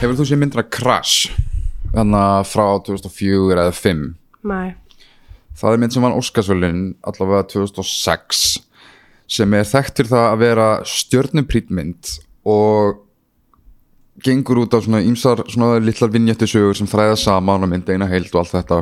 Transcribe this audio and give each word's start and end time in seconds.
Hefur 0.00 0.16
þú 0.16 0.24
séð 0.24 0.38
myndina 0.40 0.62
Crash? 0.64 1.28
Þannig 1.92 2.22
að 2.24 2.46
frá 2.48 2.64
2004 2.86 3.56
eða 3.66 3.72
5 3.76 3.98
Nei, 4.48 4.70
það 5.60 5.74
er 5.74 5.82
mynd 5.82 5.92
sem 5.92 6.06
vann 6.06 6.16
Óskarsvölin 6.16 6.78
allavega 7.04 7.44
2006 7.50 8.44
sem 9.28 9.56
er 9.58 9.68
þekkt 9.68 10.00
fyrir 10.00 10.12
það 10.14 10.28
að 10.30 10.40
vera 10.40 10.68
stjörnuprítmynd 10.88 12.14
og 12.48 13.02
gengur 14.24 14.62
út 14.62 14.72
á 14.72 14.80
svona 14.80 15.02
ímsar 15.04 15.44
svona 15.52 15.76
litlar 15.84 16.14
vinjættisögur 16.16 16.80
sem 16.80 16.88
þræða 16.88 17.20
saman 17.20 17.68
og 17.68 17.72
mynda 17.74 17.92
eina 17.92 18.08
heild 18.08 18.32
og 18.32 18.40
allt 18.40 18.56
þetta. 18.56 18.80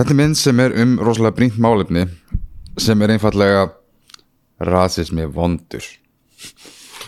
Þetta 0.00 0.16
er 0.16 0.20
mynd 0.22 0.40
sem 0.40 0.64
er 0.64 0.80
um 0.80 0.96
rosalega 1.04 1.36
brínt 1.36 1.60
málefni 1.60 2.08
sem 2.80 3.04
er 3.04 3.18
einfallega 3.18 3.68
rasismi 4.64 5.28
vondur. 5.28 5.84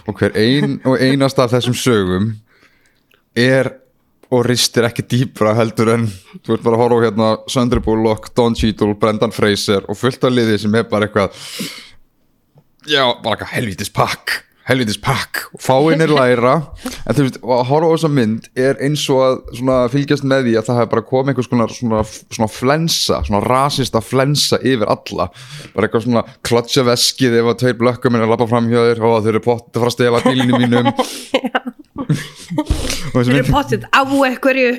Og 0.04 0.20
hver 0.20 0.36
ein 0.36 0.82
og 0.84 1.00
einasta 1.00 1.46
af 1.46 1.56
þessum 1.56 1.78
sögum 1.78 2.34
er 3.38 3.72
og 4.32 4.46
ristir 4.48 4.86
ekki 4.88 5.04
dýpra 5.04 5.52
heldur 5.58 5.92
en 5.92 6.06
þú 6.40 6.54
ert 6.54 6.64
bara 6.64 6.78
að 6.78 6.82
horfa 6.82 7.00
á 7.00 7.04
hérna 7.04 7.32
Sandra 7.52 7.82
Bullock, 7.84 8.30
Don 8.36 8.56
Cheadle, 8.56 8.94
Brendan 8.96 9.34
Fraser 9.34 9.84
og 9.88 9.98
fullt 10.00 10.24
af 10.24 10.32
liði 10.32 10.56
sem 10.62 10.78
er 10.78 10.88
bara 10.88 11.08
eitthvað 11.08 11.36
já, 12.88 13.04
bara 13.20 13.36
eitthvað 13.36 13.52
helvítis 13.52 13.92
pakk 13.92 14.40
helvítis 14.68 14.98
pakk. 15.02 15.46
Og 15.56 15.62
fáinn 15.62 16.02
er 16.02 16.12
læra 16.12 16.54
en 16.62 17.16
þú 17.16 17.26
veist, 17.26 17.38
að 17.42 17.64
horfa 17.70 17.90
á 17.90 17.94
þessa 17.96 18.10
mynd 18.14 18.48
er 18.58 18.78
eins 18.84 19.04
og 19.12 19.22
að 19.24 19.36
svona, 19.58 19.78
fylgjast 19.92 20.26
með 20.28 20.46
því 20.46 20.54
að 20.58 20.68
það 20.68 20.80
hefur 20.80 20.92
bara 20.94 21.06
komið 21.10 21.32
einhvers 21.32 21.50
konar 21.52 21.74
svona, 21.74 22.02
svona 22.36 22.50
flensa, 22.52 23.20
svona 23.26 23.42
rasista 23.46 24.02
flensa 24.04 24.60
yfir 24.62 24.90
alla, 24.92 25.28
bara 25.74 25.88
eitthvað 25.88 26.06
svona 26.06 26.24
klotja 26.46 26.86
veskið 26.86 27.40
ef 27.40 27.52
að 27.52 27.60
tveir 27.64 27.78
blökkum 27.82 28.18
er 28.18 28.26
að 28.26 28.34
lappa 28.34 28.50
fram 28.50 28.70
hjá 28.70 28.80
þér 28.80 29.06
og 29.08 29.18
þau 29.18 29.32
eru 29.34 29.44
fara 29.48 29.88
að 29.88 29.96
stela 29.96 30.22
bílinu 30.26 30.62
mínum 30.62 30.92
þeir 31.92 33.30
eru 33.34 33.52
pottitt 33.52 33.82
á 33.92 34.00
ekkurju 34.00 34.70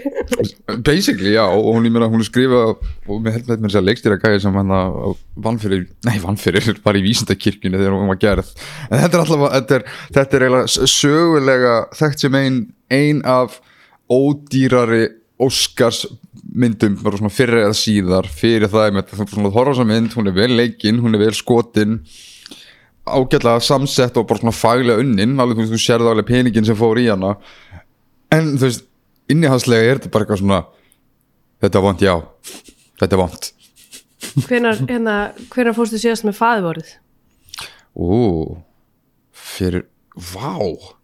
basically 0.81 1.35
já 1.35 1.43
og 1.45 1.67
hún, 1.75 1.85
ég 1.85 1.93
meina, 1.93 2.09
hún 2.09 2.23
er 2.23 2.27
skrifað 2.27 2.71
og 2.73 3.19
mér 3.21 3.35
held 3.37 3.51
með 3.51 3.67
þess 3.67 3.79
að 3.79 3.87
leikstýra 3.89 4.17
gæði 4.23 4.39
sem 4.41 4.57
hann 4.57 4.73
að 4.73 4.97
vann 5.45 5.59
fyrir, 5.61 5.85
nei 6.07 6.17
vann 6.23 6.39
fyrir 6.41 6.79
bara 6.85 6.97
í 6.97 7.05
vísindakirkjunni 7.05 7.77
þegar 7.77 7.97
hún 7.99 8.09
var 8.09 8.21
gerð 8.23 8.49
en 8.89 9.03
þetta 9.03 9.19
er 9.19 9.23
alltaf, 9.23 9.45
þetta 9.59 9.77
er, 9.77 9.87
þetta 10.17 10.41
er 10.41 10.89
sögulega 10.89 11.75
þekkt 12.01 12.25
sem 12.25 12.39
ein 12.41 12.59
ein 12.93 13.21
af 13.29 13.59
ódýrari 14.09 15.05
Óskars 15.43 16.05
myndum 16.53 16.95
bara 17.01 17.17
svona 17.17 17.33
fyrir 17.33 17.63
eða 17.63 17.77
síðar 17.77 18.27
fyrir 18.29 18.69
það 18.71 18.93
með 18.93 19.09
þetta 19.11 19.31
svona 19.31 19.53
horfasa 19.53 19.85
mynd, 19.87 20.13
hún 20.17 20.29
er 20.29 20.37
vel 20.37 20.51
leikinn 20.57 21.01
hún 21.03 21.17
er 21.17 21.27
vel 21.27 21.33
skotin 21.37 21.99
ágætlega 23.03 23.59
samsett 23.63 24.17
og 24.17 24.27
bara 24.29 24.39
svona 24.39 24.55
faglega 24.55 25.03
unnin 25.03 25.39
alveg 25.39 25.59
þú 25.59 25.65
veist, 25.65 25.75
þú 25.75 25.83
sérðu 25.83 26.11
alveg 26.13 26.29
peningin 26.29 26.67
sem 26.67 26.77
fór 26.79 27.01
í 27.01 27.09
hana. 27.09 27.35
En 28.33 28.53
þú 28.55 28.67
veist, 28.67 28.87
innihalslega 29.31 29.89
er 29.89 29.99
þetta 29.99 30.13
bara 30.13 30.25
eitthvað 30.25 30.41
svona 30.43 30.61
þetta 31.63 31.79
er 31.79 31.85
vond, 31.85 32.03
já, 32.03 32.15
þetta 33.01 33.15
er 33.15 33.21
vond 33.21 33.49
hvenar, 34.47 34.79
hérna, 34.89 35.17
hvenar 35.53 35.75
fórstu 35.77 35.99
síðast 36.01 36.27
með 36.27 36.37
faðivorið 36.39 36.93
ú, 37.93 38.17
fyrir 39.31 39.85
vá, 40.13 40.57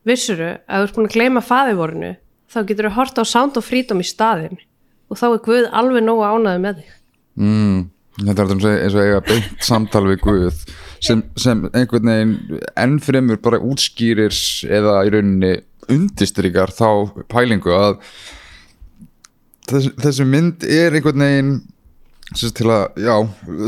vissuru, 0.07 0.55
að 0.67 0.83
þú 0.83 0.87
ert 0.87 0.97
búin 0.97 1.09
að 1.09 1.15
gleyma 1.15 1.45
faðivorinu 1.45 2.15
þá 2.49 2.59
getur 2.65 2.89
þú 2.89 2.95
hort 2.97 3.21
á 3.21 3.23
Sound 3.29 3.59
of 3.59 3.69
Freedom 3.69 4.01
í 4.01 4.07
staðin 4.07 4.59
og 5.09 5.19
þá 5.19 5.25
er 5.29 5.41
Guð 5.45 5.69
alveg 5.73 6.05
nógu 6.05 6.21
ánaði 6.25 6.61
með 6.61 6.81
þig. 6.81 6.89
Mm, 7.39 7.77
þetta 8.19 8.43
er 8.43 8.51
eins 8.53 8.95
og 8.95 9.01
eiga 9.01 9.21
beint 9.25 9.63
samtal 9.65 10.03
við 10.05 10.19
Guð 10.25 10.63
sem, 11.03 11.23
sem 11.39 11.65
einhvern 11.73 12.11
veginn 12.11 12.61
ennfremur 12.79 13.39
bara 13.43 13.61
útskýrir 13.63 14.35
eða 14.67 14.99
í 15.07 15.13
rauninni 15.15 15.55
undistrykar 15.89 16.73
þá 16.75 17.23
pælingu 17.31 17.73
að 17.73 17.99
þessi, 19.69 19.93
þessi 19.97 20.27
mynd 20.29 20.65
er 20.67 20.97
einhvern 20.97 21.25
veginn 21.25 21.53
sagt 22.29 22.59
til 22.59 22.69
að, 22.69 22.99
já, 23.01 23.15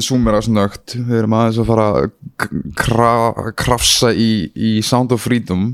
súmera 0.05 0.41
snögt, 0.45 0.93
við 0.93 1.23
erum 1.23 1.33
aðeins 1.33 1.61
að 1.63 1.69
fara 1.71 1.87
að 1.97 2.11
kra, 2.77 3.13
krafsa 3.57 4.11
í, 4.13 4.51
í 4.53 4.73
Sound 4.85 5.15
of 5.15 5.23
Freedom 5.25 5.71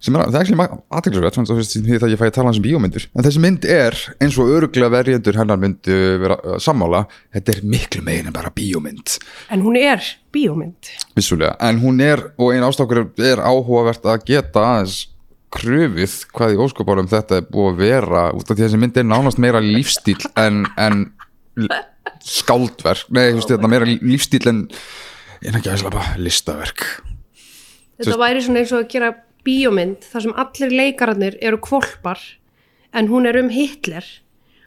sem 0.00 0.16
er, 0.16 0.30
það 0.32 0.38
er 0.38 0.46
ekki 0.46 0.78
aðteglisverð 0.96 1.70
því 1.86 1.98
það 2.00 2.14
ég 2.14 2.20
fæ 2.20 2.24
að 2.26 2.32
tala 2.36 2.50
hans 2.50 2.60
um 2.60 2.64
bíómyndir. 2.64 3.06
En 3.12 3.26
þessi 3.26 3.42
mynd 3.44 3.66
er, 3.68 3.96
eins 4.22 4.38
og 4.40 4.52
öruglega 4.54 4.92
verjendur 4.94 5.38
hennar 5.40 5.60
myndu 5.60 5.98
vera 6.22 6.38
uh, 6.40 6.56
sammála 6.62 7.04
þetta 7.36 7.54
er 7.54 7.60
miklu 7.74 8.02
megin 8.06 8.30
en 8.30 8.36
bara 8.36 8.52
bíómynd. 8.56 9.18
En 9.52 9.64
hún 9.66 9.76
er 9.80 10.04
bíómynd. 10.34 10.92
Vissulega, 11.18 11.52
en 11.68 11.82
hún 11.84 12.00
er, 12.04 12.24
og 12.40 12.54
einn 12.54 12.66
ástokkur 12.66 13.04
er 13.26 13.44
áhugavert 13.44 14.08
að 14.08 14.24
geta 14.32 14.64
aðeins 14.72 15.04
kröfið 15.50 16.16
hvað 16.30 16.54
í 16.54 16.58
óskoparum 16.62 17.10
þetta 17.10 17.40
er 17.40 17.46
búið 17.50 17.72
að 17.72 17.84
vera, 17.84 18.24
út 18.32 18.46
af 18.46 18.54
því 18.54 18.60
að 18.60 18.66
þessi 18.68 18.82
mynd 18.84 19.00
er 19.00 19.08
nánast 19.10 19.40
meira 19.42 19.62
lífstíl 19.64 20.20
en, 20.38 20.62
en 20.78 21.06
skáldverk, 22.22 23.08
nei, 23.10 23.32
þú 23.32 23.40
veist 23.40 23.50
þetta 23.56 23.70
meira 23.72 23.88
lífstíl 23.90 24.44
en 24.46 24.66
en 25.46 25.56
ekki 25.56 25.70
aðeins 25.70 25.86
bara 25.86 26.04
listaverk. 26.20 26.84
Þetta 28.00 28.20
væri 28.20 28.44
svona 28.44 28.62
eins 28.62 28.72
og 28.74 28.82
að 28.82 28.88
gera 28.92 29.10
bíómynd 29.46 30.06
þar 30.08 30.26
sem 30.26 30.34
allir 30.44 30.74
leikararnir 30.82 31.38
eru 31.40 31.60
kvolpar 31.62 32.20
en 32.92 33.08
hún 33.10 33.28
er 33.28 33.38
um 33.40 33.50
Hitler 33.52 34.04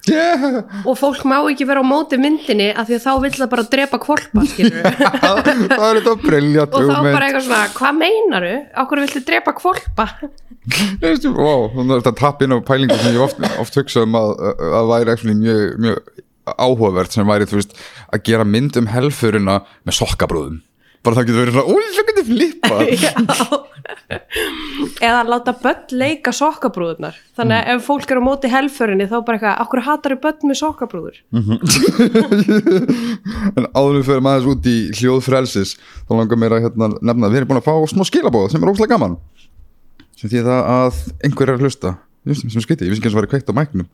yeah. 0.09 0.63
og 0.83 0.97
fólk 0.99 1.23
má 1.27 1.37
ekki 1.51 1.67
vera 1.67 1.83
á 1.83 1.85
móti 1.87 2.17
myndinni 2.19 2.71
af 2.71 2.87
því 2.87 2.97
að 2.97 3.05
þá 3.05 3.11
vill 3.25 3.33
það 3.37 3.51
bara 3.53 3.65
drepa 3.75 3.99
kvolpa 4.03 4.45
skilur 4.49 4.87
það 4.97 5.87
er 5.87 5.99
þetta 5.99 6.15
briljant 6.23 6.75
og 6.77 6.89
þá 6.89 6.97
bara 7.07 7.27
eitthvað 7.27 7.47
svona, 7.47 7.61
hvað 7.77 8.01
meinaru? 8.01 8.51
Okkur 8.83 9.03
viltu 9.03 9.23
drepa 9.27 9.55
kvolpa? 9.57 10.09
Wow, 11.35 11.69
þetta 11.75 12.13
tapp 12.19 12.43
inn 12.43 12.55
á 12.55 12.59
pælingu 12.63 12.99
sem 12.99 13.15
ég 13.15 13.23
oft, 13.23 13.41
oft 13.59 13.79
hugsa 13.79 14.05
um 14.07 14.19
að, 14.19 14.35
að 14.79 14.91
væri 14.93 15.15
actually 15.15 15.39
mjög, 15.39 15.63
mjög 15.83 16.53
áhugavert 16.59 17.15
sem 17.15 17.27
væri, 17.27 17.47
veist, 17.51 17.75
að 18.11 18.23
gera 18.27 18.47
mynd 18.47 18.77
um 18.79 18.87
helfurina 18.91 19.61
með 19.87 19.99
sokkabrúðum 20.01 20.61
bara 21.03 21.15
það 21.17 21.25
getur 21.27 21.41
verið 21.41 21.55
svona, 21.57 21.71
úi, 21.73 21.83
það 21.93 22.07
getur 22.09 22.25
flippa 22.29 22.75
eða 25.03 25.23
láta 25.27 25.51
börn 25.59 25.91
leika 25.99 26.31
sokkabrúðurnar. 26.35 27.15
Þannig 27.37 27.57
að 27.57 27.69
ef 27.73 27.85
fólk 27.87 28.11
er 28.13 28.19
á 28.23 28.25
móti 28.25 28.47
helförinni 28.51 29.07
þá 29.11 29.17
bara 29.27 29.37
eitthvað, 29.37 29.61
okkur 29.65 29.81
hatar 29.87 30.13
börn 30.23 30.43
með 30.49 30.57
sokkabrúður? 30.61 31.17
En 33.57 33.65
áður 33.75 33.95
við 33.99 34.05
fyrir 34.07 34.25
maður 34.25 34.51
út 34.53 34.63
í 34.69 34.77
hljóð 34.97 35.21
frelsis 35.27 35.71
þá 36.07 36.11
langar 36.15 36.39
mér 36.39 36.55
að 36.57 36.63
hérna, 36.67 36.85
nefna 37.01 37.31
við 37.31 37.39
erum 37.41 37.49
búin 37.51 37.61
að 37.61 37.67
fá 37.67 37.75
smá 37.91 38.03
skilabóð 38.07 38.47
sem 38.53 38.63
er 38.63 38.71
óslega 38.71 38.93
gaman. 38.95 39.15
Sem 40.17 40.27
því 40.31 40.39
það 40.47 40.61
að 40.73 40.93
einhver 41.27 41.47
er 41.51 41.57
að 41.57 41.63
hlusta. 41.67 41.89
Just, 42.29 42.43
sem 42.47 42.63
skiti, 42.63 42.83
ég 42.87 42.93
vissi 42.93 43.03
ekki 43.03 43.11
eins 43.11 43.17
og 43.17 43.21
væri 43.21 43.33
kveikt 43.33 43.51
á 43.51 43.59
mæknum. 43.59 43.87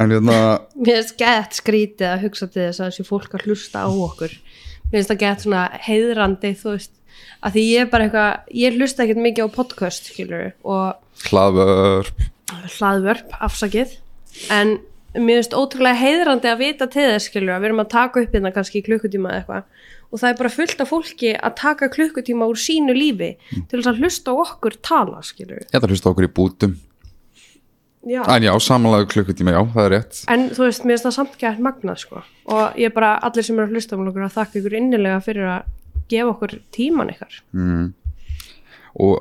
En 0.00 0.08
hérna 0.10 0.36
mér 0.74 0.96
finnst 0.98 1.18
gett 1.20 1.52
skrítið 1.60 2.08
að 2.10 2.22
hugsa 2.24 2.46
til 2.48 2.64
þess 2.64 2.80
að 2.80 2.88
þessi 2.88 3.04
fólk 3.06 3.36
að 3.36 3.44
hlusta 3.46 3.84
á 3.86 3.88
okkur 3.92 4.32
finnst 4.94 5.12
það 5.12 5.20
gett 5.24 5.44
svona 5.44 5.64
heiðrandi 5.84 6.54
þú 6.60 6.74
veist, 6.76 6.94
að 7.44 7.56
því 7.56 7.66
ég 7.68 7.84
er 7.84 7.90
bara 7.92 8.08
eitthvað 8.08 8.56
ég 8.62 8.78
hlusta 8.78 9.04
ekkert 9.04 9.22
mikið 9.24 9.46
á 9.46 9.56
podcast 9.58 10.10
skilur 10.10 10.50
og 10.62 11.28
hlaðvörp. 11.28 12.26
Hlaðvörp, 12.78 13.36
afsakið. 13.44 13.96
En 14.52 14.76
mér 15.14 15.40
finnst 15.40 15.56
ótrúlega 15.56 16.00
heiðrandi 16.00 16.50
að 16.50 16.62
vita 16.64 16.88
til 16.90 17.06
þess 17.12 17.30
skilur 17.30 17.54
að 17.54 17.62
við 17.62 17.70
erum 17.70 17.84
að 17.84 17.92
taka 17.94 18.24
upp 18.24 18.34
hérna 18.34 18.54
kannski 18.54 18.80
í 18.80 18.86
klukkutíma 18.86 19.30
eða 19.30 19.42
eitthvað. 19.42 19.68
Og 20.14 20.20
það 20.22 20.30
er 20.30 20.40
bara 20.40 20.54
fullt 20.54 20.82
af 20.82 20.90
fólki 20.90 21.30
að 21.34 21.54
taka 21.58 21.90
klukkutíma 21.90 22.46
úr 22.50 22.58
sínu 22.60 22.94
lífi 22.94 23.32
til 23.50 23.78
þess 23.80 23.90
að 23.90 24.02
hlusta 24.02 24.34
okkur 24.44 24.76
tala 24.84 25.22
skilur 25.26 25.64
ég 25.64 25.72
ætla 25.72 25.88
að 25.88 25.94
hlusta 25.96 26.12
okkur 26.12 26.28
í 26.28 26.34
bútum 26.34 26.76
já. 28.08 28.22
en 28.36 28.46
já, 28.46 28.52
samanlega 28.60 29.08
klukkutíma, 29.12 29.54
já, 29.56 29.60
það 29.74 29.86
er 29.88 29.94
rétt. 29.96 30.22
En 30.32 30.48
þú 30.50 30.66
veist, 30.66 30.84
mér 30.84 30.96
finnst 30.96 31.08
það 31.08 31.16
samt 31.18 31.36
gætt 31.40 31.62
magnað 31.64 32.00
sko. 32.02 32.24
Og 32.54 32.78
ég 32.80 32.94
bara, 32.96 33.14
allir 33.26 33.46
sem 33.46 33.58
eru 33.58 33.68
að 33.68 33.78
hlusta 33.78 33.96
á 33.96 34.00
okkur 34.04 34.26
að 34.26 34.36
þakka 34.38 34.60
ykkur 34.60 34.78
innilega 34.80 35.20
fyrir 35.24 35.50
að 35.56 35.70
gefa 36.12 36.32
okkur 36.34 36.56
tíman 36.74 37.12
ykkar. 37.14 37.38
Og 38.94 39.14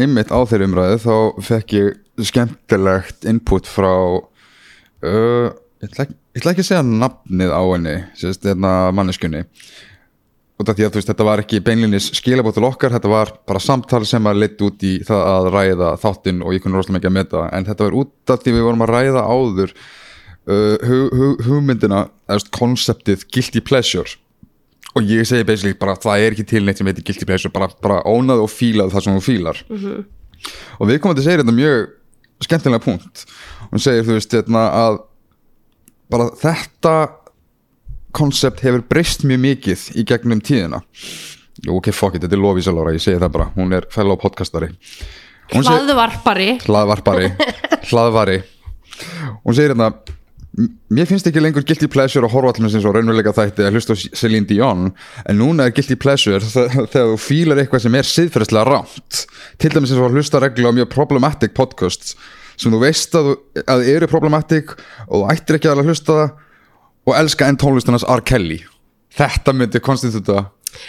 einmitt 0.00 0.32
á 0.32 0.38
þeirri 0.48 0.68
umræðu 0.70 1.00
þá 1.02 1.16
fekk 1.48 1.76
ég 1.76 2.26
skemmtilegt 2.28 3.26
input 3.28 3.68
frá 3.68 3.92
uh, 3.92 5.48
ekki, 5.84 6.14
ég 6.32 6.40
ætla 6.40 6.54
ekki 6.54 6.64
að 6.64 6.68
segja 6.70 6.84
nafnið 6.86 7.52
á 7.52 7.62
henni 7.62 7.96
sérst, 8.18 8.46
hérna 8.46 8.92
manneskunni 8.94 9.44
út 10.62 10.70
af 10.72 10.78
því 10.78 10.86
að 10.86 10.96
veist, 10.98 11.10
þetta 11.10 11.26
var 11.26 11.42
ekki 11.42 11.60
beinlinis 11.64 12.08
skilabótt 12.16 12.56
til 12.58 12.66
okkar, 12.68 12.94
þetta 12.94 13.10
var 13.10 13.32
bara 13.48 13.62
samtal 13.62 14.02
sem 14.08 14.28
að 14.30 14.40
leitt 14.42 14.64
út 14.64 14.86
í 14.86 14.94
það 15.06 15.22
að 15.32 15.48
ræða 15.56 15.90
þáttinn 16.02 16.42
og 16.42 16.56
ég 16.56 16.64
kunni 16.64 16.78
rosalega 16.78 16.98
mikið 16.98 17.10
að 17.10 17.16
meta. 17.18 17.44
En 17.52 17.66
þetta 17.68 17.88
var 17.88 17.98
út 18.02 18.32
af 18.34 18.42
því 18.42 18.56
við 18.56 18.66
vorum 18.68 18.84
að 18.86 18.92
ræða 18.94 19.24
áður 19.26 19.74
uh, 19.76 20.76
hug, 20.88 21.14
hug, 21.20 21.46
hugmyndina 21.48 22.02
konseptið 22.54 23.26
guilty 23.34 23.62
pleasure. 23.64 24.18
Og 24.92 25.08
ég 25.08 25.24
segi 25.28 25.46
basically 25.48 25.78
bara 25.78 25.96
það 25.96 26.26
er 26.26 26.36
ekki 26.36 26.48
til 26.50 26.66
neitt 26.66 26.80
sem 26.80 26.88
heitir 26.88 27.06
guilty 27.06 27.28
pleasure 27.28 27.52
bara, 27.54 27.70
bara 27.82 28.02
ónaðu 28.04 28.44
og 28.44 28.52
fílaðu 28.52 28.92
það 28.92 29.06
sem 29.06 29.18
þú 29.18 29.24
fílar. 29.24 29.64
Og 30.78 30.88
við 30.90 31.00
komum 31.00 31.16
til 31.16 31.22
að 31.22 31.28
segja 31.30 31.42
þetta 31.42 31.56
mjög 31.56 31.88
skemmtilega 32.42 32.84
punkt. 32.84 33.24
Og 33.68 33.76
hún 33.76 33.84
segir 33.84 34.06
þú 34.06 34.18
veist 34.18 34.36
hérna, 34.36 34.66
að 34.82 35.00
bara 36.12 36.28
þetta 36.36 36.94
koncept 38.16 38.62
hefur 38.64 38.84
breyst 38.88 39.24
mjög 39.28 39.40
mikið 39.46 39.84
í 39.98 40.04
gegnum 40.08 40.40
tíðina. 40.44 40.82
Ok, 41.68 41.90
fuck 41.94 42.16
it, 42.16 42.22
þetta 42.24 42.36
er 42.38 42.42
Lovísa 42.42 42.72
Lára, 42.74 42.94
ég 42.96 43.02
segi 43.04 43.20
það 43.20 43.32
bara. 43.36 43.50
Hún 43.56 43.74
er 43.76 43.86
fellow 43.92 44.16
podcastari. 44.20 44.70
Hún 45.52 45.66
hlaðvarpari. 45.68 46.50
Hlaðvarpari. 46.64 47.28
Hlaðvari. 47.90 48.38
Hún 49.44 49.54
segir 49.56 49.72
hérna 49.74 49.92
"M- 50.52 50.68
mér 50.92 51.06
finnst 51.08 51.24
ekki 51.28 51.40
lengur 51.40 51.64
guilty 51.64 51.88
pleasure 51.88 52.26
að 52.28 52.34
horfa 52.34 52.50
allir 52.52 52.68
eins 52.76 52.84
og 52.84 52.92
raunveruleika 52.92 53.32
þætti 53.32 53.64
að 53.64 53.76
hlusta 53.78 53.94
á 53.96 54.00
Celine 54.20 54.44
Dion 54.50 54.82
en 55.24 55.38
núna 55.40 55.64
er 55.64 55.72
guilty 55.72 55.96
pleasure 55.96 56.40
þe- 56.44 56.66
þegar 56.92 57.08
þú 57.14 57.16
fílar 57.24 57.60
eitthvað 57.62 57.84
sem 57.86 57.96
er 57.96 58.08
siðferðislega 58.10 58.66
rámt 58.68 59.22
til 59.56 59.70
dæmis 59.72 59.94
eins 59.94 60.02
og 60.02 60.10
að 60.10 60.18
hlusta 60.18 60.42
reglu 60.44 60.68
á 60.68 60.76
mjög 60.76 60.90
problematic 60.92 61.54
podcasts 61.56 62.12
sem 62.60 62.68
þú 62.74 62.82
veist 62.84 63.16
að, 63.16 63.30
að 63.64 63.86
eru 63.94 64.10
problematic 64.12 64.74
og 65.08 65.22
þú 65.22 65.24
ættir 65.32 65.56
ekki 65.56 65.72
að 65.72 65.84
hlusta 65.88 66.18
það 66.20 66.36
og 67.06 67.14
elska 67.18 67.48
enn 67.48 67.60
tónlistunars 67.60 68.06
R. 68.08 68.24
Kelly. 68.26 68.62
Þetta 69.12 69.54
myndi 69.56 69.80
konstituta 69.84 70.46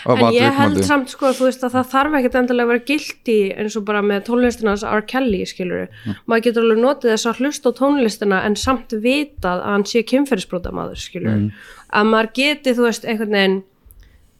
En 0.08 0.22
ég 0.32 0.56
held 0.56 0.80
samt 0.88 1.12
sko 1.12 1.34
þú 1.36 1.50
veist 1.50 1.64
að 1.66 1.76
það 1.76 1.90
þarf 1.92 2.14
ekkert 2.20 2.38
endilega 2.40 2.66
að 2.66 2.72
vera 2.72 2.84
gildi 2.88 3.38
eins 3.60 3.76
og 3.80 3.86
bara 3.88 4.04
með 4.06 4.26
tónlistinans 4.30 4.86
R. 4.88 5.04
Kelly 5.10 5.42
skilur 5.50 6.14
maður 6.24 6.46
getur 6.48 6.66
alveg 6.68 6.82
notið 6.84 7.14
þess 7.14 7.30
að 7.32 7.42
hlusta 7.44 7.74
á 7.74 7.78
tónlistina 7.80 8.42
en 8.48 8.58
samt 8.60 8.96
vitað 9.04 9.60
að 9.60 9.74
hann 9.74 9.86
sé 9.90 10.06
kynferðisbróta 10.08 10.74
maður 10.76 11.04
skilur 11.04 11.46
að 11.94 12.10
maður 12.14 12.32
geti 12.40 12.76
þú 12.78 12.88
veist 12.88 13.08
einhvern 13.08 13.38
veginn 13.38 13.60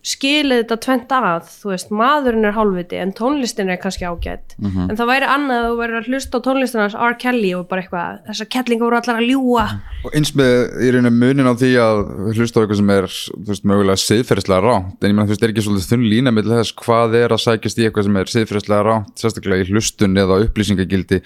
skilið 0.04 0.64
þetta 0.64 0.78
tvent 0.84 1.14
að 1.16 1.46
þú 1.48 1.70
veist 1.72 1.92
maðurinn 1.96 2.48
er 2.50 2.56
hálfviti 2.58 2.98
en 3.00 3.14
tónlistin 3.16 3.72
er 3.72 3.80
kannski 3.80 4.04
ágætt 4.04 4.58
en 4.60 4.98
það 5.00 5.10
væri 5.10 5.30
annað 5.32 5.60
að 5.62 5.68
þú 5.70 5.78
væri 5.80 5.96
að 6.00 6.10
hlusta 6.12 6.42
á 6.42 6.46
tónlistinans 6.48 6.98
R. 7.00 7.16
Kelly 7.22 7.54
og 7.56 7.70
bara 7.70 7.86
eitthvað 7.86 8.18
þessar 8.28 8.50
kettlingar 8.58 8.90
voru 8.90 9.00
allar 9.00 9.22
að 9.22 9.30
ljúa 9.32 9.64
og 10.04 10.18
eins 10.20 10.34
með 10.36 10.58
í 10.84 10.92
rauninu 10.92 11.14
munin 11.16 11.48
á 11.48 11.56
því 11.56 11.72
að 11.86 12.04
hlusta 12.36 12.60
á 12.60 12.62
eitthvað 12.64 12.82
sem 12.82 12.94
er 12.98 13.10
þú 13.14 13.48
veist, 13.54 13.68
mögulega 13.72 14.04
siðferðislega 14.04 14.68
ránt 14.68 15.00
en 15.00 15.14
ég 15.14 15.16
meina 15.16 15.30
þú 15.30 15.36
veist 15.38 15.48
er 15.48 15.56
ekki 15.56 15.66
svolítið 15.70 15.90
þunn 15.94 16.06
lína 16.12 16.36
með 16.36 16.52
þess 16.52 16.78
hvað 16.84 17.18
er 17.24 17.38
að 17.38 17.44
sækjast 17.48 17.80
í 17.80 17.88
eitthvað 17.88 18.10
sem 18.10 18.20
er 18.20 18.36
siðferðislega 18.36 18.88
ránt 18.90 19.24
sérstaklega 19.24 19.64
í 19.64 19.72
hlustun 19.72 20.20
eða 20.20 20.44
upplýsingagildi 20.50 21.24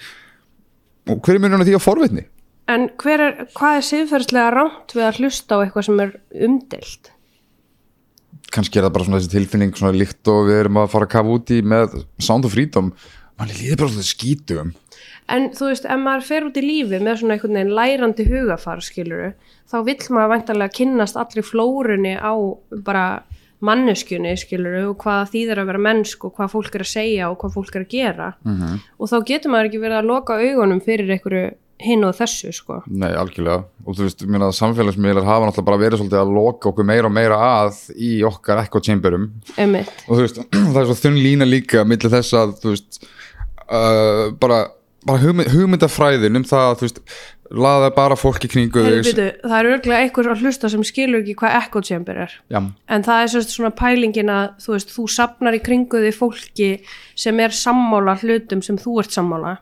og 1.08 1.22
hver 1.24 1.38
er 1.38 1.42
munin 1.42 1.64
á 1.64 1.66
því 1.66 1.78
að 1.78 1.84
forvitni? 1.84 2.28
En 2.68 2.90
er, 2.92 3.30
hvað 3.56 3.78
er 3.78 3.86
siðferðslega 3.90 4.50
ránt 4.52 4.92
við 4.94 5.06
að 5.08 5.22
hlusta 5.22 5.56
á 5.56 5.62
eitthvað 5.64 5.86
sem 5.88 6.02
er 6.04 6.18
umdelt? 6.46 7.14
Kannski 8.54 8.80
er 8.80 8.86
það 8.86 8.94
bara 8.96 9.08
svona 9.08 9.20
þessi 9.20 9.34
tilfinning 9.36 9.76
svona 9.76 9.96
líkt 9.96 10.30
og 10.32 10.48
við 10.48 10.60
erum 10.64 10.82
að 10.82 10.92
fara 10.94 11.08
að 11.08 11.14
kafa 11.14 11.38
út 11.38 11.54
í 11.54 11.62
með 11.62 11.96
Sound 12.18 12.48
of 12.48 12.54
Freedom 12.54 12.92
mann 13.38 13.54
líður 13.54 13.82
bara 13.84 13.94
svona 13.94 14.08
skítum 14.08 14.76
En 15.28 15.50
þú 15.52 15.66
veist, 15.68 15.84
ef 15.84 16.00
maður 16.00 16.24
fer 16.24 16.46
út 16.46 16.56
í 16.56 16.64
lífi 16.64 17.00
með 17.04 17.18
svona 17.20 17.34
einhvern 17.36 17.58
veginn 17.58 17.74
lærandi 17.76 18.24
hugafar, 18.30 18.80
skiluru, 18.80 19.34
þá 19.68 19.76
vill 19.84 19.98
maður 20.16 20.30
væntanlega 20.32 20.74
kynnast 20.78 21.18
allri 21.20 21.44
flórunni 21.44 22.14
á 22.16 22.32
bara 22.86 23.04
manneskjunni, 23.64 24.32
skiluru, 24.40 24.86
og 24.92 25.02
hvað 25.02 25.32
þýðir 25.34 25.60
að 25.60 25.70
vera 25.72 25.84
mennsk 25.84 26.24
og 26.24 26.34
hvað 26.38 26.52
fólk 26.54 26.78
er 26.78 26.84
að 26.84 26.90
segja 26.94 27.28
og 27.28 27.36
hvað 27.42 27.56
fólk 27.58 27.76
er 27.76 27.84
að 27.84 27.92
gera. 27.92 28.28
-hmm. 28.44 28.78
Og 28.98 29.10
þá 29.10 29.16
getur 29.26 29.50
maður 29.52 29.68
ekki 29.68 29.84
verið 29.84 29.98
að 29.98 30.10
loka 30.12 30.40
augunum 30.40 30.80
fyrir 30.80 31.10
einhverju 31.10 31.50
hinn 31.82 32.04
og 32.06 32.16
þessu, 32.18 32.50
sko. 32.54 32.80
Nei, 32.90 33.10
algjörlega 33.14 33.62
og 33.84 33.96
þú 33.96 34.06
veist, 34.06 34.24
mér 34.26 34.46
að 34.48 34.56
samfélagsmiðlar 34.58 35.28
hafa 35.28 35.48
náttúrulega 35.48 35.68
bara 35.70 35.82
verið 35.84 36.02
svolítið 36.02 36.22
að 36.22 36.32
loka 36.34 36.72
okkur 36.72 36.88
meira 36.88 37.08
og 37.10 37.14
meira 37.14 37.38
að 37.38 37.78
í 37.94 38.10
okkar 38.26 38.64
echo 38.64 38.82
chamberum 38.84 39.28
Einmitt. 39.56 39.92
og 40.08 40.18
þú 40.18 40.24
veist, 40.24 40.42
það 40.74 40.82
er 40.82 40.90
svo 40.90 40.98
þunn 41.04 41.22
lína 41.22 41.48
líka 41.48 41.86
millir 41.88 42.14
þess 42.16 42.36
að 42.40 42.56
þú 42.64 42.74
veist 42.74 43.00
uh, 43.04 44.26
bara, 44.42 44.60
bara 45.06 45.22
hugmynd, 45.22 45.52
hugmyndafræðin 45.54 46.40
um 46.42 46.46
það 46.48 46.70
að 46.72 46.78
þú 46.80 46.88
veist 46.88 47.02
laða 47.48 47.92
bara 47.96 48.16
fólk 48.18 48.44
í 48.44 48.50
kringu 48.52 48.82
byrju, 48.84 49.12
það 49.40 49.54
er 49.56 49.68
örglega 49.70 50.00
einhver 50.04 50.28
að 50.34 50.42
hlusta 50.44 50.68
sem 50.68 50.82
skilur 50.84 51.22
ekki 51.22 51.36
hvað 51.40 51.54
echo 51.62 51.80
chamber 51.84 52.18
er. 52.26 52.34
Já, 52.52 52.58
En 52.92 53.04
það 53.06 53.22
er 53.22 53.46
svona 53.46 53.70
pælingin 53.72 54.32
að 54.32 54.50
þú 54.64 54.74
veist, 54.74 54.92
þú 54.92 55.06
sapnar 55.14 55.56
í 55.56 55.62
kringu 55.64 56.02
því 56.02 56.12
fólki 56.16 56.68
sem 57.16 57.40
er 57.40 57.56
sammála 57.56 58.18
hlutum 58.20 58.60
sem 58.64 58.76
þú 58.80 58.98
ert 59.00 59.16
sammála. 59.16 59.54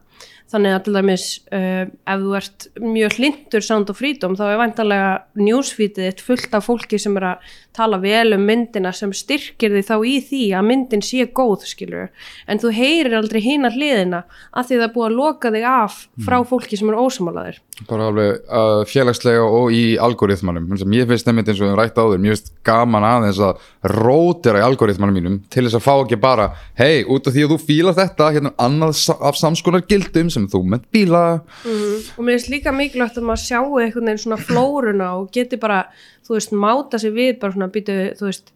Þannig 0.46 0.76
að 0.76 0.82
til 0.86 0.92
dæmis 0.94 1.26
uh, 1.50 1.84
ef 1.90 2.20
þú 2.22 2.34
ert 2.38 2.66
mjög 2.78 3.16
hlindur 3.18 3.64
Sound 3.66 3.90
of 3.90 3.98
Freedom 3.98 4.36
þá 4.38 4.44
er 4.46 4.60
vantarlega 4.60 5.08
newsfeedið 5.42 6.06
þitt 6.06 6.22
fullt 6.22 6.54
af 6.54 6.68
fólki 6.68 7.00
sem 7.02 7.16
er 7.18 7.32
að 7.32 7.56
tala 7.76 7.98
vel 8.00 8.36
um 8.36 8.44
myndina 8.46 8.92
sem 8.94 9.10
styrkir 9.12 9.74
því 9.74 9.82
þá 9.84 9.96
í 10.06 10.14
því 10.24 10.42
að 10.56 10.68
myndin 10.70 11.02
sé 11.04 11.26
góð 11.34 11.66
skilur. 11.68 12.12
En 12.46 12.60
þú 12.62 12.72
heyrir 12.76 13.16
aldrei 13.18 13.42
hina 13.44 13.72
hliðina 13.74 14.22
að 14.54 14.70
því 14.70 14.78
það 14.78 14.86
er 14.86 14.94
búið 14.94 15.08
að 15.08 15.16
loka 15.18 15.52
þig 15.56 15.66
af 15.72 15.98
frá 16.24 16.36
fólki 16.48 16.78
sem 16.78 16.92
er 16.92 17.00
ósamálaðir. 17.00 17.60
bara 17.90 18.06
alveg 18.08 18.38
uh, 18.48 18.84
félagslega 18.88 19.42
og 19.44 19.74
í 19.74 19.98
algoritmanum 20.00 20.70
mér 20.70 21.10
finnst 21.10 21.26
nefnir 21.26 21.50
eins 21.50 21.60
og 21.60 21.66
við 21.66 21.74
rætt 21.76 21.98
áður 22.00 22.22
mér 22.22 22.32
finnst 22.32 22.54
gaman 22.64 23.04
aðeins 23.04 23.42
að 23.44 23.66
rótera 23.92 24.62
í 24.62 24.64
algoritmanum 24.64 25.18
mínum 25.18 25.36
til 25.52 25.66
þess 25.66 25.76
að 25.76 25.84
fá 25.84 25.92
ekki 25.98 26.20
bara 26.22 26.48
hei, 26.78 27.04
út 27.04 27.28
af 27.28 27.36
því 27.36 27.44
að 27.44 27.52
þú 27.52 27.58
fílar 27.66 27.98
þetta 27.98 28.30
hérna 28.32 28.54
annað 28.56 29.02
af 29.20 29.36
samskonar 29.36 29.84
gildum 29.90 30.32
sem 30.36 30.48
þú 30.52 30.62
ment 30.74 30.84
bíla. 30.94 31.22
Og 31.66 32.20
mér 32.20 32.36
finnst 32.36 32.52
líka 32.52 32.74
mikilvægt 32.74 33.18
að 33.20 33.28
maður 33.30 33.44
sjáu 33.44 33.80
einhvern 33.80 34.10
veginn 34.10 34.22
svona 34.22 34.40
flóruna 34.42 35.12
og 35.20 35.30
geti 35.34 35.58
bara, 35.60 35.84
þú 36.26 36.36
veist, 36.36 36.54
máta 36.54 37.00
sig 37.02 37.14
við 37.16 37.38
bara 37.42 37.56
svona 37.56 37.72
býtu, 37.72 37.98
þú 38.18 38.28
veist 38.28 38.52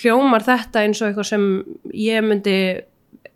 hljómar 0.00 0.44
þetta 0.46 0.84
eins 0.84 1.02
og 1.02 1.10
eitthvað 1.10 1.28
sem 1.28 1.44
ég 1.96 2.24
myndi, 2.24 2.56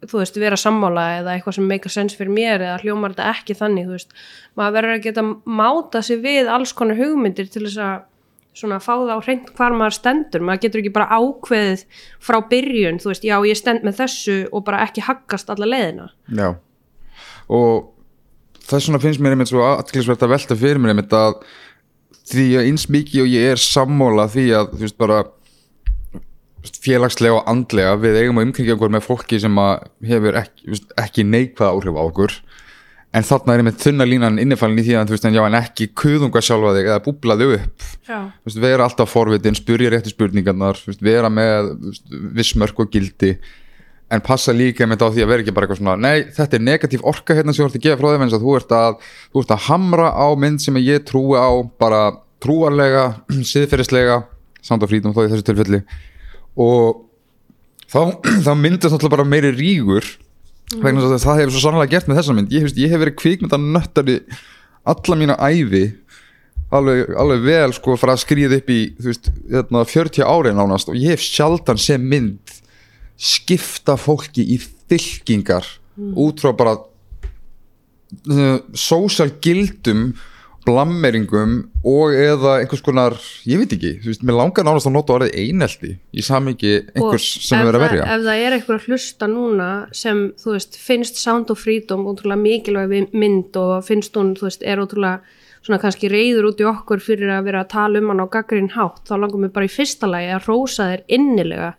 þú 0.04 0.20
veist, 0.20 0.38
vera 0.40 0.58
sammála 0.60 1.04
eða 1.20 1.34
eitthvað 1.34 1.58
sem 1.58 1.68
make 1.68 1.90
a 1.90 1.92
sense 1.92 2.16
fyrir 2.16 2.32
mér 2.34 2.64
eða 2.64 2.80
hljómar 2.84 3.14
þetta 3.14 3.30
ekki 3.34 3.58
þannig, 3.58 3.88
þú 3.88 3.96
veist. 3.98 4.18
Maður 4.58 4.76
verður 4.78 4.96
að 4.96 5.06
geta 5.08 5.24
máta 5.44 6.02
sig 6.04 6.20
við 6.24 6.50
alls 6.52 6.74
konar 6.76 7.00
hugmyndir 7.00 7.48
til 7.50 7.64
þess 7.66 7.80
að 7.82 8.10
svona 8.54 8.78
fá 8.78 8.92
það 8.92 9.16
á 9.18 9.24
hreint 9.26 9.48
hvar 9.56 9.74
maður 9.74 9.96
stendur. 9.98 10.44
Maður 10.46 10.62
getur 10.62 10.82
ekki 10.84 10.94
bara 10.94 11.18
ákveðið 11.18 11.86
frá 12.22 12.38
byrjun, 12.52 13.00
þú 13.02 13.10
veist, 13.10 13.26
já 13.26 13.36
ég 13.48 13.58
stend 13.58 13.86
með 13.86 13.98
þessu 14.04 14.36
og 14.52 14.64
bara 14.68 14.84
ekki 14.86 15.04
haggast 15.08 15.50
alla 15.50 15.68
leiðina. 15.68 16.12
Já 16.30 16.54
og 17.48 17.90
þess 18.64 18.88
vegna 18.88 19.02
finnst 19.02 19.22
mér 19.22 19.36
einmitt 19.36 19.52
svo 19.52 19.64
aðklisvert 19.66 20.24
að 20.24 20.34
velta 20.34 20.58
fyrir 20.58 20.80
mér 20.80 20.94
einmitt 20.94 21.16
að 21.16 21.38
því 22.30 22.46
að 22.58 22.68
eins 22.70 22.86
mikið 22.88 23.24
og 23.24 23.32
ég 23.34 23.54
er 23.54 23.60
sammála 23.60 24.28
því 24.32 24.46
að 24.56 24.70
þú 24.74 24.84
veist 24.86 25.00
bara 25.00 25.22
félagslega 26.84 27.36
og 27.36 27.48
andlega 27.50 27.96
við 28.00 28.20
eigum 28.22 28.40
að 28.40 28.48
umkringja 28.48 28.76
okkur 28.78 28.92
með 28.94 29.04
fólki 29.04 29.40
sem 29.42 29.58
að 29.60 29.88
hefur 30.08 30.38
ekki, 30.40 30.78
ekki 31.00 31.24
neikvæða 31.28 31.72
áhrif 31.74 31.98
á 32.00 32.02
okkur. 32.04 32.36
En 33.14 33.26
þarna 33.26 33.54
er 33.54 33.60
einmitt 33.62 33.82
þunna 33.84 34.06
línan 34.08 34.40
innifalinn 34.42 34.80
í 34.80 34.86
því 34.88 34.96
að 34.98 35.10
þú 35.10 35.14
veist 35.14 35.26
en 35.28 35.36
já 35.36 35.42
en 35.44 35.56
ekki 35.60 35.90
kuðunga 36.00 36.40
sjálfa 36.42 36.72
þig 36.74 36.88
eða 36.88 37.02
búbla 37.04 37.36
þig 37.38 37.52
upp. 37.58 37.84
Já, 38.08 38.16
Þú 38.16 38.48
veist, 38.48 38.62
vera 38.64 38.88
alltaf 38.88 39.12
forvitin, 39.12 39.58
spurja 39.58 39.92
réttu 39.92 40.10
spurningarnar 40.10 40.80
þú 40.80 40.90
veist, 40.90 41.04
vera 41.04 41.30
með 41.30 41.70
vissmörk 42.40 42.80
og 42.82 42.90
gildi 42.96 43.36
en 44.14 44.24
passa 44.24 44.54
líka 44.54 44.86
með 44.86 44.98
þetta 44.98 45.08
á 45.10 45.14
því 45.14 45.24
að 45.24 45.30
vera 45.32 45.44
ekki 45.44 45.54
bara 45.54 45.66
eitthvað 45.66 45.80
svona 45.80 45.96
nei, 46.00 46.26
þetta 46.36 46.58
er 46.58 46.64
negatív 46.68 47.06
orka 47.10 47.36
hérna 47.36 47.54
sem 47.54 47.64
þú 47.64 47.68
ert 47.68 47.78
að 47.78 47.86
gefa 47.86 48.00
frá 48.00 48.08
að 48.14 48.44
þú 48.44 48.58
ert 48.58 48.74
að, 48.78 49.00
þú 49.32 49.42
ert 49.42 49.54
að 49.56 49.64
hamra 49.68 50.10
á 50.14 50.26
mynd 50.38 50.62
sem 50.62 50.78
ég 50.82 51.06
trúi 51.08 51.38
á 51.40 51.50
bara 51.80 52.02
trúarlega, 52.44 53.04
siðferðislega 53.52 54.20
samt 54.64 54.84
á 54.84 54.88
frítum 54.88 55.14
þó 55.16 55.24
í 55.24 55.32
þessu 55.32 55.46
tilfelli. 55.48 55.80
Og 56.60 57.04
þá, 57.90 58.00
þá 58.46 58.52
myndast 58.58 58.92
náttúrulega 58.94 59.16
bara 59.16 59.28
meiri 59.28 59.52
rígur 59.56 60.08
vegna 60.80 61.04
þess 61.04 61.20
að 61.20 61.26
það 61.26 61.40
hefur 61.42 61.54
svo 61.54 61.64
sannlega 61.66 61.92
gert 61.94 62.08
með 62.08 62.20
þessa 62.20 62.36
mynd. 62.36 62.54
Ég, 62.54 62.64
hefst, 62.64 62.80
ég 62.80 62.92
hef 62.92 63.02
verið 63.02 63.18
kvikmyndanöttari 63.20 64.18
alla 64.94 65.18
mína 65.20 65.36
ævi 65.40 65.84
alveg, 66.74 67.12
alveg 67.20 67.44
vel 67.44 67.74
sko 67.76 67.96
frá 68.00 68.14
að 68.14 68.22
skrýða 68.24 68.58
upp 68.60 68.70
í 68.72 68.80
þú 68.98 69.10
veist, 69.10 69.30
hérna, 69.52 69.84
40 69.88 70.26
ári 70.26 70.54
nánast. 70.56 70.90
Og 70.90 70.98
ég 70.98 71.14
hef 71.14 71.24
sjaldan 71.24 71.80
sem 71.80 72.02
mynd 72.02 72.56
skipta 73.20 73.96
fólki 74.00 74.44
í 74.54 74.58
fylkingar 74.58 75.66
út 76.18 76.42
frá 76.42 76.52
bara 76.56 76.76
uh, 78.34 78.58
social 78.74 79.30
gildum 79.42 80.14
blammeringum 80.64 81.56
og 81.84 82.14
eða 82.16 82.54
einhvers 82.62 82.82
konar, 82.84 83.18
ég 83.44 83.60
veit 83.60 83.74
ekki 83.76 83.90
þú 84.00 84.10
veist, 84.10 84.22
mér 84.24 84.38
langar 84.38 84.64
nánast 84.64 84.88
að 84.88 84.94
nota 84.96 85.16
orðið 85.18 85.34
einelti 85.42 85.90
í 85.92 86.24
samingi 86.24 86.72
einhvers 86.94 87.26
Og 87.36 87.46
sem 87.50 87.60
er 87.60 87.68
verið 87.68 87.78
að 87.78 87.84
verja. 87.84 88.06
ef 88.08 88.24
það 88.24 88.44
er 88.46 88.56
eitthvað 88.56 88.78
að 88.78 88.86
hlusta 88.88 89.28
núna 89.28 89.70
sem 89.92 90.22
þú 90.40 90.54
veist, 90.56 90.78
finnst 90.80 91.20
Sound 91.20 91.52
of 91.52 91.60
Freedom 91.60 92.06
útrúlega 92.08 92.40
mikilvæg 92.40 93.12
mynd 93.12 93.58
og 93.60 93.74
finnst 93.84 94.16
hún, 94.16 94.32
þú 94.38 94.48
veist, 94.48 94.64
er 94.64 94.80
útrúlega 94.80 95.20
svona 95.64 95.80
kannski 95.80 96.08
reyður 96.12 96.50
út 96.50 96.60
í 96.60 96.68
okkur 96.68 97.00
fyrir 97.00 97.36
að 97.36 97.50
vera 97.50 97.64
að 97.64 97.72
tala 97.76 98.00
um 98.00 98.10
hann 98.12 98.24
á 98.24 98.26
gaggrinn 98.32 98.72
hátt, 98.72 99.04
þá 99.08 99.14
langum 99.20 99.44
við 99.44 99.54
bara 99.56 99.68
í 99.68 99.72
fyrsta 99.72 100.08
lagi 100.08 100.32
að 100.32 100.48
rósa 100.48 100.88
þér 100.92 101.04
innilega 101.18 101.70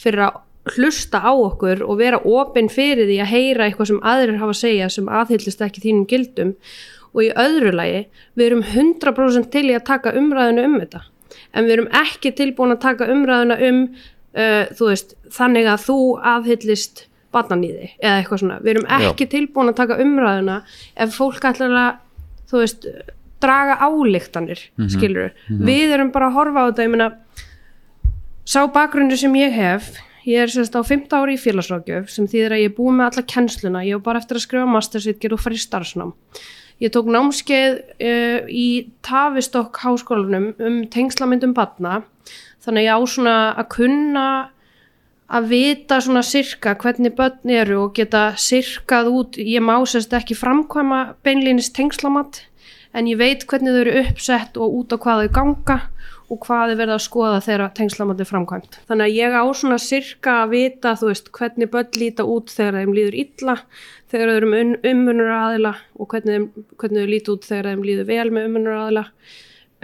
fyrir 0.00 0.26
að 0.28 0.43
hlusta 0.72 1.20
á 1.20 1.32
okkur 1.32 1.84
og 1.84 1.98
vera 2.00 2.20
opinn 2.24 2.70
fyrir 2.72 3.08
því 3.08 3.20
að 3.20 3.32
heyra 3.32 3.66
eitthvað 3.68 3.90
sem 3.92 4.02
aðrir 4.02 4.40
hafa 4.40 4.54
að 4.54 4.60
segja 4.62 4.90
sem 4.92 5.10
aðhyllist 5.20 5.64
ekki 5.64 5.84
þínum 5.84 6.06
gildum. 6.10 6.54
Og 7.14 7.26
í 7.26 7.32
öðru 7.38 7.70
lagi, 7.76 8.06
við 8.34 8.48
erum 8.48 8.62
100% 8.66 9.50
til 9.52 9.68
í 9.68 9.76
að 9.76 9.84
taka 9.86 10.14
umræðinu 10.18 10.64
um 10.66 10.78
þetta. 10.80 11.04
En 11.54 11.68
við 11.68 11.76
erum 11.76 11.90
ekki 11.94 12.32
tilbúin 12.34 12.74
að 12.74 12.80
taka 12.82 13.10
umræðina 13.12 13.58
um 13.68 13.82
uh, 14.34 14.64
þú 14.74 14.88
veist, 14.90 15.14
þannig 15.34 15.68
að 15.70 15.84
þú 15.88 15.98
aðhyllist 16.34 17.04
barnanýði 17.34 17.90
eða 17.98 18.16
eitthvað 18.20 18.42
svona, 18.44 18.60
við 18.62 18.72
erum 18.74 18.88
ekki 18.98 19.26
tilbúin 19.32 19.72
að 19.72 19.78
taka 19.80 19.98
umræðina 20.02 20.60
ef 21.02 21.14
fólk 21.16 21.46
ætlar 21.50 21.76
að 21.80 22.00
þú 22.50 22.62
veist, 22.62 22.88
draga 23.42 23.76
álíktanir 23.82 24.60
skilur 24.92 25.34
við 25.48 25.96
erum 25.96 26.12
bara 26.14 26.30
að 26.30 26.38
horfa 26.38 26.64
á 26.64 26.66
þetta 26.68 26.86
ég 26.86 26.92
meina, 26.94 27.08
sá 28.46 28.60
bakgrunni 28.72 29.18
sem 29.20 29.34
ég 29.36 29.54
hef 29.56 29.90
ég 30.24 30.40
er 30.40 30.50
sérst 30.52 30.76
á 30.76 30.80
15 30.80 31.12
ári 31.18 31.36
í 31.36 31.40
félagsrákjöf 31.40 32.08
sem 32.12 32.28
þýðir 32.30 32.56
að 32.56 32.62
ég 32.62 32.70
er 32.70 32.76
búið 32.76 32.96
með 32.98 33.08
alla 33.10 33.24
kennsluna, 33.34 33.84
ég 33.84 33.98
var 33.98 34.06
bara 34.08 34.22
eftir 34.22 34.38
að 34.38 34.46
skrifa 34.46 34.70
mastersvitger 34.72 35.34
og 35.36 35.42
fara 35.42 35.58
í 35.58 35.62
starfsnám. 35.62 36.14
Ég 36.82 36.90
tók 36.94 37.10
námskeið 37.12 37.76
uh, 37.78 38.48
í 38.50 38.68
Tavistokk 39.04 39.78
háskólanum 39.84 40.50
um 40.58 40.80
tengslamyndum 40.90 41.54
batna, 41.54 42.00
þannig 42.64 42.88
ég 42.88 42.96
á 42.96 43.00
svona 43.04 43.36
að 43.52 43.70
kunna 43.76 44.26
að 45.34 45.46
vita 45.52 46.00
svona 46.04 46.22
sirka 46.26 46.74
hvernig 46.80 47.14
börn 47.16 47.52
eru 47.52 47.78
og 47.86 47.94
geta 47.96 48.32
sirkað 48.40 49.12
út, 49.12 49.38
ég 49.38 49.62
má 49.64 49.76
sérst 49.88 50.12
ekki 50.16 50.36
framkvæma 50.36 51.16
beinlýnis 51.24 51.72
tengslamatt, 51.76 52.42
en 52.94 53.08
ég 53.10 53.18
veit 53.20 53.46
hvernig 53.48 53.74
þau 53.74 53.82
eru 53.84 53.96
uppsett 54.04 54.60
og 54.60 54.80
út 54.80 54.94
á 54.94 54.96
hvað 54.96 55.24
þau 55.24 55.34
ganga 55.38 55.78
og 56.34 56.40
hvað 56.42 56.72
er 56.72 56.80
verið 56.80 56.96
að 56.96 57.04
skoða 57.04 57.40
þegar 57.44 57.72
tengslamandi 57.78 58.24
er 58.24 58.28
framkvæmt. 58.28 58.78
Þannig 58.88 59.06
að 59.06 59.16
ég 59.20 59.36
á 59.38 59.44
svona 59.54 59.78
sirka 59.82 60.34
að 60.42 60.54
vita, 60.54 60.94
veist, 61.00 61.30
hvernig 61.36 61.70
börn 61.70 62.00
líta 62.00 62.26
út 62.26 62.50
þegar 62.50 62.80
þeim 62.80 62.94
líður 62.96 63.18
illa, 63.22 63.56
þegar 64.10 64.30
þau 64.32 64.36
eru 64.40 64.50
með 64.50 64.90
ummunur 64.90 65.32
aðila 65.38 65.74
og 65.94 66.10
hvernig, 66.10 66.50
hvernig 66.80 67.04
þau 67.04 67.12
líta 67.12 67.34
út 67.34 67.48
þegar 67.48 67.70
þeim 67.70 67.86
líður 67.86 68.10
vel 68.10 68.28
með 68.34 68.50
ummunur 68.50 68.78
aðila. 68.80 69.06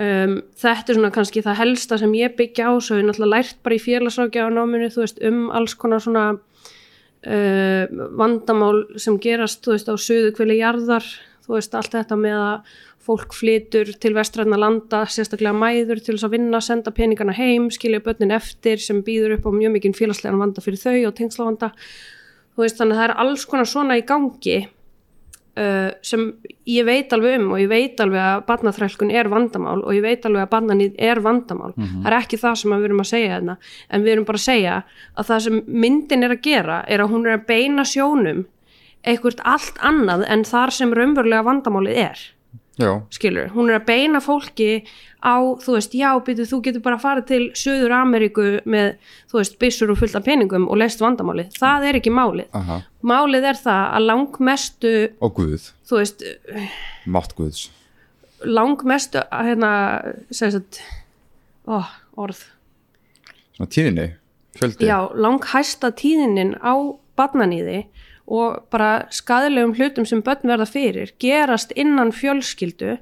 Um, 0.01 0.37
þetta 0.57 0.95
er 0.95 0.97
svona 0.97 1.13
kannski 1.13 1.43
það 1.45 1.59
helsta 1.61 1.99
sem 2.01 2.13
ég 2.17 2.37
byggja 2.39 2.71
á, 2.73 2.75
svo 2.81 2.97
ég 2.97 3.05
náttúrulega 3.05 3.35
lært 3.37 3.59
bara 3.61 3.77
í 3.77 3.83
félagsrákja 3.85 4.47
á 4.49 4.55
náminu, 4.55 4.89
þú 4.91 5.03
veist, 5.05 5.19
um 5.29 5.43
alls 5.53 5.75
konar 5.77 6.01
svona 6.01 6.29
uh, 6.33 7.99
vandamál 8.17 8.87
sem 8.97 9.19
gerast, 9.21 9.61
þú 9.67 9.77
veist, 9.77 9.91
á 9.93 9.95
söðu 10.01 10.33
kvili 10.39 10.57
jarðar, 10.63 11.05
þú 11.45 11.59
veist, 11.59 11.77
allt 11.77 11.99
þetta 11.99 12.17
með 12.17 12.39
að 12.41 12.79
fólk 13.05 13.35
flytur 13.35 13.91
til 14.01 14.13
vestræðna 14.17 14.59
landa, 14.61 15.05
sérstaklega 15.09 15.57
mæður 15.57 16.03
til 16.05 16.15
þess 16.15 16.27
að 16.29 16.35
vinna, 16.37 16.61
senda 16.65 16.93
peningana 16.95 17.35
heim, 17.37 17.71
skilja 17.73 18.03
börnin 18.05 18.35
eftir 18.37 18.83
sem 18.83 19.01
býður 19.07 19.39
upp 19.39 19.49
á 19.49 19.51
mjög 19.57 19.77
mikinn 19.77 19.97
félagslegan 19.97 20.41
vanda 20.41 20.65
fyrir 20.65 20.83
þau 20.83 21.09
og 21.09 21.15
tengslavanda. 21.17 21.73
Þú 22.55 22.67
veist, 22.67 22.77
þannig 22.77 22.99
að 22.99 23.01
það 23.01 23.09
er 23.09 23.17
alls 23.25 23.47
konar 23.49 23.71
svona 23.71 23.97
í 23.97 24.05
gangi 24.05 24.59
uh, 24.61 25.91
sem 26.05 26.27
ég 26.69 26.87
veit 26.89 27.13
alveg 27.17 27.39
um 27.41 27.55
og 27.55 27.63
ég 27.63 27.71
veit 27.73 28.03
alveg 28.05 28.21
að 28.21 28.45
barnaþrælkun 28.51 29.13
er 29.17 29.31
vandamál 29.33 29.79
og 29.81 29.95
ég 29.97 30.05
veit 30.05 30.27
alveg 30.29 30.45
að 30.45 30.53
barnanýð 30.55 30.99
er 31.11 31.23
vandamál. 31.25 31.73
Það 31.79 32.11
er 32.11 32.19
ekki 32.21 32.41
það 32.43 32.59
sem 32.63 32.75
við 32.77 32.89
erum 32.91 33.05
að 33.05 33.13
segja 33.15 33.37
þarna, 33.39 33.57
en 33.89 34.05
við 34.05 34.13
erum 34.17 34.29
bara 34.29 34.43
að 34.43 34.49
segja 34.49 34.81
að 35.15 35.31
það 35.31 35.47
sem 35.47 35.63
myndin 35.87 36.27
er 36.27 36.37
að 36.37 36.45
gera 36.45 36.83
er 36.87 37.05
að 37.05 37.15
hún 37.15 37.27
er 37.27 37.39
að 37.39 37.47
beina 37.49 37.87
sjónum 37.89 38.45
eitthvað 39.01 39.41
allt 39.49 39.81
annað 39.81 40.27
en 40.29 40.45
þar 40.45 40.75
sem 40.77 40.93
raunverulega 40.93 41.47
vandamálið 41.47 42.03
er 42.05 42.27
Já, 42.81 42.91
skilur, 43.13 43.51
hún 43.53 43.69
er 43.69 43.77
að 43.77 43.87
beina 43.91 44.21
fólki 44.25 44.69
á, 45.21 45.37
þú 45.61 45.75
veist, 45.77 45.93
já, 45.99 46.09
byrju, 46.25 46.47
þú 46.49 46.61
getur 46.65 46.83
bara 46.85 46.97
að 46.97 47.03
fara 47.05 47.25
til 47.29 47.41
Suður 47.59 47.93
Ameríku 47.99 48.45
með, 48.65 48.95
þú 49.29 49.41
veist, 49.41 49.59
byssur 49.61 49.93
og 49.93 49.99
fullt 50.01 50.17
af 50.17 50.25
peningum 50.25 50.65
og 50.71 50.81
leist 50.81 51.03
vandamálið, 51.05 51.51
það 51.61 51.85
er 51.91 51.99
ekki 52.01 52.13
málið. 52.17 52.49
Aha, 52.57 52.79
málið 53.05 53.49
er 53.51 53.61
það 53.61 53.83
að 53.99 54.07
langmestu 54.09 54.95
og 55.21 55.35
Guð, 55.37 55.67
þú 55.91 56.01
veist, 56.01 56.25
mátt 57.05 57.37
Guðs. 57.37 57.67
langmestu 58.49 59.21
hérna, 59.29 59.73
segir 60.33 60.57
þetta 60.61 60.89
ó, 61.69 61.85
orð, 62.17 62.47
Svona 63.59 63.69
tíðinni, 63.77 64.07
fjöldi. 64.57 64.89
Já, 64.89 64.97
langhæsta 65.21 65.91
tíðinin 65.93 66.55
á 66.65 66.73
barnaníði 67.21 67.83
og 68.31 68.67
bara 68.71 69.07
skadalegum 69.11 69.75
hlutum 69.75 70.07
sem 70.07 70.23
börn 70.23 70.47
verða 70.47 70.69
fyrir 70.71 71.15
gerast 71.23 71.73
innan 71.77 72.13
fjölskyldu 72.15 72.97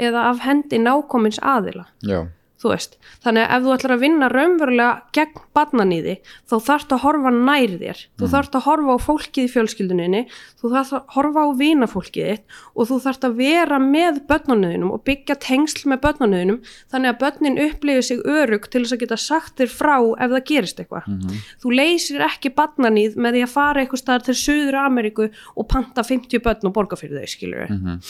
eða 0.00 0.28
af 0.30 0.44
hendi 0.46 0.78
nákomins 0.78 1.40
aðila. 1.42 1.88
Já, 2.06 2.28
þú 2.60 2.68
veist, 2.74 2.96
þannig 3.24 3.46
að 3.48 3.56
ef 3.56 3.62
þú 3.64 3.70
ætlar 3.74 3.92
að 3.96 4.00
vinna 4.04 4.28
raunverulega 4.28 5.02
gegn 5.16 5.38
barnaníði 5.56 6.14
þá 6.50 6.54
þarfst 6.66 6.90
að 6.92 7.00
horfa 7.06 7.30
nær 7.32 7.72
þér 7.80 7.98
þú 8.18 8.24
Mm. 8.26 8.32
þarfst 8.34 8.54
að 8.58 8.64
horfa 8.68 8.92
á 8.92 8.98
fólkið 9.00 9.44
í 9.46 9.52
fjölskylduninni 9.54 10.22
þú 10.60 10.72
þarfst 10.74 10.92
að 10.92 11.02
horfa 11.16 11.40
á 11.40 11.48
vinafólkið 11.56 12.38
og 12.76 12.88
þú 12.90 12.98
þarfst 13.04 13.24
að 13.24 13.36
vera 13.40 13.78
með 13.80 14.20
börnunniðinum 14.28 14.92
og 14.92 15.04
byggja 15.08 15.36
tengsl 15.40 15.88
með 15.88 16.00
börnunniðinum 16.04 16.60
þannig 16.92 17.08
að 17.14 17.20
börnin 17.24 17.58
upplifir 17.64 18.02
sig 18.10 18.18
örug 18.28 18.68
til 18.70 18.82
þess 18.84 18.92
að 18.92 19.00
geta 19.06 19.16
sagt 19.16 19.56
þér 19.56 19.72
frá 19.72 19.96
ef 20.20 20.30
það 20.30 20.44
gerist 20.52 20.76
eitthvað 20.84 21.06
Mhm. 21.08 21.40
þú 21.64 21.74
leysir 21.80 22.20
ekki 22.28 22.52
barnaníð 22.54 23.16
með 23.16 23.32
því 23.34 23.42
að 23.42 23.48
fara 23.56 23.80
eitthvað 23.86 24.02
staðar 24.04 24.22
til 24.24 24.34
Suður 24.34 24.74
Ameríku 24.84 25.30
og 25.56 25.68
panta 25.68 26.02
50 26.02 26.38
börn 26.44 26.64
og 26.68 26.72
borga 26.74 26.96
fyrir 27.00 27.18
þau 27.24 27.26
skilur 27.26 27.68
Mhm. 27.70 28.00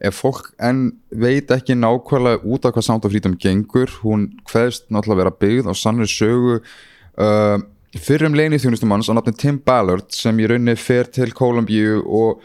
Ef 0.00 0.16
fólk 0.22 0.52
enn 0.64 0.86
veit 1.12 1.50
ekki 1.52 1.76
nákvæmlega 1.76 2.40
út 2.44 2.64
af 2.64 2.74
hvað 2.74 2.86
Sound 2.86 3.04
of 3.04 3.12
Freedom 3.12 3.36
gengur, 3.40 3.90
hún 4.04 4.30
hveðst 4.48 4.88
náttúrulega 4.88 5.24
vera 5.24 5.36
byggð 5.42 5.68
á 5.68 5.74
sannri 5.76 6.08
sögu 6.08 6.60
uh, 6.60 7.58
fyrrum 8.00 8.36
leini 8.38 8.60
þjónustumanns 8.62 9.10
á 9.10 9.14
nafni 9.16 9.34
Tim 9.36 9.58
Ballard 9.66 10.08
sem 10.14 10.38
í 10.40 10.48
rauninni 10.48 10.76
fer 10.80 11.10
til 11.12 11.34
Kolumbíu 11.36 12.00
og 12.06 12.40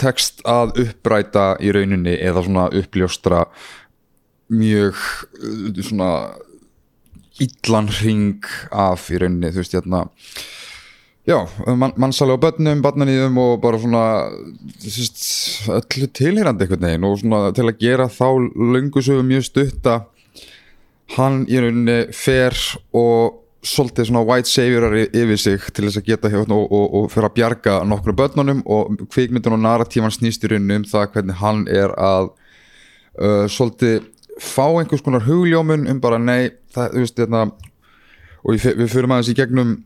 tekst 0.00 0.42
að 0.48 0.76
uppræta 0.84 1.54
í 1.64 1.72
rauninni 1.74 2.18
eða 2.18 2.44
svona 2.44 2.66
uppljóstra 2.82 3.46
mjög 4.52 4.98
uh, 5.40 5.80
svona 5.80 6.10
illan 7.42 7.88
ring 8.02 8.44
af 8.70 9.08
í 9.10 9.18
rauninni, 9.18 9.50
þú 9.54 9.62
veist, 9.62 9.78
hérna 9.78 10.04
já, 11.26 11.38
man, 11.66 11.92
mannsali 11.96 12.34
á 12.36 12.38
börnum, 12.40 12.82
barnaníðum 12.84 13.38
og 13.40 13.54
bara 13.62 13.78
svona 13.80 14.02
veist, 14.82 15.22
öllu 15.72 16.08
tilhýrandi 16.12 16.66
einhvern 16.66 16.84
veginn 16.84 17.06
og 17.08 17.16
svona 17.22 17.54
til 17.56 17.68
að 17.68 17.80
gera 17.80 18.10
þá 18.12 18.28
löngusögu 18.74 19.24
mjög 19.24 19.48
stutta 19.48 19.96
hann 21.16 21.44
í 21.48 21.60
rauninni 21.60 21.98
fer 22.16 22.56
og 22.92 23.40
svolítið 23.64 24.10
svona 24.10 24.24
white 24.28 24.50
saviorar 24.50 24.96
yfir 25.06 25.40
sig 25.40 25.68
til 25.72 25.86
þess 25.86 26.02
að 26.02 26.08
geta 26.10 26.32
hérna 26.32 26.58
og, 26.58 26.68
og, 26.68 26.86
og 26.98 27.12
fyrir 27.12 27.30
að 27.30 27.36
bjarga 27.38 27.76
nokkru 27.88 28.16
börnunum 28.16 28.60
og 28.68 28.98
kvikmyndun 29.08 29.56
og 29.56 29.62
narratífan 29.64 30.12
snýst 30.12 30.44
í 30.44 30.52
rauninni 30.52 30.82
um 30.82 30.88
það 30.88 31.12
hvernig 31.14 31.40
hann 31.40 31.64
er 31.72 31.94
að 31.96 32.34
uh, 33.16 33.46
svolítið 33.48 34.02
fá 34.42 34.66
einhvers 34.66 35.04
konar 35.04 35.24
hugljómun 35.24 35.88
um 35.88 36.00
bara 36.04 36.18
nei, 36.20 36.52
það, 36.74 36.98
þú 36.98 37.04
veist, 37.06 37.22
hérna 37.22 37.46
og 38.44 38.52
við, 38.52 38.88
fyrir 38.92 39.08
aðeins 39.08 39.32
í 39.32 39.38
gegnum 39.38 39.78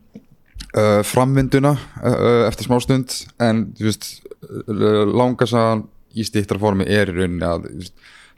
uh, 0.77 1.01
framvinduna 1.05 1.73
uh, 1.75 2.47
eftir 2.47 2.69
smástund 2.69 3.15
en 3.41 3.67
þú 3.77 3.89
veist, 3.89 4.09
uh, 4.43 5.03
langasagan 5.09 5.85
í 6.17 6.25
stýttra 6.25 6.59
formi 6.61 6.87
er 6.89 7.11
í 7.11 7.17
rauninni 7.17 7.45
að 7.45 7.69
veist, 7.69 7.95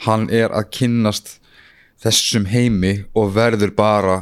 hann 0.08 0.28
er 0.34 0.54
að 0.54 0.70
kynnast 0.80 1.38
þessum 2.02 2.48
heimi 2.50 3.02
og 3.18 3.34
verður 3.36 3.74
bara 3.78 4.22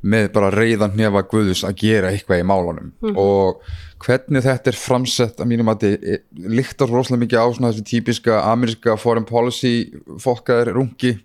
með 0.00 0.30
bara 0.32 0.52
reyðan 0.54 0.94
hnefa 0.94 1.26
guðus 1.28 1.64
að 1.68 1.82
gera 1.82 2.12
eitthvað 2.14 2.40
í 2.40 2.44
málunum 2.48 2.92
og 3.20 3.58
hvernig 4.00 4.46
þetta 4.46 4.72
er 4.72 4.78
framsett 4.80 5.42
að 5.42 5.50
mínum 5.50 5.68
að 5.68 5.82
þetta 5.84 6.46
líktar 6.56 6.88
rosalega 6.88 7.24
mikið 7.26 7.42
á 7.44 7.48
svona 7.52 7.72
þessu 7.72 7.84
típiska 7.90 8.38
ameríska 8.48 8.96
foreign 9.00 9.28
policy 9.28 9.90
fokkaðir 10.22 10.72
rungi 10.78 11.18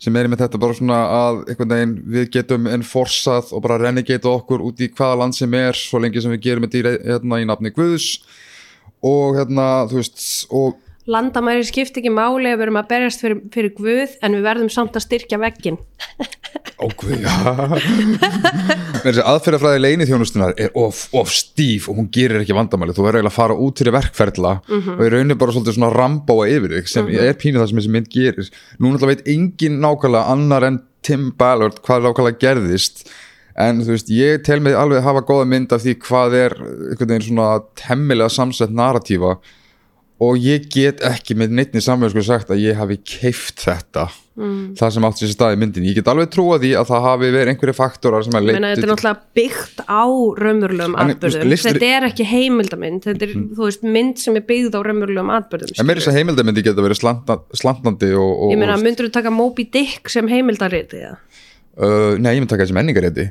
sem 0.00 0.16
er 0.16 0.28
með 0.32 0.44
þetta 0.44 0.60
bara 0.60 0.76
svona 0.76 0.98
að 1.14 1.40
einhvern 1.52 1.72
veginn 1.74 1.96
við 2.14 2.28
getum 2.36 2.68
enforsað 2.72 3.50
og 3.56 3.64
bara 3.66 3.80
renegata 3.82 4.30
okkur 4.32 4.62
út 4.64 4.80
í 4.80 4.88
hvaða 4.88 5.18
land 5.22 5.36
sem 5.36 5.56
er 5.58 5.76
svo 5.76 6.00
lengi 6.00 6.22
sem 6.24 6.32
við 6.32 6.44
gerum 6.46 6.66
þetta 6.66 6.80
í, 6.80 7.02
hérna, 7.10 7.40
í 7.42 7.48
nafni 7.48 7.72
guðus 7.76 8.08
og 9.04 9.36
hérna 9.36 9.66
þú 9.90 10.00
veist 10.00 10.24
og 10.56 10.78
landamæri 11.10 11.64
skipt 11.66 11.98
ekki 12.00 12.12
máli 12.12 12.52
við 12.54 12.66
erum 12.66 12.78
að 12.80 12.90
berjast 12.92 13.22
fyrir, 13.24 13.40
fyrir 13.54 13.72
Guð 13.76 14.16
en 14.22 14.36
við 14.36 14.46
verðum 14.46 14.70
samt 14.72 14.98
að 14.98 15.06
styrkja 15.06 15.40
veggin 15.42 15.78
Ógvið, 16.80 17.26
já. 17.26 17.34
Með 19.04 19.18
aðferðafræði 19.20 19.80
leini 19.82 20.06
þjónustunar 20.08 20.54
er 20.60 20.72
of, 20.78 21.02
of 21.16 21.32
stíf 21.34 21.90
og 21.92 21.98
hún 22.00 22.08
gerir 22.12 22.40
ekki 22.40 22.56
vandamæli 22.56 22.94
þú 22.96 23.04
verður 23.04 23.20
eiginlega 23.20 23.34
að 23.34 23.36
fara 23.36 23.58
út 23.66 23.82
fyrir 23.82 23.96
verkferðla 23.96 24.52
og 24.70 25.02
í 25.04 25.10
rauninni 25.12 25.36
bara 25.40 25.54
svolítið 25.54 25.76
svona 25.76 25.92
rambóa 25.92 26.48
yfir 26.48 26.76
þig 26.78 26.92
sem 26.92 27.10
er 27.12 27.36
pínuð 27.40 27.62
það 27.62 27.70
sem 27.72 27.82
þessi 27.82 27.92
mynd 27.96 28.08
gerir. 28.14 28.50
Nú 28.78 28.94
náttúrulega 28.94 29.20
veit 29.20 29.30
engin 29.34 29.80
nákvæmlega 29.84 30.34
annar 30.34 30.68
en 30.70 30.80
Tim 31.04 31.28
Ballard 31.36 31.82
hvað 31.84 32.08
nákvæmlega 32.08 32.42
gerðist 32.46 33.04
en 33.60 33.84
þú 33.84 33.94
veist, 33.94 34.10
ég 34.14 34.44
tel 34.46 34.60
mig 34.64 34.76
alveg 34.78 35.02
að 35.02 35.08
hafa 35.10 35.24
góða 35.28 35.48
mynd 35.52 35.72
af 35.74 35.84
því 35.84 35.96
hvað 36.06 36.36
er 36.38 36.56
einhvern 36.56 37.12
veginn 37.12 37.26
svona 37.28 37.48
temmilega 37.76 38.32
samsett 38.32 38.72
narratífa 38.72 39.36
og 40.20 40.40
ég 40.40 40.66
get 40.72 41.04
ekki 41.06 41.36
með 41.38 41.54
neittni 41.56 41.82
samverðsku 41.84 42.24
sagt 42.26 42.50
að 42.52 42.64
ég 42.66 42.80
hafi 42.80 42.98
keift 43.00 43.64
þetta. 43.64 44.10
Mm. 44.40 44.74
það 44.78 44.92
sem 44.94 45.04
átt 45.04 45.18
sér 45.20 45.30
stað 45.34 45.52
í 45.52 45.56
myndin 45.60 45.84
ég 45.84 45.96
get 45.98 46.06
alveg 46.08 46.30
trúa 46.32 46.56
því 46.62 46.70
að 46.78 46.86
það 46.88 47.02
hafi 47.04 47.28
verið 47.34 47.50
einhverju 47.50 47.74
faktorar 47.76 48.24
sem 48.24 48.36
að 48.38 48.46
Meina, 48.46 48.70
þetta 48.70 48.86
er 48.86 48.90
náttúrulega 48.92 49.36
byggt 49.36 49.82
á 49.84 50.04
raunverulegum 50.40 50.94
atbyrðum 51.02 51.52
þetta 51.60 51.90
er 51.90 52.06
ekki 52.08 52.26
heimildamynd 52.30 53.04
þetta 53.04 53.26
er, 53.26 53.34
þú 53.58 53.66
veist, 53.66 53.84
mynd 53.98 54.22
sem 54.22 54.38
er 54.38 54.46
byggð 54.48 54.78
á 54.78 54.80
raunverulegum 54.86 55.34
atbyrðum 55.34 55.74
en 55.76 55.90
meira 55.90 56.00
þess 56.00 56.12
að 56.14 56.18
heimildamindi 56.22 56.64
geta 56.70 56.86
verið 56.86 57.00
slanta, 57.02 57.36
slantandi 57.60 58.12
og, 58.14 58.30
og, 58.30 58.54
ég 58.54 58.62
meina, 58.62 58.78
myndur 58.80 59.10
þú 59.10 59.14
taka 59.18 59.34
Moby 59.34 59.66
Dick 59.76 60.08
sem 60.14 60.30
heimildariti 60.30 61.02
eða? 61.10 61.18
uh, 61.76 62.16
nei, 62.16 62.32
ég 62.32 62.40
myndi 62.40 62.54
taka 62.54 62.64
þessi 62.64 62.78
menningarétti 62.78 63.28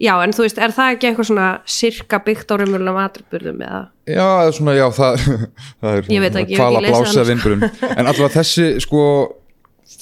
já, 0.00 0.14
en 0.24 0.32
þú 0.36 0.46
veist, 0.46 0.58
er 0.62 0.72
það 0.76 0.94
ekki 0.94 1.10
eitthvað 1.10 1.28
svona 1.30 1.48
sirka 1.68 2.20
byggt 2.24 2.52
á 2.52 2.54
raunverulegum 2.60 3.02
atbyrðum 3.04 3.60
eða? 3.66 3.82
já, 4.10 4.28
svona, 4.56 4.76
já, 4.78 4.86
það, 4.96 5.26
það 5.82 5.98
er 5.98 6.08
hvala 6.08 6.40
ekki 6.44 6.56
lesið 6.56 6.88
blási 6.88 7.12
hana, 7.12 7.20
af 7.20 7.28
vinnburum 7.34 7.66
en 7.90 8.06
allavega 8.06 8.32
þessi, 8.38 8.70
sko 8.86 9.04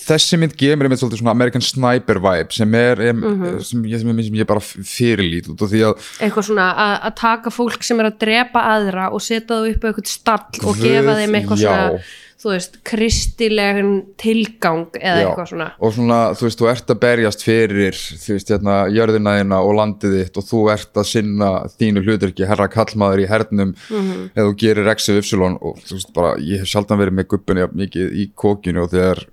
þessi 0.09 0.39
mynd 0.41 0.55
gefur 0.61 0.79
mér 0.79 0.89
einmitt 0.89 1.01
svolítið 1.03 1.21
svona 1.23 1.33
American 1.35 1.65
Sniper 1.65 2.21
vibe 2.25 2.55
sem 2.57 2.75
er, 2.79 3.01
em, 3.11 3.23
sem, 3.65 3.83
ég, 3.89 4.01
sem, 4.03 4.13
ég- 4.13 4.29
sem 4.29 4.39
ég 4.39 4.49
bara 4.49 4.61
fyrirlít 4.63 5.49
út 5.53 5.65
af 5.65 5.73
því 5.73 5.83
að 5.89 6.07
eitthvað 6.25 6.47
svona 6.51 6.69
að, 6.85 6.95
að 7.09 7.15
taka 7.23 7.53
fólk 7.53 7.85
sem 7.89 8.01
er 8.03 8.11
að 8.11 8.19
drepa 8.25 8.65
aðra 8.77 9.09
og 9.13 9.25
setja 9.25 9.49
það 9.57 9.69
upp 9.73 9.85
á 9.85 9.89
eitthvað 9.91 10.11
stall 10.13 10.65
og 10.69 10.81
gefa 10.85 11.19
þeim 11.23 11.39
eitthvað 11.41 11.65
já. 11.65 11.69
svona 11.69 12.03
þú 12.39 12.53
veist, 12.53 12.77
kristilegan 12.87 13.89
tilgang 14.21 14.85
eða 14.95 15.15
Já. 15.19 15.27
eitthvað 15.27 15.49
svona 15.51 15.67
og 15.83 15.95
svona, 15.97 16.19
þú 16.39 16.45
veist, 16.47 16.61
þú 16.61 16.69
ert 16.71 16.93
að 16.95 17.01
berjast 17.03 17.43
fyrir 17.47 17.97
þú 17.99 18.35
veist, 18.37 18.53
hérna, 18.55 18.77
jörðina 18.95 19.33
þína 19.41 19.59
og 19.67 19.73
landið 19.81 20.15
þitt 20.21 20.39
og 20.39 20.47
þú 20.51 20.61
ert 20.75 21.01
að 21.03 21.09
sinna 21.11 21.49
þínu 21.75 22.05
hluturki, 22.07 22.47
herra 22.47 22.69
kallmaður 22.71 23.25
í 23.25 23.29
hernum 23.33 23.75
Mhm. 23.91 24.31
eða 24.37 24.47
þú 24.53 24.55
gerir 24.63 24.93
X 24.95 25.09
eða 25.09 25.19
Y 25.19 25.43
og 25.61 25.77
þú 25.83 25.97
veist, 25.99 26.13
bara, 26.15 26.37
ég 26.39 26.59
hef 26.63 26.69
sjaldan 26.71 26.99
verið 27.03 27.17
með 27.19 27.29
jafn 27.65 27.77
mikið 27.83 28.15
í 28.15 28.31
kókinu 28.37 28.83
og 28.87 28.91
þegar 28.95 29.25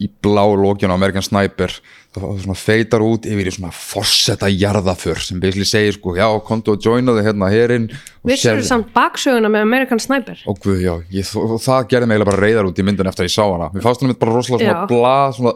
í 0.00 0.08
blá 0.24 0.44
lókjana 0.56 0.96
á 0.96 0.98
Amerikan 0.98 1.22
Sniper 1.22 1.68
það 2.14 2.56
feitar 2.58 3.02
út 3.06 3.26
yfir 3.30 3.46
í 3.46 3.52
svona 3.54 3.70
forsetta 3.70 4.48
jarðaför 4.50 5.20
sem 5.22 5.38
basically 5.40 5.64
segir 5.68 5.94
sko, 5.94 6.16
já, 6.18 6.26
kontu 6.42 6.72
og 6.74 6.80
joinaði 6.82 7.22
hérna 7.28 7.50
herinn. 7.52 7.84
Og 8.20 8.28
Vissur 8.32 8.50
sérðu- 8.58 8.66
samt 8.66 8.88
baksöguna 8.92 9.48
með 9.48 9.62
American 9.62 10.00
Sniper? 10.02 10.40
Og 10.50 10.58
guð, 10.60 10.80
já, 10.82 10.94
ég, 11.14 11.30
og 11.38 11.54
það 11.62 11.86
gerði 11.88 12.06
mig 12.10 12.18
eiginlega 12.18 12.30
bara 12.32 12.42
reyðar 12.42 12.68
út 12.68 12.80
í 12.82 12.84
myndin 12.84 13.06
eftir 13.08 13.24
að 13.24 13.30
ég 13.30 13.34
sá 13.36 13.44
hana. 13.46 13.70
Mér 13.72 13.82
fannst 13.86 14.02
hún 14.02 14.18
bara 14.18 14.32
rosalega 14.34 14.60
svona 14.60 14.80
Já. 14.80 14.88
blað 14.90 15.36
svona 15.38 15.52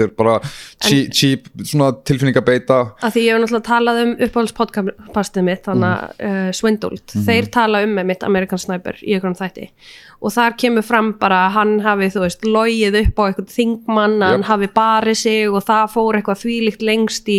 er 0.00 0.08
bara 0.16 0.40
cheap, 0.80 1.12
cheap 1.12 1.48
svona 1.62 1.92
tilfinningabeita. 2.02 2.80
Að 3.02 3.12
því 3.14 3.26
ég 3.28 3.32
hef 3.36 3.44
náttúrulega 3.44 3.68
talað 3.70 4.02
um 4.02 4.16
uppáhaldspodcastið 4.26 5.44
mitt 5.44 5.64
þannig 5.64 6.10
Mhm. 6.20 6.48
uh, 6.48 6.52
Swindled 6.52 7.06
þeir 7.26 7.50
tala 7.50 7.82
um 7.84 7.90
með 7.94 8.06
mitt 8.06 8.22
American 8.24 8.58
Sniper 8.58 8.96
í 9.02 9.14
einhverjum 9.14 9.36
þætti. 9.38 9.68
Og 10.22 10.30
þar 10.34 10.52
kemur 10.58 10.84
fram 10.84 11.12
bara 11.18 11.46
að 11.48 11.52
hann 11.52 11.80
hafi 11.80 12.10
þú 12.12 12.20
veist 12.26 12.42
logið 12.44 12.98
upp 13.06 13.16
á 13.16 13.22
eitthvað 13.30 13.54
þingmann 13.54 14.20
hann 14.22 14.42
hafi 14.42 14.66
barið 14.68 15.16
sig 15.16 15.48
og 15.48 15.62
það 15.64 15.89
fór 15.92 16.18
eitthvað 16.18 16.42
þvílíkt 16.44 16.82
lengst 16.86 17.28
í, 17.30 17.38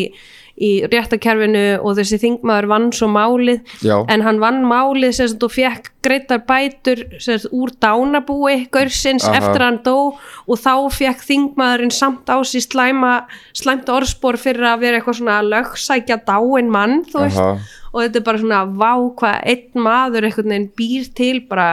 í 0.62 0.70
réttakerfinu 0.91 1.63
og 1.79 1.98
þessi 1.98 2.20
þingmaður 2.22 2.67
vann 2.72 2.88
svo 2.96 3.10
málið 3.12 3.62
Já. 3.86 3.96
en 4.12 4.24
hann 4.25 4.41
vann 4.43 4.62
málið 4.67 5.15
sem 5.17 5.36
og 5.41 5.53
fekk 5.55 5.91
greitar 6.05 6.41
bætur 6.48 7.03
sagt 7.22 7.48
úr 7.55 7.74
dánabúi 7.81 8.67
gaursins 8.74 9.27
Aha. 9.27 9.39
eftir 9.39 9.62
að 9.62 9.67
hann 9.67 9.81
dó 9.86 9.98
og 10.12 10.62
þá 10.62 10.74
fekk 10.98 11.25
þingmaðurinn 11.27 11.93
samt 11.96 12.29
á 12.29 12.38
sig 12.46 12.65
slæma, 12.67 13.27
slæmt 13.58 13.89
orðspor 13.91 14.39
fyrir 14.41 14.67
að 14.74 14.84
vera 14.86 15.00
eitthvað 15.00 15.22
svona 15.22 15.39
lögsækja 15.46 16.22
dáin 16.27 16.74
mann 16.74 17.01
þú 17.10 17.25
veist 17.25 17.41
Aha. 17.41 17.55
og 17.93 18.03
þetta 18.03 18.22
er 18.22 18.27
bara 18.27 18.43
svona 18.43 18.65
vá 18.65 18.93
hvað 19.22 19.48
einn 19.55 19.88
maður 19.88 20.27
einhvern 20.29 20.53
veginn 20.55 20.70
býr 20.77 21.10
til 21.17 21.41
bara 21.50 21.70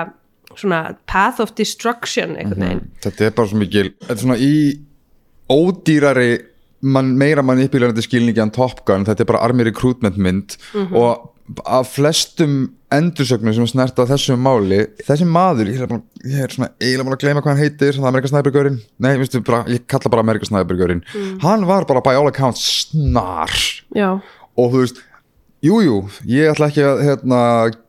svona 0.58 0.96
path 1.06 1.40
of 1.42 1.54
destruction 1.58 2.36
einhvern 2.36 2.64
veginn 2.64 2.84
þetta 3.04 3.26
er 3.28 3.34
bara 3.36 3.50
svo 3.50 3.60
mikil 3.60 3.90
þetta 4.00 4.16
er 4.16 4.22
svona 4.22 4.38
í 4.42 4.54
ódýrari 5.48 6.30
man, 6.82 7.14
meira 7.18 7.42
manipulærandi 7.42 8.02
skilningi 8.04 8.40
en 8.42 8.50
Top 8.54 8.84
Gun, 8.86 9.04
þetta 9.08 9.24
er 9.24 9.28
bara 9.32 9.42
army 9.46 9.64
recruitment 9.66 10.16
mynd 10.18 10.56
og 10.92 11.34
af 11.64 11.86
flestum 11.94 12.74
endursögnum 12.92 13.54
sem 13.56 13.66
snerta 13.70 14.04
þessu 14.08 14.34
máli, 14.36 14.82
þessi 15.06 15.24
maður 15.28 15.70
ég 15.72 15.80
er, 15.80 15.88
bara, 15.88 16.02
ég 16.28 16.42
er 16.44 16.52
svona 16.52 16.68
eiginlega 16.76 17.06
búin 17.08 17.16
að 17.16 17.22
gleyma 17.24 17.40
hvað 17.44 17.54
hann 17.54 17.62
heitir 17.62 17.94
það 17.96 18.02
er 18.04 18.08
Amerika 18.10 18.28
Snæbergörinn, 18.32 18.76
nei, 19.00 19.14
veistu, 19.20 19.40
bara, 19.44 19.62
ég 19.72 19.86
kalla 19.88 20.12
bara 20.12 20.24
Amerika 20.26 20.48
Snæbergörinn, 20.50 21.00
hann 21.44 21.64
var 21.68 21.86
bara 21.88 22.02
by 22.04 22.14
all 22.20 22.28
accounts 22.28 22.66
snar. 22.90 23.48
Já, 23.96 24.10
og 24.58 24.72
þú 24.74 24.82
veist 24.84 25.00
Jújú, 25.64 25.80
jú, 25.82 25.94
ég 26.30 26.52
ætla 26.52 26.68
ekki 26.70 26.84
að 26.86 27.00
hérna, 27.02 27.38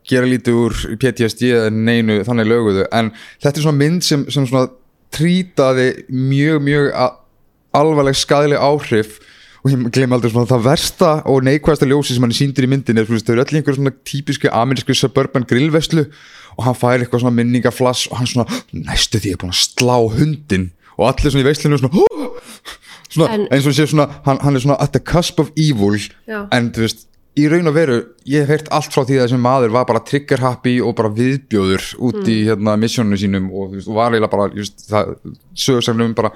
gera 0.10 0.26
lítið 0.26 0.56
úr 0.58 0.78
PTSD 1.04 1.52
eða 1.54 1.68
neinu 1.70 2.16
þannig 2.26 2.48
löguðu 2.50 2.88
en 2.98 3.12
þetta 3.44 3.60
er 3.60 3.66
svona 3.68 3.78
mynd 3.84 4.08
sem, 4.08 4.24
sem 4.34 4.48
svona 4.50 4.72
trýtaði 5.14 5.90
mjög, 6.10 6.64
mjög 6.66 6.88
a- 6.98 7.12
alvarleg 7.78 8.18
skadileg 8.18 8.62
áhrif 8.62 9.20
og 9.60 9.74
ég 9.74 9.82
glem 9.92 10.14
aldrei 10.16 10.32
svona 10.32 10.48
það 10.48 10.64
versta 10.70 11.10
og 11.28 11.44
neikvæðasta 11.44 11.88
ljósi 11.90 12.16
sem 12.16 12.24
hann 12.24 12.36
sýndir 12.36 12.68
í 12.68 12.72
myndin 12.72 13.02
er 13.02 13.08
þau 13.10 13.18
eru 13.20 13.44
öll 13.44 13.52
í 13.54 13.60
einhver 13.60 13.76
svona 13.76 13.92
típisku 14.08 14.52
amerísku 14.56 14.96
suburban 14.96 15.48
grillveslu 15.50 16.06
og 16.56 16.64
hann 16.68 16.78
fær 16.80 17.04
eitthvað 17.04 17.26
svona 17.26 17.36
minningaflass 17.36 18.08
og 18.12 18.22
hann 18.22 18.30
svona 18.32 18.48
næstu 18.72 19.20
því 19.20 19.34
er 19.36 19.42
búin 19.42 19.52
að 19.52 19.60
slá 19.66 19.98
hundin 20.16 20.70
og 20.96 21.10
allir 21.12 21.34
svona 21.34 21.44
í 21.44 21.50
veislinu 21.50 21.82
svona, 21.82 22.06
svona 23.14 23.30
En- 23.36 23.46
eins 23.52 23.68
og 23.68 23.76
sé 23.76 23.88
svona 23.92 24.08
hann, 24.26 24.40
hann 24.46 24.56
er 24.56 24.64
svona 24.64 24.80
at 24.80 24.96
the 24.96 25.04
cusp 25.04 25.44
of 25.44 25.52
evil 25.60 26.00
Já. 26.00 26.46
en 26.56 26.72
þú 26.72 26.88
veist 26.88 27.06
í 27.40 27.46
raun 27.52 27.70
og 27.70 27.76
veru, 27.76 27.98
ég 28.30 28.44
hef 28.44 28.52
heyrt 28.54 28.70
allt 28.76 28.94
frá 28.94 29.04
því 29.04 29.18
að 29.18 29.24
þessi 29.24 29.40
maður 29.42 29.74
var 29.76 29.86
bara 29.90 30.02
trigger 30.06 30.42
happy 30.44 30.76
og 30.84 30.96
bara 30.98 31.12
viðbjóður 31.16 31.86
út 32.10 32.30
í 32.30 32.36
hérna 32.48 32.76
missjónu 32.80 33.20
sínum 33.20 33.48
og 33.50 33.72
þú 33.72 33.80
veist, 33.80 33.92
var 33.98 34.14
eiginlega 34.14 34.34
bara 34.34 34.48
just, 34.58 34.84
það, 34.90 35.14
sögursefnum 35.66 36.16
bara 36.18 36.34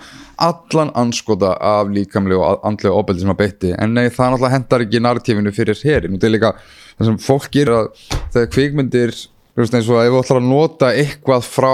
allan 0.48 0.94
anskota 1.00 1.54
af 1.58 1.92
líkamlegu 1.94 2.42
og 2.44 2.66
andlegu 2.68 2.96
ofbeldi 2.98 3.26
sem 3.26 3.34
að 3.34 3.42
beitti, 3.44 3.74
en 3.78 3.94
nei 3.98 4.08
það 4.08 4.34
náttúrulega 4.34 4.56
hendar 4.58 4.88
ekki 4.88 5.04
narratífinu 5.04 5.54
fyrir 5.56 5.84
herin 5.84 6.18
og 6.18 6.24
það 6.24 6.30
er 6.30 6.36
líka 6.38 6.56
það 6.98 7.12
sem 7.12 7.22
fólk 7.28 7.52
gerir 7.54 7.78
að 7.78 7.92
þegar 8.34 8.52
kvikmyndir, 8.58 9.16
þú 9.54 9.64
veist 9.64 9.78
eins 9.78 9.94
og 9.94 10.02
ef 10.02 10.12
við 10.12 10.20
ætlar 10.24 10.42
að 10.42 10.50
nota 10.50 10.92
eitthvað 10.98 11.48
frá 11.48 11.74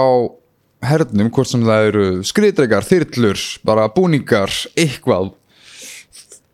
hernum, 0.80 1.28
hvort 1.34 1.50
sem 1.50 1.64
það 1.66 1.90
eru 1.90 2.06
skriðdregar, 2.24 2.86
þyrlur, 2.88 3.42
bara 3.68 3.90
búningar 3.92 4.52
eitthvað 4.78 5.34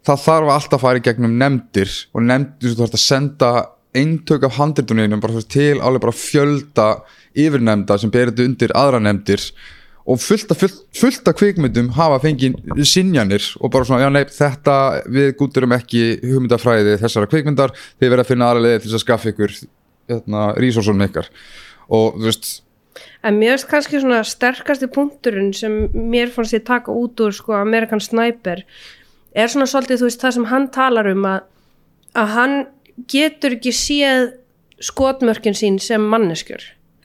það 0.06 0.22
þarf 0.26 0.52
alltaf 0.54 0.76
að 0.78 0.84
fara 0.84 1.00
í 1.00 1.06
gegnum 1.06 1.38
nefndir 1.40 1.94
og 2.14 2.26
nefndir 2.26 2.74
þú 2.74 2.82
þarf 2.82 2.98
að 2.98 3.04
senda 3.04 3.50
eintök 3.96 4.44
af 4.46 4.58
veist, 4.58 5.48
til 5.50 5.80
alveg 5.80 6.04
bara 6.04 6.12
fjölda 6.12 6.86
yfirnefnda 7.36 7.98
sem 8.00 8.12
berið 8.12 8.44
undir 8.44 8.74
aðra 8.76 9.00
nefndir. 9.00 9.42
Og 10.06 10.20
fullt 10.22 10.52
af, 10.54 10.60
fullt, 10.60 10.82
fullt 10.94 11.26
af 11.26 11.34
kvikmyndum 11.34 11.88
hafa 11.96 12.20
fengið 12.22 12.84
sinjanir 12.86 13.42
og 13.58 13.72
bara 13.74 13.88
svona, 13.88 14.04
já 14.04 14.12
nei, 14.14 14.22
þetta 14.30 14.76
við 15.10 15.32
gúturum 15.40 15.74
ekki 15.74 16.02
hugmyndafræði 16.22 17.00
þessara 17.00 17.30
kvikmyndar, 17.32 17.74
þið 17.98 18.12
verða 18.12 18.26
að 18.26 18.30
finna 18.30 18.50
aðra 18.52 18.62
leiði 18.62 18.84
til 18.84 18.90
þess 18.92 18.98
að 19.00 19.02
skaffa 19.02 19.32
ykkur 19.32 19.56
hérna, 20.12 20.44
resursunum 20.62 21.08
ykkar. 21.08 21.32
Og 21.90 22.20
þú 22.20 22.28
veist 22.28 22.52
En 23.26 23.36
mér 23.40 23.56
finnst 23.56 23.68
kannski 23.68 23.98
svona 24.00 24.22
sterkasti 24.24 24.86
punkturinn 24.92 25.50
sem 25.56 25.74
mér 25.90 26.30
fannst 26.32 26.54
ég 26.54 26.62
taka 26.64 26.94
út 26.94 27.18
úr 27.20 27.34
sko 27.34 27.56
American 27.58 28.00
Sniper 28.00 28.62
er 29.36 29.52
svona 29.52 29.68
svolítið 29.70 30.00
þú 30.00 30.08
veist 30.08 30.24
það 30.24 30.34
sem 30.36 30.48
hann 30.52 30.68
talar 30.74 31.10
um 31.12 31.26
að, 31.28 31.46
að 32.16 32.34
hann 32.36 32.56
getur 33.12 33.56
ekki 33.58 33.74
séð 33.76 34.30
skotmörkin 34.84 35.56
sín 35.56 35.78
sem 35.80 36.02
manneskjur. 36.12 36.62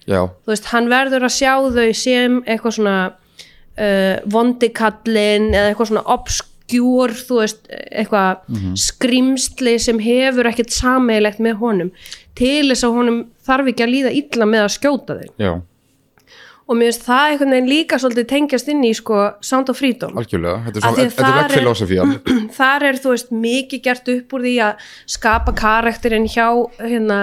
já, 0.08 0.22
Þú 0.28 0.54
veist, 0.54 0.70
hann 0.74 0.89
verður 0.91 1.28
að 1.28 1.36
sjá 1.38 1.54
þau 1.72 1.91
sem 1.96 2.39
eitthvað 2.46 2.78
svona 2.78 2.96
uh, 3.12 4.15
vondikallin 4.32 5.52
eða 5.54 5.72
eitthvað 5.72 5.91
svona 5.91 6.06
obskjúr, 6.15 7.15
þú 7.28 7.39
veist, 7.41 7.67
eitthvað 7.91 8.60
skrimsli 8.80 9.78
sem 9.80 10.00
hefur 10.04 10.50
ekkert 10.52 10.76
sameigilegt 10.76 11.39
með 11.44 11.60
honum. 11.62 11.91
Til 12.39 12.72
þess 12.72 12.88
að 12.88 12.98
honum 13.00 13.20
þarf 13.46 13.72
ekki 13.72 13.86
að 13.86 13.94
líða 13.96 14.15
illa 14.22 14.48
með 14.48 14.65
að 14.65 14.74
skjóta 14.78 15.20
þau. 15.20 15.30
Já, 15.39 15.52
og 16.72 16.80
mér 16.80 16.92
finnst 16.92 17.04
það 17.04 17.34
einhvern 17.34 17.56
veginn 17.56 17.70
líka 17.72 18.00
svolítið 18.00 18.28
tengjast 18.32 18.72
inn 18.72 18.86
í 18.88 18.94
sko 18.96 19.20
Sound 19.44 19.72
of 19.74 19.80
Freedom. 19.82 20.16
Algjörlega 20.20 20.64
þetta 20.70 20.80
er, 20.80 20.86
svona, 20.86 20.92
að 20.92 21.02
þetta 21.02 21.22
er 21.22 21.36
þar 21.36 21.42
vekk 21.42 21.58
filosofían 21.58 22.18
þar 22.62 22.88
er 22.88 23.04
þú 23.04 23.16
veist 23.16 23.38
mikið 23.44 23.86
gert 23.90 24.12
upp 24.16 24.36
úr 24.38 24.48
því 24.48 24.58
að 24.70 24.90
skapa 25.20 25.56
karakterinn 25.60 26.30
hjá 26.32 26.48
hérna 26.80 27.22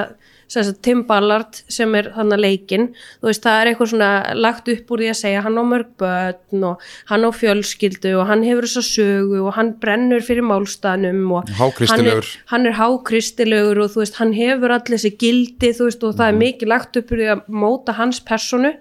sem 0.49 0.69
Tim 0.81 1.03
Ballard 1.05 1.59
sem 1.69 1.93
er 1.99 2.07
þannig 2.15 2.41
leikinn, 2.41 2.87
þú 3.21 3.29
veist 3.29 3.45
það 3.45 3.59
er 3.61 3.71
eitthvað 3.71 3.91
svona 3.93 4.13
lagt 4.39 4.71
upp 4.73 4.93
úr 4.95 5.03
því 5.03 5.11
að 5.13 5.19
segja 5.21 5.43
hann 5.45 5.61
á 5.61 5.65
mörg 5.69 5.91
börn 6.01 6.65
og 6.71 6.87
hann 7.11 7.27
á 7.29 7.31
fjölskyldu 7.37 8.15
og 8.17 8.31
hann 8.31 8.47
hefur 8.47 8.69
þessa 8.69 8.85
sögu 8.87 9.43
og 9.43 9.53
hann 9.59 9.75
brennur 9.83 10.25
fyrir 10.25 10.49
málstanum 10.49 11.21
og 11.37 11.53
hann 11.59 12.09
er, 12.09 12.33
hann 12.53 12.65
er 12.65 12.79
hákristilegur 12.81 13.83
og 13.85 13.93
þú 13.93 14.05
veist 14.05 14.19
hann 14.23 14.33
hefur 14.37 14.73
allir 14.79 14.97
þessi 14.97 15.13
gildi 15.21 15.75
þú 15.77 15.91
veist 15.91 16.09
og 16.09 16.17
það 16.17 16.33
er 16.33 16.43
mikið 16.47 16.75
lagt 16.75 17.01
upp 17.03 17.13
úr 17.13 17.23
því 17.23 17.31
að 17.35 17.47
móta 17.53 17.99
hans 18.01 18.25
personu 18.25 18.73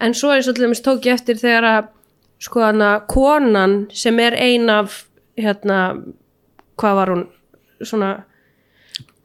en 0.00 0.14
svo 0.14 0.32
eins 0.34 0.48
og 0.48 0.54
til 0.56 0.64
dæmis 0.66 0.82
tók 0.84 1.06
ég 1.06 1.18
eftir 1.18 1.38
þegar 1.40 1.64
að 1.72 1.88
sko 2.44 2.62
hana 2.62 2.90
konan 3.10 3.86
sem 3.90 4.18
er 4.22 4.36
ein 4.38 4.70
af 4.70 5.04
hérna 5.38 5.78
hvað 6.78 6.94
var 7.00 7.12
hún? 7.14 7.26
Svona 7.82 8.12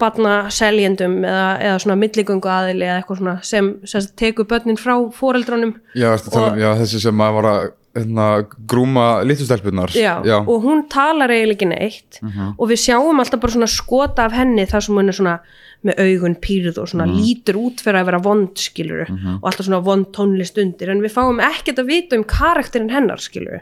batna 0.01 0.49
seljendum 0.53 1.19
eða, 1.23 1.47
eða 1.61 1.77
svona 1.83 1.95
milligöngu 2.01 2.49
aðili 2.49 2.85
eða 2.87 2.97
eitthvað 3.01 3.21
svona 3.21 3.35
sem, 3.45 3.69
sem 3.85 4.07
tekur 4.19 4.47
börnin 4.49 4.79
frá 4.79 4.95
foreldrunum. 5.15 5.75
Já, 5.95 6.09
ertu 6.13 6.31
að 6.31 6.35
tala 6.37 6.51
um- 6.51 6.59
já, 6.59 6.69
þessi 6.81 7.01
sem 7.05 7.23
að 7.23 7.33
var 7.37 7.49
að 7.51 7.71
grúma 7.93 9.21
litustelpunar 9.21 9.91
já, 10.25 10.39
og 10.41 10.63
hún 10.63 10.87
talar 10.89 11.29
eiginlega 11.29 11.53
ekki 11.53 11.67
neitt. 11.69 12.19
Og 12.57 12.71
við 12.71 12.79
sjáum 12.87 13.19
alltaf 13.21 13.41
bara 13.43 13.53
svona 13.53 13.69
skota 13.69 14.25
af 14.25 14.33
henni 14.33 14.65
þar 14.65 14.81
sem 14.87 14.97
hún 14.97 15.11
er 15.11 15.17
svona 15.19 15.35
með 15.83 15.99
augun 15.99 16.35
pýrð 16.41 16.79
og 16.81 16.89
svona 16.89 17.05
lítur 17.11 17.59
út 17.59 17.83
fyrir 17.83 17.99
að 17.99 18.07
vera 18.09 18.21
vond 18.23 18.55
skiluru 18.57 19.05
og 19.41 19.45
alltaf 19.49 19.67
svona 19.67 19.83
vond 19.85 20.07
tónlist 20.15 20.57
undir. 20.57 20.89
En 20.89 21.03
við 21.03 21.13
fáum 21.13 21.41
ekkert 21.43 21.83
að 21.83 21.91
vita 21.91 22.17
um 22.17 22.23
karakterinn 22.23 22.89
hennar 22.89 23.21
skiluru 23.21 23.61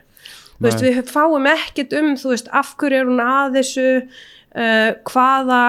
þú 0.62 0.67
veist, 0.70 0.84
við 0.86 1.10
fáum 1.10 1.48
ekkert 1.50 1.94
um 1.98 2.13
þú 2.15 2.36
veist, 2.36 2.48
af 2.54 2.76
hverju 2.78 3.00
er 3.02 3.10
hún 3.10 3.24
að 3.26 3.58
þessu 3.58 3.88
uh, 3.98 4.91
hvaða 5.10 5.63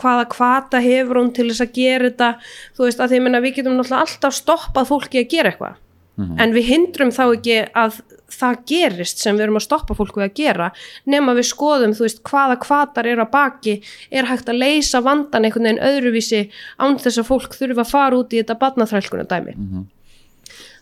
hvaða 0.00 0.26
kvata 0.34 0.80
hefur 0.82 1.20
hún 1.22 1.32
til 1.32 1.48
þess 1.52 1.62
að 1.62 1.72
gera 1.78 2.10
þetta. 2.10 2.30
Þú 2.74 2.88
veist, 2.88 3.00
að 3.00 3.08
því 3.12 3.20
ég 3.20 3.24
meina 3.28 3.40
við 3.44 3.56
getum 3.60 3.78
náttúrulega 3.78 4.04
alltaf 4.08 4.34
stoppað 4.34 4.90
fólki 4.90 5.22
að 5.22 5.30
gera 5.30 5.54
eitthvað 5.54 5.80
en 6.16 6.52
við 6.54 6.68
hindrum 6.68 7.10
þá 7.10 7.24
ekki 7.24 7.56
að 7.74 8.02
það 8.34 8.60
gerist 8.66 9.18
sem 9.18 9.36
við 9.36 9.46
erum 9.46 9.56
að 9.58 9.64
stoppa 9.66 9.94
fólk 9.94 10.16
við 10.16 10.24
að 10.24 10.34
gera 10.34 10.68
nema 11.06 11.34
við 11.34 11.48
skoðum, 11.50 11.94
veist, 11.98 12.22
hvaða 12.22 12.58
kvatar 12.62 13.06
eru 13.06 13.22
að 13.22 13.30
baki, 13.30 13.74
er 14.10 14.26
hægt 14.26 14.48
að 14.48 14.62
leysa 14.62 15.00
vandan 15.02 15.44
einhvern 15.44 15.68
veginn 15.68 15.82
öðruvísi 15.82 16.48
án 16.78 16.98
þess 16.98 17.18
að 17.18 17.28
fólk 17.30 17.54
þurfa 17.54 17.84
að 17.84 17.90
fara 17.90 18.18
út 18.18 18.32
í 18.32 18.40
þetta 18.42 18.58
barnaþrælkuna 18.62 19.26
dæmi 19.30 19.54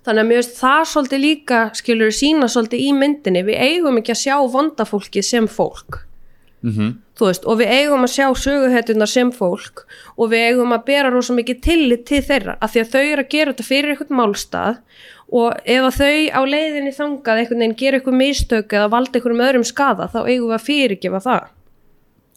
þannig 0.02 0.22
að 0.22 0.28
mér 0.28 0.40
veist 0.40 0.56
það 0.58 0.84
svolítið 0.92 1.22
líka 1.22 1.58
skilur 1.78 2.14
sína 2.14 2.48
svolítið 2.50 2.86
í 2.86 2.88
myndinni. 2.96 3.44
Við 3.46 3.60
eigum 3.62 4.00
ekki 4.00 4.14
að 4.14 4.22
sjá 4.24 4.36
vandafólki 4.50 5.22
sem 5.22 5.46
fólk. 5.48 6.02
Mhm. 6.62 6.98
þú 7.18 7.26
veist, 7.26 7.44
og 7.44 7.58
við 7.58 7.70
eigum 7.74 8.04
að 8.06 8.12
sjá 8.14 8.26
söguhetjunar 8.38 9.08
sem 9.10 9.30
fólk 9.34 9.82
og 10.16 10.30
við 10.30 10.44
eigum 10.48 10.72
að 10.72 10.84
bera 10.86 11.10
rosa 11.10 11.34
mikið 11.34 11.60
tillit 11.60 12.04
til 12.06 12.22
þeirra 12.22 12.56
af 12.62 12.72
því 12.72 12.80
að 12.80 12.92
þau 12.92 13.02
eru 13.02 13.22
að 13.22 13.32
gera 13.34 13.52
þetta 13.52 13.66
fyrir 13.66 13.90
einhvern 13.90 14.16
málstað 14.16 14.78
og 15.32 15.64
ef 15.64 15.88
að 15.88 15.98
þau 15.98 16.20
á 16.36 16.40
leiðinni 16.44 16.92
þangað 16.96 17.40
einhvern 17.40 17.64
veginn 17.64 17.78
gera 17.80 17.98
eitthvað 17.98 18.20
mistök 18.20 18.76
eða 18.76 18.92
valda 18.92 19.18
einhverjum 19.18 19.44
öðrum 19.46 19.66
skada 19.66 20.10
þá 20.12 20.20
eigum 20.26 20.50
við 20.50 20.58
að 20.58 20.66
fyrirgefa 20.68 21.22
það. 21.24 21.50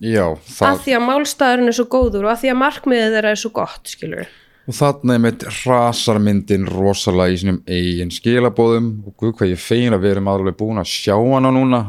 Já, 0.05 0.25
það, 0.57 0.81
því 0.85 0.95
að 0.95 1.05
málstaðurinn 1.09 1.71
er 1.71 1.77
svo 1.77 1.85
góður 1.91 2.25
og 2.27 2.33
af 2.33 2.41
því 2.41 2.51
að 2.51 2.59
markmiðið 2.61 3.13
þeirra 3.15 3.35
er 3.35 3.39
svo 3.39 3.51
gott 3.55 3.93
skilur 3.93 4.33
og 4.65 4.73
þarna 4.73 5.15
er 5.15 5.21
mitt 5.21 5.43
rasar 5.65 6.19
myndin 6.21 6.65
rosalega 6.69 7.33
í 7.33 7.39
sínum 7.41 7.59
eigin 7.69 8.13
skilabóðum 8.13 8.87
og 9.05 9.13
guð 9.19 9.35
hvað 9.37 9.51
ég 9.51 9.61
fegin 9.61 9.93
að 9.93 10.05
við 10.05 10.15
erum 10.15 10.29
alveg 10.31 10.57
búin 10.57 10.81
að 10.81 10.89
sjá 10.89 11.13
hana 11.13 11.51
núna. 11.53 11.81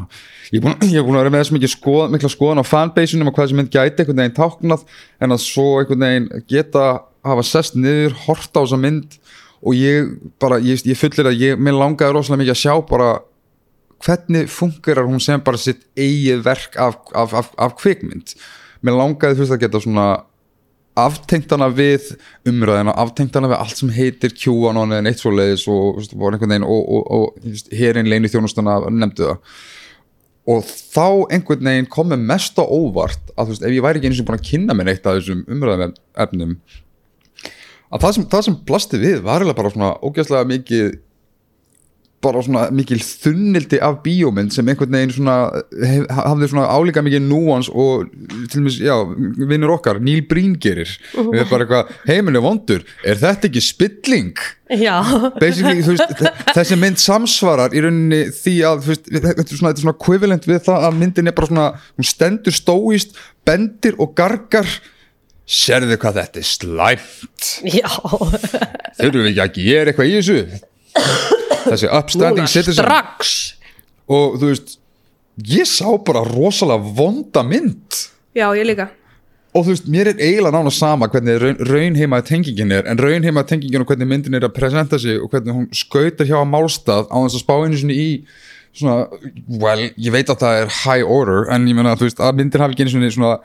Ég 0.51 0.59
er 0.59 0.65
búin, 0.65 0.77
ég 0.85 0.99
er 1.01 1.07
búin 1.07 1.17
að 1.17 1.25
vera 1.25 1.33
með 1.33 1.43
þess 1.43 1.55
mikið 1.55 1.73
skoð, 1.73 2.03
mikla 2.13 2.31
skoðan 2.31 2.61
á 2.61 2.65
fanbaseunum 2.69 3.31
og 3.31 3.37
hvað 3.37 3.47
þessi 3.47 3.57
mynd 3.57 3.71
gæti 3.73 4.03
einhvern 4.03 4.21
veginn 4.21 4.37
táknað. 4.37 4.85
En 5.17 5.33
að 5.33 5.43
svo 5.47 5.65
einhvern 5.79 6.05
veginn 6.05 6.29
geta 6.51 6.85
hafa 7.27 7.47
sest 7.49 7.79
niður, 7.79 8.13
horta 8.27 8.61
á 8.61 8.63
þessa 8.63 8.81
mynd 8.85 9.17
og 9.61 9.77
ég 9.77 10.13
bara, 10.41 10.59
ég, 10.61 10.83
ég 10.85 10.99
fullir 10.99 11.31
að 11.31 11.41
ég, 11.41 11.59
mér 11.59 11.77
langaði 11.77 12.15
rosalega 12.15 12.43
mikið 12.43 12.55
að 12.55 12.61
sjá 12.61 12.73
bara 12.89 13.09
hvernig 14.05 14.49
fungerar 14.53 15.07
hún 15.09 15.21
sem 15.23 15.41
bara 15.41 15.59
sitt 15.61 15.85
eigið 15.97 16.43
verk 16.45 16.77
af, 16.81 16.99
af, 17.17 17.33
af, 17.33 17.53
af 17.57 17.77
kvikmynd. 17.79 18.35
Mér 18.85 18.99
langaði 18.99 19.39
fyrst 19.39 19.55
að 19.55 19.63
geta 19.65 19.81
svona 19.81 20.07
aftengtana 20.97 21.69
við 21.73 22.13
umræðina, 22.47 22.93
aftengtana 22.97 23.49
við 23.51 23.59
allt 23.59 23.79
sem 23.79 23.91
heitir 23.93 24.33
QAnon 24.33 24.95
eða 24.95 25.05
neitt 25.05 25.21
svo 25.21 25.33
leiðis 25.33 25.67
og, 25.69 25.99
og, 26.01 27.01
og, 27.17 27.49
herin 27.77 28.09
leini 28.09 28.31
þjónustana 28.33 28.79
nefndu 28.89 29.27
það. 29.27 29.59
Og 30.47 30.63
þá 30.63 31.07
einhvern 31.35 31.67
veginn 31.67 31.89
komið 31.91 32.21
mest 32.29 32.57
á 32.57 32.63
óvart 32.63 33.33
að 33.35 33.49
þú 33.49 33.53
veist, 33.53 33.65
ef 33.67 33.73
ég 33.75 33.83
væri 33.83 33.99
ekki 33.99 34.09
eins 34.09 34.21
og 34.21 34.29
búin 34.29 34.39
að 34.39 34.47
kynna 34.47 34.77
mér 34.77 34.89
neitt 34.89 35.09
af 35.09 35.17
þessum 35.17 35.41
umræðum 35.51 35.95
efnum 36.23 36.53
að 37.91 38.03
það 38.05 38.15
sem, 38.19 38.25
það 38.35 38.47
sem 38.49 38.57
blasti 38.67 39.01
við 39.01 39.19
var 39.25 39.41
eiginlega 39.41 39.61
bara 39.61 39.73
svona 39.75 39.91
ógæslega 40.03 40.49
mikið 40.55 40.95
bara 42.25 42.41
svona 42.41 42.63
mikil 42.73 42.97
þunnildi 42.97 43.77
af 43.85 43.99
bíómynd 44.01 44.49
sem 44.51 44.65
einhvern 44.71 44.95
veginn 44.95 45.11
svona 45.13 45.35
hef, 45.85 46.07
hafði 46.17 46.47
svona 46.49 46.63
álíka 46.73 47.03
mikið 47.05 47.21
núans 47.27 47.67
og 47.69 48.07
til 48.49 48.63
og 48.63 48.65
með, 48.65 48.77
já, 48.87 48.95
vinnur 49.51 49.75
okkar 49.75 49.99
Neil 50.01 50.23
Breen 50.27 50.55
gerir, 50.57 50.89
við 51.13 51.37
erum 51.43 51.51
bara 51.51 51.67
eitthvað 51.67 51.91
heiminu 52.09 52.41
vondur, 52.41 52.81
er 53.05 53.21
þetta 53.21 53.51
ekki 53.51 53.61
spilling? 53.67 54.33
já, 54.81 54.95
veist, 55.37 55.61
þe- 55.61 56.33
þessi 56.57 56.79
mynd 56.81 56.97
samsvarar 57.05 57.77
í 57.77 57.85
rauninni 57.85 58.23
því 58.33 58.55
að 58.71 58.81
þú 58.87 58.93
veist, 58.95 59.07
þetta 59.13 59.31
er 59.37 59.53
svona, 59.53 59.69
þetta 59.69 59.77
er 59.77 59.85
svona 59.85 59.97
equivalent 60.01 60.49
við 60.49 60.61
það 60.71 60.89
að 60.89 60.99
myndin 61.05 61.29
er 61.31 61.37
bara 61.37 61.51
svona, 61.53 61.67
hún 62.01 62.09
stendur 62.15 62.57
stóist 62.57 63.13
bendir 63.47 63.93
og 64.01 64.17
gargar 64.17 64.65
sérðu 65.47 65.97
hvað 66.01 66.19
þetta 66.21 66.41
er 66.41 66.47
slæmt? 66.47 67.51
Já. 67.79 67.87
Þurfum 68.97 69.23
við 69.23 69.31
ekki 69.31 69.45
að 69.45 69.59
gera 69.61 69.93
eitthvað 69.93 70.11
í 70.11 70.17
þessu? 70.17 70.41
Þessi 71.67 71.89
upstanding 71.93 72.51
strax. 72.51 73.33
Og 74.07 74.37
þú 74.39 74.51
veist 74.51 74.77
ég 75.47 75.67
sá 75.69 75.89
bara 76.05 76.23
rosalega 76.25 76.93
vonda 76.97 77.43
mynd. 77.45 78.07
Já, 78.37 78.49
ég 78.57 78.65
líka. 78.67 78.89
Og 79.55 79.63
þú 79.65 79.73
veist, 79.73 79.87
mér 79.89 80.11
er 80.11 80.19
eiginlega 80.19 80.53
nána 80.53 80.71
sama 80.73 81.07
hvernig 81.09 81.39
raun, 81.41 81.61
raunheima 81.65 82.19
tengingin 82.25 82.73
er 82.75 82.89
en 82.91 82.99
raunheima 82.99 83.41
tengingin 83.47 83.81
og 83.81 83.89
hvernig 83.89 84.09
myndin 84.09 84.37
er 84.37 84.45
að 84.45 84.53
presenta 84.57 84.99
sig 85.01 85.17
og 85.21 85.31
hvernig 85.31 85.55
hún 85.55 85.69
skautar 85.73 86.27
hjá 86.29 86.37
að 86.41 86.51
málstað 86.51 87.07
á 87.09 87.17
þess 87.23 87.39
að 87.39 87.43
spá 87.45 87.55
einu 87.63 87.79
sinni 87.79 87.97
í 87.97 88.09
svona, 88.75 89.07
well, 89.61 89.87
ég 89.95 90.13
veit 90.13 90.29
að 90.31 90.43
það 90.43 90.61
er 90.61 90.75
high 90.81 91.07
order, 91.17 91.47
en 91.53 91.67
ég 91.69 91.77
meina, 91.77 91.95
þú 91.97 92.07
veist, 92.07 92.21
að 92.23 92.39
myndin 92.39 92.63
hafi 92.63 92.75
ekki 92.75 92.87
einu 92.87 92.93
sinni 92.95 93.11
svona 93.15 93.37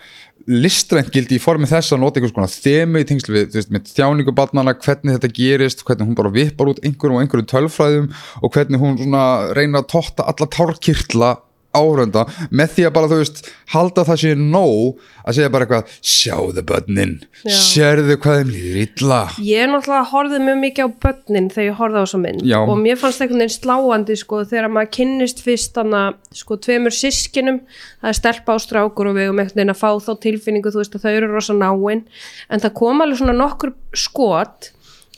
listrænt 0.50 1.12
gildi 1.14 1.38
í 1.38 1.42
formi 1.42 1.68
þess 1.70 1.94
að 1.94 2.02
nota 2.02 2.18
einhvers 2.18 2.34
konar 2.34 2.50
þemu 2.50 3.02
í 3.02 3.06
tengslu 3.06 3.36
við, 3.36 3.48
þú 3.52 3.60
veist, 3.60 3.72
með 3.74 3.92
þjáningu 3.92 4.34
barnana, 4.36 4.74
hvernig 4.74 5.18
þetta 5.18 5.32
gerist, 5.36 5.84
hvernig 5.86 6.08
hún 6.08 6.18
bara 6.18 6.34
vippar 6.34 6.72
út 6.72 6.82
einhverjum 6.82 7.18
og 7.18 7.22
einhverjum 7.22 7.50
tölfræðum 7.52 8.10
og 8.42 8.56
hvernig 8.56 8.82
hún 8.82 8.98
svona 8.98 9.24
reyna 9.54 9.82
að 9.82 9.90
totta 9.94 10.26
alla 10.32 10.50
tárkirtla 10.50 11.32
áhörunda 11.76 12.24
með 12.50 12.74
því 12.76 12.86
að 12.88 12.94
bara, 12.96 13.10
þú 13.10 13.18
veist, 13.22 13.42
halda 13.72 14.04
það 14.08 14.20
sé 14.22 14.32
nóg 14.38 15.02
að 15.22 15.36
segja 15.38 15.52
bara 15.54 15.66
eitthvað 15.66 15.92
sjáðu 16.12 16.64
börnin, 16.68 17.14
Já. 17.46 17.54
sérðu 17.56 18.16
hvað 18.22 18.40
þeim 18.40 18.52
líður 18.52 18.80
illa 18.82 19.20
Ég 19.46 19.62
er 19.62 19.70
náttúrulega 19.72 20.10
horfið 20.12 20.44
mjög 20.48 20.60
mikið 20.66 20.82
á 20.82 20.90
börnin 21.06 21.48
þegar 21.52 21.68
ég 21.68 21.78
horfði 21.80 22.02
á 22.02 22.04
þessa 22.04 22.20
mynd 22.24 22.44
Já. 22.52 22.58
og 22.62 22.74
mér 22.82 23.00
fannst 23.00 23.22
einhvern 23.24 23.44
veginn 23.44 23.54
sláandi 23.56 24.18
sko 24.20 24.42
þegar 24.50 24.68
maður 24.74 24.92
kynnist 24.98 25.42
fyrst 25.46 25.80
hana 25.80 26.02
sko 26.34 26.58
tveimur 26.62 26.96
sískinum 26.96 27.62
það 28.02 28.12
er 28.12 28.18
stelpa 28.18 28.56
á 28.56 28.58
strákur 28.62 29.12
og 29.12 29.18
við 29.18 29.32
um 29.32 29.42
einhvern 29.42 29.62
veginn 29.62 29.74
að 29.74 29.82
fá 29.82 29.90
þá 30.02 30.12
tilfinningu 30.26 30.74
þú 30.74 30.82
veist 30.82 30.98
að 30.98 31.06
þau 31.06 31.12
eru 31.14 31.32
rosa 31.32 31.56
náin 31.56 32.04
en 32.50 32.62
það 32.62 32.76
kom 32.82 33.04
alveg 33.04 33.22
svona 33.22 33.38
nokkur 33.38 33.74
skot 33.94 34.72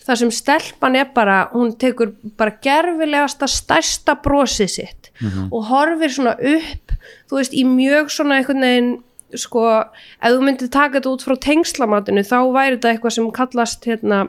þar 0.05 0.21
sem 0.21 0.31
stelpan 0.35 0.99
er 1.01 1.09
bara 1.15 1.39
hún 1.55 1.73
tekur 1.81 2.13
bara 2.39 2.57
gerfilegasta 2.65 3.49
stærsta 3.51 4.19
brosið 4.25 4.71
sitt 4.77 5.11
og 5.51 5.65
horfir 5.71 6.13
svona 6.13 6.37
upp 6.39 6.95
þú 7.31 7.41
veist 7.41 7.57
í 7.57 7.65
mjög 7.69 8.13
svona 8.13 8.41
einhvern 8.41 8.65
veginn 8.67 8.95
sko, 9.35 9.65
ef 10.23 10.31
þú 10.35 10.45
myndir 10.47 10.71
taka 10.71 10.99
þetta 10.99 11.11
út 11.11 11.25
frá 11.27 11.37
tengslamatinu 11.49 12.23
þá 12.23 12.39
væri 12.55 12.77
þetta 12.77 12.93
eitthvað 12.93 13.17
sem 13.17 13.31
kallast 13.35 13.89
hérna 13.89 14.21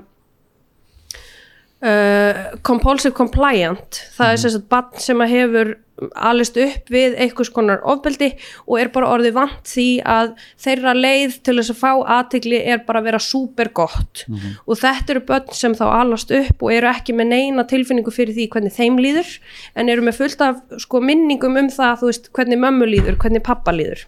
uh, 1.84 2.60
compulsive 2.66 3.16
compliant 3.18 4.04
það 4.16 4.32
er 4.32 4.44
sem 4.44 4.56
sagt 4.56 4.70
barn 4.72 5.02
sem 5.02 5.24
að 5.24 5.36
hefur 5.36 5.76
alist 6.20 6.58
upp 6.60 6.90
við 6.92 7.14
einhvers 7.24 7.50
konar 7.56 7.80
ofbeldi 7.88 8.34
og 8.66 8.80
er 8.82 8.90
bara 8.92 9.14
orðið 9.16 9.38
vant 9.38 9.70
því 9.70 9.86
að 10.12 10.34
þeirra 10.60 10.92
leið 10.98 11.38
til 11.48 11.56
þess 11.56 11.72
að 11.72 11.80
fá 11.80 11.92
aðtegli 12.18 12.60
er 12.74 12.82
bara 12.88 13.00
að 13.00 13.08
vera 13.08 13.22
súper 13.24 13.72
gott 13.80 14.26
og 14.66 14.82
þetta 14.82 15.16
eru 15.16 15.24
börn 15.30 15.56
sem 15.56 15.76
þá 15.78 15.86
alast 15.88 16.34
upp 16.36 16.66
og 16.68 16.74
eru 16.76 16.92
ekki 16.92 17.16
með 17.16 17.32
neina 17.32 17.64
tilfinningu 17.70 18.12
fyrir 18.12 18.36
því 18.36 18.50
hvernig 18.52 18.76
þeim 18.76 19.00
líður 19.00 19.32
en 19.76 19.92
eru 19.94 20.04
með 20.04 20.20
fullt 20.20 20.44
af 20.44 20.60
sko, 20.84 21.00
minningum 21.00 21.56
um 21.64 21.72
það 21.72 22.04
veist, 22.10 22.28
hvernig 22.36 22.60
mömmu 22.60 22.90
líður, 22.92 23.20
hvernig 23.22 23.46
pappa 23.46 23.72
líður. 23.76 24.04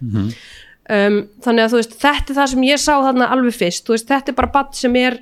Um, 0.88 1.18
þannig 1.44 1.66
að 1.66 1.78
veist 1.78 1.96
þetta 2.00 2.32
er 2.32 2.38
það 2.38 2.52
sem 2.52 2.68
ég 2.68 2.80
sá 2.80 2.94
þarna 2.96 3.32
alveg 3.32 3.56
fyrst. 3.56 3.88
Veist, 3.88 4.08
þetta 4.08 4.32
er 4.32 4.36
bara 4.38 4.52
barn 4.52 4.76
sem 4.76 4.94
er 4.96 5.18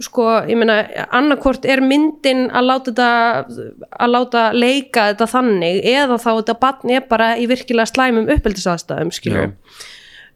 sko, 0.00 0.26
ég 0.48 0.58
meina, 0.58 0.80
annarkvort 1.14 1.66
er 1.68 1.82
myndin 1.84 2.46
að 2.50 2.68
láta 2.68 2.92
þetta 2.92 3.64
að 4.02 4.12
láta 4.12 4.44
leika 4.56 5.08
þetta 5.12 5.28
þannig 5.30 5.80
eða 5.92 6.18
þá 6.18 6.30
þetta 6.30 6.58
barn 6.62 6.94
er 6.96 7.08
bara 7.10 7.32
í 7.38 7.48
virkilega 7.50 7.90
slæmum 7.90 8.30
uppeldisaðstæðum, 8.32 9.12
skilur 9.14 9.52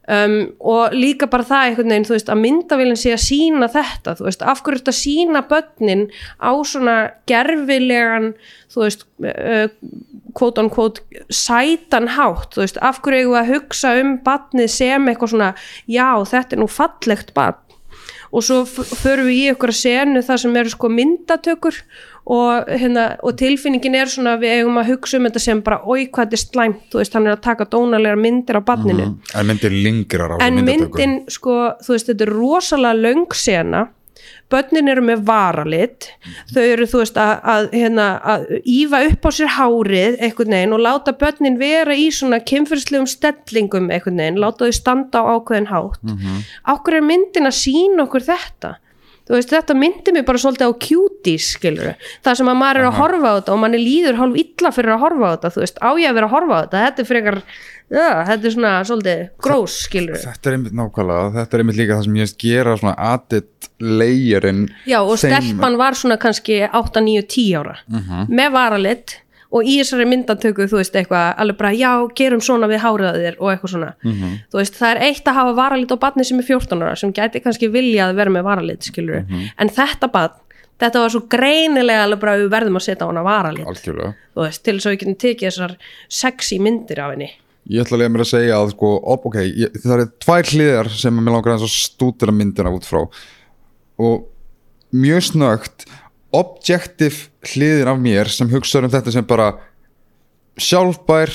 um, 0.07 0.37
og 0.59 0.95
líka 0.95 1.29
bara 1.31 1.47
það 1.47 1.71
einhvern 1.71 1.93
veginn, 1.93 2.07
þú 2.07 2.15
veist, 2.15 2.31
að 2.31 2.43
myndavélinn 2.45 3.01
sé 3.01 3.13
að 3.15 3.23
sína 3.25 3.71
þetta, 3.73 4.15
þú 4.19 4.29
veist, 4.29 4.45
af 4.53 4.63
hverju 4.63 4.83
þetta 4.83 4.95
sína 5.01 5.43
börnin 5.49 6.07
á 6.39 6.51
svona 6.67 6.97
gerfilegan, 7.29 8.31
þú 8.73 8.85
veist 8.85 9.07
quote 10.37 10.61
on 10.61 10.71
quote 10.71 11.23
sætan 11.33 12.11
hátt, 12.15 12.53
þú 12.55 12.63
veist, 12.63 12.81
af 12.85 13.01
hverju 13.03 13.37
að 13.39 13.55
hugsa 13.55 13.95
um 13.99 14.17
barnið 14.23 14.71
sem 14.79 15.09
eitthvað 15.09 15.33
svona 15.33 15.53
já, 15.89 16.11
þetta 16.29 16.55
er 16.55 16.61
nú 16.63 16.69
fallegt 16.71 17.33
barn 17.37 17.63
og 18.31 18.43
svo 18.43 18.61
förum 18.67 19.29
við 19.29 19.37
í 19.37 19.49
ykkur 19.53 19.73
að 19.73 19.79
senu 19.79 20.23
það 20.25 20.41
sem 20.43 20.61
eru 20.61 20.73
sko 20.73 20.91
myndatökur 20.91 21.81
og, 22.27 22.67
hérna, 22.67 23.05
og 23.23 23.37
tilfinningin 23.39 23.95
er 23.95 24.11
svona 24.11 24.35
við 24.41 24.57
eigum 24.57 24.79
að 24.81 24.91
hugsa 24.91 25.19
um 25.19 25.27
þetta 25.29 25.43
sem 25.43 25.61
bara 25.63 25.79
oi 25.87 26.07
hvað 26.07 26.25
þetta 26.25 26.37
er 26.37 26.43
slæmt, 26.43 26.81
þú 26.91 27.01
veist, 27.01 27.15
hann 27.15 27.29
er 27.29 27.37
að 27.37 27.45
taka 27.45 27.67
dónalegar 27.71 28.19
myndir 28.19 28.59
á 28.59 28.61
barninu. 28.67 29.05
En 29.31 29.47
myndin 29.47 29.77
lingrar 29.85 30.35
á 30.35 30.37
en 30.41 30.41
þessum 30.41 30.67
myndatökum. 30.67 30.97
myndin 30.97 31.37
sko, 31.37 31.59
þú 31.85 31.95
veist, 31.95 32.11
þetta 32.11 32.27
er 32.27 32.33
rosalega 32.35 33.03
löng 33.05 33.37
sena 33.37 33.85
börnin 34.51 34.91
eru 34.91 35.03
með 35.05 35.23
varalit. 35.27 36.09
Þau 36.53 36.63
eru, 36.63 36.87
þú 36.89 37.03
veist, 37.03 37.19
að, 37.21 37.33
að, 37.53 37.69
hérna, 37.75 38.07
að 38.33 38.47
ífa 38.63 39.03
upp 39.11 39.27
á 39.27 39.31
sér 39.37 39.53
hárið 39.57 40.17
einhvern 40.23 40.57
veginn 40.57 40.75
og 40.77 40.83
láta 40.85 41.15
börnin 41.19 41.59
vera 41.61 41.95
í 41.95 42.09
svona 42.13 42.39
kynfyrslegum 42.39 43.07
stellingum 43.11 43.91
einhvern 43.91 44.23
veginn, 44.23 44.41
láta 44.43 44.67
þau 44.67 44.79
standa 44.79 45.23
á 45.23 45.29
ákveðin 45.37 45.71
hátt. 45.71 46.03
Mm 46.03 46.17
-hmm. 46.17 46.43
er 46.97 47.07
myndin 47.11 47.49
að 47.51 47.59
sína 47.61 48.03
okkur 48.07 48.27
þetta 48.27 48.77
veist, 49.35 49.51
þetta 49.51 49.75
myndi 49.77 50.13
mér 50.15 50.25
bara 50.27 50.41
svolítið 50.41 50.71
á 50.71 50.79
cuties, 50.87 51.47
það 51.59 52.37
sem 52.39 52.51
að 52.51 52.59
maður 52.61 52.81
er 52.81 52.89
að 52.89 52.99
horfa 53.01 53.31
á 53.31 53.35
þetta 53.39 53.55
og 53.55 53.61
manni 53.63 53.81
líður 53.81 54.21
hálf 54.21 54.39
illa 54.43 54.73
fyrir 54.75 54.93
að 54.95 55.03
horfa 55.03 55.27
á 55.27 55.33
þetta, 55.35 55.53
þú 55.55 55.63
veist, 55.65 55.81
á 55.83 55.89
ég 55.99 56.11
að 56.11 56.19
vera 56.19 56.29
að 56.29 56.35
horfa 56.37 56.53
á 56.53 56.61
þetta? 56.63 56.83
Þetta 56.87 57.03
er 57.03 57.09
frekar, 57.11 57.39
já, 57.91 58.07
þetta 58.31 58.49
er 58.49 58.55
svona 58.57 58.73
svolítið 58.87 59.23
grós, 59.47 59.77
skilur 59.87 60.21
þetta 60.23 60.51
er 60.51 60.57
einmitt 60.57 60.77
nákvæmlega, 60.79 61.29
þetta 61.37 61.57
er 61.57 61.65
einmitt 61.65 61.81
líka 61.81 61.99
það 61.99 62.07
sem 62.07 62.19
ég 62.21 62.35
gera 62.47 62.77
layerinn 63.79 64.65
já, 64.89 64.99
og 65.03 65.17
stelpan 65.21 65.77
var 65.77 65.97
svona 65.97 66.17
kannski 66.21 66.63
8, 66.65 67.03
9, 67.05 67.25
10 67.29 67.57
ára. 67.59 67.75
Með 68.29 68.53
varalit 68.55 69.17
og 69.51 69.67
í 69.67 69.77
þessari 69.79 70.07
myndatöku, 70.11 70.65
þú 70.67 70.79
veist, 70.81 70.95
eitthvað 70.99 71.29
alveg 71.43 71.59
bara, 71.61 71.71
já, 71.77 71.91
gerum 72.17 72.41
svona 72.43 72.67
við 72.67 72.81
hárið 72.83 73.07
að 73.11 73.21
þér 73.23 73.37
og 73.39 73.51
eitthvað 73.53 73.73
svona, 73.73 73.91
þú 74.51 74.59
veist, 74.59 74.75
það 74.79 74.91
er 74.91 75.03
eitt 75.07 75.29
að 75.31 75.39
hafa 75.39 75.53
varalit 75.61 75.93
á 75.95 75.97
badni 76.03 76.25
sem 76.27 76.41
er 76.41 76.47
14 76.49 76.83
ára 76.83 76.97
sem 76.99 77.13
gæti 77.15 77.43
kannski 77.45 77.71
viljað 77.71 78.15
vera 78.17 78.33
með 78.35 78.47
varalit, 78.49 78.83
skilur 78.89 79.23
en 79.23 79.73
þetta 79.79 80.11
badn, 80.11 80.39
þetta 80.83 81.03
var 81.03 81.13
svo 81.15 81.23
greinilega 81.31 82.05
alveg 82.05 82.21
bara 82.21 82.37
við 82.37 82.51
verðum 82.53 82.79
að 82.79 82.85
setja 82.85 83.07
á 83.07 83.09
hana 83.09 83.23
varalit. 83.25 83.67
Algjörlega. 83.67 84.13
Þú 84.35 84.45
veist, 84.45 84.63
til 84.63 84.75
þess 84.77 84.87
að 84.87 84.93
við 84.93 84.99
getum 85.03 85.19
tekið 85.23 85.47
þessar 85.49 85.75
sexy 86.19 86.59
myndir 86.61 87.01
af 87.01 87.13
henni. 87.15 87.29
Ég 87.67 87.83
ætla 87.83 87.97
að 87.97 88.03
lega 88.03 88.13
mér 88.13 88.23
að 88.23 88.29
segja 88.29 88.59
að 88.61 88.69
sko, 88.75 88.89
op, 89.15 89.25
ok, 89.27 89.37
ég, 89.43 89.79
það 89.83 90.03
er 90.03 90.11
tvær 90.23 90.51
hliðar 90.53 90.89
sem 90.93 91.17
að 91.17 91.25
mér 91.25 91.35
langar 91.35 91.57
að 91.57 91.71
stúdira 91.73 92.35
myndina 92.35 92.71
út 92.71 92.87
frá. 92.87 93.01
Og 93.99 94.27
mjög 94.95 95.25
snögt 95.31 95.87
objective 96.35 97.29
hliðin 97.53 97.87
af 97.91 97.99
mér 98.03 98.29
sem 98.31 98.49
hugsaður 98.51 98.89
um 98.89 98.95
þetta 98.97 99.13
sem 99.15 99.25
bara 99.27 99.51
sjálfbær 100.57 101.31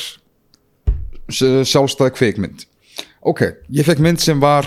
s- 1.32 1.70
sjálfstæð 1.70 2.12
kvikmynd 2.18 2.66
ok, 3.22 3.44
ég 3.72 3.86
fekk 3.86 4.02
mynd 4.02 4.20
sem 4.20 4.40
var 4.42 4.66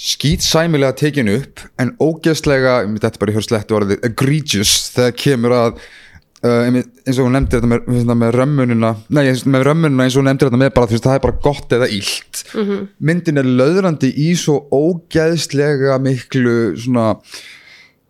skýtsæmilega 0.00 0.96
tekin 0.96 1.28
upp 1.28 1.60
en 1.80 1.94
ógeðslega, 2.00 2.80
þetta 3.00 3.20
bara 3.20 3.32
í 3.32 3.36
hörslettu 3.36 3.76
orðið 3.76 4.06
egregious 4.08 4.72
þegar 4.94 5.16
kemur 5.20 5.54
að 5.56 5.80
uh, 6.46 6.66
eins 6.70 7.18
og 7.18 7.26
hún 7.26 7.36
nefndir 7.36 7.60
þetta 7.60 7.70
með, 7.70 7.88
með, 7.90 8.14
með 8.22 8.34
römmunina 8.38 8.92
nei, 9.12 9.22
með 9.44 9.66
römmunina 9.68 10.06
eins 10.06 10.16
og 10.16 10.22
hún 10.22 10.30
nefndir 10.30 10.48
þetta 10.50 10.62
með 10.62 10.72
bara 10.78 10.90
þú 10.90 10.96
veist, 10.96 11.08
það 11.08 11.18
er 11.18 11.24
bara 11.26 11.40
gott 11.46 11.76
eða 11.76 11.90
illt 11.98 12.42
-hmm. 12.54 12.86
myndin 13.10 13.42
er 13.42 13.50
löðrandi 13.60 14.12
í 14.16 14.30
svo 14.40 14.56
ógeðslega 14.72 15.98
miklu 16.00 16.56
svona 16.80 17.14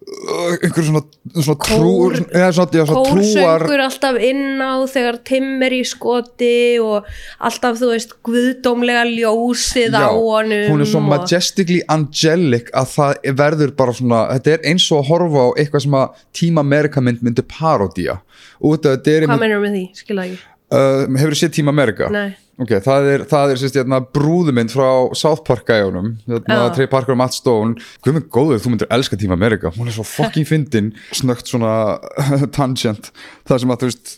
einhver 0.01 0.85
svona, 0.87 1.03
svona 1.37 1.57
Kór- 1.61 2.17
eða 2.33 2.49
svona, 2.57 2.73
já, 2.73 2.85
svona 2.89 3.03
trúar 3.11 3.65
Kórsöngur 3.67 3.83
alltaf 3.85 4.17
inn 4.25 4.63
á 4.65 4.73
þegar 4.89 5.19
Tim 5.29 5.49
er 5.63 5.75
í 5.77 5.81
skoti 5.87 6.53
og 6.83 7.09
alltaf 7.39 7.77
þú 7.79 7.91
veist 7.93 8.15
guðdómlega 8.27 9.05
ljósið 9.11 9.95
á 10.01 10.09
honum 10.09 10.73
hún 10.73 10.81
er 10.85 10.89
svo 10.89 11.03
og- 11.03 11.11
majestically 11.13 11.83
angelic 11.93 12.73
að 12.73 12.95
það 12.97 13.35
verður 13.43 13.75
bara 13.77 13.93
svona 13.93 14.23
þetta 14.35 14.55
er 14.57 14.65
eins 14.73 14.89
og 14.91 15.03
að 15.05 15.09
horfa 15.13 15.45
á 15.45 15.49
eitthvað 15.61 15.85
sem 15.87 15.99
að 16.01 16.25
Team 16.41 16.59
America 16.65 17.01
mynd 17.05 17.21
myndi 17.23 17.43
parodía 17.45 18.21
Hvað 18.61 19.39
mennur 19.41 19.61
með 19.63 19.77
því? 19.77 19.85
Skilða 19.97 20.25
ekki 20.29 20.41
uh, 20.71 21.05
hefur 21.21 21.35
þú 21.35 21.41
séð 21.45 21.53
Team 21.59 21.69
America? 21.73 22.09
Nei. 22.13 22.31
Ok, 22.61 22.75
það 22.85 23.09
er, 23.15 23.25
það 23.31 23.55
er 23.55 23.61
sérst, 23.63 23.79
hérna, 23.81 24.01
brúðumynd 24.17 24.73
frá 24.75 24.89
South 25.19 25.45
Park 25.47 25.67
gæjónum 25.71 26.13
hérna, 26.29 26.61
Já. 26.61 26.75
Trey 26.77 26.91
Parker 26.91 27.17
og 27.17 27.21
Matt 27.23 27.37
Stone. 27.37 27.81
Hvað 28.05 28.19
með 28.19 28.29
góður, 28.37 28.63
þú 28.63 28.75
myndir 28.75 28.93
elska 28.97 29.19
Team 29.21 29.35
America. 29.37 29.73
Hún 29.77 29.91
er 29.91 29.97
svo 29.97 30.07
fucking 30.07 30.49
fyndin, 30.49 30.93
snögt 31.17 31.51
svona 31.51 31.75
tangent, 32.57 33.13
það 33.49 33.65
sem 33.65 33.75
að 33.75 33.85
þú 33.85 33.91
veist 33.91 34.15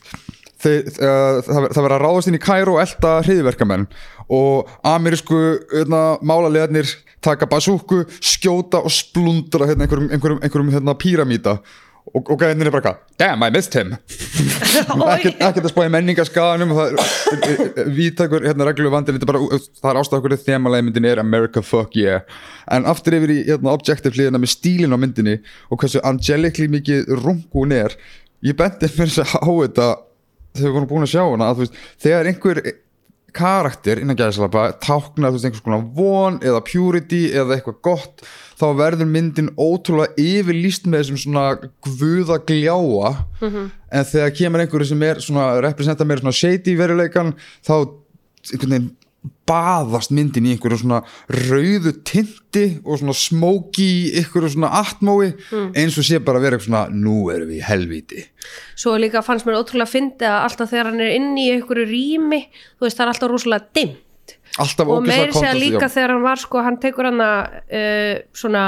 þeir, 0.63 0.91
uh, 1.03 1.39
það, 1.47 1.69
það 1.75 1.81
verður 1.81 1.97
að 1.97 2.05
ráðast 2.05 2.31
inn 2.31 2.39
í 2.39 2.43
Cairo 2.43 2.77
og 2.77 2.83
elda 2.85 3.15
hriðverkamenn 3.27 3.87
og 4.33 4.71
amerísku 4.87 5.41
hérna, 5.73 6.03
málalegarnir 6.25 6.91
taka 7.23 7.47
basúku, 7.51 8.03
skjóta 8.23 8.83
og 8.83 8.93
splundra 8.95 9.69
hérna, 9.71 9.87
einhverjum, 9.87 10.11
einhverjum, 10.11 10.43
einhverjum 10.43 10.75
hérna, 10.75 10.97
píramíta 10.99 11.59
og, 12.13 12.29
og 12.29 12.41
gæðinir 12.41 12.69
er 12.69 12.75
bara 12.75 12.93
eitthvað, 12.93 13.17
damn 13.21 13.45
I 13.45 13.51
missed 13.55 13.77
him. 13.77 13.95
Ekkert 15.13 15.63
að 15.63 15.71
spáði 15.73 15.93
menningaskaðanum 15.95 16.75
og 16.75 16.81
það 16.81 17.47
er 17.83 17.91
vítakur 17.97 18.47
hérna 18.47 18.69
reglu 18.69 18.93
vandin 18.93 19.17
þetta 19.17 19.29
er 19.29 19.33
bara, 19.33 19.61
það 19.81 19.91
er 19.93 20.01
ástæða 20.03 20.21
okkur 20.21 20.37
þemalega 20.47 20.87
myndin 20.89 21.09
er 21.09 21.23
America 21.23 21.65
fuck 21.65 21.97
yeah. 21.99 22.25
En 22.73 22.87
aftur 22.91 23.17
yfir 23.19 23.35
í 23.35 23.41
hérna, 23.49 23.75
objective 23.75 24.15
hliðina 24.17 24.41
með 24.43 24.55
stílin 24.55 24.95
á 24.95 24.99
myndinni 25.01 25.39
og 25.71 25.83
hversu 25.83 26.03
angelically 26.07 26.69
mikið 26.73 27.13
rungu 27.23 27.65
hún 27.65 27.77
er 27.77 27.97
ég 28.45 28.59
bendi 28.59 28.91
fyrir 28.91 29.15
þess 29.17 29.37
að 29.39 29.47
á 29.47 29.51
þetta 29.65 29.91
þegar 30.53 30.69
við 30.69 30.77
vorum 30.77 30.91
búin 30.91 31.07
að 31.07 31.13
sjá 31.15 31.23
hana 31.25 31.49
að 31.49 31.55
þú 31.59 31.65
veist, 31.65 31.77
þegar 32.05 32.29
einhver 32.31 32.63
karakter 33.37 34.01
innan 34.03 34.19
gæðislapa 34.19 34.65
táknar 34.83 35.33
þú 35.33 35.39
veist 35.39 35.49
einhvers 35.49 35.65
konar 35.65 35.85
von 35.97 36.39
eða 36.45 36.63
purity 36.69 37.23
eða 37.33 37.57
eitthvað 37.57 37.79
gott 37.89 38.25
þá 38.61 38.67
verður 38.79 39.09
myndin 39.11 39.51
ótrúlega 39.57 40.15
yfirlýst 40.21 40.87
með 40.87 41.03
þessum 41.03 41.21
svona 41.25 41.45
guða 41.87 42.39
gljáa 42.47 43.13
en 43.43 44.09
þegar 44.13 44.35
kemur 44.39 44.65
einhverju 44.65 44.93
sem 44.93 45.07
er 45.09 45.23
svona 45.25 45.47
representa 45.65 46.07
meira 46.07 46.23
svona 46.23 46.39
shady 46.39 46.77
veruleikan 46.79 47.35
þá 47.65 47.75
einhvern 48.53 48.71
veginn 48.77 48.91
baðast 49.47 50.13
myndin 50.15 50.47
í 50.47 50.55
einhverju 50.55 50.81
svona 50.83 51.01
rauðu 51.31 51.93
tinti 52.07 52.65
og 52.83 53.01
svona 53.01 53.15
smoky 53.17 53.89
einhverju 54.21 54.53
svona 54.55 54.71
atmói 54.81 55.33
eins 55.51 55.99
og 55.99 56.07
sé 56.07 56.21
bara 56.23 56.41
að 56.41 56.47
vera 56.47 56.59
eitthvað 56.59 56.69
svona 56.69 57.03
nú 57.05 57.19
erum 57.35 57.51
við 57.51 57.59
í 57.61 57.67
helvíti. 57.67 58.25
Svo 58.79 58.95
líka 59.01 59.23
fannst 59.27 59.47
mér 59.47 59.61
ótrúlega 59.61 59.91
fyndi 59.91 60.29
að 60.29 60.39
alltaf 60.47 60.73
þegar 60.73 60.91
hann 60.93 61.05
er 61.05 61.13
inn 61.19 61.37
í 61.39 61.51
einhverju 61.55 61.87
rými 61.91 62.41
þú 62.49 62.87
veist 62.87 62.99
það 62.99 63.05
er 63.05 63.13
alltaf 63.15 63.33
rosalega 63.33 63.79
dimmt. 63.79 64.35
Alltaf 64.63 64.91
og 64.93 65.07
meir 65.07 65.31
segja 65.31 65.33
kontrast, 65.33 65.63
líka 65.63 65.87
já. 65.87 65.93
þegar 65.97 66.15
hann 66.15 66.27
var 66.27 66.43
sko, 66.43 66.65
hann 66.67 66.81
tekur 66.83 67.09
hann 67.09 67.23
að 67.25 67.61
uh, 67.63 68.17
svona 68.37 68.65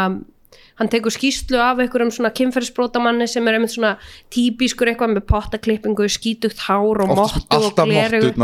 hann 0.80 0.90
tekur 0.90 1.14
skýslu 1.14 1.60
af 1.62 1.78
einhverjum 1.82 2.10
svona 2.14 2.32
kynferðisbrótamanni 2.34 3.28
sem 3.30 3.46
er 3.48 3.58
einmitt 3.58 3.74
svona 3.74 3.94
típiskur 4.34 4.90
eitthvað 4.90 5.14
með 5.14 5.26
pottaklippingu, 5.30 6.08
skítugt 6.10 6.64
hár 6.66 7.04
og 7.04 7.14
Oft- 7.14 7.40
mottu 7.48 7.60
og 7.60 7.78
gleru 7.84 8.34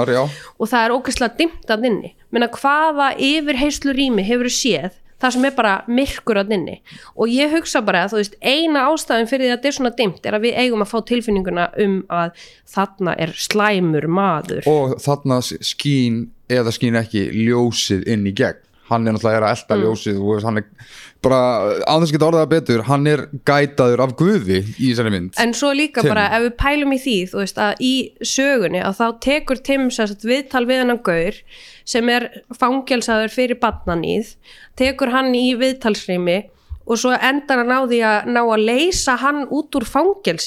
og 0.59 0.71
það 0.71 0.85
er 0.85 0.95
ógeðslega 0.97 1.37
dimmt 1.41 1.71
að 1.75 1.87
inni. 1.91 2.15
Menna 2.31 2.49
hvaða 2.49 3.13
yfirheyslu 3.19 3.95
rými 3.97 4.23
hefur 4.27 4.51
séð 4.53 4.93
það 5.21 5.35
sem 5.35 5.45
er 5.45 5.57
bara 5.57 5.75
myrkur 5.91 6.41
að 6.41 6.55
inni? 6.57 6.79
Og 7.17 7.29
ég 7.29 7.53
hugsa 7.53 7.83
bara 7.85 8.05
að 8.07 8.15
þú 8.15 8.21
veist 8.23 8.39
eina 8.41 8.87
ástæðin 8.89 9.29
fyrir 9.31 9.45
því 9.47 9.51
að 9.51 9.57
þetta 9.59 9.71
er 9.71 9.77
svona 9.77 9.93
dimmt 9.99 10.27
er 10.27 10.37
að 10.39 10.47
við 10.47 10.59
eigum 10.63 10.85
að 10.85 10.93
fá 10.95 10.99
tilfinninguna 11.11 11.67
um 11.85 11.97
að 12.09 12.47
þarna 12.75 13.17
er 13.19 13.35
slæmur 13.37 14.09
maður. 14.09 14.71
Og 14.71 14.97
þarna 15.03 15.41
skín 15.45 16.23
eða 16.51 16.73
skín 16.75 16.99
ekki 17.01 17.27
ljósið 17.37 18.09
inn 18.11 18.27
í 18.31 18.35
gegn 18.37 18.67
hann 18.91 19.07
er 19.07 19.17
náttúrulega 19.17 19.41
að 19.47 19.55
elta 19.55 19.79
ljósið 19.81 20.19
og 20.19 20.21
þú 20.21 20.35
veist, 20.35 20.47
hann 20.49 20.61
er 20.61 20.67
bara, 21.25 21.41
án 21.87 22.03
þess 22.03 22.11
að 22.11 22.15
geta 22.17 22.29
orðað 22.29 22.53
betur 22.55 22.85
hann 22.89 23.09
er 23.11 23.25
gætaður 23.49 24.05
af 24.05 24.15
guði 24.19 24.61
í 24.61 24.91
þessari 24.91 25.15
mynd 25.15 25.41
En 25.43 25.55
svo 25.57 25.73
líka 25.77 26.05
Tim. 26.05 26.13
bara 26.13 26.29
ef 26.37 26.47
við 26.47 26.55
pælum 26.61 26.95
í 26.97 27.01
því 27.01 27.17
þú 27.33 27.43
veist 27.43 27.61
að 27.65 27.83
í 27.87 27.95
sögunni 28.35 28.85
að 28.85 29.01
þá 29.01 29.07
tekur 29.27 29.65
Tim 29.71 29.89
sérst 29.95 30.27
viðtal 30.27 30.65
við 30.69 30.83
hennan 30.83 31.03
gaur 31.07 31.41
sem 31.95 32.13
er 32.13 32.29
fangelsaður 32.57 33.35
fyrir 33.35 33.61
badnanýð 33.63 34.35
tekur 34.81 35.15
hann 35.15 35.35
í 35.39 35.49
viðtalsrými 35.61 36.39
og 36.91 36.99
svo 36.99 37.15
endar 37.15 37.63
hann 37.63 37.75
á 37.75 37.81
því 37.87 38.05
að 38.07 38.31
ná 38.35 38.41
að 38.43 38.65
leysa 38.67 39.19
hann 39.21 39.45
út 39.47 39.77
úr 39.79 39.87
engin 39.87 40.41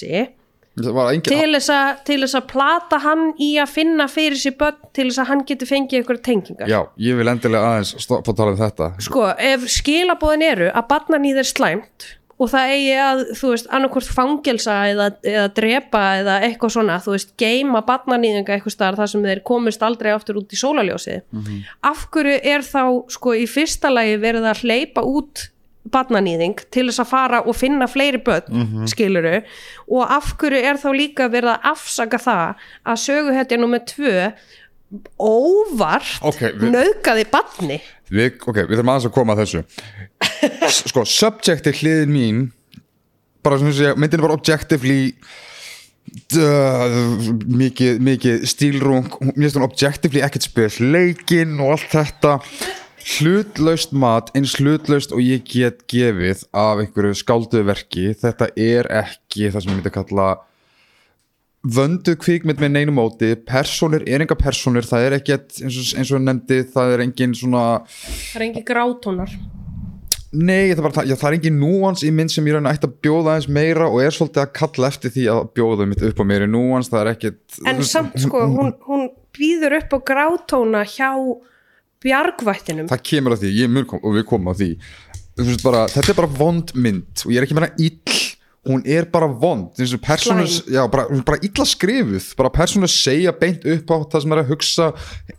til 0.74 1.52
þess, 1.54 1.70
að, 1.70 2.00
til 2.08 2.18
þess 2.24 2.40
að 2.40 2.48
plata 2.50 3.00
hann 3.04 3.28
í 3.42 3.52
að 3.62 3.76
finna 3.76 4.08
fyrir 4.10 4.40
sér 4.42 4.56
börn 4.58 4.80
til 4.96 5.06
þess 5.10 5.22
að 5.22 5.30
hann 5.30 5.46
geti 5.50 5.70
fengið 5.70 6.02
ykkur 6.02 6.22
tengingar. 6.26 6.72
Já, 6.72 6.80
ég 6.98 7.20
vil 7.20 7.30
endilega 7.30 7.76
aðeins 7.76 7.94
stoppa 8.02 8.34
að 8.34 8.42
tala 8.42 8.56
um 8.56 8.60
þetta. 8.64 8.90
Sko, 9.06 9.30
ef 9.38 9.70
skilabóðin 9.70 10.48
eru 10.50 10.74
að 10.74 10.90
barnanýð 10.90 11.44
er 11.44 11.50
slæmt 11.52 12.10
og 12.42 12.50
það 12.50 12.72
eigi 12.74 12.94
að, 12.98 13.22
þú 13.38 13.52
veist, 13.54 13.68
annarkvort 13.78 14.10
fangelsa 14.18 14.76
eða, 14.90 15.08
eða 15.22 15.46
drepa 15.56 16.02
eða 16.24 16.38
eitthvað 16.48 16.74
svona, 16.76 16.98
þú 17.06 17.14
veist, 17.14 17.34
geima 17.40 17.84
barnanýðinga 17.86 18.56
eitthvað 18.58 18.74
staðar 18.76 18.98
þar 19.04 19.12
sem 19.14 19.28
þeir 19.30 19.44
komist 19.46 19.86
aldrei 19.86 20.10
aftur 20.16 20.42
út 20.42 20.56
í 20.56 20.60
sólaljósið 20.60 21.22
af 21.86 22.08
hverju 22.10 22.40
er 22.42 22.66
þá, 22.66 22.84
sko, 23.14 23.36
í 23.38 23.46
fyrsta 23.48 23.94
lagi 23.94 24.18
verið 24.26 24.50
að 24.50 24.64
hleypa 24.66 25.06
út 25.06 25.46
barnanýðing 25.92 26.62
til 26.72 26.86
þess 26.88 27.02
að 27.04 27.10
fara 27.12 27.42
og 27.44 27.56
finna 27.60 27.88
fleiri 27.92 28.22
börn, 28.24 28.48
mm 28.50 28.88
skiluru 28.88 29.42
og 29.92 30.04
af 30.16 30.34
hverju 30.40 30.62
er 30.64 30.80
þá 30.80 30.90
líka 30.96 31.28
verið 31.34 31.52
að 31.58 31.66
afsaka 31.74 32.20
það 32.24 32.66
að 32.88 33.02
söguhetja 33.04 33.58
nummer 33.60 33.84
tvö 33.90 34.32
óvart 35.20 36.20
Ok, 36.22 36.42
við- 36.54 36.70
nauðgaði 36.74 37.26
barni? 37.32 37.80
Við, 38.14 38.36
ok, 38.46 38.60
við 38.68 38.76
þurfum 38.78 38.92
aðeins 38.94 39.08
að 39.10 39.14
koma 39.16 39.34
að 39.34 39.42
þessu. 39.44 39.64
Sko, 40.88 41.04
subjective 41.10 41.80
hliðin 41.80 42.12
mín 42.14 42.44
bara 43.44 43.58
sem 43.60 43.72
þessi, 43.72 43.96
myndin 44.00 44.20
er 44.22 44.26
bara 44.28 44.38
objectively 44.38 45.16
dö, 46.30 46.46
mikið, 47.58 47.98
mikið 48.06 48.46
stílrung 48.52 49.08
mér 49.34 49.40
finnst 49.48 49.58
hún 49.58 49.66
objectively 49.66 50.22
ekkert 50.24 50.46
spil 50.46 50.70
leikinn 50.94 51.58
og 51.64 51.74
allt 51.78 51.90
þetta 51.96 52.36
hlutlaust 53.04 53.94
mat 53.96 54.32
eins 54.38 54.56
hlutlaust 54.60 55.14
og 55.16 55.22
ég 55.24 55.44
get 55.48 55.84
gefið 55.92 56.46
af 56.56 56.82
einhverju 56.84 57.20
skálduðu 57.20 57.68
verki. 57.68 58.10
Þetta 58.20 58.50
er 58.56 58.90
ekki 59.04 59.50
það 59.52 59.66
sem 59.66 59.72
ég 59.74 59.80
myndi 59.80 59.92
að 59.92 59.98
kalla 59.98 60.28
vönduð 61.64 62.20
kvikmynd 62.24 62.62
með 62.64 62.76
neinu 62.76 62.96
móti. 62.96 63.34
Personur 63.48 64.06
er 64.08 64.24
enga 64.24 64.38
personur 64.40 64.88
það 64.88 65.08
er 65.08 65.18
ekkert 65.20 65.60
eins 65.64 65.80
og, 65.80 65.90
eins 66.00 66.12
og 66.12 66.20
ég 66.20 66.26
nefndi 66.28 66.62
það 66.74 66.96
er 66.96 67.04
engin 67.08 67.36
svona 67.40 67.66
það 67.90 68.40
er 68.40 68.48
engi 68.48 68.66
grátónar. 68.68 69.36
Nei, 70.34 70.74
það 70.74 70.86
bara, 70.88 71.04
já, 71.06 71.14
það 71.14 71.28
er 71.28 71.36
engin 71.38 71.60
núans 71.62 72.02
í 72.02 72.10
mynd 72.10 72.34
sem 72.34 72.48
ég 72.50 72.56
raun 72.56 72.66
að 72.66 72.80
ætti 72.80 72.88
að 72.90 72.94
bjóða 73.06 73.36
aðeins 73.36 73.50
meira 73.54 73.86
og 73.86 74.00
er 74.02 74.16
svolítið 74.16 74.42
að 74.42 74.54
kalla 74.58 74.90
eftir 74.90 75.14
því 75.14 75.26
að 75.30 75.42
bjóða 75.60 75.86
mitt 75.92 76.06
upp 76.08 76.24
á 76.24 76.26
meiri 76.26 76.48
núans, 76.50 76.90
það 76.90 77.04
er 77.04 77.10
ekkit 77.12 77.60
en 77.70 77.84
samt 77.86 78.18
sko, 78.24 78.42
hún, 78.50 78.72
hún 78.88 79.04
býður 79.38 79.78
upp 79.78 79.94
á 79.94 80.00
grátóna 80.10 80.82
hjá 80.90 81.12
bjargvættinum. 82.04 82.92
Það 82.92 83.04
kemur 83.10 83.36
að 83.36 83.46
því, 83.46 83.52
ég 83.62 83.74
mun 83.74 83.90
kom, 83.90 84.04
og 84.04 84.18
við 84.18 84.28
komum 84.30 84.52
að 84.54 84.64
því. 84.64 84.70
Veist 85.40 85.66
bara, 85.66 85.88
þetta 85.90 86.14
er 86.14 86.20
bara 86.20 86.36
vond 86.38 86.74
mynd 86.78 87.24
og 87.26 87.32
ég 87.34 87.40
er 87.42 87.48
ekki 87.48 87.56
meina 87.58 87.72
ill 87.82 88.20
hún 88.64 88.84
er 88.88 89.06
bara 89.12 89.28
vond 89.28 89.76
Slæm. 89.76 90.46
já, 90.72 90.88
bara, 90.88 91.08
bara 91.26 91.38
illa 91.44 91.66
skrifuð. 91.66 92.36
Bara 92.38 92.50
persónur 92.50 92.88
segja 92.88 93.34
beint 93.36 93.66
upp 93.66 93.92
á 93.92 93.98
það 94.08 94.22
sem 94.24 94.32
er 94.32 94.40
að 94.40 94.52
hugsa. 94.54 94.86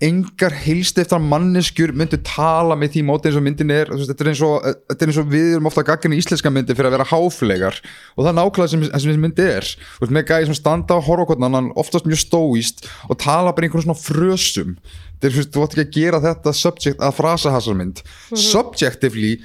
Engar 0.01 0.53
heilst 0.53 0.99
eftir 1.01 1.17
að 1.17 1.29
manneskjur 1.31 1.95
myndu 1.97 2.19
tala 2.21 2.77
með 2.77 2.93
því 2.95 3.05
móti 3.09 3.31
eins 3.31 3.39
og 3.41 3.47
myndin 3.47 3.73
er. 3.73 3.89
Þetta 3.89 4.27
er 4.27 4.31
eins 4.35 4.45
og, 4.45 4.69
er 4.93 5.07
eins 5.09 5.21
og 5.23 5.33
við 5.33 5.55
erum 5.55 5.71
ofta 5.73 5.87
gagginni 5.89 6.21
íslenska 6.21 6.53
myndi 6.53 6.77
fyrir 6.77 6.91
að 6.91 6.99
vera 6.99 7.09
háflegar. 7.15 7.81
Og 8.13 8.27
það 8.27 8.31
er 8.35 8.39
nákvæmlega 8.43 8.75
sem, 8.75 8.87
þessi 8.93 9.17
myndi 9.25 9.49
er. 9.55 9.73
Veist, 10.03 10.15
með 10.19 10.29
gæði 10.29 10.51
sem 10.51 10.61
standa 10.61 11.01
á 11.01 11.07
horfokotnan 11.09 11.73
oftast 11.81 12.05
mjög 12.05 12.21
stóíst 12.27 12.85
og 13.09 13.17
tala 13.25 13.57
bara 13.57 13.71
einhvern 13.71 13.89
svona 13.89 13.97
frösum. 14.05 14.77
Þetta 15.17 15.31
er, 15.31 15.33
þú 15.33 15.41
veist, 15.41 15.55
þú 15.55 15.65
átt 15.65 15.79
ekki 15.79 15.89
að 15.89 15.97
gera 15.97 16.25
þetta 16.29 16.53
subject 16.61 17.01
að 17.01 17.17
frasahasarmynd. 17.23 18.05
Subjectively 18.37 19.39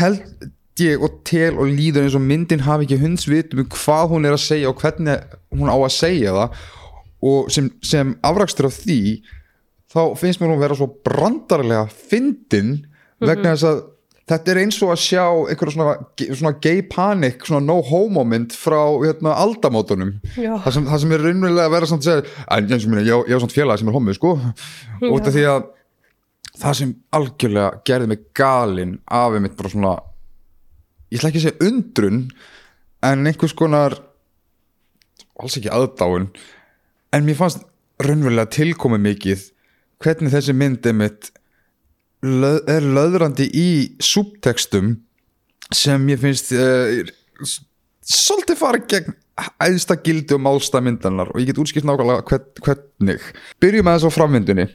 held 0.00 0.22
ég 0.82 1.02
og 1.02 1.20
tel 1.28 1.56
og 1.56 1.70
líður 1.70 2.06
eins 2.06 2.16
og 2.18 2.24
myndin 2.24 2.64
hafi 2.66 2.86
ekki 2.86 3.00
hundsvitum 3.00 3.62
um 3.64 3.70
hvað 3.72 4.12
hún 4.12 4.28
er 4.28 4.36
að 4.36 4.44
segja 4.44 4.70
og 4.70 4.80
hvernig 4.82 5.18
hún 5.54 5.72
á 5.72 5.76
að 5.76 5.94
segja 5.96 6.36
það. 6.36 6.62
Og 7.26 7.50
sem, 7.52 7.70
sem 7.82 8.14
afrakstur 8.26 8.68
af 8.68 8.78
því 8.84 9.00
þá 9.92 10.00
finnst 10.20 10.42
mér 10.42 10.52
hún 10.52 10.62
vera 10.62 10.76
svo 10.76 10.88
brandarlega 11.06 11.86
fyndin 11.88 12.80
vegna 13.22 13.54
þess 13.54 13.68
að 13.70 13.84
þetta 14.26 14.52
er 14.52 14.60
eins 14.64 14.78
og 14.82 14.92
að 14.92 15.02
sjá 15.04 15.22
einhverja 15.24 15.74
svona, 15.76 15.94
svona 16.26 16.52
gay 16.62 16.82
panic, 16.90 17.46
svona 17.46 17.62
no 17.64 17.78
homo 17.86 18.24
mynd 18.26 18.54
frá 18.58 18.80
hérna, 19.04 19.36
aldamótunum. 19.38 20.16
Já. 20.34 20.56
það 20.64 20.76
sem, 20.76 20.88
það 20.90 21.02
sem 21.04 21.14
er 21.14 21.24
raunverulega 21.28 21.70
að 21.70 21.76
vera 21.76 21.90
samt 21.90 22.02
að 22.02 22.10
segja 22.10 22.46
en 22.56 22.74
eins 22.74 22.88
og 22.88 22.92
minna, 22.92 23.06
ég, 23.06 23.30
á 23.30 23.38
svona 23.38 23.54
félagi 23.54 23.82
sem 23.82 23.92
er 23.92 23.96
homo 23.96 24.16
sko, 24.16 24.34
út 25.12 25.30
af 25.30 25.36
því 25.36 25.46
að 25.52 25.70
það 26.56 26.78
sem 26.80 26.92
algjörlega 27.16 27.70
gerði 27.86 28.10
mig 28.12 28.28
galinn 28.36 28.98
af 29.06 29.38
mitt 29.44 29.56
bara 29.58 29.72
svona 29.72 29.94
ég 31.10 31.18
ætla 31.18 31.30
ekki 31.30 31.42
að 31.42 31.46
segja 31.48 31.70
undrun 31.70 32.20
en 33.06 33.26
einhvers 33.28 33.54
konar 33.56 33.98
alls 35.40 35.58
ekki 35.58 35.72
aðdáun 35.72 36.30
en 37.14 37.26
mér 37.26 37.38
fannst 37.38 37.66
raunverulega 38.02 38.52
tilkomið 38.56 39.04
mikið 39.06 39.44
hvernig 40.02 40.32
þessi 40.34 40.56
mynd 40.56 40.86
einmitt 40.88 41.30
löð, 42.24 42.58
er 42.68 42.84
löðrandi 42.84 43.46
í 43.56 43.68
subtextum 44.02 44.96
sem 45.74 46.10
ég 46.10 46.20
finnst 46.22 46.52
uh, 46.54 47.00
svolítið 48.06 48.60
fara 48.60 48.82
gegn 48.88 49.16
æðsta 49.60 49.98
gildi 50.00 50.36
og 50.36 50.42
málsta 50.46 50.80
myndanar 50.80 51.32
og 51.32 51.40
ég 51.42 51.50
get 51.50 51.60
útskipt 51.60 51.86
nákvæmlega 51.88 52.24
hvern, 52.30 52.46
hvernig. 52.64 53.24
Byrjum 53.60 53.90
að 53.90 53.98
þess 53.98 54.08
á 54.08 54.16
framvindunni. 54.16 54.66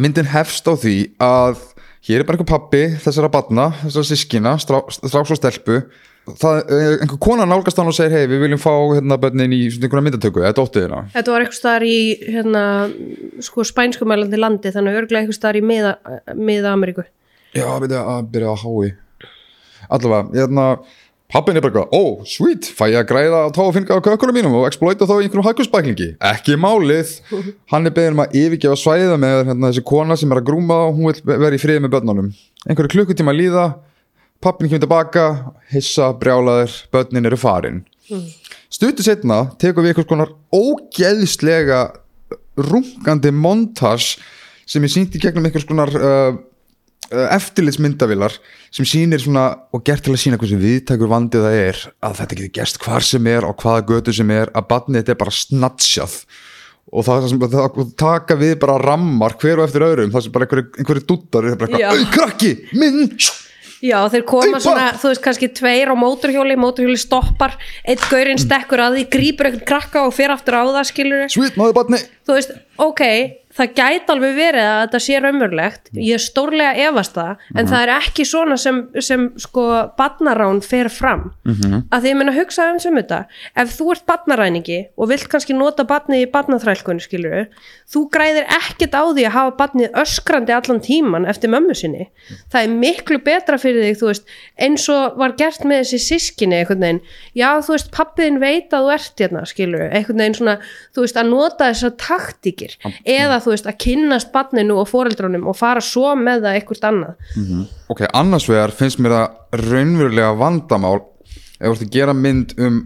Myndin 0.00 0.30
hefst 0.32 0.68
á 0.68 0.72
því 0.72 0.96
að 1.22 1.60
hér 2.06 2.22
er 2.22 2.26
bara 2.26 2.38
einhver 2.38 2.50
pappi 2.50 2.82
þessara 3.02 3.30
batna, 3.32 3.70
þessara 3.84 4.10
sískina 4.10 4.56
stráks 4.62 5.00
og 5.02 5.38
stelpu. 5.38 5.82
Það, 6.26 6.56
eh, 6.74 6.92
einhver 7.04 7.20
kona 7.22 7.44
nálgast 7.46 7.78
hann 7.78 7.86
og 7.86 7.94
segir 7.94 8.16
hei 8.16 8.26
við 8.26 8.40
viljum 8.42 8.58
fá 8.58 8.72
hérna 8.96 9.18
börnin 9.22 9.52
í 9.54 9.60
svona 9.70 9.86
einhverja 9.86 10.06
myndatöku. 10.08 10.42
Eða 10.42 10.56
dóttiðina 10.58 11.04
Þetta 11.12 11.34
var 11.34 11.44
eitthvað 11.44 11.60
staðar 11.60 11.84
í 11.86 11.98
hérna, 12.34 12.62
sko, 13.46 13.62
spænskumælandi 13.62 14.40
landi 14.40 14.72
þannig 14.74 14.98
örglega 15.02 15.22
eitthvað 15.22 15.38
staðar 15.38 15.60
í 15.60 15.62
miða, 15.70 15.92
miða 16.34 16.72
Ameríku 16.74 17.06
já, 17.56 17.68
við 17.82 17.96
að 17.98 18.30
byrja 18.34 18.52
að 18.52 18.62
hái 18.64 18.94
allavega, 19.86 20.34
hérna 20.34 20.66
pappin 21.32 21.58
er 21.58 21.64
bara 21.64 21.72
eitthvað, 21.72 21.96
oh, 21.96 22.22
sweet, 22.28 22.68
fæ 22.76 22.84
ég 22.92 23.00
að 23.00 23.08
græða 23.10 23.40
að 23.46 23.54
tá 23.56 23.62
og 23.64 23.72
finna 23.74 23.98
á 23.98 24.06
kökkunum 24.06 24.36
mínum 24.36 24.54
og 24.60 24.68
exploita 24.68 25.08
þá 25.08 25.14
í 25.16 25.26
einhverjum 25.26 25.48
hækusbæklingi, 25.48 26.08
ekki 26.30 26.56
málið. 26.60 27.16
Hann 27.72 27.88
er 27.88 27.94
beðin 27.96 28.14
um 28.14 28.22
að 28.22 28.38
yfirgefa 28.42 28.78
svæða 28.78 29.18
með 29.22 29.36
hérna, 29.50 29.72
þessi 29.72 29.84
kona 29.90 30.18
sem 30.20 30.32
er 30.32 30.40
að 30.42 30.48
grúma 30.52 30.78
og 30.86 31.00
hún 31.00 31.10
vil 31.10 31.36
vera 31.42 31.58
í 31.58 31.60
friði 31.62 31.82
með 31.82 31.96
börnunum. 31.96 32.32
Einhverju 32.66 32.94
klukkutíma 32.94 33.34
að 33.34 33.40
líða 33.42 33.66
pappin 34.44 34.70
kemur 34.70 34.84
tilbaka, 34.86 35.26
hissa, 35.72 36.12
brjálaður 36.20 36.78
börnin 36.94 37.26
eru 37.26 37.40
farin. 37.40 37.82
Stuttu 38.70 39.02
setna 39.02 39.46
tekum 39.58 39.82
við 39.82 39.94
einhvers 39.94 40.10
konar 40.10 40.34
ógeðslega 40.54 41.80
rungandi 42.56 43.32
montas 43.34 44.14
sem 44.66 44.84
er 44.84 44.92
sýnt 44.92 45.16
í 45.16 45.22
gegnum 45.22 45.46
einhvers 45.46 45.66
konar 45.68 45.90
uh, 45.94 46.38
eftirlitsmyndavilar 47.10 48.34
sem 48.74 48.88
sýnir 48.88 49.22
svona 49.22 49.46
og 49.74 49.84
gert 49.86 50.04
til 50.06 50.14
að 50.14 50.22
sína 50.24 50.40
hversu 50.40 50.58
viðtækur 50.58 51.10
vandið 51.12 51.46
það 51.46 51.56
er 51.60 51.80
að 52.08 52.18
þetta 52.20 52.38
getur 52.40 52.54
gerst 52.58 52.80
hvar 52.82 53.06
sem 53.06 53.30
er 53.30 53.46
á 53.46 53.50
hvaða 53.52 53.86
götu 53.92 54.14
sem 54.16 54.34
er 54.34 54.50
að 54.52 54.68
barnið 54.72 55.02
þetta 55.02 55.14
er 55.14 55.22
bara 55.22 55.36
snatsjað 55.38 56.18
og 56.92 57.06
það 57.06 57.26
sem 57.30 57.42
það, 57.42 57.80
taka 57.98 58.36
við 58.38 58.54
bara 58.62 58.78
rammar 58.82 59.34
hver 59.40 59.62
og 59.62 59.68
eftir 59.68 59.86
öðrum 59.86 60.12
það 60.14 60.26
sem 60.26 60.36
bara 60.36 60.46
einhverju, 60.46 61.02
dúttar 61.06 61.48
er 61.50 61.58
bara 61.58 61.72
eitthvað, 61.72 61.98
"Au, 61.98 62.12
krakki, 62.14 62.52
minn! 62.78 63.10
Já, 63.84 63.98
þeir 64.08 64.24
koma 64.24 64.56
Aupa! 64.56 64.60
svona, 64.64 64.86
þú 64.96 65.10
veist, 65.10 65.22
kannski 65.22 65.48
tveir 65.52 65.90
á 65.92 65.94
móturhjóli, 65.98 66.56
móturhjóli 66.56 66.96
stoppar, 66.96 67.56
eitt 67.84 68.00
gaurinn 68.08 68.40
stekkur 68.40 68.80
að 68.80 68.96
því, 68.96 69.02
grípur 69.12 69.50
einhvern 69.50 69.66
krakka 69.68 70.06
og 70.06 70.14
fer 70.16 70.32
aftur 70.32 70.56
á 70.56 70.64
það, 70.64 70.86
skilur 70.88 71.26
sweet, 71.28 71.58
þú 72.24 72.38
veist, 72.38 72.54
ok, 72.78 73.02
það 73.56 73.72
gæti 73.80 74.12
alveg 74.14 74.36
verið 74.36 74.66
að 74.66 74.80
þetta 74.82 75.00
sé 75.06 75.20
raunverulegt. 75.22 75.90
Ég 75.96 76.18
er 76.18 76.22
stórlega 76.22 76.88
efast 76.88 77.16
það 77.16 77.46
en 77.56 77.70
það 77.70 77.84
er 77.84 77.92
ekki 77.96 78.26
svona 78.28 78.58
sem, 78.60 78.82
sem 79.00 79.28
sko 79.40 79.66
badnarán 79.98 80.62
fer 80.64 80.90
fram. 80.92 81.32
-hmm. 81.46 81.86
að 81.90 82.02
því 82.02 82.12
ég 82.12 82.16
meina 82.16 82.36
hugsa 82.36 82.70
um 82.72 82.78
sem 82.78 82.96
þetta. 82.96 83.24
Ef 83.56 83.76
þú 83.78 83.90
ert 83.92 84.06
badnaræningi 84.06 84.80
og 84.96 85.08
vilt 85.08 85.28
kannski 85.28 85.54
nota 85.54 85.84
badnið 85.84 86.26
í 86.26 86.30
badnaþrælkunni 86.30 87.00
skilur 87.00 87.46
þú 87.86 88.02
græðir 88.10 88.46
ekkert 88.50 88.94
á 88.98 89.02
því 89.06 89.24
að 89.28 89.34
hafa 89.36 89.52
badnið 89.60 89.98
öskrandi 90.02 90.54
allan 90.56 90.80
tíman 90.82 91.26
eftir 91.30 91.52
mömmu 91.52 91.74
sinni. 91.74 92.08
Það 92.50 92.62
er 92.62 92.74
miklu 92.82 93.18
betra 93.22 93.58
fyrir 93.62 93.86
þig 93.86 94.00
þú 94.00 94.10
veist, 94.10 94.26
eins 94.58 94.86
og 94.92 95.18
var 95.20 95.36
gert 95.38 95.62
með 95.64 95.84
þessi 95.84 96.00
sískinni 96.02 96.58
einhvern 96.60 96.82
veginn, 96.82 97.00
já 97.38 97.48
þú 97.62 97.76
veist 97.76 97.92
pappiðin 97.94 98.40
veit 98.42 98.74
að 98.74 98.88
þú 98.88 98.94
ert 98.96 99.22
hérna 99.22 99.44
skilur 99.46 99.86
einhvern 99.86 100.22
veginn 100.22 100.38
svona, 100.40 100.56
þú 100.96 101.06
veist, 101.06 101.20
að 101.20 101.30
nota 101.30 101.70
þessar 101.70 101.94
taktíkir. 102.02 102.76
Eða 103.06 103.38
þú 103.46 103.54
veist 103.54 103.68
að 103.70 103.78
kynnast 103.84 104.32
badninu 104.34 104.78
og 104.82 104.88
foreldrunum 104.90 105.46
og 105.50 105.56
fara 105.58 105.82
svo 105.84 106.14
með 106.18 106.44
það 106.46 106.58
eitthvað 106.58 106.88
annað. 106.90 107.30
Ok, 107.92 108.02
annars 108.10 108.48
vegar 108.50 108.74
finnst 108.74 109.00
mér 109.02 109.14
það 109.16 109.62
raunverulega 109.70 110.32
vandamál 110.40 110.98
ef 111.56 111.70
þú 111.70 111.72
ert 111.72 111.86
að 111.86 111.94
gera 111.94 112.16
mynd 112.16 112.56
um 112.60 112.82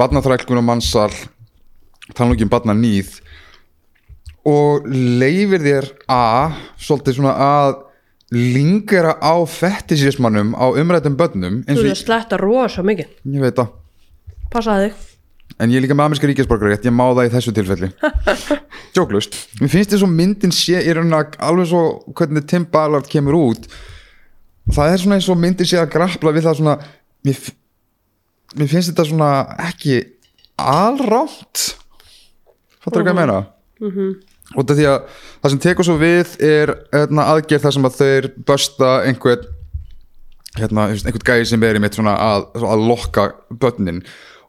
barnaþrælkun 0.00 0.60
og 0.60 0.66
mannsal 0.66 1.10
tala 2.12 2.28
nú 2.28 2.36
ekki 2.36 2.48
um 2.48 2.52
barnanýð 2.52 3.14
og 4.44 4.84
leifir 4.90 5.62
þér 5.64 5.88
að 6.12 6.58
svolítið 6.76 7.18
svona 7.18 7.34
að 7.40 7.78
lingera 8.34 9.14
á 9.22 9.34
fettisismannum 9.48 10.52
á 10.58 10.66
umrættum 10.74 11.16
börnum 11.16 11.62
þú 11.68 11.80
veist 11.80 12.02
að 12.02 12.04
sletta 12.04 12.40
rosa 12.40 12.84
mikið. 12.84 13.10
Ég 13.30 13.44
veit 13.44 13.56
það. 13.56 13.74
Passaði 14.52 14.90
þig 14.90 15.13
En 15.58 15.70
ég 15.70 15.78
er 15.78 15.84
líka 15.84 15.94
með 15.94 16.08
amerska 16.08 16.26
ríkisborgarétt, 16.26 16.86
ég 16.86 16.94
má 16.94 17.04
það 17.14 17.28
í 17.28 17.32
þessu 17.34 17.52
tilfelli. 17.54 17.90
Jóklust 18.96 19.36
Mér 19.60 19.70
finnst 19.70 19.92
þess 19.94 20.06
að 20.06 20.16
myndin 20.16 20.54
sé 20.54 20.80
í 20.82 20.94
raun 20.96 21.14
að 21.14 21.36
alveg 21.38 21.70
svo 21.70 21.82
hvernig 22.10 22.46
Tim 22.50 22.66
Ballard 22.70 23.06
kemur 23.10 23.38
út 23.38 23.68
Það 24.74 24.90
er 24.90 25.02
svona 25.02 25.18
eins 25.20 25.30
og 25.30 25.38
myndin 25.38 25.68
sé 25.68 25.78
að 25.78 25.92
grappla 25.94 26.34
við 26.34 26.48
það 26.48 26.58
svona 26.58 26.76
Mér, 27.24 27.38
mér 28.58 28.70
finnst 28.70 28.90
þetta 28.90 29.06
svona 29.08 29.30
ekki 29.64 30.02
alrátt. 30.60 31.74
Fattar 32.84 33.00
þú 33.00 33.04
hvað 33.04 33.12
ég 33.12 33.18
meina? 33.18 33.38
Mm 33.80 33.90
-hmm. 33.90 34.12
Út 34.60 34.70
af 34.70 34.76
því 34.76 34.86
að 34.86 35.00
það 35.42 35.50
sem 35.50 35.58
tekur 35.58 35.84
svo 35.84 35.96
við 35.98 36.28
er 36.40 36.68
hérna, 36.92 37.22
aðgerð 37.32 37.62
þar 37.62 37.72
sem 37.72 37.84
að 37.84 37.96
þeir 37.96 38.30
bösta 38.46 38.90
einhvern 39.04 39.46
hérna, 40.58 40.88
einhvern 40.92 41.24
gæði 41.24 41.46
sem 41.46 41.62
er 41.62 41.76
í 41.76 41.80
mitt 41.80 41.94
svona 41.94 42.14
að, 42.16 42.46
að 42.54 42.86
lokka 42.88 43.32
börnin 43.50 44.04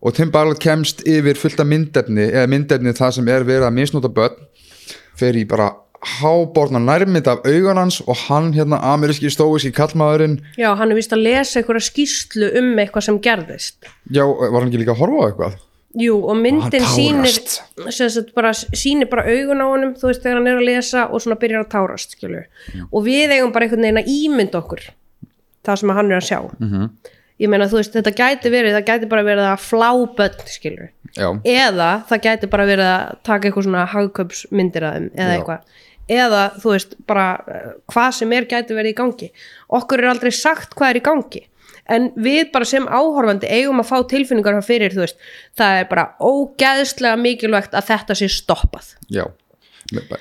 og 0.06 0.14
Tim 0.14 0.32
Ballard 0.32 0.62
kemst 0.62 1.02
yfir 1.10 1.40
fullt 1.40 1.62
af 1.62 1.66
myndefni 1.70 2.28
eða 2.28 2.46
myndefni 2.52 2.94
það 2.94 3.18
sem 3.18 3.32
er 3.34 3.48
verið 3.48 3.66
að 3.66 3.76
misnóta 3.80 4.12
börn. 4.14 4.38
Fer 5.18 5.38
í 5.40 5.46
bara 5.50 5.72
háborna 6.06 6.80
nærmynd 6.84 7.28
af 7.32 7.46
augun 7.48 7.80
hans 7.80 8.02
og 8.06 8.18
hann 8.28 8.52
hérna 8.54 8.78
ameríski 8.94 9.32
stóiski 9.34 9.72
kallmaðurinn 9.74 10.36
já, 10.60 10.68
hann 10.78 10.92
er 10.92 11.00
vist 11.00 11.16
að 11.16 11.24
lesa 11.26 11.62
einhverja 11.62 11.88
skýrslu 11.88 12.52
um 12.60 12.76
eitthvað 12.78 13.08
sem 13.08 13.22
gerðist. 13.24 13.80
Já, 14.14 14.22
var 14.28 14.60
hann 14.60 14.70
ekki 14.70 14.84
líka 14.84 14.94
að 14.94 15.02
horfa 15.02 15.24
á 15.24 15.28
eitthvað? 15.30 15.58
Jú, 15.96 16.20
og 16.28 16.36
myndin 16.38 16.86
sýnir 16.92 17.40
sýnir 18.76 19.10
bara 19.10 19.24
augun 19.32 19.64
á 19.64 19.68
honum 19.72 19.96
þú 19.96 20.12
veist 20.12 20.22
þegar 20.26 20.42
hann 20.42 20.52
er 20.52 20.60
að 20.60 20.68
lesa 20.68 21.08
og 21.08 21.24
svona 21.24 21.40
byrjar 21.42 21.66
að 21.66 21.72
tárast 21.72 22.18
og 22.92 23.06
við 23.06 23.38
eigum 23.38 23.56
bara 23.56 23.66
einhvern 23.66 23.88
veginn 23.88 24.02
að 24.04 24.12
ímynda 24.12 24.60
okkur 24.60 24.90
það 25.66 25.80
sem 25.82 25.96
hann 25.98 26.12
er 26.12 26.20
að 26.20 26.28
sjá. 26.28 26.40
-hmm. 26.60 26.90
Ég 27.42 27.52
meina 27.52 27.68
þú 27.72 27.82
veist 27.82 27.96
þetta 27.96 28.14
gæti 28.16 28.52
verið, 28.54 28.78
það 28.78 28.92
gæti 28.92 29.10
bara 29.12 29.26
verið 29.28 29.50
að 29.50 29.66
flá 29.66 29.90
börn 30.18 30.46
skilur 30.52 30.92
Já, 31.16 31.30
eða 31.48 31.90
það 32.10 32.24
gæti 32.28 32.52
bara 32.52 32.68
verið 32.68 32.92
að 32.92 33.18
taka 33.24 33.48
eitthvað 33.48 33.68
svona 33.68 33.84
hagköpsmyndir 33.94 34.86
að 34.86 34.96
þeim 34.96 35.10
eða 35.16 35.36
eitthvað. 35.36 35.82
Eða 36.16 36.42
þú 36.62 36.72
veist 36.74 36.96
bara 37.10 37.28
eh, 37.50 37.70
hvað 37.94 38.10
sem 38.20 38.34
er 38.36 38.48
gæti 38.52 38.78
verið 38.78 38.92
í 38.92 38.98
gangi. 39.00 39.30
Okkur 39.80 40.04
er 40.04 40.12
aldrei 40.12 40.34
sagt 40.36 40.76
hvað 40.76 40.92
er 40.92 41.00
í 41.00 41.06
gangi. 41.06 41.44
En 41.96 42.10
við 42.18 42.50
bara 42.52 42.68
sem 42.68 42.86
áhorfandi 42.90 43.48
eigum 43.48 43.80
að 43.82 43.90
fá 43.94 43.98
tilfinningar 44.12 44.60
fyrir 44.66 44.94
þú 44.94 45.06
veist 45.06 45.26
það 45.58 45.80
er 45.80 45.90
bara 45.90 46.06
ógeðslega 46.20 47.18
mikilvægt 47.22 47.78
að 47.78 47.90
þetta 47.94 48.20
sé 48.20 48.30
stoppað. 48.36 48.94
Já 49.08 49.24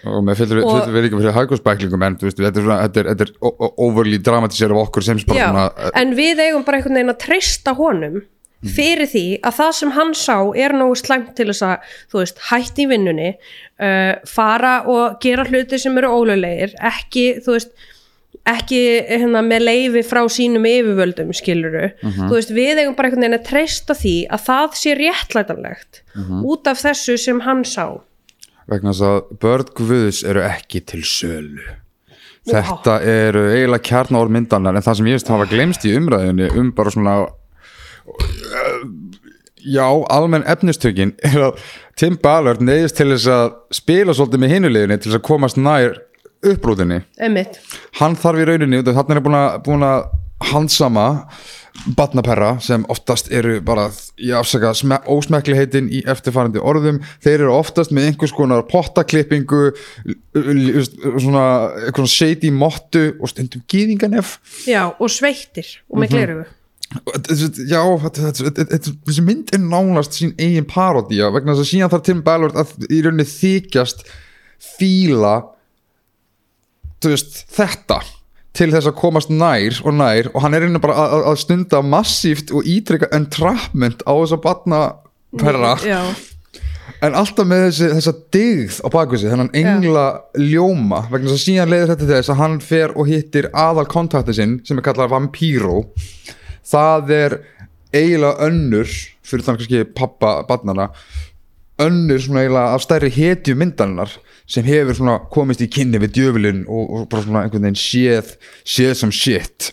og 0.04 0.20
með 0.26 0.42
við 0.44 1.06
líka 1.06 1.16
fyrir 1.20 1.36
hagkvæmsbæklingum 1.38 2.02
en 2.04 2.16
veist, 2.20 2.36
þetta 2.40 2.60
er, 2.60 2.66
svona, 2.66 2.78
þetta 2.84 3.00
er, 3.00 3.08
þetta 3.14 3.24
er 3.24 3.32
o- 3.48 3.72
overly 3.86 4.18
dramatísera 4.20 4.76
af 4.76 4.82
okkur 4.88 5.06
sem 5.06 5.22
svona, 5.22 5.64
uh, 5.72 5.90
en 6.02 6.12
við 6.18 6.42
eigum 6.44 6.66
bara 6.66 6.78
einhvern 6.82 6.98
veginn 7.00 7.14
að 7.14 7.22
treysta 7.24 7.74
honum 7.78 8.20
fyrir 8.64 9.08
því 9.12 9.22
að 9.44 9.56
það 9.58 9.72
sem 9.76 9.90
hann 9.96 10.12
sá 10.16 10.36
er 10.56 10.72
nógu 10.72 10.94
slæmt 10.96 11.34
til 11.36 11.48
þess 11.50 11.64
að 11.68 11.88
þú 12.12 12.20
veist, 12.22 12.38
hætti 12.50 12.84
í 12.86 12.90
vinnunni 12.92 13.26
uh, 13.34 14.14
fara 14.28 14.76
og 14.88 15.18
gera 15.24 15.44
hluti 15.48 15.80
sem 15.80 15.96
eru 16.00 16.12
ólöglegir 16.16 16.72
ekki, 16.80 17.26
þú 17.44 17.56
veist 17.58 17.74
ekki 18.44 18.78
hérna, 19.08 19.40
með 19.44 19.62
leifi 19.64 20.02
frá 20.04 20.20
sínum 20.28 20.64
yfirvöldum 20.68 21.30
skiluru, 21.36 21.86
þú 22.04 22.32
veist, 22.34 22.50
við 22.52 22.80
eigum 22.82 22.96
bara 22.98 23.08
einhvern 23.08 23.24
veginn 23.24 23.38
að 23.38 23.46
treysta 23.48 23.96
því 23.96 24.14
að 24.36 24.42
það 24.48 24.74
sé 24.80 24.96
réttlætanlegt 25.00 26.02
út 26.44 26.68
af 26.68 26.82
þessu 26.84 27.16
sem 27.20 27.40
hann 27.46 27.64
sá 27.64 27.86
vegna 28.70 28.92
þess 28.92 29.06
að 29.08 29.32
börn 29.42 29.72
guðs 29.78 30.22
eru 30.26 30.44
ekki 30.46 30.82
til 30.88 31.02
sölu. 31.08 31.64
Þetta 32.44 32.98
eru 33.08 33.46
eiginlega 33.54 33.86
kjarnáður 33.88 34.32
myndanar 34.36 34.76
en 34.76 34.84
það 34.84 34.98
sem 34.98 35.06
ég 35.08 35.16
veist 35.16 35.30
hafa 35.32 35.48
glemst 35.48 35.86
í 35.88 35.94
umræðinni 35.96 36.50
um 36.60 36.70
bara 36.76 36.92
svona 36.92 37.14
já, 39.64 39.86
almenn 40.12 40.44
efnistökin 40.46 41.14
er 41.30 41.48
að 41.48 41.62
Tim 41.96 42.18
Ballard 42.20 42.60
neyðist 42.64 42.98
til 43.00 43.10
þess 43.14 43.30
að 43.32 43.46
spila 43.80 44.16
svolítið 44.16 44.44
með 44.44 44.54
hinuleginni 44.56 44.98
til 44.98 45.10
þess 45.10 45.20
að 45.22 45.26
komast 45.30 45.60
nær 45.60 45.96
uppbrúðinni. 46.44 47.00
Hann 48.00 48.18
þarf 48.20 48.42
í 48.42 48.48
rauninni 48.50 48.82
út 48.82 48.90
af 48.92 48.98
þannig 49.00 49.20
er 49.22 49.24
búin 49.24 49.38
að, 49.40 49.60
búin 49.64 49.86
batnaperra 51.98 52.54
sem 52.62 52.84
oftast 52.88 53.30
eru 53.34 53.58
bara 53.66 53.88
ég 54.22 54.36
afsaka 54.38 54.72
sme, 54.78 55.00
ósmekkligheitin 55.10 55.90
í 55.92 56.02
eftirfarandi 56.08 56.62
orðum. 56.62 57.00
Þeir 57.24 57.44
eru 57.44 57.54
oftast 57.56 57.92
með 57.94 58.10
einhvers 58.10 58.34
konar 58.36 58.64
pottaklippingu 58.70 59.64
svona 60.34 61.46
eitthvað 61.84 62.10
shady 62.10 62.52
mottu 62.54 63.08
og 63.18 63.30
stundum 63.30 63.64
gýðinganef 63.70 64.38
Já, 64.70 64.86
og 64.92 65.10
sveittir 65.12 65.66
og 65.90 66.02
með 66.02 66.14
glerugu 66.16 66.46
já, 67.70 67.80
þessi 68.14 69.24
mynd 69.24 69.50
er 69.54 69.62
nánast 69.62 70.14
sín 70.18 70.34
eigin 70.38 70.66
parodía 70.68 71.30
vegna 71.34 71.54
þess 71.54 71.64
að 71.64 71.70
síðan 71.70 71.92
þarf 71.94 72.04
Tim 72.06 72.20
Ballard 72.26 72.58
að 72.60 72.74
í 72.86 73.00
rauninni 73.02 73.26
þykjast 73.26 74.04
fíla 74.76 75.34
veist, 77.04 77.42
þetta 77.52 77.98
til 78.54 78.70
þess 78.70 78.86
að 78.90 78.98
komast 79.00 79.32
nær 79.34 79.80
og 79.84 79.96
nær 79.98 80.28
og 80.34 80.44
hann 80.44 80.54
er 80.54 80.66
einnig 80.68 80.82
bara 80.84 80.94
að, 81.02 81.16
að- 81.16 81.26
að 81.32 81.40
stunda 81.42 81.80
massíft 81.82 82.52
og 82.54 82.68
ítrykka 82.70 83.08
entrapment 83.16 84.04
á 84.06 84.12
þess 84.14 84.36
að 84.36 84.44
batna 84.44 84.80
perra 85.40 85.72
Já, 85.82 86.00
en 87.04 87.16
alltaf 87.18 87.48
með 87.50 87.64
þessi, 87.66 87.88
þessa 87.96 88.12
digð 88.36 88.76
á 88.80 88.88
bakvið 88.94 89.20
sig, 89.24 89.32
þennan 89.32 89.50
engla 89.58 90.04
ljóma 90.38 91.00
vegna 91.10 91.32
þess 91.32 91.40
að 91.40 91.46
síðan 91.48 91.72
leiðir 91.72 91.90
þetta 91.92 92.06
til 92.06 92.12
þess 92.14 92.32
að 92.34 92.40
hann 92.44 92.54
fer 92.62 92.94
og 92.94 93.10
hittir 93.10 93.50
aðal 93.52 93.86
kontakti 93.90 94.36
sinn 94.38 94.54
sem 94.68 94.78
er 94.78 94.86
kallað 94.86 95.10
vampíró 95.16 95.80
það 96.64 97.10
er 97.18 97.36
eiginlega 97.94 98.46
önnur 98.48 98.94
fyrir 99.24 99.44
þannig 99.46 99.64
kannski 99.64 99.82
pappa 99.98 100.36
barnana 100.48 100.88
önnur 101.82 102.22
svona 102.22 102.44
eiginlega 102.44 102.74
af 102.78 102.82
stærri 102.86 103.10
hetju 103.18 103.56
myndarinnar 103.58 104.14
sem 104.46 104.66
hefur 104.66 104.98
svona 104.98 105.18
komist 105.32 105.62
í 105.64 105.70
kynni 105.72 106.00
við 106.02 106.18
djöfulinn 106.18 106.64
og, 106.68 106.84
og 106.84 107.06
bara 107.12 107.24
svona 107.24 107.44
einhvern 107.44 107.68
veginn 107.68 107.80
séð 107.80 108.34
séð 108.60 108.92
sem 109.00 109.14
shit 109.14 109.70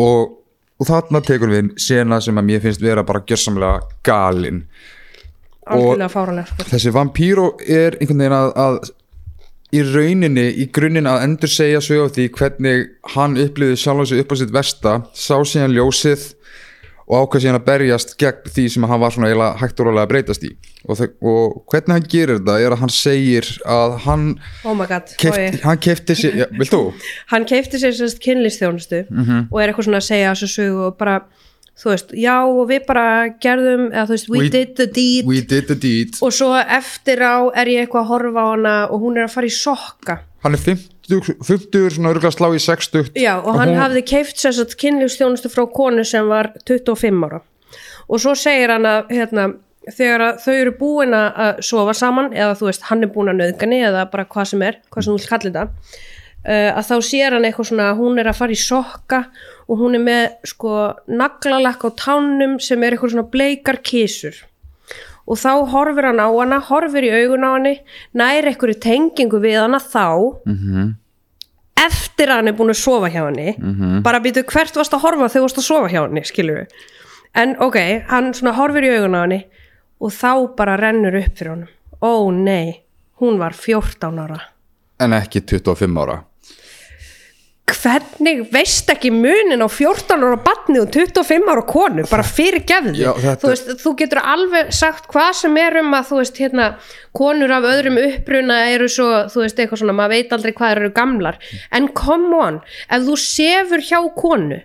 og, 0.00 0.38
og 0.80 0.88
þarna 0.88 1.20
tekur 1.26 1.52
við 1.52 1.74
sena 1.82 2.20
sem 2.24 2.40
að 2.40 2.48
mér 2.48 2.64
finnst 2.64 2.84
vera 2.84 3.04
bara 3.06 3.24
gjörsamlega 3.28 3.82
galinn 4.06 4.64
algjörlega 5.68 6.10
fáranlega 6.12 6.50
sko. 6.50 6.68
þessi 6.72 6.94
vampíró 6.96 7.46
er 7.60 7.98
einhvern 8.00 8.24
veginn 8.24 8.38
að, 8.38 8.52
að 8.64 8.80
í 9.72 9.82
rauninni, 9.88 10.46
í 10.60 10.68
grunninn 10.74 11.08
að 11.08 11.22
endur 11.26 11.52
segja 11.52 11.80
sög 11.84 12.08
á 12.08 12.14
því 12.16 12.28
hvernig 12.36 12.88
hann 13.14 13.38
upplýði 13.40 13.78
sjálf 13.80 14.08
sig 14.08 14.20
upp 14.20 14.32
á 14.32 14.36
sitt 14.40 14.52
versta 14.52 14.96
sá 15.16 15.36
síðan 15.48 15.76
ljósið 15.76 16.26
og 17.12 17.26
ákvað 17.26 17.42
síðan 17.44 17.58
að 17.58 17.64
berjast 17.66 18.14
gegn 18.20 18.46
því 18.54 18.62
sem 18.72 18.86
hann 18.88 19.00
var 19.02 19.12
svona 19.12 19.28
eiginlega 19.28 19.58
hægt 19.60 19.80
og 19.82 19.88
rólega 19.90 20.06
að 20.06 20.12
breytast 20.14 20.46
í. 20.48 20.50
Og, 20.88 21.02
og 21.28 21.58
hvernig 21.68 21.92
hann 21.98 22.06
gerir 22.14 22.38
þetta 22.40 22.54
er 22.64 22.72
að 22.74 22.80
hann 22.86 22.92
segir 22.96 23.50
að 23.68 23.96
hann 24.06 24.24
Oh 24.64 24.72
my 24.78 24.86
god, 24.88 25.12
keft, 25.20 25.60
hann 25.66 25.80
kefti 25.84 26.16
sér, 26.18 26.38
já, 26.40 26.46
vilt 26.56 26.72
þú? 26.72 26.80
hann 27.34 27.44
keipti 27.52 27.78
sér 27.82 27.92
sérst 28.00 28.22
kynlistþjónustu 28.24 29.02
og 29.12 29.60
er 29.60 29.70
eitthvað 29.74 29.90
svona 29.90 30.00
að 30.00 30.08
segja 30.08 30.32
þessu 30.32 30.48
sögu 30.56 30.80
og 30.88 30.96
bara, 31.02 31.18
þú 31.82 31.92
veist, 31.92 32.16
já 32.24 32.34
og 32.48 32.64
við 32.72 32.88
bara 32.88 33.04
gerðum, 33.44 33.84
eða 33.92 34.06
þú 34.08 34.16
veist, 34.16 34.32
we, 34.32 34.40
We- 34.40 34.50
did 34.56 34.82
deed. 34.96 35.28
We 35.28 35.40
did 35.52 35.68
the 35.68 35.76
deed. 35.84 36.16
Og 36.24 36.32
svo 36.34 36.50
eftir 36.58 37.20
á 37.20 37.36
er 37.52 37.70
ég 37.76 37.84
eitthvað 37.84 38.06
að 38.06 38.10
horfa 38.14 38.42
á 38.42 38.48
hana 38.56 38.74
og 38.88 39.04
hún 39.04 39.20
er 39.20 39.28
að 39.28 39.36
fara 39.36 39.52
í 39.52 39.54
sokka. 39.54 40.18
Hann 40.42 40.56
er 40.58 40.64
50, 40.64 40.88
50 41.20 41.90
svona 41.96 42.12
örgulega 42.14 42.32
slá 42.32 42.48
í 42.54 42.60
60 42.62 43.12
já 43.18 43.34
og 43.42 43.54
hann 43.58 43.68
hún- 43.74 43.80
hafði 43.82 44.02
keift 44.12 44.36
sérst 44.40 44.76
kynlistþjónustu 44.80 45.48
frá 45.52 45.66
konu 45.72 46.04
sem 46.04 46.26
var 46.28 46.52
25 46.66 47.24
ára. 47.28 47.40
Og 48.08 48.20
svo 48.20 48.34
segir 48.34 48.68
hann 48.70 48.84
að 48.88 49.08
hérna, 49.10 49.54
þegar 49.96 50.20
að 50.20 50.40
þau 50.44 50.54
eru 50.60 50.72
búin 50.78 51.12
að 51.16 51.60
sofa 51.62 51.94
saman 51.94 52.32
eða 52.32 52.54
þú 52.58 52.66
veist, 52.70 52.82
hann 52.90 53.02
er 53.02 53.08
búin 53.08 53.28
að 53.32 53.40
nöðgani 53.42 53.82
eða 53.88 54.10
bara 54.10 54.24
hvað 54.24 54.46
sem 54.46 54.62
er, 54.62 54.76
hvað 54.90 55.04
sem 55.04 55.12
þú 55.14 55.18
vil 55.18 55.28
kalla 55.28 55.50
þetta 55.50 55.64
uh, 56.46 56.70
að 56.78 56.86
þá 56.90 56.96
sér 57.08 57.32
hann 57.36 57.44
eitthvað 57.48 57.68
svona 57.70 57.88
hún 57.98 58.18
er 58.18 58.26
að 58.30 58.38
fara 58.38 58.52
í 58.52 58.60
sokka 58.62 59.20
og 59.68 59.78
hún 59.78 59.94
er 59.98 60.02
með 60.06 60.24
sko 60.44 60.94
naglalakk 61.08 61.82
á 61.86 61.90
tánum 61.98 62.56
sem 62.60 62.82
er 62.82 62.92
eitthvað 62.96 63.14
svona 63.16 63.30
bleikar 63.30 63.78
kísur 63.82 64.34
og 65.26 65.38
þá 65.38 65.52
horfir 65.70 66.04
hann 66.10 66.18
á 66.18 66.26
hana, 66.30 66.58
horfir 66.60 67.04
í 67.06 67.12
augun 67.14 67.46
á 67.46 67.50
henni 67.54 67.76
nær 68.14 68.42
einhverju 68.50 68.78
tengingu 68.82 69.38
við 69.42 69.60
hana 69.62 69.78
þá 69.78 70.06
eftir 71.86 72.30
að 72.30 72.40
hann 72.40 72.48
er 72.52 72.56
búin 72.58 72.72
að 72.72 72.80
sofa 72.80 73.10
hjá 73.12 73.22
henni. 73.26 73.54
Bara 74.02 74.20
býtu 74.24 74.44
hvert 74.46 74.76
varst 74.76 74.94
að 74.94 75.04
horfa 75.04 75.28
þegar 75.28 75.38
þú 75.40 75.46
varst 75.46 75.62
að 75.62 75.68
sofa 75.68 75.92
hjá 75.92 76.00
henni 76.02 76.24
skilur 76.24 76.62
við 76.62 76.82
en 77.34 77.54
ok, 77.64 77.78
hann 78.10 78.32
svona 78.36 78.56
horfir 78.56 78.84
í 78.84 78.90
augun 78.96 79.16
á 79.16 79.22
henni 79.24 79.40
og 80.02 80.12
þá 80.12 80.32
bara 80.56 80.76
rennur 80.76 81.16
upp 81.16 81.38
fyrir 81.38 81.52
honum. 81.54 81.70
Ó 82.02 82.30
nei, 82.34 82.82
hún 83.22 83.38
var 83.38 83.54
14 83.54 84.18
ára. 84.18 84.40
En 85.00 85.14
ekki 85.16 85.40
25 85.40 86.02
ára 86.02 86.18
hvernig 87.70 88.42
veist 88.52 88.90
ekki 88.92 89.10
munin 89.14 89.62
á 89.62 89.68
14 89.70 90.18
ára 90.26 90.36
batni 90.44 90.80
og 90.82 90.90
25 90.92 91.46
ára 91.52 91.62
konu? 91.66 92.02
Bara 92.10 92.22
fyrir 92.26 92.64
þetta- 92.66 93.38
þú, 93.40 93.76
þú 93.82 93.92
getur 94.00 94.20
alveg 94.22 94.72
sagt 94.72 95.06
hvað 95.12 95.32
sem 95.34 95.56
er 95.56 95.78
um 95.80 95.94
að 95.94 96.08
þú 96.10 96.18
veist 96.20 96.36
hérna 96.42 96.66
konur 97.14 97.50
af 97.54 97.62
öðrum 97.70 97.98
uppruna 98.02 98.58
eru 98.74 98.88
svo 98.88 99.08
þú 99.30 99.44
veist 99.46 99.56
eitthvað 99.62 99.78
svona, 99.82 99.94
maður 99.94 100.14
veit 100.16 100.32
aldrei 100.32 100.52
hvað 100.52 100.76
eru 100.76 100.90
gamlar. 100.90 101.38
En 101.72 101.88
come 101.88 102.34
on, 102.36 102.60
ef 102.90 103.02
þú 103.02 103.16
sefur 103.16 103.80
hjá 103.80 104.00
konu 104.14 104.60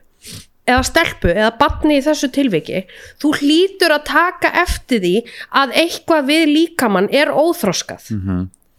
eða 0.67 0.83
stelpu 0.83 1.29
eða 1.31 1.57
batni 1.57 1.97
í 2.01 2.03
þessu 2.03 2.27
tilviki 2.33 2.81
þú 3.21 3.29
hlýtur 3.39 3.93
að 3.95 4.03
taka 4.09 4.49
eftir 4.63 4.99
því 4.99 5.13
að 5.55 5.71
eitthvað 5.79 6.25
við 6.27 6.43
líkamann 6.51 7.07
er 7.13 7.27
óþroskað 7.31 8.09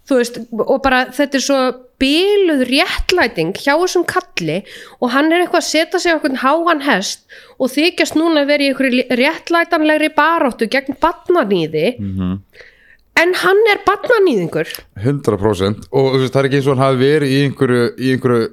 þú 0.08 0.18
veist, 0.20 0.40
og 0.64 0.78
bara 0.84 1.04
þetta 1.14 1.38
er 1.38 1.44
svo 1.44 1.58
byluð 1.98 2.62
réttlæting 2.68 3.52
hjá 3.58 3.74
þessum 3.74 4.04
kalli 4.08 4.60
og 5.02 5.10
hann 5.12 5.32
er 5.32 5.42
eitthvað 5.42 5.64
að 5.64 5.68
setja 5.68 6.00
sig 6.02 6.14
okkur 6.14 6.38
háan 6.44 6.84
hest 6.86 7.24
og 7.58 7.72
þykjast 7.74 8.18
núna 8.18 8.44
að 8.44 8.52
vera 8.52 8.64
í 8.64 8.70
einhverju 8.72 9.18
réttlætanlegri 9.20 10.10
baráttu 10.16 10.68
gegn 10.70 10.98
batnanýði 11.02 11.86
en 13.18 13.34
hann 13.42 13.62
er 13.72 13.82
batnanýðingur 13.86 14.70
100% 15.02 15.88
og 15.90 16.10
veist, 16.20 16.32
það 16.32 16.40
er 16.42 16.50
ekki 16.50 16.60
eins 16.60 16.68
og 16.70 16.76
hann 16.76 16.86
hafi 16.86 17.00
verið 17.02 17.34
í 17.34 17.40
einhverju, 17.48 17.88
í 17.98 18.12
einhverju 18.14 18.50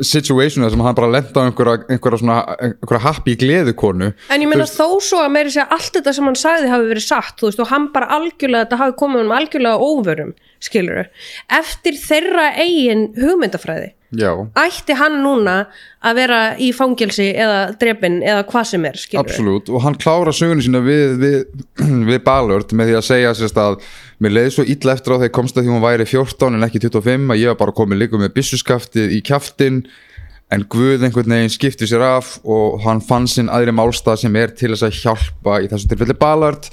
situationu 0.00 0.66
þar 0.66 0.74
sem 0.74 0.82
hann 0.86 0.98
bara 0.98 1.10
lenda 1.12 1.42
á 1.42 1.46
einhverja, 1.46 1.84
einhverja, 1.92 2.20
svona, 2.22 2.38
einhverja 2.56 3.02
happy 3.04 3.36
gleðukonu 3.40 4.10
en 4.32 4.44
ég 4.44 4.52
veist, 4.54 4.78
þó 4.78 4.98
svo 5.04 5.22
að 5.24 5.32
meiri 5.36 5.54
segja 5.54 5.68
allt 5.76 5.94
þetta 5.98 6.16
sem 6.16 6.28
hann 6.30 6.40
sagði 6.40 6.72
hafi 6.72 6.90
verið 6.90 7.06
satt 7.06 7.40
þú 7.40 7.50
veist, 7.50 7.62
og 7.62 7.70
hann 7.72 7.88
bara 7.94 8.10
algjörlega, 8.16 8.66
þetta 8.66 8.82
hafi 8.84 8.98
komið 9.04 9.24
um 9.26 9.32
algjörlega 9.38 9.88
óvörum, 9.90 10.34
skilur 10.62 11.06
eftir 11.60 11.98
þeirra 12.00 12.50
eigin 12.60 13.08
hugmyndafræði 13.18 13.92
já, 14.16 14.30
ætti 14.58 14.96
hann 14.98 15.20
núna 15.22 15.56
að 16.02 16.18
vera 16.18 16.40
í 16.58 16.70
fangelsi 16.74 17.30
eða 17.30 17.60
drepin 17.80 18.20
eða 18.24 18.44
hvað 18.48 18.70
sem 18.72 18.86
er 18.88 18.98
skilur 18.98 19.22
absolutt 19.22 19.70
og 19.70 19.84
hann 19.84 19.98
klára 20.00 20.34
sögunu 20.34 20.64
sína 20.64 20.82
við, 20.84 21.16
við, 21.20 21.66
við 22.10 22.22
Ballard 22.26 22.74
með 22.74 22.90
því 22.90 23.00
að 23.00 23.10
segja 23.12 23.34
sérst 23.38 23.60
að 23.60 23.78
mér 24.20 24.36
leiði 24.36 24.52
svo 24.56 24.66
illa 24.68 24.94
eftir 24.96 25.16
á 25.16 25.20
þegar 25.22 25.34
komst 25.38 25.56
að 25.56 25.66
því 25.66 25.74
hún 25.74 25.84
væri 25.84 26.06
14 26.08 26.56
en 26.56 26.68
ekki 26.68 26.84
25 26.86 27.34
að 27.34 27.42
ég 27.42 27.52
var 27.52 27.60
bara 27.62 27.76
komið 27.76 28.02
líka 28.02 28.20
með 28.20 28.34
byssuskaftið 28.36 29.16
í 29.16 29.20
kjaftin 29.24 29.82
en 30.50 30.64
Guð 30.70 31.04
einhvern 31.06 31.30
veginn 31.30 31.52
skipti 31.52 31.86
sér 31.86 32.02
af 32.02 32.32
og 32.42 32.80
hann 32.82 33.00
fann 33.06 33.28
sinn 33.30 33.50
aðri 33.52 33.72
málstað 33.76 34.24
sem 34.24 34.38
er 34.40 34.50
til 34.58 34.72
þess 34.72 34.86
að 34.88 34.96
hjálpa 34.98 35.60
í 35.62 35.68
þessu 35.70 35.90
tilfelli 35.92 36.16
Ballard 36.18 36.66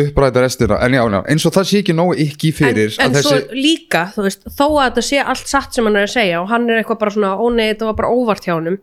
uppræta 0.00 0.42
restina, 0.42 0.80
en 0.82 0.96
já, 0.98 1.04
eins 1.22 1.46
og 1.46 1.54
það 1.54 1.68
sé 1.70 1.82
ekki 1.84 1.94
nógu 1.94 2.16
ekki 2.26 2.50
fyrir 2.56 2.90
en, 2.98 3.12
en 3.12 3.20
að 3.20 3.28
svo 3.28 3.36
þessi 3.38 3.62
líka, 3.68 4.06
þú 4.16 4.26
veist, 4.26 4.46
þó 4.50 4.66
að 4.66 4.84
þetta 4.88 5.06
sé 5.08 5.22
allt 5.22 5.52
satt 5.54 5.78
sem 5.78 5.86
hann 5.86 6.00
er 6.00 6.08
að 6.08 6.14
segja 6.16 6.42
og 6.42 6.50
hann 6.50 6.66
er 6.66 6.82
eitthvað 6.82 7.02
bara 7.04 7.14
svona 7.14 7.34
ónei, 7.38 7.68
þetta 7.70 7.90
var 7.92 8.00
bara 8.02 8.14
óvart 8.18 8.48
hjá 8.48 8.56
honum 8.56 8.80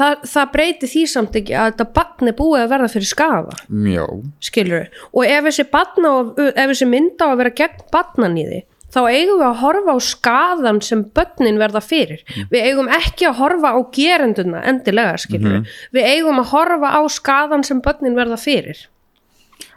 það, 0.00 0.26
það 0.32 0.50
breyti 0.56 0.90
því 0.90 1.04
samt 1.12 1.38
ekki 1.40 1.54
að 1.54 1.70
þetta 1.70 1.88
barn 2.00 2.32
er 2.32 2.38
búið 2.40 2.64
að 2.64 2.72
verða 2.74 2.90
fyrir 2.94 3.10
skafa 3.10 3.60
já, 3.92 4.04
skilur 4.50 5.06
og 5.12 5.22
ef 5.28 5.48
þessi, 5.48 5.68
barna, 5.70 6.16
ef 6.50 6.74
þessi 6.74 6.90
mynd 6.90 7.22
á 7.22 7.26
að 7.30 7.40
vera 7.44 7.56
gegn 7.62 7.88
barnan 7.94 8.38
í 8.40 8.46
því 8.48 8.60
þá 8.90 9.00
eigum 9.06 9.40
við 9.40 9.46
að 9.46 9.58
horfa 9.60 9.94
á 9.94 9.98
skaðan 10.02 10.80
sem 10.84 11.02
börnin 11.14 11.60
verða 11.60 11.82
fyrir. 11.84 12.22
Við 12.50 12.64
eigum 12.66 12.88
ekki 12.90 13.28
að 13.28 13.36
horfa 13.40 13.74
á 13.76 13.78
gerenduna 13.94 14.62
endilega 14.70 15.18
skilur 15.22 15.60
við 15.94 16.08
eigum 16.08 16.40
að 16.42 16.50
horfa 16.54 16.94
á 16.98 17.02
skaðan 17.10 17.66
sem 17.66 17.82
börnin 17.84 18.18
verða 18.18 18.40
fyrir. 18.40 18.80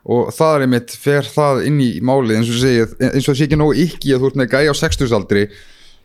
Og 0.04 0.34
það 0.36 0.56
er 0.56 0.66
einmitt 0.66 0.96
fer 1.00 1.28
það 1.28 1.62
inn 1.70 1.78
í 1.80 1.92
málið 2.04 2.40
eins 2.40 2.50
og 2.52 2.60
segi, 2.60 2.88
eins 3.12 3.30
og 3.30 3.38
sé 3.38 3.46
ekki 3.46 3.60
nógu 3.60 3.78
ekki 3.86 4.16
að 4.16 4.24
þú 4.24 4.32
ert 4.32 4.40
með 4.42 4.50
gæja 4.52 4.74
á 4.76 4.82
60 4.82 5.16
aldri 5.16 5.46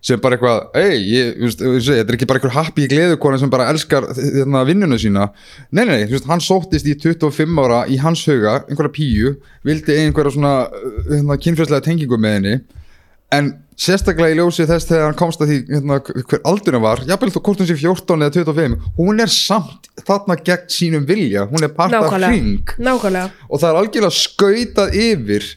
sem 0.04 0.20
bara 0.22 0.36
eitthvað, 0.36 0.58
ei, 0.78 0.98
ég, 1.10 1.30
ég 1.42 1.54
segi, 1.56 1.82
þetta 1.88 2.12
er 2.12 2.16
ekki 2.16 2.28
bara 2.30 2.40
eitthvað 2.40 2.56
happy 2.56 2.86
gleðukona 2.90 3.40
sem 3.42 3.50
bara 3.52 3.68
elskar 3.72 4.06
þarna 4.14 4.64
vinnuna 4.68 4.98
sína. 5.00 5.28
Nei, 5.74 5.84
nei, 5.84 6.04
nei, 6.04 6.20
hann 6.30 6.42
sóttist 6.44 6.86
í 6.86 6.94
25 7.02 7.62
ára 7.64 7.84
í 7.90 7.98
hans 8.02 8.22
huga, 8.30 8.60
einhverja 8.68 8.94
píu 8.94 9.32
vildi 9.66 9.98
einhverja 10.04 10.36
svona 10.36 10.52
hérna, 11.08 11.38
kynfjölslega 11.42 11.84
tengingu 11.88 12.20
með 12.20 12.38
henni. 12.38 12.58
En 13.34 13.50
sérstaklega 13.78 14.32
í 14.32 14.38
ljósi 14.38 14.64
þess 14.66 14.88
þegar 14.88 15.04
hann 15.10 15.18
komst 15.18 15.42
að 15.42 15.50
því 15.50 15.58
hérna, 15.74 15.98
hver 16.00 16.40
aldurinn 16.48 16.82
var 16.82 17.02
jafnvel 17.06 17.30
þú 17.34 17.42
hvort 17.44 17.60
hún 17.62 17.68
sé 17.68 17.76
14 17.78 18.24
eða 18.24 18.34
25 18.38 18.86
hún 18.96 19.22
er 19.22 19.30
samt 19.30 19.90
þarna 20.08 20.38
gegn 20.46 20.70
sínum 20.72 21.04
vilja. 21.08 21.44
Hún 21.50 21.66
er 21.66 21.74
part 21.74 21.94
af 21.94 22.08
hring. 22.14 22.62
Nákvæmlega. 22.78 23.28
og 23.48 23.60
það 23.60 23.68
er 23.68 23.80
algjörlega 23.82 24.16
skautað 24.18 24.96
yfir 25.02 25.50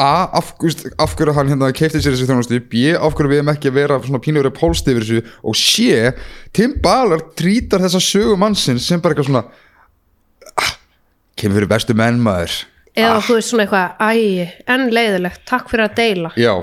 A, 0.00 0.30
af, 0.38 0.54
af 0.56 1.14
hverju 1.18 1.34
hann 1.36 1.50
hérna 1.52 1.68
keipti 1.76 2.00
sér 2.00 2.14
þessi 2.14 2.28
þjónustu? 2.30 2.60
B, 2.72 2.94
af 2.96 3.12
hverju 3.16 3.32
við 3.34 3.42
erum 3.42 3.52
ekki 3.52 3.68
að 3.68 3.76
vera 3.76 3.98
svona 4.00 4.22
pínur 4.24 4.46
repólst 4.48 4.88
yfir 4.88 5.04
þessu? 5.04 5.34
Og 5.44 5.58
C, 5.60 6.14
Tim 6.56 6.78
Ballard 6.80 7.34
trítar 7.36 7.84
þessa 7.84 8.00
sögu 8.00 8.38
mannsins 8.40 8.88
sem 8.88 9.02
bara 9.02 9.12
eitthvað 9.12 9.28
svona 9.28 9.44
ah, 10.56 10.74
kemur 11.36 11.60
fyrir 11.60 11.72
bestu 11.74 11.96
menn 12.00 12.22
maður. 12.24 12.62
Eða 12.96 13.20
þú 13.26 13.36
veist 13.36 13.52
svona 13.52 13.66
eitthvað, 13.66 14.00
æ, 14.00 14.48
enn 14.72 14.88
leiðilegt 14.96 15.44
takk 15.48 15.68
fyrir 15.70 15.86
að 15.90 15.98
deila. 16.00 16.32
Já, 16.40 16.54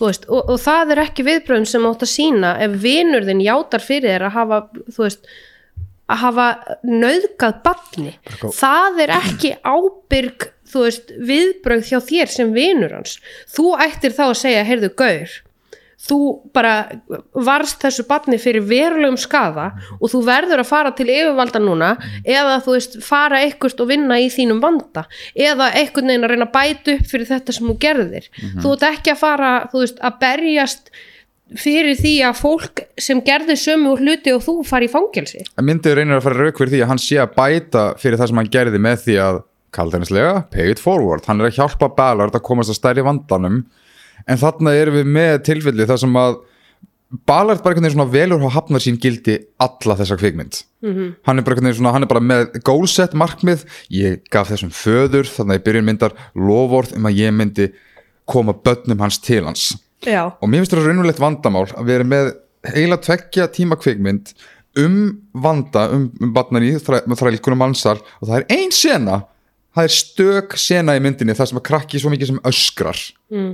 veist, 0.00 0.24
og, 0.28 0.48
og 0.50 0.60
það 0.62 0.94
er 0.94 1.02
ekki 1.04 1.26
viðbröðum 1.28 1.68
sem 1.68 1.86
átt 1.88 2.04
að 2.06 2.12
sína 2.14 2.54
ef 2.64 2.78
vinur 2.82 3.26
þinn 3.28 3.44
játar 3.44 3.84
fyrir 3.84 4.14
þér 4.14 4.26
að 4.28 4.36
hafa 4.38 4.60
þú 4.88 5.04
veist, 5.04 5.30
að 6.10 6.20
hafa 6.24 6.48
nöðgað 6.88 7.60
barni. 7.64 8.16
Það 8.56 9.00
er 9.04 9.14
ekki 9.20 9.54
ábyrg 9.62 10.48
þú 10.74 10.84
veist, 10.88 11.16
viðbröð 11.30 11.88
hjá 11.88 11.98
þér 12.10 12.36
sem 12.36 12.54
vinur 12.54 12.98
hans. 12.98 13.18
Þú 13.54 13.72
ættir 13.86 14.16
þá 14.16 14.24
að 14.28 14.38
segja, 14.42 14.68
heyrðu, 14.68 14.94
gaur 14.98 15.40
þú 16.04 16.18
bara 16.54 16.74
varst 17.46 17.82
þessu 17.84 18.04
barni 18.08 18.38
fyrir 18.40 18.64
verulegum 18.68 19.16
skaða 19.20 19.70
og 19.96 20.10
þú 20.12 20.20
verður 20.26 20.62
að 20.62 20.68
fara 20.68 20.92
til 20.96 21.06
yfirvalda 21.08 21.62
núna 21.62 21.94
eða 22.20 22.58
þú 22.64 22.76
veist 22.76 22.98
fara 23.04 23.40
ekkert 23.46 23.80
og 23.80 23.90
vinna 23.92 24.18
í 24.20 24.28
þínum 24.32 24.60
vanda 24.64 25.06
eða 25.32 25.70
einhvern 25.72 26.12
veginn 26.12 26.26
að 26.26 26.34
reyna 26.34 26.48
að 26.50 26.54
bæta 26.58 26.94
upp 26.98 27.10
fyrir 27.12 27.30
þetta 27.30 27.56
sem 27.56 27.70
þú 27.70 27.78
gerðir. 27.86 28.30
Þú 28.60 28.76
ert 28.76 28.86
ekki 28.90 29.14
að 29.14 29.20
fara 29.22 29.56
þú 29.72 29.84
veist 29.84 30.04
að 30.04 30.20
berjast 30.24 30.94
fyrir 31.60 31.98
því 31.98 32.14
að 32.26 32.38
fólk 32.40 32.84
sem 33.00 33.20
gerði 33.24 33.56
sömu 33.60 33.96
hluti 34.00 34.32
og 34.34 34.44
þú 34.44 34.54
fari 34.66 34.88
í 34.88 34.92
fangelsi. 34.92 35.44
Myndið 35.60 35.98
reynir 36.00 36.18
að 36.18 36.28
fara 36.28 36.46
rauk 36.46 36.60
fyrir 36.60 36.74
því 36.74 36.84
að 36.84 36.92
hann 36.92 37.02
sé 37.04 37.20
að 37.22 37.34
bæta 37.36 37.88
fyrir 38.00 38.20
það 38.20 38.30
sem 38.30 38.40
hann 38.40 38.54
gerði 38.56 38.80
með 38.82 39.02
því 39.04 39.18
að 39.24 39.42
kaldanislega, 39.74 40.44
pay 40.54 40.72
it 40.74 40.82
forward. 40.82 41.26
Hann 41.28 41.42
er 41.42 41.50
að 41.50 41.60
hjálpa 41.60 41.90
Ballard 41.96 42.36
að 42.36 42.46
komast 42.46 42.72
að 42.72 42.80
stærri 42.80 43.04
vandanum. 43.06 43.62
En 44.30 44.40
þarna 44.40 44.74
erum 44.78 45.00
við 45.00 45.14
með 45.16 45.38
tilfelli 45.50 45.88
þar 45.88 46.04
sem 46.04 46.20
að 46.20 46.42
Ballard 47.28 47.60
bara 47.62 47.74
einhvern 47.74 47.86
veginn 47.86 47.94
svona 47.94 48.10
velur 48.10 48.42
að 48.42 48.54
hafna 48.56 48.80
sín 48.82 48.96
gildi 48.98 49.36
alla 49.62 49.94
þessa 50.00 50.16
kvikmynd. 50.18 50.56
-hmm. 50.82 51.10
hann 51.22 51.38
er 51.38 51.44
bara 51.44 51.54
einhvern 51.54 51.68
veginn 51.68 51.78
svona, 51.78 51.92
hann 51.94 52.02
er 52.02 52.10
bara 52.10 52.20
með 52.20 52.62
goalset 52.66 53.14
markmið, 53.14 53.64
ég 53.90 54.24
gaf 54.30 54.50
þessum 54.50 54.72
föður 54.74 55.28
þannig 55.30 55.54
að 55.54 55.60
í 55.60 55.64
byrjun 55.68 55.88
myndar 55.88 56.16
lofórð 56.34 56.96
um 56.96 57.06
að 57.06 57.20
ég 57.20 57.32
myndi 57.32 57.68
koma 58.26 58.52
börnum 58.52 59.00
hans 59.00 59.20
til 59.20 59.44
hans. 59.44 59.76
Já, 60.04 60.32
og 60.40 60.48
mér 60.48 60.64
finnst 60.64 60.74
þetta 60.74 60.88
raunulegt 60.88 61.22
vandamál 61.22 61.68
að 61.72 61.86
við 61.86 61.94
erum 61.94 62.12
með 62.12 62.32
heila 62.74 62.98
tveggja 63.00 63.48
tíma 63.52 63.78
kvikmynd 63.80 64.34
um 64.80 64.98
vanda 65.32 65.88
um, 65.94 66.08
um 66.20 66.32
barnan 66.34 66.66
í 66.66 66.74
þrælkunum 66.82 67.60
mannsal 67.60 68.00
og 68.00 68.26
það 68.26 68.36
er 68.40 68.46
ein 68.56 68.74
sena 68.74 69.22
það 69.74 69.86
er 69.86 69.94
stök 69.94 70.58
sena 70.60 70.96
í 70.96 71.02
myndinni 71.02 71.36
þar 71.36 71.50
sem 71.50 71.60
að 71.60 71.66
krakki 71.68 72.00
svo 72.00 72.12
mikið 72.12 72.30
sem 72.30 72.42
öskrar 72.50 73.00
mm. 73.34 73.50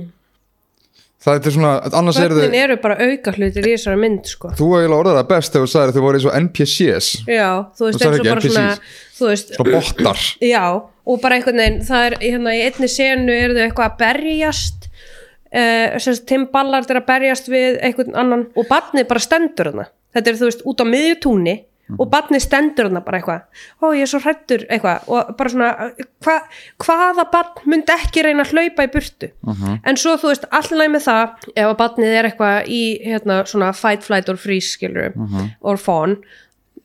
það 1.25 1.39
er 1.39 1.55
svona, 1.55 1.71
annars 1.89 2.19
eru 2.21 2.37
þau 2.37 2.57
eru 2.61 2.77
bara 2.83 2.97
auka 3.07 3.33
hlutir 3.37 3.69
í 3.69 3.75
þessari 3.75 4.01
mynd 4.01 4.29
sko. 4.29 4.53
þú 4.59 4.69
eiginlega 4.77 4.99
orðað 4.99 5.19
það 5.19 5.31
best 5.33 5.55
þegar 5.55 5.65
þú 5.65 5.73
sagðir 5.73 5.93
að 5.93 5.97
þau 5.97 6.05
voru 6.07 6.19
eins 6.19 6.27
og 6.29 6.37
NPCs 6.41 7.09
já, 7.25 7.49
þú 7.77 7.87
veist 7.87 8.05
eins 8.05 8.19
og 8.19 8.29
bara 8.29 8.45
svona 8.45 8.67
NPCs. 8.75 9.01
þú 9.17 9.31
veist, 9.31 9.55
svona 9.57 9.75
bottar 9.77 10.27
Já, 10.51 10.65
og 11.01 11.23
bara 11.23 11.39
einhvern 11.39 11.63
veginn, 11.63 11.81
það 11.87 12.07
er 12.09 12.17
hérna 12.27 12.55
í 12.57 12.61
einni 12.67 12.91
senu 12.91 13.35
eru 13.35 13.57
þau 13.57 13.65
eitthvað 13.65 13.89
að 13.89 13.97
berjast 14.05 14.87
uh, 15.57 16.21
Tim 16.29 16.47
Ballard 16.53 16.93
er 16.93 17.01
að 17.01 17.09
berjast 17.09 17.51
við 17.51 17.81
einhvern 17.81 18.15
annan 18.17 18.47
og 18.53 18.69
barnið 18.69 19.09
bara 19.09 19.25
stendur 19.25 19.73
hana 19.73 19.89
þetta 20.13 20.31
er 20.31 20.39
þú 20.39 20.49
veist 20.51 20.65
út 20.67 20.83
á 20.83 20.85
miðju 20.85 21.19
túni 21.91 21.99
og 21.99 22.11
barnið 22.11 22.43
stendur 22.45 22.89
hana 22.89 23.01
bara 23.05 23.19
eitthvað. 23.19 23.41
Ó 23.81 23.85
ég 23.93 24.05
er 24.05 24.11
svo 24.11 24.19
hrættur 24.23 24.65
eitthvað. 24.69 25.07
Og 25.07 25.31
bara 25.37 25.49
svona 25.49 25.71
hva, 26.25 26.37
hvaða 26.85 27.27
barn 27.31 27.65
myndi 27.65 27.95
ekki 27.95 28.23
reyna 28.25 28.45
að 28.45 28.53
hlaupa 28.55 28.87
í 28.87 28.91
burtu? 28.93 29.31
En 29.85 29.97
svo 29.97 30.17
þú 30.17 30.31
veist 30.31 30.47
allir 30.51 30.89
með 30.93 31.07
það 31.07 31.49
ef 31.55 31.65
að 31.67 31.77
barnið 31.83 32.19
er 32.19 32.29
eitthvað 32.29 32.71
í 32.71 32.83
hérna 33.05 33.41
svona 33.45 33.73
fight, 33.73 34.03
flight 34.03 34.29
or 34.29 34.37
freeze 34.37 34.77
skilur 34.77 35.13
or 35.61 35.77
fawn 35.77 36.19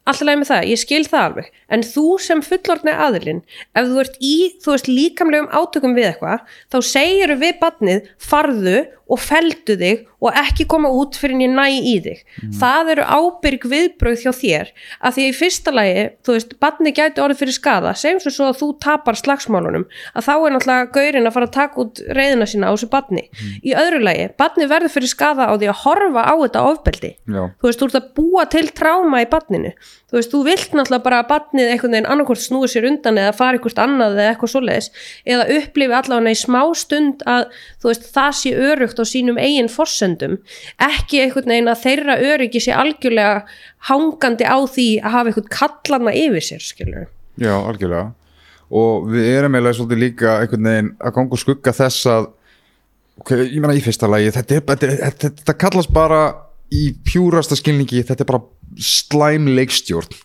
alltaf 0.07 0.27
leið 0.27 0.39
með 0.41 0.51
það, 0.51 0.67
ég 0.71 0.81
skil 0.81 1.05
það 1.07 1.25
alveg. 1.29 1.49
En 1.75 1.83
þú 1.83 2.05
sem 2.23 2.43
fullorðni 2.47 2.95
aðilinn 3.07 3.41
ef 3.75 3.89
þú 3.89 4.03
ert 4.05 4.19
í, 4.23 4.35
þú 4.63 4.75
veist, 4.75 4.91
líkamlegum 4.91 5.49
átökum 5.51 5.97
við 5.97 6.11
eitthvað, 6.13 6.45
þá 6.71 6.79
segir 6.87 7.35
við 7.41 7.59
badnið, 7.63 8.11
farðu 8.23 8.77
og 9.07 9.21
feldu 9.23 9.77
þig 9.79 10.05
og 10.27 10.39
ekki 10.41 10.65
koma 10.67 10.91
út 10.91 11.15
fyrir 11.21 11.39
ég 11.45 11.53
næ 11.53 11.67
í 11.77 11.97
þig. 12.03 12.23
Það 12.59 12.93
eru 12.95 13.05
ábyrg 13.07 13.67
viðbröð 13.71 14.25
hjá 14.25 14.33
þér, 14.35 14.73
að 14.99 15.17
því 15.17 15.27
í 15.27 15.35
fyrsta 15.37 15.75
lagi, 15.75 16.07
þú 16.27 16.37
veist, 16.37 16.57
badnið 16.63 16.97
gæti 16.97 17.23
orðið 17.23 17.43
fyrir 17.43 17.57
skada, 17.59 17.93
segjum 17.95 18.23
svo 18.25 18.33
svo 18.35 18.49
að 18.51 18.59
þú 18.63 18.71
tapar 18.83 19.21
slagsmálunum, 19.21 19.85
að 20.17 20.27
þá 20.27 20.33
er 20.35 20.57
náttúrulega 20.57 20.91
gaurinn 20.97 21.31
að 21.31 21.37
fara 21.37 21.51
að 21.51 21.55
taka 21.59 21.83
út 21.85 22.03
reyðina 22.17 22.49
sína 22.51 22.73
á 22.73 22.75
þessu 22.75 22.91
badni. 22.91 23.27
Í 23.63 23.77
öðru 23.79 24.03
lagi, 24.03 24.27
badnið 24.41 24.73
verður 24.73 24.95
fyrir 24.97 25.13
skada 25.13 25.47
á 25.47 25.55
því 25.55 25.71
að 25.71 25.85
horfa 25.85 26.25
á 26.27 26.35
þetta 26.43 26.65
ofbeldi 26.71 27.13
Já. 27.15 27.43
þú 27.61 27.69
veist, 27.69 27.81
þú 27.81 27.89
ert 27.89 27.99
að 28.01 28.11
búa 28.17 28.45
til 28.51 28.67
tráma 28.77 29.23
í 29.23 29.29
badninu 29.31 29.73
þú 30.07 30.19
veist, 30.19 30.33
þú 30.33 30.41
vilt 30.47 30.75
náttúrulega 30.77 31.05
bara 31.05 31.21
að 31.23 31.31
badnið 31.33 31.71
einhvern 31.73 31.95
veginn 31.97 32.09
annarkvort 32.13 32.43
snúi 32.43 32.71
sér 32.71 32.87
undan 32.91 33.19
eða 33.21 33.35
fara 33.37 33.59
einhvert 33.59 33.81
annað 33.83 34.21
eða 34.21 34.33
eitthvað 34.33 34.53
svoleiðis 34.53 34.91
eða 35.27 35.47
upplifi 35.57 35.97
allavega 35.99 36.35
í 36.35 36.39
smá 36.39 36.61
stund 36.79 37.25
að 37.27 37.49
þú 37.83 37.91
veist, 37.91 38.07
það 38.15 38.37
sé 38.41 38.53
örugt 38.71 38.95
á 39.01 39.05
sínum 39.09 39.40
eigin 39.40 39.70
forsendum, 39.72 40.38
ekki 40.82 41.22
einhvern 41.24 41.53
veginn 41.53 41.72
að 41.72 41.82
þeirra 41.84 42.16
öryggi 42.32 42.62
sé 42.64 42.76
algjörlega 42.76 43.44
hangandi 43.90 44.47
á 44.49 44.59
því 44.64 44.88
að 45.03 45.16
hafa 45.16 45.32
einhvern 45.32 45.53
kallana 45.59 46.16
yfir 46.16 46.49
sér, 46.49 46.64
skilur 46.64 47.07
Já, 47.36 47.53
algjörlega. 47.53 48.14
Og 48.76 49.11
við 49.12 49.28
erum 49.34 49.55
eiginlega 49.55 49.78
svolítið 49.78 50.03
líka 50.03 50.38
einhvern 50.40 50.68
veginn 50.70 50.92
að 50.99 51.16
ganga 51.18 51.36
og 51.36 51.42
skugga 51.42 51.74
þess 51.76 52.09
að 52.11 52.30
ok, 53.20 53.32
ég 53.44 53.61
meina 53.61 53.76
í 53.76 53.84
fyrsta 53.84 54.09
lagi 54.11 54.32
þetta, 54.34 54.61
þetta, 54.61 54.92
þetta, 55.03 55.32
þetta 55.40 55.57
kallast 55.61 55.92
bara 55.94 56.22
í 56.74 56.88
pjúrasta 57.07 57.59
skilningi, 57.59 58.03
þetta 58.07 58.24
er 58.24 58.30
bara 58.32 58.42
slæm 58.82 59.47
leikstjórn 59.55 60.16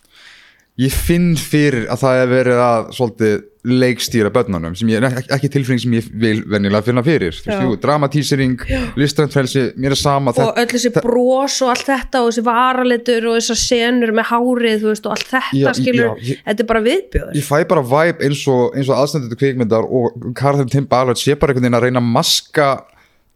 ég 0.80 0.92
finn 0.96 1.34
fyrir 1.36 1.84
að 1.92 2.00
það 2.06 2.20
er 2.22 2.30
verið 2.30 2.60
að 2.64 2.92
svolítið 2.96 3.40
leikstýra 3.62 4.30
börnunum 4.34 4.72
sem 4.74 4.88
ég 4.90 5.04
ekki, 5.06 5.28
ekki 5.36 5.48
tilfinning 5.54 5.78
sem 5.84 5.92
ég 5.94 6.06
vil 6.18 6.40
venjulega 6.50 6.82
finna 6.82 7.02
fyrir. 7.06 7.36
Jú, 7.46 7.76
dramatísering, 7.78 8.56
listræntfrelsi 8.98 9.68
mér 9.78 9.94
er 9.94 10.00
sama 10.00 10.32
og 10.34 10.58
öll 10.58 10.66
þessi 10.72 10.90
bros 10.96 11.60
og 11.62 11.70
allt 11.70 11.86
þetta 11.86 12.22
og 12.24 12.32
þessi 12.32 12.44
varalitur 12.48 13.28
og 13.30 13.36
þessar 13.38 13.60
senur 13.60 14.10
með 14.18 14.26
hárið, 14.32 14.80
þú 14.82 14.90
veist, 14.90 15.06
og 15.06 15.14
allt 15.14 15.30
þetta 15.30 15.60
Já, 15.60 15.68
skilur, 15.78 16.08
já, 16.08 16.32
ég- 16.32 16.42
þetta 16.48 16.64
er 16.66 16.70
bara 16.72 16.82
viðbjóður. 16.88 17.36
Ég 17.38 17.46
fæ 17.52 17.68
bara 17.70 17.84
vibe 17.92 18.26
eins 18.26 18.42
og, 18.50 18.64
eins 18.74 18.90
og 18.90 18.98
aðstendur 19.04 19.38
kvikmyndar 19.44 19.86
og 19.86 20.26
Karðin 20.42 20.72
Tim 20.74 20.88
Ballard 20.90 21.20
sé 21.22 21.36
bara 21.38 21.52
einhvern 21.54 21.68
veginn 21.68 21.78
að 21.78 21.86
reyna 21.86 22.02
að 22.02 22.10
maska 22.18 22.68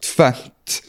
tvent 0.03 0.81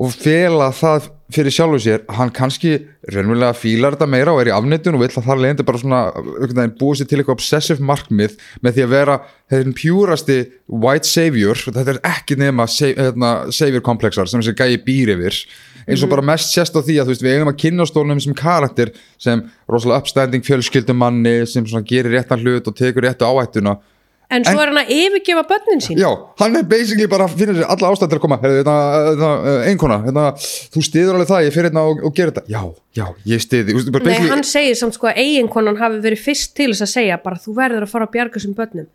og 0.00 0.12
fela 0.16 0.70
það 0.72 1.10
fyrir 1.30 1.54
sjálfu 1.54 1.78
sér 1.84 2.04
hann 2.16 2.32
kannski 2.34 2.72
raunverulega 3.12 3.54
fílar 3.54 3.94
þetta 3.94 4.08
meira 4.10 4.32
og 4.34 4.40
er 4.42 4.50
í 4.50 4.54
afnettun 4.54 4.96
og 4.96 5.04
vill 5.04 5.10
að 5.12 5.26
það 5.26 5.42
leiðandi 5.44 5.66
bara 5.68 5.80
svona 5.82 6.70
búið 6.80 7.00
sér 7.00 7.10
til 7.10 7.18
eitthvað 7.20 7.36
obsessive 7.36 7.86
markmið 7.86 8.36
með 8.64 8.76
því 8.76 8.86
að 8.86 8.94
vera 8.94 9.16
þeirrin 9.52 9.76
pjúrasti 9.78 10.38
white 10.66 11.10
savior. 11.10 11.60
Þetta 11.60 11.94
er 11.94 12.00
ekki 12.10 12.38
nema 12.40 12.66
hérna, 12.70 13.32
savior 13.54 13.84
komplexar 13.86 14.30
sem 14.30 14.42
þessi 14.42 14.56
gæi 14.58 14.80
býr 14.86 15.14
yfir. 15.14 15.38
Eins 15.86 16.02
og 16.06 16.10
bara 16.12 16.24
mest 16.32 16.54
sést 16.54 16.74
á 16.76 16.80
því 16.80 16.98
að 17.02 17.12
veist, 17.12 17.24
við 17.24 17.36
eigum 17.36 17.52
að 17.52 17.60
kynna 17.62 17.86
stólnum 17.88 18.20
sem 18.22 18.36
karakter 18.36 18.92
sem 19.20 19.44
rosalega 19.70 20.02
upstanding 20.02 20.44
fjölskyldumanni 20.46 21.38
sem 21.50 21.66
gerir 21.86 22.14
réttan 22.16 22.42
hlut 22.42 22.68
og 22.68 22.76
tekur 22.78 23.06
réttu 23.06 23.28
áhættuna 23.28 23.78
en 24.30 24.44
svo 24.46 24.52
En- 24.54 24.60
er 24.62 24.70
hann 24.72 24.80
að 24.84 24.92
yfirgefa 24.94 25.42
börnin 25.50 25.80
sín. 25.84 25.98
Já, 25.98 26.10
hann 26.38 26.56
er 26.56 26.62
basically 26.62 27.06
bara 27.10 27.26
að 27.26 27.36
finna 27.40 27.54
sér 27.58 27.66
alla 27.68 27.90
ástæð 27.90 28.08
til 28.12 28.18
að 28.18 28.24
koma. 28.24 28.38
Hérna, 28.44 28.76
hérna, 29.10 29.30
einkona, 29.70 29.98
hérna, 30.06 30.24
þú 30.74 30.82
stiður 30.86 31.18
alveg 31.18 31.30
það, 31.32 31.44
ég 31.48 31.56
fyrir 31.56 31.70
hérna 31.70 31.84
og, 31.90 32.04
og 32.04 32.14
gerir 32.14 32.32
þetta. 32.32 32.46
Já, 32.48 32.62
já, 32.94 33.06
ég 33.26 33.40
stiði 33.44 33.74
Nei, 33.74 34.00
basically- 34.00 34.30
hann 34.30 34.44
segir 34.46 34.76
samt 34.78 34.94
sko 34.94 35.10
að 35.10 35.18
eiginkonan 35.24 35.76
hafi 35.80 36.00
verið 36.04 36.22
fyrst 36.28 36.54
til 36.54 36.70
þess 36.72 36.86
að 36.86 36.92
segja 36.94 37.22
bara 37.22 37.36
þú 37.42 37.54
verður 37.58 37.82
að 37.86 37.92
fara 37.94 38.06
að 38.06 38.12
bjarga 38.16 38.38
þessum 38.38 38.54
börnum 38.54 38.86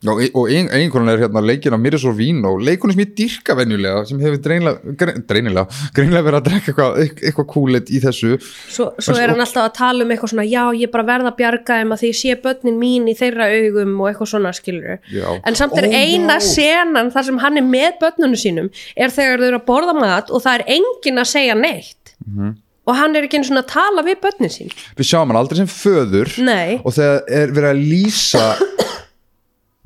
Já, 0.00 0.14
e- 0.24 0.30
og 0.32 0.48
ein, 0.48 0.68
einkonan 0.72 1.10
er 1.12 1.18
hérna 1.26 1.42
leikin 1.44 1.74
af 1.76 1.80
og 2.08 2.16
og 2.48 2.60
leikunum 2.64 2.94
sem 2.94 3.02
ég 3.04 3.10
dyrka 3.18 3.54
venjulega 3.54 4.06
sem 4.08 4.18
hefur 4.18 4.38
dreinilega, 4.40 4.94
grein, 4.96 5.24
dreinilega 5.28 5.66
greinilega 5.92 6.24
verið 6.24 6.38
að 6.38 6.46
drekka 6.46 6.72
eitthvað, 6.72 7.18
eitthvað 7.28 7.46
kúlet 7.52 7.90
í 7.92 8.00
þessu 8.00 8.30
Svo, 8.40 8.86
svo 8.98 9.16
er 9.20 9.28
hann 9.34 9.40
alltaf 9.44 9.66
að 9.68 9.74
tala 9.76 10.04
um 10.06 10.10
eitthvað 10.14 10.32
svona 10.32 10.46
já 10.48 10.62
ég 10.80 10.90
bara 10.90 11.04
verð 11.04 11.28
að 11.28 11.36
bjarga 11.36 11.76
þeim 11.82 11.92
að 11.92 12.00
því 12.00 12.08
ég 12.14 12.18
sé 12.20 12.36
börnin 12.46 12.78
mín 12.80 13.10
í 13.12 13.16
þeirra 13.18 13.50
augum 13.52 13.92
og 14.00 14.08
eitthvað 14.08 14.30
svona 14.32 14.54
skilur 14.56 14.96
Já. 15.12 15.28
en 15.44 15.54
samt 15.60 15.76
er 15.76 15.90
Ó, 15.90 15.92
eina 15.92 16.38
já. 16.40 16.46
senan 16.48 17.12
þar 17.12 17.28
sem 17.28 17.38
hann 17.44 17.60
er 17.60 17.68
með 17.68 18.00
börnunum 18.00 18.40
sínum 18.40 18.72
er 18.96 19.12
þegar 19.12 19.36
þau 19.44 19.48
eru 19.50 19.60
að 19.60 19.68
borða 19.68 19.96
mat 20.00 20.30
og 20.32 20.40
það 20.46 20.54
er 20.62 20.66
enginn 20.78 21.20
að 21.20 21.28
segja 21.36 21.54
neitt 21.60 22.14
Mhm. 22.24 22.56
og 22.88 22.96
hann 22.96 23.16
er 23.16 23.28
ekki 23.28 23.44
svona 23.44 23.62
að 23.64 23.68
tala 23.76 24.02
við 24.02 24.16
börnin 24.24 24.48
sín 24.52 24.72
Við 24.96 25.06
sjáum 25.12 25.28
hann 25.28 25.36
aldrei 25.44 25.56
sem 25.60 25.68
föður 25.68 26.32
Nei. 26.40 26.80
og 26.84 26.92
þegar 26.96 27.20
er 27.28 27.52
verið 27.52 27.70
að 27.74 27.84
lýsa 27.92 28.46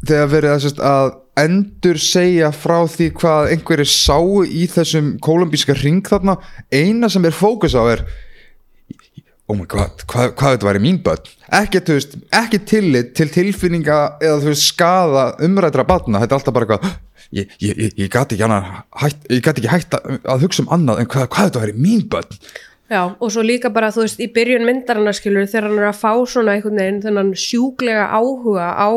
þegar 0.09 0.31
verið 0.33 0.55
að, 0.55 0.61
sérst, 0.65 0.83
að 0.85 1.13
endur 1.45 1.99
segja 2.03 2.51
frá 2.55 2.77
því 2.91 3.09
hvað 3.19 3.55
einhverjir 3.55 3.91
sáu 3.91 4.45
í 4.47 4.69
þessum 4.71 5.15
kolumbíska 5.25 5.75
ring 5.81 6.05
þarna 6.07 6.37
eina 6.71 7.11
sem 7.11 7.25
er 7.27 7.35
fókus 7.35 7.75
á 7.75 7.83
er 7.91 8.05
oh 9.51 9.57
my 9.57 9.67
god, 9.69 10.05
hvað, 10.09 10.31
hvað 10.39 10.55
þetta 10.55 10.69
væri 10.69 10.83
mín 10.83 11.01
börn? 11.05 11.33
Ekki, 11.55 11.83
veist, 11.91 12.15
ekki 12.33 12.61
tillit 12.65 13.13
til 13.19 13.29
tilfinninga 13.33 13.99
eða 14.23 14.39
þú 14.41 14.53
veist 14.53 14.69
skada 14.71 15.25
umrætra 15.45 15.85
batna, 15.89 16.23
þetta 16.23 16.33
er 16.33 16.39
alltaf 16.39 16.57
bara 16.57 16.69
eitthvað 16.69 16.95
ég, 17.35 17.57
ég, 17.61 17.75
ég, 17.75 17.97
ég 18.05 18.13
gati 18.13 18.39
ekki, 18.39 18.71
hætt, 19.03 19.27
ekki 19.53 19.73
hætt 19.73 19.99
að, 19.99 20.47
hugsa 20.47 20.65
um 20.65 20.73
annað 20.75 21.03
en 21.03 21.11
hvað, 21.13 21.29
hvað 21.35 21.51
þetta 21.51 21.65
væri 21.67 21.77
mín 21.77 22.07
börn. 22.11 22.41
Já, 22.93 23.01
og 23.17 23.31
svo 23.33 23.45
líka 23.45 23.71
bara, 23.73 23.91
þú 23.93 24.05
veist, 24.05 24.21
í 24.21 24.29
byrjun 24.33 24.67
myndarinnar 24.69 25.17
skilur 25.17 25.49
þegar 25.49 25.71
hann 25.71 25.81
er 25.81 25.89
að 25.89 26.01
fá 26.03 26.13
svona 26.29 26.57
einhvern 26.57 26.81
veginn 26.81 27.01
þennan 27.05 27.33
sjúklega 27.41 28.11
áhuga 28.13 28.69
á 28.77 28.91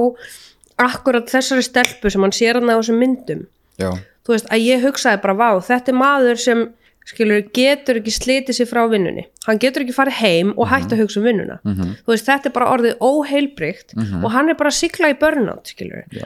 akkurat 0.82 1.30
þessari 1.32 1.66
stelpu 1.66 2.12
sem 2.14 2.26
hann 2.26 2.36
sér 2.36 2.60
hann 2.62 2.70
á 2.70 2.78
þessum 2.78 3.00
myndum. 3.02 3.46
Já, 3.82 3.92
þú 4.26 4.36
veist, 4.36 4.50
að 4.52 4.66
ég 4.66 4.84
hugsaði 4.86 5.24
bara, 5.24 5.38
vá, 5.38 5.50
þetta 5.64 5.94
er 5.94 5.98
maður 5.98 6.42
sem 6.42 6.68
skilur, 7.08 7.46
getur 7.56 8.02
ekki 8.02 8.12
slitið 8.12 8.58
sér 8.58 8.68
frá 8.68 8.82
vinnunni. 8.92 9.24
Hann 9.46 9.60
getur 9.64 9.86
ekki 9.86 9.94
farið 9.96 10.18
heim 10.20 10.50
og 10.60 10.68
hægt 10.68 10.92
að 10.92 11.06
hugsa 11.06 11.22
um 11.22 11.28
vinnuna. 11.28 11.56
Þú 11.64 12.12
veist, 12.12 12.26
þetta 12.28 12.50
er 12.50 12.54
bara 12.58 12.68
orðið 12.74 12.98
óheilbrygt 13.08 13.96
og 13.96 14.28
hann 14.34 14.52
er 14.52 14.58
bara 14.60 14.74
að 14.74 14.76
sigla 14.82 15.12
í 15.14 15.16
burnout 15.22 15.72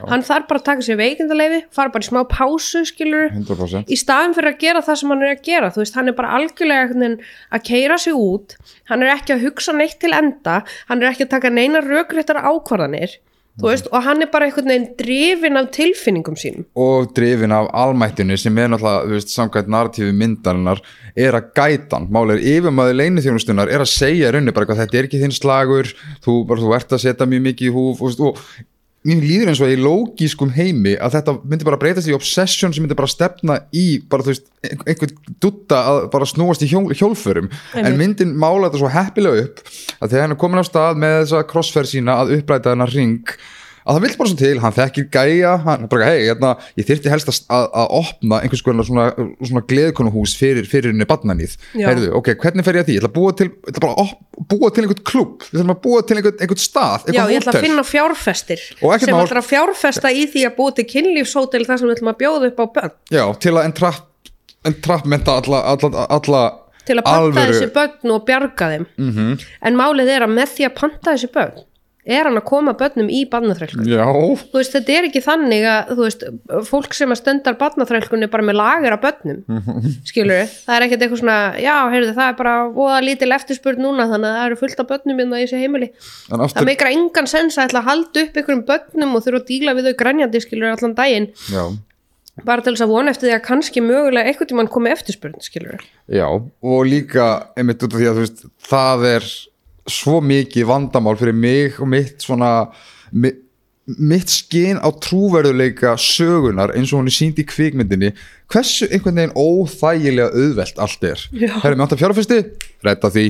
hann 0.10 0.26
þarf 0.26 0.48
bara 0.50 0.60
að 0.60 0.66
taka 0.72 0.82
sér 0.88 0.98
veikindaleifi 0.98 1.62
fara 1.78 1.94
bara 1.94 2.02
í 2.02 2.10
smá 2.10 2.24
pásu 2.34 2.82
skilur 2.90 3.30
100% 3.30 3.94
í 3.94 4.00
staðin 4.02 4.34
fyrir 4.34 4.56
að 4.56 4.60
gera 4.66 4.82
það 4.82 5.00
sem 5.04 5.14
hann 5.14 5.22
er 5.22 5.36
að 5.36 5.44
gera. 5.46 5.70
Þú 5.70 5.84
veist, 5.84 5.98
hann 6.00 6.10
er 6.10 6.18
bara 6.18 6.34
algjörlega 6.40 7.12
að 7.54 7.66
keira 7.70 7.98
sig 8.02 8.18
út, 8.18 8.58
hann 8.90 9.04
er 9.06 9.14
ekki 9.14 9.36
að 9.38 9.46
hugsa 9.46 9.78
neitt 9.78 10.00
til 10.02 10.16
enda, 10.18 10.64
hann 10.90 11.04
er 11.04 11.12
ekki 11.12 11.28
að 11.30 11.36
taka 11.38 11.54
neina 11.54 11.86
rökréttar 11.86 12.42
ákvarðanir 12.42 13.20
þú 13.60 13.68
veist, 13.68 13.90
og 13.92 14.06
hann 14.06 14.24
er 14.24 14.30
bara 14.32 14.48
einhvern 14.48 14.72
veginn 14.72 14.88
drifin 15.00 15.60
af 15.60 15.70
tilfinningum 15.76 16.38
sínum. 16.40 16.66
Og 16.80 17.12
drifin 17.18 17.54
af 17.56 17.70
almættinu 17.84 18.38
sem 18.40 18.58
er 18.58 18.72
náttúrulega, 18.72 19.08
þú 19.10 19.18
veist, 19.18 19.36
samkvæmt 19.36 19.72
narratífi 19.76 20.16
myndarinnar 20.16 20.82
er 21.16 21.38
að 21.38 21.52
gætan, 21.58 22.08
máli 22.14 22.38
er 22.38 22.44
yfirmaður 22.56 23.00
leini 23.00 23.24
þjónustunar, 23.26 23.72
er 23.72 23.84
að 23.84 23.92
segja 23.92 24.30
í 24.30 24.34
rauninni 24.34 24.56
bara 24.56 24.68
eitthvað, 24.68 24.84
þetta 24.86 25.00
er 25.00 25.10
ekki 25.10 25.24
þinn 25.24 25.36
slagur 25.36 25.94
þú, 26.24 26.38
bara, 26.48 26.64
þú 26.64 26.76
ert 26.78 26.96
að 26.96 27.04
setja 27.06 27.28
mjög 27.28 27.48
mikið 27.50 27.68
í 27.68 27.74
húf 27.76 28.06
og, 28.06 28.22
og 28.32 28.44
mér 29.08 29.22
líður 29.26 29.50
eins 29.50 29.62
og 29.66 29.72
í 29.74 29.78
lógískum 29.82 30.52
heimi 30.54 30.92
að 31.02 31.16
þetta 31.16 31.34
myndi 31.50 31.66
bara 31.66 31.80
breytast 31.82 32.10
í 32.12 32.14
obsession 32.14 32.74
sem 32.74 32.84
myndi 32.86 32.98
bara 33.00 33.10
stefna 33.10 33.56
í 33.74 33.86
bara 34.12 34.22
þú 34.28 34.34
veist, 34.36 34.46
ein- 34.68 34.84
einhvern 34.86 35.16
dutta 35.42 35.80
að 35.90 36.02
bara 36.14 36.28
snúast 36.30 36.62
í 36.62 36.70
hjól, 36.70 36.86
hjólförum 36.94 37.48
en 37.50 37.86
Einmitt. 37.86 37.98
myndin 37.98 38.36
mála 38.38 38.70
þetta 38.70 38.82
svo 38.84 38.92
heppilega 38.94 39.48
upp 39.48 39.64
að 40.02 40.10
þegar 40.14 40.22
hann 40.28 40.36
er 40.38 40.42
komin 40.44 40.62
á 40.62 40.66
stað 40.70 41.02
með 41.02 41.18
þessa 41.24 41.42
crossferð 41.50 41.90
sína 41.96 42.20
að 42.22 42.36
uppræta 42.38 42.76
hennar 42.76 42.94
ring 42.94 43.26
að 43.86 43.96
það 43.98 44.02
vill 44.06 44.18
bara 44.20 44.30
svo 44.32 44.38
til, 44.38 44.60
hann 44.64 44.76
þekkir 44.76 45.06
gæja 45.16 45.52
hann 45.66 45.88
bara, 45.92 46.06
hei, 46.12 46.26
hérna, 46.30 46.52
ég 46.78 46.86
þyrfti 46.86 47.10
helst 47.10 47.32
að, 47.32 47.40
að, 47.50 47.66
að 47.82 47.88
opna 48.02 48.40
einhvers 48.44 48.62
konar 48.66 48.86
svona, 48.86 49.06
svona 49.42 49.64
gleðkonuhús 49.72 50.36
fyrir, 50.38 50.68
fyrir 50.70 50.92
henni 50.94 51.08
badnanýð 51.10 51.56
Já. 51.80 51.88
heyrðu, 51.90 52.12
ok, 52.20 52.30
hvernig 52.44 52.66
fer 52.68 52.78
ég 52.78 52.84
að 52.86 52.92
því? 52.92 52.98
Ég 52.98 53.02
ætla 53.02 53.12
að 53.12 53.18
búa 53.18 53.34
til, 53.42 53.48
ég 53.50 53.72
ætla 53.74 53.84
bara 53.88 54.06
að 54.06 54.14
búa 54.54 54.70
til 54.76 54.84
einhvern 54.86 55.04
klubb 55.12 55.48
ég 55.50 55.60
ætla 55.64 55.76
að 55.76 55.82
búa 55.88 56.02
til 56.06 56.18
einhvern, 56.22 56.38
einhvern 56.46 56.62
stað 56.68 57.10
Já, 57.10 57.12
einhvern 57.12 57.34
ég 57.34 57.42
ætla 57.42 57.52
að 57.52 57.58
hótel. 57.58 57.66
finna 57.68 57.84
fjárfestir 57.90 58.62
sem 58.68 59.16
mál. 59.16 59.26
ætla 59.26 59.42
að 59.42 59.50
fjárfesta 59.50 60.12
í 60.14 60.24
því 60.34 60.46
að 60.52 60.56
búa 60.62 60.76
til 60.78 60.86
kynlífshótel 60.94 61.66
þar 61.66 61.78
sem 61.82 61.88
við 61.90 61.96
ætlum 61.98 62.14
að 62.14 62.20
bjóða 62.22 62.52
upp 62.52 62.60
á 62.62 62.66
börn 62.78 62.96
Já, 63.18 63.26
til 63.42 63.54
að 63.58 63.66
entrapp 63.72 64.08
entrappmenta 64.66 65.32
alla, 65.42 65.60
alla, 65.74 66.06
alla 66.10 66.42
til 66.86 66.98
að 66.98 67.06
panta 67.06 67.42
Mhm. 67.42 67.50
þessi 67.50 67.68
börn 67.74 68.12
og 68.14 68.26
bjarga 68.26 68.68
þeim 68.72 68.86
-hmm. 68.98 69.42
en 69.62 69.76
málið 69.78 70.08
er 70.16 70.22
að 70.26 70.34
með 70.38 70.48
því 70.56 70.66
að 70.70 70.76
panta 70.76 71.12
þessi 71.16 71.30
börn 71.34 71.64
er 72.06 72.26
hann 72.26 72.40
að 72.40 72.46
koma 72.50 72.74
börnum 72.78 73.10
í 73.14 73.22
barnaþrælkun? 73.30 73.86
Já, 73.90 74.06
þú 74.08 74.58
veist, 74.58 74.74
þetta 74.74 74.96
er 74.98 75.08
ekki 75.10 75.22
þannig 75.26 75.68
að 75.70 75.92
þú 75.92 76.06
veist, 76.06 76.26
fólk 76.70 76.98
sem 76.98 77.14
að 77.14 77.20
stundar 77.22 77.58
barnaþrælkunni 77.60 78.30
bara 78.32 78.48
með 78.48 78.58
lager 78.58 78.96
af 78.96 79.04
börnum 79.04 79.44
skilur 80.08 80.48
það 80.50 80.74
er 80.78 80.88
ekkert 80.88 81.06
eitthvað 81.06 81.22
svona 81.22 81.38
já, 81.62 81.76
heyrðu, 81.94 82.16
það 82.18 82.32
er 82.32 82.40
bara 82.42 82.56
voða 82.74 82.98
lítil 83.06 83.32
eftirspurn 83.38 83.86
núna 83.86 84.08
þannig 84.10 84.32
að 84.32 84.40
það 84.40 84.48
eru 84.50 84.60
fullt 84.64 84.82
af 84.82 84.90
börnum 84.96 85.22
hérna 85.22 85.40
í 85.40 85.46
þessi 85.46 85.62
heimili. 85.62 85.92
En 86.32 86.36
það 86.40 86.48
aftur 86.48 86.70
meikar 86.72 86.92
engan 86.92 87.30
sens 87.30 87.60
að 87.60 87.70
ætla 87.70 87.84
að 87.84 87.90
halda 87.92 88.26
upp 88.26 88.42
einhverjum 88.42 88.66
börnum 88.72 89.16
og 89.16 89.26
þurfa 89.28 89.44
að 89.44 89.48
díla 89.54 89.78
við 89.78 89.90
þau 89.92 89.96
grænjandi 90.02 90.44
skilur 90.44 90.74
allan 90.74 90.98
daginn. 90.98 91.30
Já, 91.52 91.64
bara 92.48 92.64
til 92.64 92.74
þess 92.74 92.86
að 92.86 92.94
vona 92.94 93.14
eftir 93.14 93.30
því 93.30 93.36
að 93.36 93.46
kannski 93.46 93.84
mögulega 93.84 94.32
einhvern 94.32 94.50
tímann 94.50 94.72
komi 94.72 94.92
eftirspurn 94.94 95.38
skilur 95.44 95.82
já, 96.10 96.26
og 96.32 96.86
líka 96.88 97.28
einmitt 97.60 97.84
að 99.82 99.90
það 99.90 100.00
svo 100.02 100.20
mikið 100.22 100.68
vandamál 100.70 101.18
fyrir 101.18 101.34
mig 101.34 101.80
og 101.82 101.90
mitt 101.90 102.22
svona 102.22 102.72
mi, 103.12 103.32
mitt 103.98 104.30
skinn 104.30 104.78
á 104.78 104.90
trúverðuleika 104.94 105.96
sögunar 105.98 106.76
eins 106.76 106.94
og 106.94 107.02
hún 107.02 107.10
er 107.10 107.16
sínd 107.16 107.42
í 107.42 107.46
kvikmyndinni 107.48 108.14
hversu 108.52 108.88
einhvern 108.92 109.18
veginn 109.18 109.36
óþægilega 109.36 110.32
auðvelt 110.32 110.82
allt 110.86 111.04
er. 111.04 111.28
Já. 111.34 111.54
Herri, 111.64 111.76
mér 111.76 111.88
átt 111.88 111.98
að 111.98 112.04
fjárfesti, 112.04 112.40
redda 112.86 113.12
því. 113.12 113.28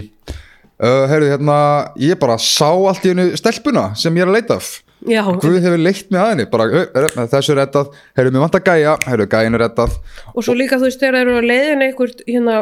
Uh, 0.82 1.04
Herri, 1.08 1.30
hérna, 1.30 1.58
ég 2.02 2.18
bara 2.20 2.39
sá 2.41 2.70
allt 2.70 3.04
í 3.06 3.14
hennu 3.14 3.30
stelpuna 3.38 3.91
sem 3.95 4.16
ég 4.18 4.26
er 4.26 4.32
að 4.32 4.39
leita 4.39 4.58
af. 4.58 4.72
Já, 5.10 5.24
Guð 5.26 5.58
hefur 5.64 5.82
leitt 5.82 6.10
mig 6.14 6.22
að 6.22 6.32
henni. 6.34 6.47
Bara, 6.49 6.68
uh, 6.84 7.28
þessu 7.30 7.56
er 7.56 7.62
reddað, 7.64 7.93
heyrðu 8.18 8.34
mér 8.36 8.43
vant 8.43 8.58
að 8.58 8.66
gæja 8.68 8.95
heyrðu, 9.08 9.30
gæjin 9.32 9.58
er 9.58 9.64
reddað. 9.66 9.99
Og 10.34 10.45
svo 10.45 10.58
líka 10.58 10.82
þú 10.82 10.89
veist 10.89 11.02
þegar 11.02 11.20
þeir 11.20 11.30
eru 11.30 11.38
að 11.39 11.47
leiðin 11.52 11.86
einhvert 11.88 12.26
hérna 12.28 12.58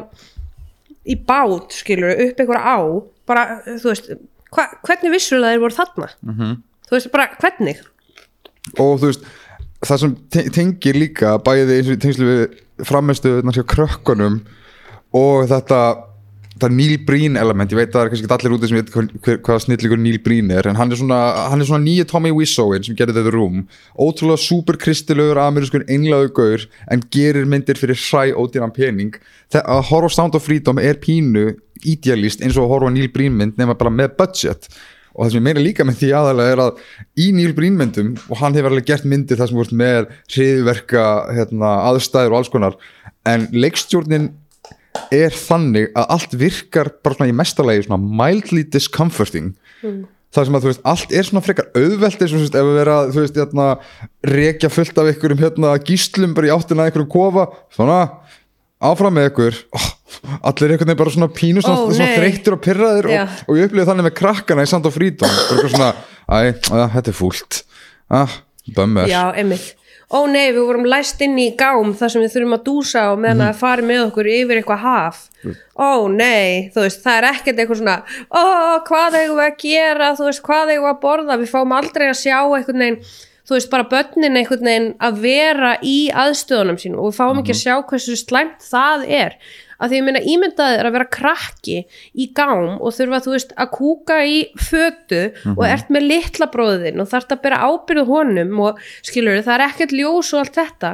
í 1.10 1.16
bát 1.16 1.74
skilur 1.74 2.12
upp 2.28 2.44
einhver 2.44 2.60
á 2.60 2.80
bara 3.30 3.46
þú 3.68 3.92
veist 3.92 4.10
hva, 4.50 4.66
hvernig 4.88 5.14
vissur 5.14 5.44
það 5.44 5.54
þeir 5.54 5.64
voru 5.64 5.78
þarna 5.78 6.10
-hmm. 6.26 6.56
þú 6.90 6.98
veist 6.98 7.12
bara 7.14 7.30
hvernig 7.40 7.84
og 8.78 9.00
þú 9.00 9.06
veist, 9.12 9.30
það 9.86 10.02
sem 10.04 10.16
te- 10.30 10.50
tengir 10.50 11.00
líka 11.00 11.38
bæði 11.46 11.78
eins 11.78 11.92
og 11.94 12.02
tengslu 12.04 12.30
við 12.30 12.86
framistu 12.86 13.42
hjá 13.42 13.64
krökkunum 13.64 14.42
og 15.14 15.48
þetta 15.50 16.09
þetta 16.60 16.76
Neil 16.76 16.97
Breen 17.07 17.38
element, 17.39 17.72
ég 17.72 17.80
veit 17.80 17.88
að 17.89 17.95
það 17.95 18.01
er 18.01 18.12
kannski 18.12 18.28
ekki 18.28 18.36
allir 18.36 18.55
úti 18.55 18.70
sem 18.70 18.80
veit 18.80 18.89
hver, 18.91 19.38
hvað 19.45 19.62
snillíkur 19.64 20.01
Neil 20.01 20.20
Breen 20.26 20.51
er 20.51 20.68
en 20.68 20.76
hann 20.80 20.91
er 20.91 20.99
svona, 20.99 21.20
hann 21.53 21.64
er 21.64 21.70
svona 21.70 21.86
nýja 21.86 22.07
Tommy 22.10 22.34
Wiseauin 22.36 22.84
sem 22.84 22.97
gerir 22.99 23.16
þetta 23.16 23.32
rúm, 23.34 23.64
ótrúlega 23.95 24.43
superkristilegur 24.43 25.39
amerískur 25.39 25.88
einlaðu 25.88 26.34
gaur 26.36 26.68
en 26.91 27.05
gerir 27.16 27.47
myndir 27.47 27.80
fyrir 27.80 27.99
hræ 27.99 28.36
ódýran 28.36 28.76
pening. 28.76 29.16
Þegar 29.53 29.72
að 29.78 29.84
horfa 29.93 30.14
Sound 30.18 30.36
of 30.36 30.45
Freedom 30.45 30.82
er 30.84 30.99
pínu 30.99 31.53
idealist 31.88 32.43
eins 32.43 32.60
og 32.60 32.68
að 32.68 32.74
horfa 32.76 32.93
Neil 32.97 33.12
Breen 33.14 33.39
mynd 33.39 33.60
nema 33.60 33.78
bara 33.80 33.93
með 33.93 34.18
budget. 34.20 34.68
Og 35.16 35.26
það 35.26 35.32
sem 35.32 35.39
ég 35.39 35.47
meina 35.47 35.64
líka 35.64 35.88
með 35.88 36.01
því 36.03 36.12
aðalega 36.16 36.51
er 36.53 36.62
að 36.66 36.84
í 37.20 37.32
Neil 37.36 37.55
Breen 37.55 37.80
myndum 37.80 38.14
og 38.28 38.43
hann 38.43 38.55
hefur 38.55 38.74
alveg 38.74 38.91
gert 38.91 39.07
myndir 39.07 39.39
þar 39.39 39.49
sem 39.49 39.60
voru 39.60 39.80
með 39.80 40.12
hriðverka 40.36 41.07
hérna, 41.34 41.72
aðstæður 41.89 42.36
og 42.36 42.39
alls 42.39 42.51
konar 42.53 42.78
en 43.28 43.47
leikstjórnin 43.55 44.30
er 45.16 45.36
þannig 45.36 45.91
að 45.93 46.16
allt 46.16 46.38
virkar 46.41 46.93
bara 47.04 47.18
svona 47.18 47.32
í 47.32 47.36
mestalagi 47.36 47.86
svona 47.88 48.00
mildly 48.00 48.66
discomforting 48.74 49.54
það 50.30 50.45
sem 50.45 50.58
að 50.58 50.66
þú 50.66 50.70
veist, 50.70 50.82
allt 50.91 51.14
er 51.16 51.26
svona 51.26 51.41
frekar 51.45 51.70
auðvelt 51.74 52.20
eins 52.22 52.34
og 52.34 52.38
þú 52.38 52.43
veist, 52.43 52.58
ef 52.60 52.68
við 52.68 52.76
vera, 52.78 52.97
þú 53.10 53.24
veist, 53.24 53.39
hérna 53.39 53.70
rekja 54.30 54.70
fullt 54.74 55.00
af 55.02 55.10
einhverjum 55.10 55.41
hérna 55.41 55.72
gíslum 55.88 56.36
bara 56.38 56.50
í 56.50 56.54
áttina 56.54 56.84
að 56.84 56.91
einhverjum 56.91 57.14
kofa, 57.16 57.47
svona 57.74 58.02
áfram 58.80 59.16
með 59.18 59.30
ykkur 59.32 59.58
oh, 59.76 59.88
allir 60.47 60.74
einhvern 60.74 60.91
veginn 60.91 61.02
bara 61.02 61.14
svona 61.16 61.32
pínu 61.36 61.64
Ó, 61.64 61.68
svona 61.68 62.06
nei. 62.06 62.14
þreyttir 62.16 62.56
og 62.56 62.62
pyrraðir 62.64 63.10
Já. 63.12 63.24
og, 63.26 63.41
og 63.50 63.60
ég 63.60 63.68
upplýði 63.68 63.88
þannig 63.89 64.08
með 64.08 64.16
krakkana 64.22 64.66
í 64.66 64.70
Sand 64.72 64.88
og 64.88 64.95
Frítón 64.95 65.34
svona, 65.66 65.89
æ, 66.30 66.38
að, 66.72 66.86
þetta 66.95 67.12
er 67.12 67.18
fúlt 67.18 67.60
ah, 68.08 68.38
bömmur 68.78 69.12
Já, 69.12 69.24
einmitt. 69.34 69.74
Ó 70.10 70.26
nei, 70.26 70.47
við 70.51 70.64
vorum 70.66 70.88
læst 70.89 71.20
inn 71.22 71.36
í 71.38 71.51
gám 71.55 71.91
þar 71.93 72.10
sem 72.10 72.22
við 72.24 72.32
þurfum 72.34 72.55
að 72.57 72.64
dúsa 72.66 73.01
og 73.14 73.20
meðan 73.22 73.38
Mhm. 73.43 73.49
að 73.51 73.60
fara 73.60 73.82
með 73.86 73.99
okkur 74.07 74.26
yfir 74.26 74.57
eitthvað 74.64 74.80
haf. 74.82 75.20
Ó 75.78 76.07
nei, 76.10 76.72
þú 76.74 76.82
veist, 76.82 77.03
það 77.03 77.18
er 77.20 77.28
ekkert 77.34 77.57
eitthvað 77.62 77.78
svona, 77.82 78.03
ó, 78.34 78.43
hvað 78.89 79.14
eigum 79.22 79.38
við 79.38 79.47
að 79.51 79.57
gera, 79.62 80.07
þú 80.18 80.26
veist, 80.26 80.41
hvað 80.43 80.72
eigum 80.74 80.86
við 80.88 80.93
að 80.95 81.01
borða, 81.03 81.38
við 81.39 81.49
fáum 81.53 81.72
aldrei 81.78 82.07
að 82.10 82.22
sjá 82.24 82.38
einhvern 82.41 82.80
veginn, 82.84 82.99
þú 83.47 83.53
veist, 83.55 83.70
bara 83.70 83.84
börnin 83.84 84.38
einhvern 84.38 84.66
veginn 84.66 84.93
að 84.99 85.22
vera 85.22 85.78
í 85.84 86.10
aðstöðunum 86.12 86.78
sínum 86.82 86.99
og 86.99 87.14
við 87.14 87.18
fáum 87.22 87.39
ekki 87.39 87.53
að 87.53 87.64
sjá 87.64 87.76
hversu 87.86 88.16
slæmt 88.18 88.60
það 88.66 89.05
er. 89.10 89.36
Að 89.80 89.94
því 89.94 90.00
ég 90.00 90.06
meina 90.08 90.22
ímyndaði 90.34 90.80
er 90.80 90.90
að 90.90 90.96
vera 90.98 91.10
krakki 91.16 91.78
í 92.14 92.30
gám 92.36 92.78
og 92.78 92.96
þurfa, 92.96 93.22
þú 93.24 93.36
veist, 93.36 93.54
að 93.56 93.72
kúka 93.78 94.20
í 94.28 94.40
fötu 94.60 95.22
og 95.56 95.64
ert 95.70 95.92
með 95.94 96.08
litla 96.10 96.50
bróðin 96.52 97.00
og 97.00 97.10
þarft 97.12 97.36
að 97.36 97.44
bera 97.46 97.62
ábyrðu 97.70 98.06
honum 98.10 98.60
og 98.68 98.82
skilur 99.08 99.40
það 99.46 99.56
er 99.56 99.66
ekkert 99.70 99.96
ljós 99.96 100.34
og 100.36 100.44
allt 100.44 100.60
þetta 100.60 100.94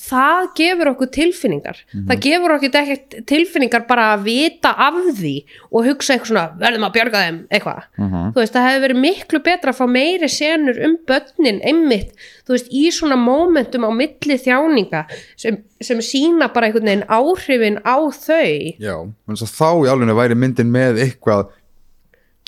það 0.00 0.46
gefur 0.56 0.90
okkur 0.94 1.10
tilfinningar. 1.14 1.80
Það 2.08 2.22
gefur 2.24 2.54
okkur 2.56 2.78
ekkert 2.80 3.16
tilfinningar 3.28 3.84
bara 3.88 4.06
að 4.14 4.24
vita 4.28 4.72
af 4.86 4.96
því 5.18 5.34
og 5.70 5.86
hugsa 5.88 6.14
eitthvað 6.14 6.30
svona, 6.32 6.44
verðum 6.60 6.86
að 6.88 6.94
bjarga 6.96 7.22
þeim 7.26 7.40
eitthvað, 7.50 7.82
þú 8.00 8.40
veist, 8.40 8.54
það 8.56 8.66
hefði 8.68 8.82
verið 8.86 9.00
miklu 9.04 9.42
betra 9.50 9.74
að 9.74 9.80
fá 9.80 9.86
meiri 9.96 10.30
senur 10.32 10.80
um 10.86 10.96
börnin 11.10 11.60
einmitt, 11.68 12.14
þú 12.46 12.56
veist, 12.56 12.72
í 12.72 12.84
svona 12.96 13.20
momentum 13.20 13.86
á 13.86 13.90
milli 13.94 14.40
þjáninga 14.40 15.04
sem, 15.36 15.60
sem 15.84 16.02
sína 16.04 16.50
bara 16.54 16.70
einhvern 16.70 16.90
veginn 16.90 17.06
áhrifin 17.08 17.80
á 17.84 17.96
þau. 18.00 18.52
Já, 18.80 18.96
þá 19.36 19.70
í 19.84 19.90
alveg 19.92 20.16
væri 20.22 20.38
myndin 20.38 20.72
með 20.72 21.04
eitthvað 21.04 21.50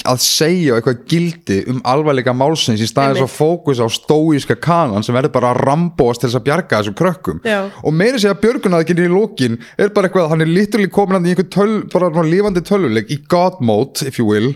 að 0.02 0.18
segja 0.18 0.74
eitthvað 0.80 1.02
gildi 1.06 1.56
um 1.70 1.76
alvarleika 1.86 2.32
málsins 2.34 2.80
í 2.82 2.88
staðins 2.90 3.20
að 3.22 3.34
fókus 3.36 3.78
á 3.78 3.86
stóíska 3.92 4.56
kanan 4.58 5.04
sem 5.06 5.14
verður 5.14 5.30
bara 5.36 5.52
að 5.52 5.60
rambóast 5.68 6.20
til 6.24 6.28
þess 6.30 6.38
að 6.40 6.46
bjarga 6.48 6.80
þessum 6.80 6.96
krökkum. 6.98 7.38
Já. 7.46 7.60
og 7.84 7.94
meiri 7.94 8.18
segja 8.18 8.34
björgunaðkynni 8.42 9.06
í 9.06 9.12
lókin 9.12 9.58
er 9.78 9.92
bara 9.94 10.08
eitthvað, 10.10 10.28
hann 10.32 10.42
er 10.42 10.50
literally 10.50 10.90
komin 10.90 11.20
hann 11.20 11.28
í 11.30 11.34
einhver 11.36 11.48
töl, 11.54 11.82
bara 11.92 12.10
lífandi 12.26 12.64
tölvuleik 12.66 13.10
í 13.14 13.20
God 13.30 13.60
mode, 13.62 14.02
if 14.08 14.18
you 14.18 14.26
will. 14.26 14.50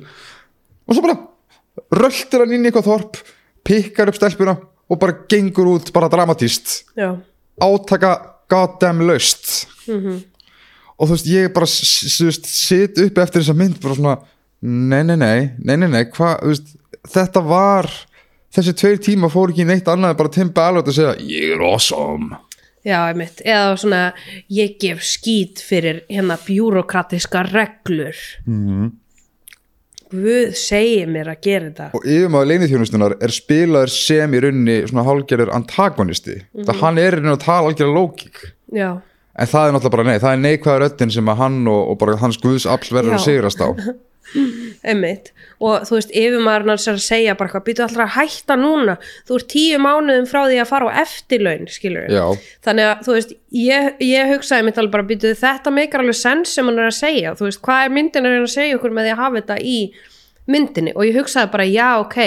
Og 0.88 0.96
svo 0.98 1.04
bara 1.06 1.18
röltir 2.02 2.42
hann 2.42 2.52
inn 2.56 2.66
í 2.66 2.72
eitthvað 2.72 2.90
þorp 2.90 3.22
pikkar 3.66 4.10
upp 4.10 4.18
stelpuna 4.18 4.56
og 4.90 4.98
bara 5.02 5.14
gengur 5.30 5.66
út 5.76 5.92
bara 5.94 6.10
dramatíst 6.10 6.80
já, 6.98 7.12
átaka 7.62 8.16
goddamn 8.50 9.06
löst 9.06 9.66
og 10.98 11.06
þú 11.06 11.12
veist 11.12 11.26
ég 11.30 11.52
bara 11.54 11.66
s- 11.66 11.82
s- 11.82 12.18
þú 12.20 12.24
veist, 12.30 12.46
sit 12.46 12.98
upp 12.98 13.18
eftir 13.18 13.42
þessa 13.42 13.54
mynd 13.58 13.78
bara 13.82 13.94
svona 13.94 14.16
nei 14.66 15.02
nei 15.06 15.16
nei, 15.20 15.40
nei 15.62 15.76
nei 15.80 15.88
nei 15.92 16.04
hvað, 16.10 16.40
þú 16.42 16.52
veist, 16.52 16.74
þetta 17.12 17.42
var 17.46 17.88
þessi 18.56 18.74
tveir 18.80 19.00
tíma 19.04 19.30
fór 19.30 19.52
ekki 19.52 19.66
neitt 19.68 19.88
annað 19.92 20.18
bara 20.18 20.32
Tim 20.34 20.50
Ballard 20.56 20.88
að 20.90 20.98
segja 20.98 21.16
ég 21.22 21.56
er 21.56 21.64
awesome. 21.66 22.38
Já, 22.86 23.00
einmitt. 23.10 23.40
Eða 23.42 23.72
svona, 23.82 24.00
ég 24.54 24.76
gef 24.78 25.00
skít 25.02 25.58
fyrir 25.58 26.04
hérna 26.06 26.36
bjúrokratiska 26.38 27.42
reglur. 27.48 28.14
Mhm. 28.46 28.92
Guð 30.06 30.52
segir 30.54 31.08
mér 31.10 31.32
að 31.32 31.40
gera 31.42 31.66
þetta. 31.66 31.88
Og 31.98 32.04
yfirmaður 32.06 32.46
leinithjónustunar 32.52 33.16
er 33.26 33.32
spilaður 33.34 33.90
sem 33.90 34.36
í 34.38 34.42
rauninni 34.44 34.76
svona 34.86 35.02
hálgerður 35.08 35.50
antagonisti. 35.56 36.36
Það 36.54 36.80
hann 36.84 37.00
er 37.02 37.10
í 37.10 37.16
rauninni 37.16 37.34
að 37.34 37.42
tala 37.42 37.72
algjörða 37.72 37.96
lókik 37.96 38.38
já, 38.72 39.02
en 39.36 39.52
það 39.52 39.68
er 39.68 39.76
náttúrulega 39.76 39.96
bara 39.96 40.08
nei, 40.08 40.18
það 40.22 40.32
er 40.32 40.42
neikvæða 40.42 40.82
röddin 40.82 41.14
sem 41.14 41.32
að 41.32 41.40
hann 41.42 41.62
og, 41.70 41.80
og 41.92 41.98
bara 42.02 42.18
hans 42.20 42.40
guðs 42.42 42.68
afl 42.68 42.96
verður 42.96 43.18
að 43.18 43.24
sigrast 43.26 43.62
á. 43.62 43.68
Einmitt. 44.86 45.30
Og 45.62 45.84
þú 45.88 45.96
veist, 45.96 46.10
yfirmaðurinn 46.12 46.72
hans 46.74 46.86
er 46.88 46.96
að 46.98 47.04
segja 47.04 47.34
bara 47.38 47.48
eitthvað, 47.48 47.64
býtu 47.68 47.84
allra 47.86 48.06
að 48.06 48.14
hætta 48.16 48.56
núna? 48.58 48.96
Þú 49.28 49.38
ert 49.38 49.48
tíu 49.52 49.78
mánuðum 49.82 50.26
frá 50.28 50.40
því 50.44 50.58
að 50.60 50.70
fara 50.72 50.90
á 50.90 50.98
eftirlaun 51.04 51.70
skilur 51.72 52.10
Já. 52.12 52.24
þannig 52.66 52.90
að 52.90 53.06
þú 53.06 53.14
veist, 53.16 53.32
ég, 53.56 53.88
ég 54.04 54.32
hugsaði 54.34 54.66
mitt 54.66 54.80
alveg 54.82 54.96
bara 54.96 55.08
býtu 55.08 55.32
þetta 55.38 55.72
meikar 55.72 56.04
alveg 56.04 56.18
sens 56.18 56.52
sem 56.56 56.68
hann 56.68 56.82
er 56.82 56.90
að 56.90 56.98
segja. 56.98 57.32
Þú 57.38 57.48
veist, 57.48 57.62
hvað 57.64 57.86
er 57.86 57.96
myndin 57.96 58.30
að 58.32 58.50
segja 58.52 58.80
okkur 58.80 58.94
með 58.98 59.08
því 59.08 59.14
að 59.14 59.22
hafa 59.22 59.40
þetta 59.40 59.58
í 59.62 59.78
myndinni 60.50 60.94
og 60.94 61.06
ég 61.08 61.18
hugsaði 61.18 61.50
bara 61.52 61.66
já 61.68 61.88
ok, 62.00 62.18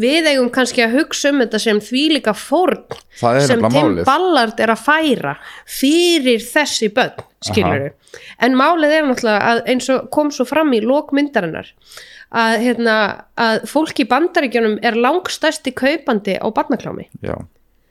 við 0.00 0.28
eigum 0.32 0.50
kannski 0.54 0.84
að 0.84 0.96
hugsa 0.98 1.32
um 1.32 1.42
þetta 1.44 1.62
sem 1.62 1.80
þvílíka 1.86 2.34
fórn 2.36 2.84
Það 3.20 3.40
er 3.40 3.46
sem 3.48 3.66
Tim. 3.70 4.00
Ballard 4.06 4.60
er 4.62 4.74
að 4.74 4.84
færa 4.86 5.34
fyrir 5.68 6.42
þessi 6.44 6.90
börn, 6.94 7.24
skilur 7.46 7.90
en 8.42 8.56
málið 8.58 8.96
er 8.96 9.06
náttúrulega 9.06 9.52
að 9.54 9.62
eins 9.70 9.90
og 9.94 10.10
kom 10.14 10.32
svo 10.34 10.46
fram 10.48 10.72
í 10.74 10.82
lókmyndarinnar 10.82 11.70
að, 12.30 12.56
hérna, 12.64 12.96
að 13.38 13.64
fólk 13.70 14.02
í 14.02 14.08
bandaríkjunum 14.10 14.78
er 14.86 14.98
langstæsti 14.98 15.74
kaupandi 15.76 16.36
á 16.38 16.46
barnaklámi 16.54 17.08
Já. 17.22 17.36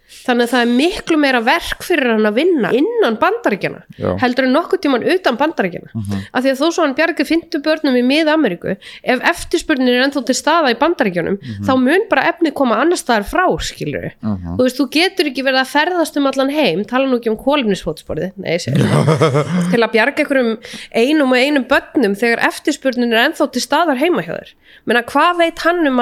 Þannig 0.09 0.47
að 0.47 0.53
það 0.53 0.63
er 0.65 0.71
miklu 0.79 1.17
meira 1.21 1.41
verk 1.45 1.83
fyrir 1.85 2.11
hann 2.13 2.27
að 2.29 2.39
vinna 2.39 2.71
innan 2.75 3.17
bandaríkjana 3.21 3.83
Já. 3.97 4.09
heldur 4.23 4.47
en 4.47 4.55
nokkuð 4.57 4.83
tíman 4.85 5.05
utan 5.15 5.39
bandaríkjana 5.39 5.93
uh 5.93 6.17
af 6.29 6.43
því 6.43 6.51
að 6.51 6.59
þó 6.59 6.67
svo 6.73 6.83
hann 6.83 6.95
bjargi 6.97 7.25
50 7.25 7.61
börnum 7.65 7.95
í 7.97 8.01
mið-Ameríku 8.05 8.75
ef 8.75 9.21
eftirspurnin 9.31 9.89
er 9.89 10.03
ennþá 10.05 10.21
til 10.27 10.35
staða 10.37 10.73
í 10.73 10.77
bandaríkjunum 10.79 11.37
þá 11.65 11.71
mun 11.79 12.05
bara 12.09 12.25
efni 12.29 12.51
koma 12.55 12.79
annars 12.81 13.03
staðar 13.05 13.25
frá 13.29 13.45
skilur 13.63 14.09
þú 14.21 14.59
veist, 14.61 14.77
þú 14.77 14.87
getur 14.93 15.29
ekki 15.31 15.45
verið 15.45 15.61
að 15.63 15.71
ferðast 15.73 16.19
um 16.19 16.29
allan 16.29 16.53
heim 16.53 16.83
tala 16.89 17.09
nú 17.09 17.19
ekki 17.19 17.31
um 17.33 17.39
kólefnisfótsporði 17.39 18.31
nei, 18.35 18.57
það. 18.61 19.13
til 19.73 19.81
að 19.81 19.93
bjarga 19.95 20.23
einhverjum 20.23 20.51
einum 20.93 21.33
og 21.33 21.39
einum 21.39 21.65
börnum 21.69 22.15
þegar 22.19 22.43
eftirspurnin 22.49 23.13
er 23.13 23.29
ennþá 23.29 23.49
til 23.53 23.63
staðar 23.63 23.99
heima 24.01 24.25
hjá 24.25 24.33
þér. 24.35 24.53
Menna 24.89 25.03
hvað 25.09 25.41
veit 25.43 25.65
hann 25.65 25.87
um 25.89 25.99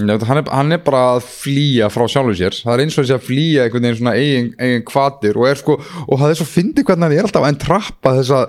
hann, 0.00 0.40
er, 0.40 0.50
hann 0.50 0.74
er 0.74 0.82
bara 0.84 1.02
að 1.16 1.24
flýja 1.28 1.90
frá 1.92 2.06
sjálfum 2.10 2.36
sér. 2.38 2.56
Það 2.56 2.74
er 2.74 2.82
eins 2.84 2.96
og 2.96 3.04
þessi 3.04 3.16
að 3.16 3.26
flýja 3.28 3.64
einhvern 3.66 3.86
veginn 3.86 4.00
svona 4.00 4.16
eigin, 4.18 4.50
eigin 4.58 4.86
kvatir 4.88 5.40
og, 5.40 5.48
er 5.50 5.60
sko, 5.60 5.78
og 6.06 6.20
það 6.20 6.32
er 6.32 6.40
svo 6.40 6.48
fyndið 6.50 6.86
hvernig 6.88 7.08
hann 7.08 7.16
er 7.18 7.28
alltaf 7.28 7.46
að 7.46 7.52
entrappa 7.54 8.14
þessa, 8.20 8.42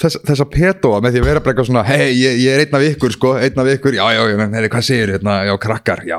þessa, 0.00 0.22
þessa 0.30 0.46
petóa 0.50 1.00
með 1.04 1.16
því 1.16 1.22
að 1.22 1.28
vera 1.30 1.42
bara 1.44 1.54
eitthvað 1.54 1.68
svona 1.70 1.84
hei, 1.88 2.08
ég, 2.18 2.38
ég 2.44 2.54
er 2.56 2.64
einn 2.64 2.78
af 2.78 2.86
ykkur 2.88 3.16
sko, 3.16 3.34
einn 3.40 3.62
af 3.62 3.70
ykkur. 3.74 3.98
Já, 4.00 4.04
já, 4.16 4.22
já, 4.30 4.36
heyri, 4.56 4.72
hvað 4.72 4.86
segir 4.88 5.14
hérna, 5.16 5.36
já, 5.48 5.54
krakkar 5.66 6.04
já, 6.08 6.18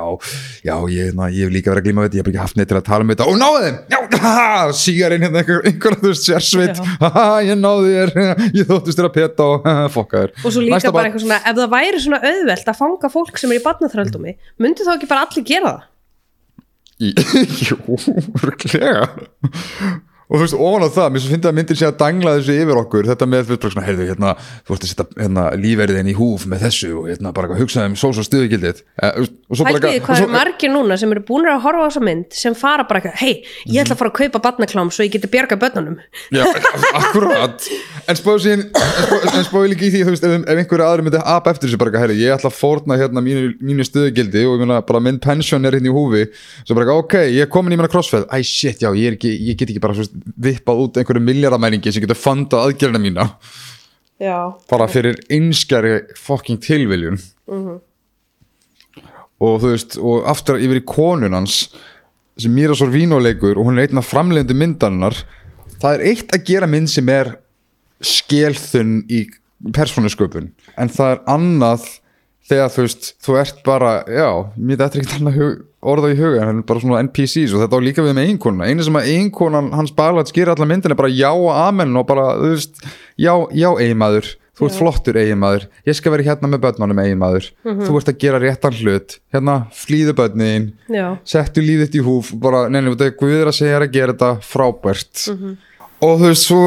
já, 0.66 0.74
ég, 0.94 1.12
na, 1.18 1.28
ég 1.32 1.48
hef 1.48 1.54
líka 1.56 1.72
verið 1.72 1.82
að 1.82 1.88
glíma 1.88 2.06
við 2.06 2.10
þetta 2.10 2.20
ég 2.20 2.26
hef 2.26 2.32
ekki 2.32 2.42
haft 2.42 2.60
neitt 2.60 2.72
til 2.72 2.78
að 2.78 2.86
tala 2.88 3.06
um 3.06 3.12
þetta. 3.12 3.28
Og 3.32 3.40
náðu 3.40 3.62
þeim, 3.66 3.78
já, 3.92 4.00
ha, 4.26 4.48
sígar 4.82 5.16
inn 5.16 5.26
hérna 5.26 5.42
einhver, 5.42 5.62
einhver, 5.70 5.98
þú 6.02 6.12
veist, 6.12 6.28
sérsveit. 6.28 6.82
Já. 6.82 7.12
ha, 7.16 7.26
ég 7.46 7.58
náðu 7.58 7.92
þér, 7.92 8.14
ég 8.58 8.68
þóttist 8.68 9.00
þér 9.00 9.08
að 9.08 9.16
petó 9.16 9.48
fokka 9.96 10.22
þér 10.24 10.34
og 10.42 10.54
svo 10.54 10.62
líka 10.64 10.76
Næsta 10.78 10.92
bara 10.94 11.08
eitthvað 11.08 11.24
svona 11.26 11.40
ef 11.42 11.56
það 11.58 11.72
væri 11.72 12.02
svona 12.04 12.20
auðvelt 12.22 12.70
að 12.72 12.78
fanga 12.78 13.08
fólk 13.12 13.40
sem 13.40 13.52
er 13.52 13.60
í 13.60 13.64
barnaþröldumi 13.64 14.36
myndi 14.62 14.86
þá 14.86 14.92
ekki 14.96 15.10
bara 15.10 15.26
allir 15.26 15.46
gera 15.48 15.72
það? 15.72 15.82
Jú, 17.02 17.76
og 20.32 20.38
þú 20.38 20.42
veist, 20.46 20.56
ofan 20.56 20.84
á 20.84 20.88
það, 20.96 21.08
mér 21.12 21.24
finnst 21.28 21.46
að 21.50 21.56
myndir 21.58 21.76
sé 21.76 21.86
að 21.90 21.98
dangla 22.00 22.32
þessu 22.38 22.54
yfir 22.62 22.78
okkur, 22.80 23.08
þetta 23.12 23.26
með, 23.28 23.50
þú 23.52 23.70
svona, 23.74 23.84
heyrðu, 23.84 24.06
hérna, 24.08 24.30
þú 24.64 24.76
ert 24.78 24.86
að 24.86 24.92
setja 24.92 25.06
hérna, 25.20 25.44
lífverðin 25.60 26.08
í 26.08 26.14
húf 26.16 26.46
með 26.48 26.64
þessu 26.64 26.90
og 27.02 27.10
hérna, 27.12 27.32
bara 27.36 27.50
eitthvað 27.50 27.60
hugsaði 27.66 27.90
um 27.92 27.96
sós 28.00 28.20
og 28.22 28.26
stuðugildið 28.30 28.80
eh, 28.80 29.18
þú 29.52 29.66
Pældiði 29.68 29.90
eitthvað- 29.92 30.06
hvað 30.08 30.22
eru 30.24 30.32
margir 30.32 30.72
núna 30.72 30.96
sem 31.02 31.12
eru 31.12 31.24
búin 31.28 31.50
að 31.52 31.60
horfa 31.66 31.84
á 31.84 31.88
þessa 31.92 32.04
mynd 32.08 32.38
sem 32.40 32.56
fara 32.56 32.86
bara 32.88 33.02
eitthvað, 33.02 33.20
hei, 33.20 33.34
ég 33.68 33.84
ætla 33.84 33.92
að 33.96 34.00
fara 34.02 34.12
að 34.14 34.18
kaupa 34.22 34.42
barnaklám 34.48 34.90
svo 34.96 35.04
ég 35.04 35.12
geti 35.18 35.28
bjarga 35.36 35.58
börnunum. 35.60 35.98
Já, 36.32 36.44
akkurat. 36.96 37.68
En 38.08 38.16
spáðu 38.18 38.40
síðan, 38.46 38.64
en 38.72 39.44
spáðu 39.46 39.70
líka 39.72 39.86
í 39.86 39.90
því 39.94 40.02
þú 40.06 40.14
veist, 40.14 40.24
ef, 40.26 40.34
ef 40.48 40.60
einhverju 40.62 40.86
aðri 40.86 41.04
myndi 41.06 41.20
apa 41.22 41.52
eftir 41.54 41.68
þessu 41.70 41.80
bara, 41.82 42.00
herri, 42.02 42.16
ég 42.22 42.34
ætla 42.34 42.50
að 42.50 42.56
fórna 42.58 42.96
hérna 43.00 43.22
mínu, 43.24 43.52
mínu 43.62 43.86
stöðugildi 43.86 44.42
og 44.48 44.56
ég 44.56 44.64
meina 44.64 44.80
bara 44.88 45.02
minn 45.04 45.20
pension 45.22 45.64
er 45.68 45.76
hérna 45.76 45.92
í 45.92 45.94
húfi. 45.94 46.24
Svo 46.66 46.76
bara, 46.78 46.96
ok, 46.98 47.18
ég 47.30 47.44
er 47.46 47.50
komin 47.52 47.76
í 47.76 47.78
meina 47.80 47.90
crossfit 47.92 48.26
æ, 48.32 48.40
shit, 48.46 48.82
já, 48.82 48.90
ég, 48.96 49.12
er 49.12 49.18
ekki, 49.18 49.32
ég 49.52 49.58
get 49.60 49.70
ekki 49.74 49.82
bara 49.84 49.96
svo, 49.98 50.06
veist, 50.06 50.16
vippað 50.22 50.82
út 50.84 50.98
einhverju 51.00 51.22
miljardamæringi 51.24 51.92
sem 51.92 52.04
getur 52.04 52.18
fundað 52.18 52.68
aðgerðina 52.68 53.02
mína. 53.02 53.28
Já, 54.22 54.54
bara 54.70 54.86
fyrir 54.90 55.18
einskjari 55.32 55.96
fucking 56.18 56.60
tilviljun. 56.62 57.18
Og 59.42 59.56
þú 59.58 59.72
veist 59.72 59.96
og 59.98 60.28
aftur 60.30 60.60
yfir 60.62 60.78
í 60.78 60.86
konun 60.86 61.34
hans 61.34 61.64
sem 62.38 62.52
Mira 62.54 62.76
Sorvino 62.78 63.18
leikur 63.20 63.58
og 63.58 63.66
hún 63.68 63.78
er 63.78 63.88
einn 63.88 64.00
af 64.00 64.08
framleiðandi 64.08 64.56
myndarinnar 64.56 65.18
það 65.82 65.96
er 65.96 66.04
eitt 66.12 66.34
að 66.34 66.44
gera 66.48 66.68
mynd 66.70 66.90
sem 66.90 67.10
er 67.12 67.34
skelþunn 68.02 69.02
í 69.12 69.24
persónusköpun. 69.74 70.50
En 70.78 70.90
það 70.90 71.16
er 71.16 71.20
annað 71.30 71.88
þegar 72.48 72.72
þú 72.74 72.86
veist, 72.86 73.10
þú 73.22 73.36
ert 73.42 73.60
bara 73.66 73.92
já, 74.10 74.28
mér 74.56 74.80
þetta 74.80 74.98
er 74.98 75.02
ekkert 75.02 75.18
annað 75.20 75.38
hug, 75.38 75.60
orða 75.82 76.12
í 76.12 76.18
huga 76.18 76.44
en 76.50 76.60
bara 76.66 76.82
svona 76.82 77.00
NPCs 77.06 77.54
og 77.56 77.64
þetta 77.64 77.80
á 77.80 77.86
líka 77.86 78.04
við 78.04 78.14
með 78.18 78.28
einkonuna 78.30 78.68
einu 78.70 78.84
sem 78.86 78.98
að 79.00 79.08
einkonan 79.16 79.72
hans 79.74 79.94
balat 79.96 80.30
skýra 80.30 80.54
allar 80.54 80.70
myndin 80.70 80.94
er 80.94 80.98
bara 81.00 81.10
já 81.10 81.30
og 81.32 81.50
amen 81.56 81.96
og 81.98 82.06
bara, 82.08 82.28
þú 82.38 82.52
veist 82.54 82.84
já, 83.18 83.32
já 83.56 83.68
eiginmaður, 83.72 84.28
þú 84.58 84.68
ert 84.68 84.78
flottur 84.78 85.18
eiginmaður. 85.18 85.66
Ég 85.88 85.98
skal 85.98 86.14
vera 86.14 86.26
hérna 86.28 86.50
með 86.52 86.62
börnunum 86.66 87.02
eiginmaður. 87.02 87.48
Þú 87.66 87.98
ert 87.98 88.12
að 88.12 88.18
gera 88.22 88.40
réttan 88.42 88.78
hlut. 88.78 89.16
Hérna, 89.34 89.56
flýðu 89.74 90.14
börnin. 90.18 90.68
Settu 91.28 91.64
lífið 91.64 91.88
þitt 91.88 91.98
í 91.98 92.04
húf. 92.06 92.30
Bara, 92.38 92.66
neina, 92.70 92.92
þetta 92.92 93.08
er 93.10 93.16
Guður 93.18 93.50
að 93.50 93.58
segja 93.58 93.80
að 93.80 93.90
gera 93.96 94.14
þetta 94.14 94.30
frábært. 94.46 95.24
Og 96.02 96.14
þú 96.20 96.28
veist, 96.28 96.46
svo 96.46 96.62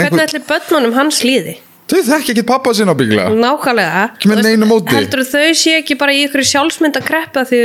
hvernig 0.00 0.24
ætli 0.28 0.42
börnunum 0.48 0.94
hans 0.96 1.20
líði? 1.26 1.56
Þau 1.90 2.00
þekki 2.06 2.34
ekki 2.34 2.46
pappa 2.48 2.74
sinna 2.76 2.94
byggla 2.98 3.28
Nákvæmlega. 3.34 4.04
Ekki 4.14 4.30
með 4.30 4.42
neinu 4.46 4.68
móti. 4.70 4.94
Heldur 4.96 5.24
þau 5.26 5.50
sé 5.58 5.76
ekki 5.80 5.98
bara 6.00 6.14
í 6.16 6.24
ykkur 6.26 6.44
sjálfsmynda 6.46 7.02
kreppa 7.04 7.44
því 7.48 7.60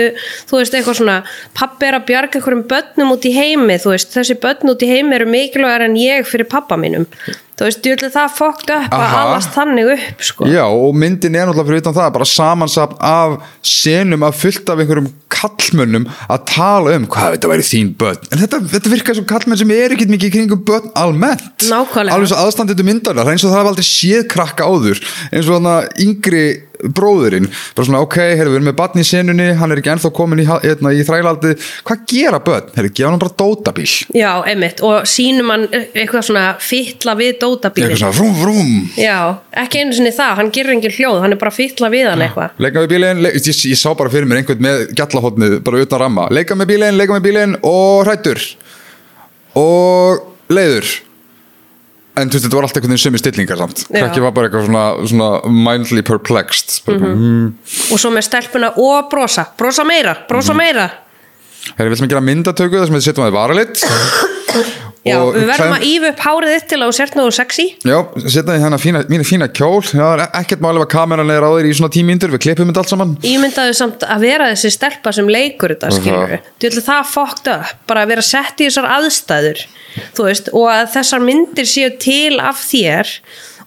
þú 0.50 0.60
veist 0.60 0.78
eitthvað 0.78 1.00
svona 1.02 1.18
pappi 1.58 1.90
er 1.90 2.00
að 2.00 2.08
bjarga 2.10 2.40
einhverjum 2.40 2.66
börnum 2.72 3.16
út 3.16 3.26
í 3.30 3.34
heimi 3.36 3.80
þú 3.82 3.96
veist 3.96 4.14
þessi 4.16 4.38
börn 4.44 4.74
út 4.76 4.86
í 4.86 4.92
heimi 4.92 5.16
eru 5.20 5.30
mikilvægar 5.30 5.88
en 5.88 5.98
ég 6.00 6.28
fyrir 6.30 6.50
pappa 6.52 6.78
mínum 6.80 7.08
þú 7.56 7.68
veist, 7.68 7.88
ætla 7.88 8.10
það 8.14 8.34
fokkt 8.36 8.72
upp 8.76 8.96
að 8.96 9.16
alast 9.20 9.54
þannig 9.56 9.92
upp 9.96 10.26
sko. 10.28 10.48
Já, 10.52 10.64
og 10.68 10.98
myndin 11.00 11.38
er 11.38 11.48
náttúrulega 11.48 11.70
fyrir 11.70 11.84
utan 11.84 11.96
það 11.96 12.12
bara 12.18 12.28
samansapn 12.32 13.00
af 13.00 13.38
senum 13.66 14.26
að 14.28 14.42
fullt 14.42 14.72
af 14.74 14.84
einhverjum 14.84 15.10
kallmönnum 15.36 16.08
að 16.28 16.46
tala 16.52 16.96
um 17.00 17.08
hvað 17.12 17.38
þetta 17.38 17.52
væri 17.52 17.68
þín 17.68 17.92
börn? 18.00 18.30
En 18.32 18.44
þetta, 18.44 18.62
þetta 18.76 18.94
virkar 18.94 19.18
svo 19.18 19.26
kallmenn 19.30 19.62
sem 19.62 19.74
er 19.76 19.96
ekkert 19.96 20.14
mikið 20.14 20.36
kringum 20.36 20.64
börn 20.68 20.92
almennt. 21.00 21.66
Nákvæmlega. 21.66 22.16
alveg 22.16 22.32
svo 22.32 22.44
aðstandendur 22.44 22.90
myndarinnar, 22.90 23.32
eins 23.32 23.46
og 23.46 23.52
það 23.52 23.60
hafa 23.62 23.74
aldrei 23.74 23.90
séð 23.90 24.28
krakka 24.32 24.70
áður. 24.70 25.04
Eins 25.32 25.50
og 25.50 25.60
þannig 25.60 26.06
yngri 26.06 26.46
bróðurinn, 26.96 27.48
bara 27.78 27.88
svona 27.88 28.02
ok, 28.06 28.18
heyrðu, 28.22 28.54
við 28.54 28.60
erum 28.60 28.70
með 28.70 28.78
barn 28.80 29.02
í 29.02 29.06
senunni, 29.08 29.48
hann 29.60 29.74
er 29.74 29.82
ekki 29.82 29.94
ennþá 29.96 30.12
komin 30.16 30.44
í, 30.44 30.48
hérna, 30.50 30.94
í 30.96 31.06
þrælaldi, 31.08 31.54
hvað 31.88 32.04
gera 32.12 32.42
börn? 32.46 32.72
Heyrðu, 32.76 32.94
gefa 33.00 33.12
hann 33.12 33.24
bara 33.24 33.36
dótabíl. 33.42 33.88
Já, 34.16 34.32
einmitt, 34.52 34.84
og 34.86 35.08
sínum 35.10 35.54
hann 35.54 35.66
eitthvað 35.74 36.28
svona 36.30 36.46
fytla 36.64 37.16
við 37.20 37.40
dótabílin 37.44 37.92
eitthvað 37.92 38.04
svona 38.04 38.18
vrum 38.20 38.36
vrum 38.40 38.74
Já, 39.00 39.18
ekki 39.64 39.82
einu 39.84 39.98
sinni 39.98 40.14
það, 40.16 40.34
hann 40.42 40.52
gerir 40.56 40.76
engin 40.76 40.96
hljóð 40.96 41.22
hann 41.24 41.36
er 41.36 41.42
bara 41.42 41.54
fytla 41.56 41.90
við 41.94 42.10
hann 42.12 42.24
eitthvað. 42.26 42.56
Leika 42.62 42.84
með 42.84 42.92
bílinn, 42.96 43.24
le 43.26 43.34
ég, 43.36 43.50
ég 43.72 43.80
sá 43.80 43.90
bara 43.98 44.14
fyrir 44.14 44.30
mér 44.30 44.42
einhvern 44.42 44.64
með 44.66 44.86
gjallahotnið 44.98 45.58
bara 45.66 45.82
utan 45.86 46.04
ramma. 46.06 46.30
Leika 46.34 46.58
með 46.58 46.72
bílinn, 46.74 47.00
leika 47.00 47.18
með 47.18 47.28
bílinn 47.30 47.58
og 47.66 48.06
hrættur 48.08 48.42
og 49.56 50.52
leiður 50.52 50.90
En 52.16 52.30
þú 52.30 52.38
veist, 52.38 52.46
þetta 52.46 52.56
var 52.56 52.64
alltaf 52.64 52.78
einhvern 52.80 52.94
veginn 52.96 53.04
sömu 53.06 53.20
stillingar 53.20 53.58
samt. 53.60 53.82
Krakki 53.92 54.22
var 54.24 54.32
bara 54.32 54.48
eitthvað 54.48 54.66
svona, 54.70 54.84
svona 55.12 55.30
mildly 55.52 56.02
perplexed 56.02 56.82
mm 56.88 57.02
-hmm. 57.02 57.50
og 57.92 58.00
svo 58.00 58.10
með 58.12 58.22
stelpuna 58.30 58.70
og 58.78 59.10
brosa 59.12 59.46
brosa 59.58 59.84
meira, 59.84 60.16
brosa 60.30 60.54
Mhm. 60.54 60.58
meira 60.58 60.90
Herri, 61.78 61.90
við 61.90 61.96
ætlum 61.98 62.06
að 62.08 62.10
gera 62.14 62.22
myndatöku 62.22 62.78
þar 62.78 62.86
sem 62.86 62.96
við 62.96 63.02
setjum 63.08 63.26
að 63.26 63.30
þið 63.32 63.40
varalitt 63.42 63.78
Já, 65.06 65.20
Og 65.22 65.36
við 65.36 65.44
verðum 65.46 65.70
klæðum- 65.70 65.76
að 65.78 65.84
ífa 65.86 66.08
upp 66.10 66.22
hárið 66.26 66.52
þitt 66.56 66.68
til 66.72 66.78
að 66.82 66.88
þú 66.90 66.94
sért 66.98 67.16
nú 67.20 67.26
sexy 67.36 67.66
Já, 67.86 67.98
setja 68.26 68.46
þið 68.48 68.64
hérna 68.64 68.80
fína, 68.82 69.02
mínu 69.12 69.26
fína 69.30 69.48
kjól 69.54 69.84
það 69.86 70.14
er 70.16 70.24
ekkert 70.42 70.64
máli 70.66 70.82
að 70.82 70.88
kameran 70.96 71.30
er 71.36 71.46
á 71.46 71.50
þér 71.54 71.68
í 71.70 71.74
svona 71.78 71.94
tímíndur 71.94 72.34
Við 72.34 72.42
klippum 72.48 72.72
þetta 72.72 72.82
allt 72.82 72.94
saman 72.96 73.12
Ímyndaðu 73.22 73.76
samt 73.78 74.06
að 74.10 74.26
vera 74.26 74.48
þessi 74.50 74.72
stelpa 74.74 75.14
sem 75.14 75.30
leikur 75.30 75.76
þetta, 75.76 75.92
skilur 75.94 76.34
við. 76.34 76.80
Það 76.90 77.12
fokkt 77.14 77.52
upp, 77.54 77.76
bara 77.88 78.02
að 78.06 78.14
vera 78.16 78.26
sett 78.26 78.58
í 78.66 78.66
þessar 78.70 78.90
aðstæður, 78.98 79.62
veist, 80.18 80.50
og 80.58 80.66
að 80.74 80.90
þessar 80.98 81.22
myndir 81.30 81.70
séu 81.70 81.92
til 82.02 82.40
af 82.42 82.66
þér 82.66 83.14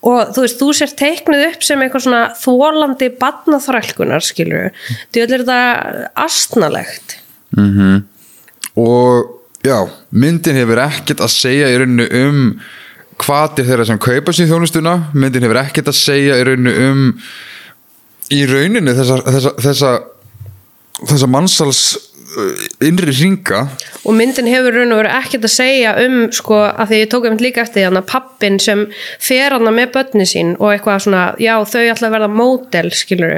og 0.03 0.35
þú 0.35 0.43
veist, 0.45 0.59
þú 0.61 0.69
sér 0.75 0.93
teiknuð 0.99 1.47
upp 1.53 1.63
sem 1.67 1.81
eitthvað 1.87 2.05
svona 2.09 2.25
þólandi 2.39 3.09
badnaþrælkunar, 3.19 4.23
skilur 4.27 4.69
við. 4.69 4.85
Þetta 5.15 5.63
astnalegt. 6.15 7.17
og 8.79 9.35
já, 9.67 9.79
myndin 10.11 10.59
hefur 10.59 10.83
ekkert 10.85 11.23
að 11.25 11.35
segja 11.35 11.71
í 11.73 11.79
rauninu 11.81 12.09
um 12.23 12.43
hvatir 13.19 13.67
þeirra 13.67 13.87
sem 13.89 13.99
kaupa 13.99 14.35
sér 14.35 14.51
þjónustuna. 14.51 14.95
Myndin 15.15 15.47
hefur 15.47 15.63
ekkert 15.65 15.91
að 15.91 15.99
segja 15.99 16.39
í 16.39 16.45
rauninu 16.47 16.75
um 16.89 17.03
í 18.35 18.43
rauninu 18.49 18.95
þessa, 18.97 19.19
þessa, 19.27 19.55
þessa, 19.65 19.93
þessa 21.01 21.31
mannsals 21.33 21.83
innri 22.85 23.13
ringa 23.15 23.63
og 24.05 24.15
myndin 24.17 24.49
hefur 24.51 24.75
raun 24.75 24.93
og 24.95 25.01
verið 25.01 25.17
ekkert 25.19 25.47
að 25.49 25.53
segja 25.55 25.95
um 26.05 26.17
sko 26.35 26.59
að 26.69 26.91
því 26.91 27.01
ég 27.01 27.11
tók 27.13 27.27
einmitt 27.29 27.45
líka 27.45 27.63
eftir 27.65 27.89
hann 27.89 28.01
að 28.01 28.09
pappin 28.11 28.59
sem 28.63 28.85
fer 29.23 29.57
hann 29.57 29.69
með 29.75 29.93
börni 29.97 30.27
sín 30.29 30.55
og 30.59 30.73
eitthvað 30.73 31.05
svona, 31.07 31.23
já 31.41 31.55
þau 31.65 31.85
ætla 31.85 32.11
að 32.11 32.17
verða 32.17 32.31
módel 32.33 32.91
skilur 32.95 33.37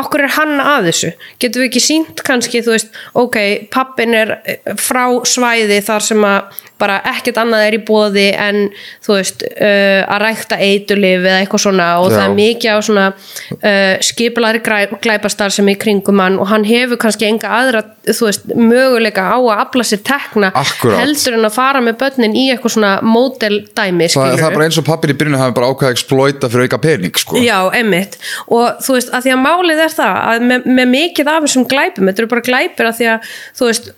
okkur 0.00 0.26
er 0.26 0.34
hann 0.36 0.56
að 0.62 0.90
þessu? 0.90 1.12
Getum 1.42 1.64
við 1.64 1.70
ekki 1.70 1.84
sínt 1.84 2.24
kannski 2.26 2.64
þú 2.64 2.74
veist, 2.76 2.98
ok, 3.18 3.38
pappin 3.72 4.16
er 4.16 4.36
eh, 4.44 4.74
frá 4.80 5.04
svæði 5.28 5.80
þar 5.86 6.08
sem 6.10 6.26
að 6.26 6.66
bara 6.80 7.00
ekkert 7.12 7.40
annað 7.42 7.66
er 7.68 7.76
í 7.76 7.82
bóði 7.86 8.26
en 8.32 8.68
þú 9.04 9.16
veist, 9.18 9.44
uh, 9.50 10.00
að 10.04 10.24
rækta 10.24 10.58
eitulif 10.64 11.24
eða 11.24 11.38
eitthvað 11.42 11.64
svona 11.66 11.88
og 12.00 12.10
Já. 12.10 12.16
það 12.16 12.24
er 12.24 12.36
mikið 12.38 12.70
á 12.72 12.78
svona 12.88 13.06
uh, 13.12 13.94
skipulari 14.04 14.62
glæpastar 14.64 15.54
sem 15.54 15.70
í 15.70 15.76
kringum 15.80 16.22
hann 16.22 16.38
og 16.40 16.50
hann 16.50 16.66
hefur 16.68 17.00
kannski 17.00 17.28
enga 17.28 17.52
aðra 17.60 17.84
þú 18.08 18.28
veist, 18.28 18.48
möguleika 18.56 19.26
á 19.28 19.38
að 19.38 19.62
afla 19.66 19.86
sér 19.86 20.02
tekna 20.06 20.50
Akkúrat. 20.56 20.98
heldur 21.02 21.36
en 21.36 21.48
að 21.48 21.56
fara 21.56 21.82
með 21.84 21.98
börnin 22.00 22.36
í 22.36 22.46
eitthvað 22.52 22.74
svona 22.76 22.92
módeldæmi 23.04 24.08
það, 24.10 24.36
það 24.40 24.46
er 24.48 24.56
bara 24.56 24.68
eins 24.68 24.80
og 24.80 24.86
pappir 24.88 25.12
í 25.12 25.18
byrjunu 25.20 25.40
hafi 25.40 25.56
bara 25.58 25.70
ákveða 25.70 25.90
að 25.90 25.96
exploita 25.98 26.50
fyrir 26.50 26.68
auka 26.68 26.80
pening 26.82 27.20
sko. 27.20 27.38
Já, 27.40 27.58
emmitt 27.76 28.16
og 28.48 28.80
þú 28.84 28.96
veist, 28.96 29.12
að 29.14 29.26
því 29.26 29.34
að 29.36 29.42
málið 29.44 29.84
er 29.84 29.94
það 29.94 30.14
að 30.20 30.46
með, 30.50 30.68
með 30.80 30.92
mikið 30.94 31.32
af 31.34 31.46
þessum 31.46 31.66
glæpum 31.70 32.10
þetta 32.10 32.24
eru 32.24 32.32
bara 32.32 32.46
glæpir 32.48 32.90
að 32.90 32.98
því 33.00 33.10
að 33.14 33.30
þú 33.60 33.70
veist, 33.70 33.90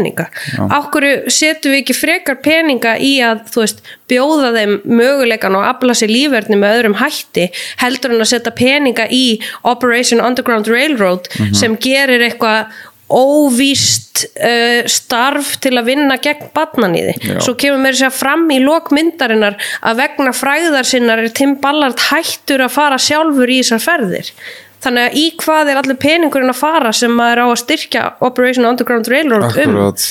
peninga 0.00 0.28
Akkur 0.72 1.06
setjum 1.30 1.74
við 1.74 1.82
ekki 1.84 1.96
frekar 1.96 2.40
peninga 2.44 2.96
í 3.00 3.16
að 3.24 3.44
veist, 3.54 3.82
bjóða 4.10 4.52
þeim 4.56 4.76
möguleikan 4.88 5.56
og 5.58 5.66
afla 5.68 5.96
sér 5.96 6.12
lífverðni 6.12 6.58
með 6.60 6.76
öðrum 6.78 7.00
hætti 7.00 7.48
heldur 7.82 8.16
en 8.16 8.24
að 8.24 8.32
setja 8.34 8.54
peninga 8.56 9.08
í 9.12 9.40
Operation 9.68 10.22
Underground 10.24 10.70
Railroad 10.70 11.30
sem 11.56 11.76
gerir 11.80 12.24
eitthvað 12.26 12.72
óvíst 13.10 14.24
uh, 14.38 14.86
starf 14.86 15.56
til 15.62 15.74
að 15.80 15.88
vinna 15.90 16.14
gegn 16.22 16.52
badnaníði. 16.54 17.16
Já. 17.18 17.36
Svo 17.42 17.56
kemur 17.58 17.82
mér 17.82 17.98
sér 17.98 18.14
fram 18.14 18.44
í 18.54 18.60
lokmyndarinnar 18.62 19.58
að 19.82 20.02
vegna 20.04 20.34
fræðar 20.36 20.86
sinnar 20.86 21.22
er 21.24 21.32
Tim 21.34 21.56
Ballard 21.62 21.98
hættur 22.10 22.62
að 22.62 22.76
fara 22.76 23.00
sjálfur 23.02 23.50
í 23.50 23.60
þessar 23.64 23.82
ferðir. 23.82 24.30
Þannig 24.80 25.06
að 25.06 25.20
í 25.20 25.26
hvað 25.42 25.70
er 25.72 25.80
allir 25.82 26.00
peningurinn 26.00 26.52
að 26.52 26.60
fara 26.62 26.92
sem 26.96 27.12
maður 27.12 27.44
á 27.44 27.46
að 27.50 27.60
styrkja 27.64 28.04
Operation 28.24 28.68
Underground 28.68 29.10
Railroad 29.12 29.48
um? 29.50 29.74
Akkurat. 29.76 30.06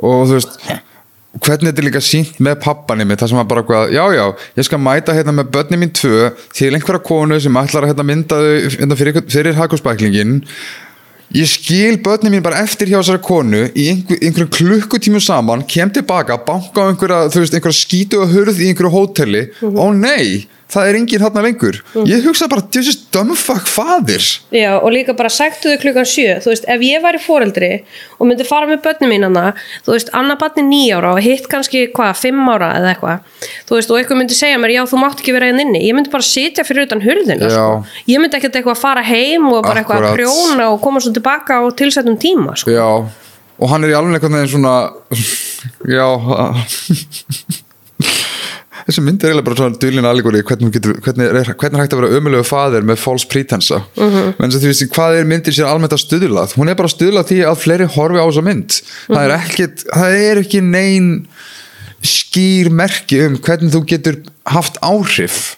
Og 0.00 0.22
þú 0.30 0.38
veist 0.38 0.58
hvernig 1.36 1.68
þetta 1.68 1.82
er 1.82 1.88
líka 1.90 2.02
sínt 2.04 2.40
með 2.40 2.58
pappanni 2.64 3.04
mitt 3.08 3.20
það 3.20 3.32
sem 3.32 3.42
að 3.42 3.50
bara 3.50 3.64
hvað, 3.68 3.92
já 3.92 4.04
já, 4.16 4.24
ég 4.56 4.68
skal 4.68 4.80
mæta 4.80 5.16
hérna 5.16 5.34
með 5.36 5.52
börni 5.56 5.80
mín 5.82 5.92
tvö 5.96 6.30
til 6.56 6.72
einhverja 6.72 7.04
konu 7.04 7.38
sem 7.42 7.60
ætlar 7.60 7.84
að 7.84 7.92
hérna, 7.92 8.06
mynda 8.08 8.40
þau 8.40 8.76
hérna, 8.78 8.98
fyrir, 8.98 9.20
fyrir 9.34 9.58
hakusbæklingin 9.58 10.34
ég 11.36 11.50
skil 11.50 11.98
börni 12.04 12.32
mín 12.32 12.44
bara 12.44 12.62
eftir 12.64 12.88
hjá 12.90 12.98
þessari 13.00 13.22
konu 13.26 13.64
í 13.74 13.88
einhver, 13.92 14.20
einhverjum 14.22 14.52
klukkutímu 14.56 15.20
saman 15.22 15.64
kem 15.68 15.92
tilbaka, 15.92 16.38
banka 16.46 16.86
á 16.86 16.90
einhverja 16.92 17.24
einhverja 17.28 17.80
skítu 17.82 18.22
og 18.22 18.32
hurð 18.32 18.62
í 18.62 18.70
einhverju 18.70 18.92
hóteli. 18.94 19.42
Ó 19.60 19.90
nei, 19.92 20.46
það 20.72 20.88
er 20.88 20.98
enginn 20.98 21.22
þarna 21.22 21.42
lengur. 21.46 21.78
Ég 22.08 22.24
hugsa 22.26 22.48
bara, 22.50 22.64
djöfisist 22.74 23.06
dumbfuck 23.14 23.68
fadir 23.70 24.24
Já, 24.54 24.72
og 24.80 24.88
líka 24.94 25.14
bara 25.16 25.30
sættu 25.30 25.70
þau 25.70 25.80
klukkan 25.82 26.08
sjö. 26.08 26.36
Þú 26.42 26.52
veist, 26.52 26.66
ef 26.68 26.84
ég 26.84 27.02
væri 27.04 27.20
foreldri 27.22 27.70
og 28.18 28.28
myndi 28.28 28.46
fara 28.48 28.68
með 28.70 28.82
börnum 28.86 29.12
mínana, 29.12 29.44
þú 29.86 29.94
veist, 29.94 30.10
annað 30.16 30.40
barni 30.42 30.64
nýjára 30.66 31.12
og 31.14 31.22
hitt 31.24 31.46
kannski, 31.52 31.86
hvað, 31.94 32.14
fimm 32.22 32.48
ára 32.50 32.72
eða 32.80 32.94
eitthvað, 32.94 33.44
þú 33.68 33.78
veist, 33.78 33.92
og 33.92 34.00
eitthvað 34.00 34.20
myndi 34.22 34.38
segja 34.38 34.58
mér 34.62 34.74
já, 34.74 34.82
þú 34.90 35.02
mátt 35.02 35.22
ekki 35.22 35.36
vera 35.36 35.50
einn 35.50 35.62
inni, 35.62 35.84
ég 35.86 35.96
myndi 35.96 36.12
bara 36.12 36.26
sitja 36.26 36.64
fyrir 36.66 36.88
utan 36.88 37.04
hurðina, 37.04 37.50
sko, 37.52 37.68
ég 38.08 38.22
myndi 38.22 38.40
ekkert 38.40 38.58
eitthvað 38.60 38.80
fara 38.80 39.04
heim 39.06 39.46
og 39.52 39.62
bara 39.66 39.84
eitthvað 39.84 40.08
að 40.10 40.16
prjóna 40.18 40.70
og 40.72 40.80
koma 40.84 41.02
svo 41.04 41.12
tilbaka 41.16 41.60
á 41.60 41.64
tilsettum 41.76 42.16
tíma, 42.20 42.56
sko. 42.56 42.72
Já, 42.72 42.88
og 43.56 43.72
hann 43.72 43.84
er 43.84 43.92
í 43.92 43.98
alveg 43.98 44.16
einhvern 44.16 44.40
veginn 44.40 44.54
svona 44.56 44.74
Já 45.86 46.06
Þessi 48.86 49.02
mynd 49.02 49.24
er 49.24 49.32
eiginlega 49.32 49.46
bara 49.48 49.58
svona 49.58 49.80
dulina 49.82 50.10
allegóri 50.12 50.42
hvernig, 50.46 50.76
hvernig, 51.02 51.26
er, 51.26 51.48
hvernig 51.58 51.78
er 51.78 51.82
hægt 51.82 51.96
að 51.96 52.02
vera 52.02 52.20
ömulegu 52.20 52.46
faðir 52.46 52.86
með 52.86 53.00
false 53.02 53.26
pretensa 53.26 53.80
uh 53.82 54.04
-huh. 54.14 54.32
menn 54.38 54.54
sem 54.54 54.62
þú 54.62 54.70
veist, 54.70 54.86
hvað 54.94 55.18
er 55.18 55.26
myndir 55.26 55.56
sér 55.56 55.70
almennt 55.70 55.96
að 55.96 56.04
stuðlað 56.04 56.54
hún 56.54 56.70
er 56.70 56.78
bara 56.78 56.86
að 56.86 56.94
stuðlað 56.94 57.28
því 57.32 57.38
að 57.50 57.60
fleiri 57.64 57.88
horfi 57.96 58.22
á 58.22 58.26
þessa 58.28 58.46
mynd. 58.46 58.80
Það 59.08 59.22
er 59.24 59.34
ekkit, 59.40 59.86
það 59.90 60.18
er 60.30 60.42
ekki 60.44 60.60
nein 60.62 61.10
skýr 62.06 62.70
merki 62.70 63.20
um 63.26 63.38
hvernig 63.42 63.72
þú 63.74 63.82
getur 63.90 64.20
haft 64.46 64.78
áhrif 64.84 65.56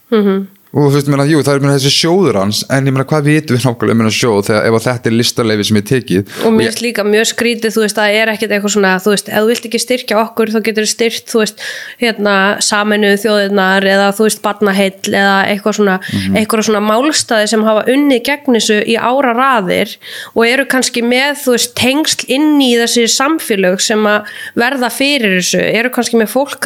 og 0.69 0.91
þú 0.91 0.97
veist, 0.99 1.09
meina, 1.09 1.25
jú, 1.29 1.41
það 1.45 1.55
er 1.55 1.63
meina, 1.65 1.77
þessi 1.79 1.93
sjóður 1.95 2.39
hans 2.43 2.61
en 2.69 2.89
ég 2.89 2.93
meina, 2.93 3.07
hvað 3.09 3.29
vitum 3.31 3.57
við 3.57 3.65
nákvæmlega 3.65 3.95
um 3.97 4.03
hennar 4.03 4.17
sjóð 4.19 4.41
þegar 4.49 4.67
ef 4.69 4.77
að 4.77 4.85
þetta 4.89 5.09
er 5.09 5.15
listarleifi 5.17 5.65
sem 5.69 5.79
er 5.81 5.87
tekið? 5.89 6.33
Og 6.45 6.53
mér 6.53 6.69
finnst 6.69 6.83
líka 6.85 7.05
mjög 7.09 7.29
skrítið 7.31 7.75
þú 7.77 7.85
veist 7.85 7.99
það 7.99 8.17
er 8.19 8.33
ekkert 8.35 8.53
eitthvað 8.53 8.75
svona 8.75 8.91
þú 9.01 9.15
veist 9.15 9.31
ef 9.31 9.39
þú 9.39 9.49
vilt 9.49 9.69
ekki 9.69 9.81
styrkja 9.81 10.19
okkur 10.21 10.53
þá 10.53 10.59
getur 10.67 10.85
þú 10.85 10.91
styrt 10.93 11.33
þú 11.33 11.43
veist 11.43 11.65
hérna 12.03 12.35
saminuð 12.65 13.17
þjóðirnar 13.25 13.89
eða 13.95 14.11
þú 14.19 14.29
veist 14.29 14.43
barnaheill 14.45 15.15
eða 15.15 15.39
eitthvað 15.55 15.79
svona 15.79 15.97
eitthvað 16.37 16.65
svona 16.69 16.85
málstæði 16.85 17.49
sem 17.55 17.65
hafa 17.65 17.87
unnið 17.95 18.23
gegn 18.29 18.59
þessu 18.59 18.79
í 18.85 18.99
ára 19.01 19.33
raðir 19.39 19.97
og 20.35 20.45
eru 20.45 20.69
kannski 20.69 21.05
með 21.07 21.41
þú 21.47 21.57
veist 21.57 21.75
tengsl 21.79 22.29
inn 22.29 22.61
í 22.61 22.75
þessi 22.77 23.07
samfélög 23.13 23.81
sem 23.81 24.05
að 24.09 24.29
verða 24.59 24.93
fyrir 24.93 25.39
þessu. 25.39 25.65
Eru 25.65 25.93
kannski 25.95 26.21
með 26.21 26.33
fólk 26.35 26.61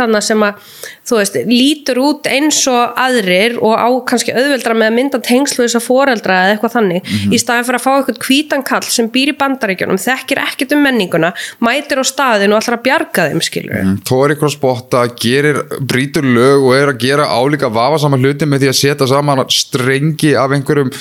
á 3.93 4.01
kannski 4.09 4.33
auðveldra 4.33 4.79
með 4.79 4.91
að 4.91 4.97
mynda 4.97 5.23
tengslu 5.29 5.67
þess 5.67 5.79
að 5.79 5.87
foreldra 5.87 6.41
eða 6.47 6.57
eitthvað 6.57 6.77
þannig. 6.79 7.13
Í 7.29 7.41
staðin 7.43 7.69
fyrir 7.69 7.81
að 7.81 7.85
fá 7.85 7.93
eitthvað 7.93 8.23
hvítan 8.27 8.67
kall 8.67 8.89
sem 8.89 9.11
býr 9.13 9.33
í 9.35 9.37
bandaríkjunum, 9.39 10.01
þekkir 10.01 10.43
ekkert 10.47 10.75
um 10.77 10.83
menninguna 10.87 11.33
mætir 11.63 12.01
á 12.01 12.05
staðin 12.07 12.57
og 12.57 12.63
að 12.73 12.83
bjarga 12.87 13.29
þeim 13.31 13.43
skilur 13.45 13.93
þó 14.09 14.15
er 14.25 14.35
ykkur 14.37 14.49
að 14.49 14.55
spotta, 14.57 15.03
gerir 15.23 15.61
brítur 15.81 16.27
lög 16.27 16.69
og 16.69 16.77
er 16.77 16.93
að 16.93 17.03
gera 17.03 17.29
álíka 17.29 17.71
vafa 17.73 18.01
saman 18.03 18.23
hluti 18.23 18.49
með 18.49 18.65
því 18.65 18.73
að 18.73 18.81
setja 18.81 19.11
saman 19.11 19.45
strengi 19.53 20.33
af 20.39 20.55
einhverjum 20.57 20.93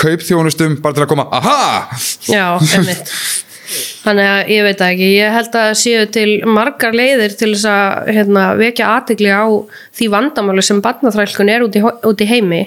kaupþjónustum 0.00 0.78
bara 0.84 0.98
til 0.98 1.06
að 1.06 1.10
koma, 1.14 1.28
aha! 1.32 1.98
Já, 2.28 2.46
einmitt 2.74 3.12
Þannig 4.04 4.26
að 4.28 4.50
ég 4.52 4.66
veit 4.66 4.82
ekki, 4.84 5.06
ég 5.16 5.32
held 5.32 5.54
að 5.56 5.70
séu 5.80 6.04
til 6.12 6.28
margar 6.44 6.92
leiðir 6.96 7.32
til 7.40 7.54
þess 7.54 7.68
að 7.70 8.10
hérna, 8.12 8.42
vekja 8.58 8.90
aðtegli 8.98 9.30
á 9.32 9.44
því 9.96 10.08
vandamáli 10.12 10.64
sem 10.66 10.82
barnaþrælkun 10.84 11.52
er 11.54 11.64
út 11.64 11.78
í, 11.78 11.80
út 11.80 12.20
í 12.20 12.28
heimi. 12.28 12.62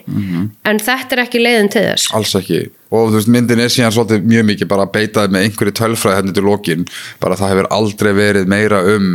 En 0.65 0.81
þetta 0.81 1.13
er 1.13 1.23
ekki 1.27 1.43
leiðin 1.43 1.69
til 1.73 1.83
þess. 1.85 2.09
Alls 2.17 2.33
ekki. 2.39 2.63
Og 2.89 3.11
veist 3.13 3.29
myndin 3.29 3.61
er 3.61 3.69
síðan 3.69 3.93
svolítið 3.93 4.25
mjög 4.31 4.47
mikið 4.49 4.71
bara 4.71 4.87
beitaði 4.89 5.33
með 5.35 5.45
einhverju 5.45 5.75
tölfræði 5.77 6.17
hérna 6.17 6.33
til 6.33 6.45
lokin. 6.47 6.87
Bara 7.21 7.37
það 7.37 7.53
hefur 7.53 7.69
aldrei 7.77 8.11
verið 8.17 8.49
meira 8.49 8.81
um 8.95 9.11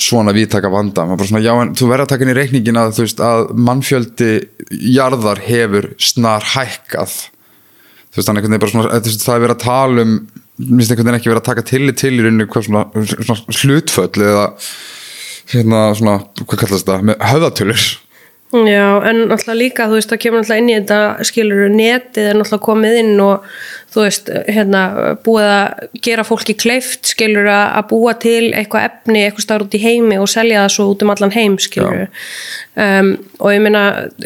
svona 0.00 0.34
viðtaka 0.36 0.70
vanda. 0.72 1.06
Svona 1.18 1.42
já 1.42 1.52
en 1.56 1.74
þú 1.74 1.88
verður 1.90 2.06
að 2.06 2.12
taka 2.12 2.26
inn 2.26 2.32
í 2.32 2.36
reikningin 2.38 2.78
að 2.80 3.00
veist 3.02 3.24
að 3.24 3.50
mannfjöldi 3.58 4.30
jarðar 4.94 5.42
hefur 5.48 5.90
snar 5.98 6.46
hækkað. 6.54 7.16
Veist 8.14 8.30
svona 8.30 9.00
það 9.00 9.34
er 9.34 9.44
verið 9.48 9.56
að 9.56 9.64
tala 9.64 10.06
um 10.06 10.14
minnst 10.68 10.92
einhvern 10.92 11.08
veginn 11.08 11.20
ekki 11.20 11.32
verið 11.32 11.42
að 11.42 11.48
taka 11.50 11.66
tillit 11.70 12.00
til 12.00 12.14
í 12.16 12.22
rauninu 12.24 12.48
hvað 12.50 12.68
svona, 12.68 12.84
svona 13.24 13.58
hlutföll 13.62 14.28
eða 14.28 14.46
hérna 15.50 15.82
svona 15.98 16.20
hvað 16.44 16.62
kallast 16.62 16.86
þetta 16.86 17.10
með 17.10 17.26
höfðatölur 17.32 17.88
Já, 18.50 18.98
en 19.06 19.28
náttúrulega 19.30 19.54
líka, 19.54 19.84
þú 19.86 19.94
veist, 19.94 20.10
það 20.10 20.20
kemur 20.24 20.40
náttúrulega 20.40 20.62
inn 20.62 20.70
í 20.70 20.74
þetta, 20.74 21.26
skilur, 21.28 21.60
netið 21.70 22.24
er 22.26 22.38
náttúrulega 22.38 22.64
komið 22.66 22.96
inn 22.98 23.20
og 23.22 23.44
þú 23.94 24.02
veist, 24.02 24.30
hérna, 24.50 24.80
búið 25.22 25.50
að 25.52 26.00
gera 26.02 26.24
fólki 26.26 26.56
kleift, 26.58 27.12
skilur, 27.12 27.46
að 27.46 27.84
búa 27.92 28.16
til 28.18 28.50
eitthvað 28.50 28.88
efni, 28.88 29.22
eitthvað 29.22 29.46
starf 29.46 29.68
út 29.68 29.76
í 29.78 29.82
heimi 29.84 30.18
og 30.18 30.26
selja 30.32 30.64
það 30.64 30.74
svo 30.74 30.88
út 30.90 31.04
um 31.06 31.14
allan 31.14 31.34
heim, 31.36 31.54
skilur. 31.62 32.08
Um, 32.74 33.12
og 33.38 33.54
ég 33.54 33.62
meina, 33.68 33.84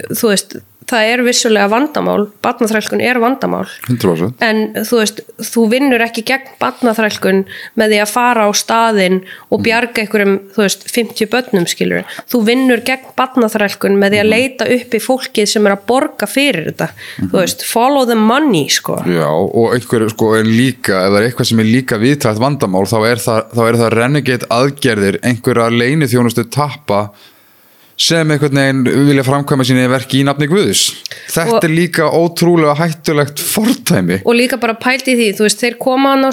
þú 0.08 0.32
veist, 0.32 0.56
það 0.90 1.10
er 1.12 1.22
vissulega 1.24 1.68
vandamál, 1.72 2.26
barnaþrælkun 2.44 3.02
er 3.04 3.20
vandamál. 3.22 3.66
100% 3.88 4.44
en 4.44 4.62
þú 4.86 5.00
veist, 5.00 5.22
þú 5.50 5.66
vinnur 5.72 6.04
ekki 6.04 6.24
gegn 6.28 6.54
barnaþrælkun 6.60 7.42
með 7.80 7.94
því 7.94 8.00
að 8.04 8.12
fara 8.12 8.46
á 8.46 8.50
staðinn 8.56 9.20
og 9.48 9.64
bjarga 9.64 10.04
einhverjum, 10.04 10.36
þú 10.54 10.64
veist, 10.64 10.86
50 10.92 11.30
börnum 11.32 11.68
skilur, 11.70 12.04
þú 12.30 12.42
vinnur 12.48 12.84
gegn 12.86 13.12
barnaþrælkun 13.18 13.98
með 14.00 14.16
því 14.16 14.22
að 14.22 14.30
leita 14.32 14.68
upp 14.76 14.96
í 14.98 15.02
fólkið 15.02 15.50
sem 15.54 15.68
er 15.68 15.76
að 15.76 15.84
borga 15.88 16.28
fyrir 16.30 16.70
þetta. 16.70 16.90
Þú 17.22 17.34
veist, 17.38 17.66
follow 17.68 18.08
the 18.08 18.18
money, 18.18 18.66
sko. 18.72 19.00
Já, 19.08 19.28
og 19.28 19.74
einhver 19.76 20.08
sko 20.12 20.32
er 20.38 20.48
líka, 20.48 21.04
ef 21.06 21.14
það 21.14 21.20
er 21.20 21.28
eitthvað 21.28 21.50
sem 21.50 21.62
er 21.64 21.70
líka 21.70 22.00
viðtækt 22.02 22.42
vandamál, 22.42 22.86
þá 22.90 22.98
er 23.08 23.22
það, 23.24 23.54
það 23.54 23.86
renegade 23.94 24.50
aðgerðir, 24.52 25.20
einhverja 25.24 25.70
leini 25.72 26.08
þjónustu 26.10 26.46
tappa 26.52 27.06
sem 27.96 28.30
einhvern 28.30 28.58
veginn 28.58 29.06
vilja 29.06 29.22
framkvæma 29.26 29.64
síni 29.66 29.84
verki 29.90 30.20
í 30.22 30.24
nafni 30.26 30.48
Guðus. 30.50 30.80
Þetta 31.30 31.56
Og- 31.58 31.64
er 31.64 31.70
líka 31.70 32.08
ótrúlega 32.10 32.74
hættulegt 32.78 33.38
fordæmi. 33.38 34.20
og 34.24 34.34
líka 34.34 34.58
bara 34.60 34.74
pælt 34.74 35.06
í 35.06 35.14
því, 35.14 35.28
þú 35.38 35.46
veist, 35.46 35.60
þeir 35.60 35.78
koma 35.78 36.10
hann 36.10 36.24
á 36.24 36.30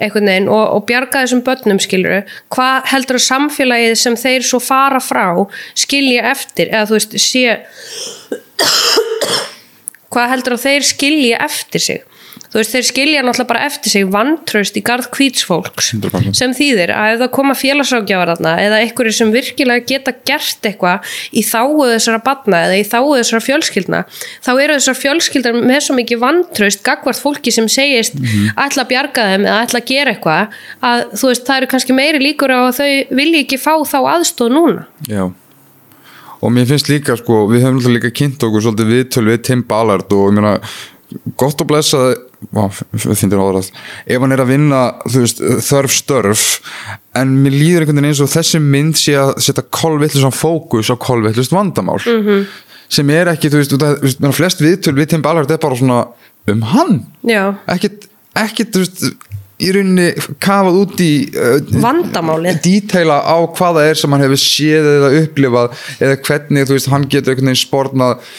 einhvern 0.00 0.26
veginn 0.26 0.48
og, 0.48 0.74
og 0.76 0.86
bjarga 0.86 1.24
þessum 1.24 1.42
börnum 1.44 1.80
skiluru, 1.80 2.22
hvað 2.50 2.82
heldur 2.86 3.18
samfélagið 3.18 3.94
sem 3.96 4.16
þeir 4.16 4.42
svo 4.42 4.58
fara 4.60 5.00
frá 5.00 5.46
skilja 5.74 6.30
eftir, 6.30 6.68
eða 6.72 6.86
þú 6.88 6.96
veist 6.96 7.18
sé 7.20 7.58
hvað 10.10 10.30
heldur 10.34 10.56
að 10.56 10.64
þeir 10.64 10.82
skilja 10.82 11.44
eftir 11.44 11.80
sig 11.80 12.00
þú 12.50 12.58
veist, 12.58 12.74
þeir 12.74 12.86
skilja 12.88 13.22
náttúrulega 13.24 13.50
bara 13.52 13.66
eftir 13.68 13.92
sig 13.92 14.06
vantraust 14.10 14.78
í 14.78 14.82
garð 14.86 15.08
kvítsfólks 15.14 15.92
100%. 15.94 16.36
sem 16.38 16.54
þýðir 16.56 16.92
að 16.94 17.14
ef 17.14 17.20
það 17.22 17.32
koma 17.36 17.56
félagsrákjafar 17.58 18.32
þarna 18.34 18.54
eða 18.64 18.80
einhverju 18.84 19.14
sem 19.16 19.32
virkilega 19.34 19.86
geta 19.86 20.14
gert 20.26 20.70
eitthvað 20.70 21.12
í 21.30 21.44
þáu 21.46 21.86
þessara 21.92 22.22
batna 22.26 22.62
eða 22.66 22.78
í 22.80 22.86
þáu 22.88 23.14
þessara 23.14 23.44
fjölskyldna 23.46 24.02
þá 24.42 24.50
eru 24.52 24.78
þessar 24.78 24.98
fjölskyldar 24.98 25.60
með 25.60 25.82
svo 25.86 25.98
mikið 25.98 26.22
vantraust 26.24 26.82
gagvart 26.86 27.22
fólki 27.22 27.54
sem 27.54 27.68
segist 27.70 28.18
ætla 28.56 28.86
að 28.86 28.90
bjarga 28.94 29.28
þeim 29.34 29.46
eða 29.46 29.60
ætla 29.66 29.82
að 29.82 29.92
gera 29.92 30.14
eitthvað 30.16 30.58
að 30.90 31.04
þú 31.14 31.30
veist, 31.30 31.46
það 31.46 31.60
eru 31.60 31.70
kannski 31.74 31.96
meiri 31.96 32.22
líkur 32.22 32.54
á 32.54 32.60
að 32.66 32.80
þau 32.80 33.20
vilji 33.20 33.44
ekki 33.44 33.60
fá 33.62 33.74
þá 33.86 33.98
aðstóð 34.16 34.56
núna 34.56 34.88
Já. 35.06 35.28
Og 36.40 36.48
mér 36.48 36.64
finnst 36.70 36.88
líka, 36.88 37.12
sko, 37.20 37.42
við 37.50 37.66
höfum 37.66 37.92
líka 37.92 38.08
kynnt 38.16 38.40
okkur 38.46 38.64
svolítið 38.64 38.92
viðtöl 38.94 39.26
við 39.26 39.42
Tim 39.44 39.64
Ballard 39.68 40.12
og 40.16 40.30
ég 40.30 40.38
meina, 40.38 40.54
gott 41.36 41.60
að 41.60 41.68
blessa 41.68 42.00
Vá, 42.48 42.62
finnir 42.72 43.36
áður 43.36 43.58
að 43.60 43.66
ef 44.08 44.22
hann 44.22 44.32
er 44.32 44.40
að 44.40 44.52
vinna, 44.54 44.80
veist, 45.12 45.42
þörf 45.66 45.92
störf 45.92 46.44
en 47.20 47.34
mér 47.44 47.52
líður 47.52 47.84
einhvern 47.84 48.00
veginn 48.00 48.08
eins 48.14 48.22
og 48.24 48.30
þessi 48.32 48.60
mynd 48.64 48.96
sé 48.96 49.18
að 49.20 49.34
setja 49.44 49.66
kolvillist 49.68 50.24
fókus 50.38 50.88
á 50.88 50.96
kolvillist 50.96 51.52
vandamál. 51.52 52.00
-hmm. 52.00 52.46
sem 52.88 53.10
er 53.10 53.28
ekki, 53.28 53.50
þú 53.52 53.60
veist, 53.60 53.76
þú 53.76 53.90
veist 54.06 54.38
flest 54.38 54.64
viðtöl 54.64 54.96
við 54.96 55.10
Tim 55.10 55.22
Ballard 55.22 55.50
er 55.50 55.60
bara 55.60 55.76
svona 55.76 56.06
um 56.48 56.62
hann, 56.62 57.06
Já, 57.22 57.54
ekkit 57.68 58.08
ekkit, 58.34 58.72
þú 58.72 58.84
veist, 58.84 59.04
í 59.60 59.70
rauninni 59.74 60.08
kafað 60.40 60.78
út 60.80 61.02
í 61.04 61.10
uh, 61.36 61.58
vandamálið. 61.82 62.60
díteila 62.64 63.20
á 63.20 63.36
hvað 63.44 63.76
það 63.76 63.88
er 63.90 64.00
sem 64.00 64.14
hann 64.14 64.24
hefur 64.24 64.40
séð 64.40 64.88
eða 64.94 65.10
upplifað 65.20 65.82
eða 65.98 66.16
hvernig 66.28 66.68
þú 66.68 66.76
veist 66.78 66.90
hann 66.92 67.06
getur 67.12 67.34
einhvern 67.34 67.50
veginn 67.50 67.60
spórnað 67.60 68.30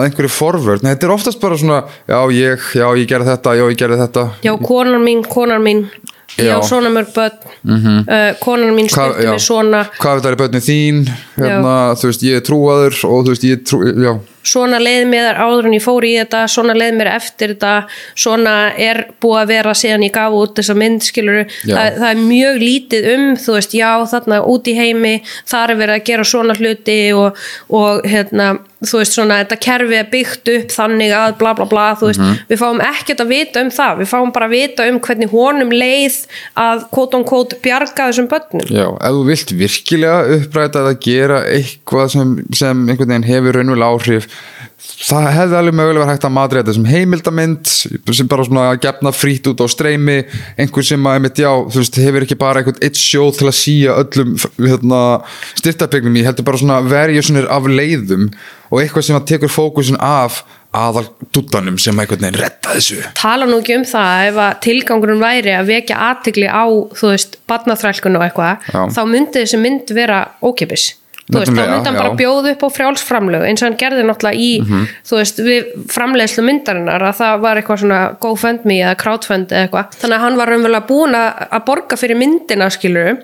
að 0.00 0.08
einhverju 0.08 0.32
forvörð, 0.34 0.86
þetta 0.88 1.06
er 1.08 1.12
oftast 1.14 1.40
bara 1.42 1.58
svona 1.60 1.82
já 2.08 2.18
ég, 2.34 2.70
já 2.80 2.86
ég 2.96 3.10
gerði 3.10 3.30
þetta, 3.34 3.54
já 3.60 3.64
ég 3.68 3.78
gerði 3.84 4.00
þetta. 4.00 4.24
Já, 4.46 4.54
konar 4.64 5.02
mín, 5.02 5.22
konar 5.28 5.62
mín. 5.62 5.84
Já, 6.38 6.54
Já. 6.54 6.62
svona 6.62 6.88
mörg 6.94 7.08
börn. 7.12 7.32
Uh, 7.66 8.36
konar 8.40 8.70
mín 8.72 8.86
styrti 8.88 9.26
mig 9.26 9.42
svona. 9.42 9.80
Hvað 9.98 10.20
þetta 10.20 10.30
er 10.30 10.36
börnin 10.38 10.62
þín? 10.64 11.00
Hérna, 11.36 11.72
þú 11.98 12.10
veist 12.12 12.22
ég 12.24 12.38
er 12.38 12.44
trúaður 12.46 12.98
og 13.08 13.24
þú 13.26 13.34
veist 13.34 13.46
ég 13.48 13.58
er 13.58 13.64
trú, 13.66 13.80
já, 13.90 14.12
svona 14.42 14.80
leið 14.80 15.04
mér 15.10 15.40
áður 15.40 15.68
en 15.68 15.76
ég 15.76 15.84
fór 15.84 16.06
í 16.08 16.14
þetta 16.18 16.44
svona 16.50 16.76
leið 16.76 16.96
mér 17.00 17.12
eftir 17.12 17.54
þetta 17.54 17.74
svona 18.14 18.54
er 18.80 19.02
búið 19.20 19.42
að 19.42 19.52
vera 19.52 19.76
síðan 19.76 20.06
ég 20.06 20.14
gaf 20.14 20.36
út 20.36 20.56
þessa 20.58 20.76
mynd 20.78 21.04
skilur 21.04 21.44
það, 21.64 22.00
það 22.00 22.08
er 22.10 22.24
mjög 22.24 22.64
lítið 22.64 23.10
um 23.14 23.28
þú 23.40 23.58
veist, 23.58 23.76
já 23.76 23.90
þarna 24.14 24.40
út 24.54 24.70
í 24.70 24.76
heimi 24.78 25.14
þar 25.44 25.74
er 25.74 25.80
verið 25.84 25.98
að 25.98 26.08
gera 26.10 26.28
svona 26.32 26.56
hluti 26.58 26.98
og, 27.16 27.46
og 27.68 28.08
hérna 28.08 28.50
þú 28.80 29.00
veist 29.02 29.16
svona 29.16 29.40
þetta 29.42 29.58
kerfi 29.60 29.96
er 29.98 30.08
byggt 30.08 30.50
upp 30.54 30.72
þannig 30.72 31.12
að 31.12 31.34
bla 31.40 31.52
bla 31.58 31.66
bla 31.68 31.86
þú 32.00 32.10
veist, 32.10 32.22
við 32.48 32.60
fáum 32.62 32.80
ekkert 32.84 33.20
að 33.24 33.32
vita 33.34 33.64
um 33.64 33.72
það 33.74 34.00
við 34.00 34.10
fáum 34.14 34.32
bara 34.32 34.48
að 34.48 34.54
vita 34.56 34.86
um 34.88 35.00
hvernig 35.04 35.34
honum 35.34 35.74
leið 35.74 36.16
að 36.60 36.86
quote 36.94 37.18
on 37.18 37.26
quote 37.28 37.58
bjarga 37.60 38.08
þessum 38.08 38.30
börnum. 38.30 38.64
Já, 38.72 38.86
ef 38.88 39.16
þú 39.18 39.26
vilt 39.28 39.54
virkilega 39.60 40.38
uppræta 40.38 40.84
að 40.86 41.00
gera 41.04 41.42
eitthvað 41.50 42.14
sem, 42.14 42.34
sem 42.56 42.86
einhvern 42.86 43.12
veginn 43.12 43.28
hefur 43.28 43.58
raunverulega 43.58 43.90
áhrif 43.90 44.30
það 45.00 45.26
hefði 45.34 45.56
alveg 45.58 45.76
mögulega 45.76 46.04
verið 46.04 46.12
hægt 46.12 46.26
að 46.28 46.34
madra 46.34 46.60
þetta 46.60 46.74
sem 46.76 46.88
heimildamind 46.90 47.72
sem 48.18 48.30
bara 48.30 48.46
svona 48.46 48.66
að 48.70 48.80
gefna 48.84 49.12
frýtt 49.14 49.48
út 49.50 49.62
á 49.64 49.66
streymi 49.70 50.18
einhver 50.60 50.86
sem 50.86 51.08
að, 51.08 51.18
einmitt, 51.18 51.42
já, 51.42 51.50
þú 51.50 51.82
veist, 51.82 51.98
hefur 52.04 52.26
ekki 52.26 52.38
bara 52.40 52.62
einhvern 52.62 52.84
eitt 52.84 53.00
sjóð 53.00 53.40
til 53.40 53.48
að 53.50 53.58
síja 53.58 53.96
öllum 54.02 54.36
hérna, 54.58 55.02
styrtapegnum 55.60 56.20
í, 56.20 56.24
heldur 56.26 56.48
bara 56.48 56.62
svona 56.62 56.80
verjusunir 56.84 57.48
af 57.52 57.68
leiðum 57.70 58.30
og 58.70 58.82
eitthvað 58.82 59.08
sem 59.08 59.18
að 59.18 59.28
tekur 59.32 59.52
fókusin 59.52 60.00
af 60.04 60.42
aðal 60.76 61.08
dúttanum 61.34 61.80
sem 61.82 61.98
einhvern 61.98 62.22
veginn 62.22 62.38
retta 62.38 62.76
þessu 62.76 63.00
tala 63.18 63.48
nú 63.48 63.58
ekki 63.58 63.80
um 63.80 63.86
það 63.88 64.28
ef 64.28 64.40
að 64.44 64.60
tilgangurinn 64.68 65.22
væri 65.22 65.56
að 65.56 65.72
vekja 65.72 65.98
aðtigli 66.10 66.46
á 66.46 66.64
þú 66.94 67.10
veist, 67.10 67.40
barnaþrælkun 67.50 68.20
og 68.20 68.26
eitthvað 68.28 68.70
Já. 68.70 68.82
þá 68.94 69.02
myndi 69.10 69.42
þessi 69.42 69.62
mynd 69.64 69.90
vera 69.96 70.22
ókipis 70.46 70.92
þú 71.30 71.40
veist, 71.40 71.52
þá 71.52 71.60
myndi 71.60 71.88
hann 71.88 71.96
bara 72.00 72.10
já. 72.10 72.16
bjóða 72.20 72.52
upp 72.54 72.62
á 72.64 72.68
frjálsframlög 72.76 73.44
eins 73.48 73.62
og 73.62 73.68
hann 73.68 73.78
gerði 73.80 74.04
náttúrulega 74.08 74.36
í 74.36 74.50
Mhm. 74.60 74.86
þú 75.10 75.16
veist, 75.20 75.38
við 75.46 75.70
framleiðslu 75.94 76.44
myndarinnar 76.46 77.02
að 77.10 77.16
það 77.20 77.40
var 77.40 77.56
eitthvað 77.60 77.80
svona 77.84 78.00
GoFundMe 78.20 78.78
eða 78.84 78.96
crowdfund 79.02 79.48
eða 79.54 79.62
eitthvað, 79.68 79.96
þannig 80.00 80.16
að 80.18 80.24
hann 80.26 80.36
var 80.40 80.52
raunverulega 80.54 80.86
búin 80.90 81.14
að 81.20 81.64
borga 81.70 81.96
fyrir 82.00 82.16
myndina 82.20 82.70
skilur 82.70 83.18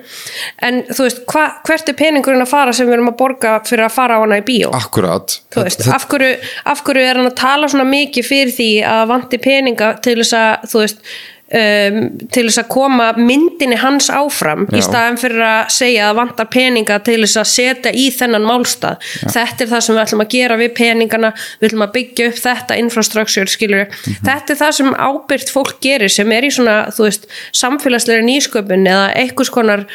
en 0.63 0.83
þú 0.91 1.03
veist, 1.07 1.23
hva, 1.27 1.47
hvert 1.67 1.89
er 1.89 1.99
peningurinn 1.99 2.43
að 2.43 2.49
fara 2.55 2.73
sem 2.73 2.87
við 2.87 2.99
erum 2.99 3.13
að 3.13 3.17
borga 3.21 3.61
fyrir 3.67 3.85
að 3.89 3.93
fara 3.99 4.17
á 4.17 4.23
hana 4.25 4.39
í 4.41 4.45
bíó 4.47 4.73
akkurat 4.77 5.39
veist, 5.57 5.87
af 5.89 6.07
hverju, 6.09 6.37
af 6.67 6.83
hverju 6.85 7.03
er 7.11 7.17
hann 7.21 7.31
að 7.31 7.37
tala 7.41 7.69
svona 7.69 7.85
mikið 7.89 8.25
fyrir 8.29 8.53
því 8.57 8.71
að 8.87 9.07
vanti 9.09 9.39
peninga 9.39 9.95
til 10.05 10.17
þess 10.23 10.33
að 10.37 10.69
þú 10.71 10.83
veist 10.85 10.99
Um, 11.47 11.97
til 12.35 12.43
þess 12.49 12.59
að 12.59 12.71
koma 12.75 13.05
myndinni 13.15 13.77
hans 13.79 14.09
áfram 14.11 14.65
í 14.67 14.81
Já. 14.81 14.89
staðan 14.89 15.19
fyrir 15.21 15.45
að 15.47 15.69
segja 15.71 16.09
að 16.09 16.17
vantar 16.19 16.49
peninga 16.51 16.97
til 17.07 17.21
þess 17.23 17.39
að 17.39 17.47
setja 17.53 17.93
í 17.95 18.09
þennan 18.11 18.43
málstað 18.49 18.97
þetta 19.31 19.63
er 19.63 19.71
það 19.71 19.85
sem 19.87 19.95
við 19.95 20.03
ætlum 20.03 20.25
að 20.25 20.33
gera 20.35 20.57
við 20.59 20.73
peningana 20.75 21.31
við 21.61 21.69
ætlum 21.69 21.85
að 21.87 21.93
byggja 21.95 22.27
upp 22.33 22.41
þetta 22.43 22.79
infrastructure 22.83 23.47
skilur, 23.55 23.87
Mhm. 23.87 24.19
þetta 24.27 24.51
er 24.57 24.61
það 24.65 24.73
sem 24.81 24.91
ábyrgt 25.07 25.55
fólk 25.55 25.79
gerir 25.87 26.11
sem 26.11 26.33
er 26.35 26.43
í 26.43 26.51
svona 26.51 26.77
þú 26.91 27.07
veist, 27.07 27.31
samfélagslega 27.55 28.27
nýsköpun 28.27 28.83
eða 28.91 29.07
einhvers 29.15 29.51
konar 29.55 29.87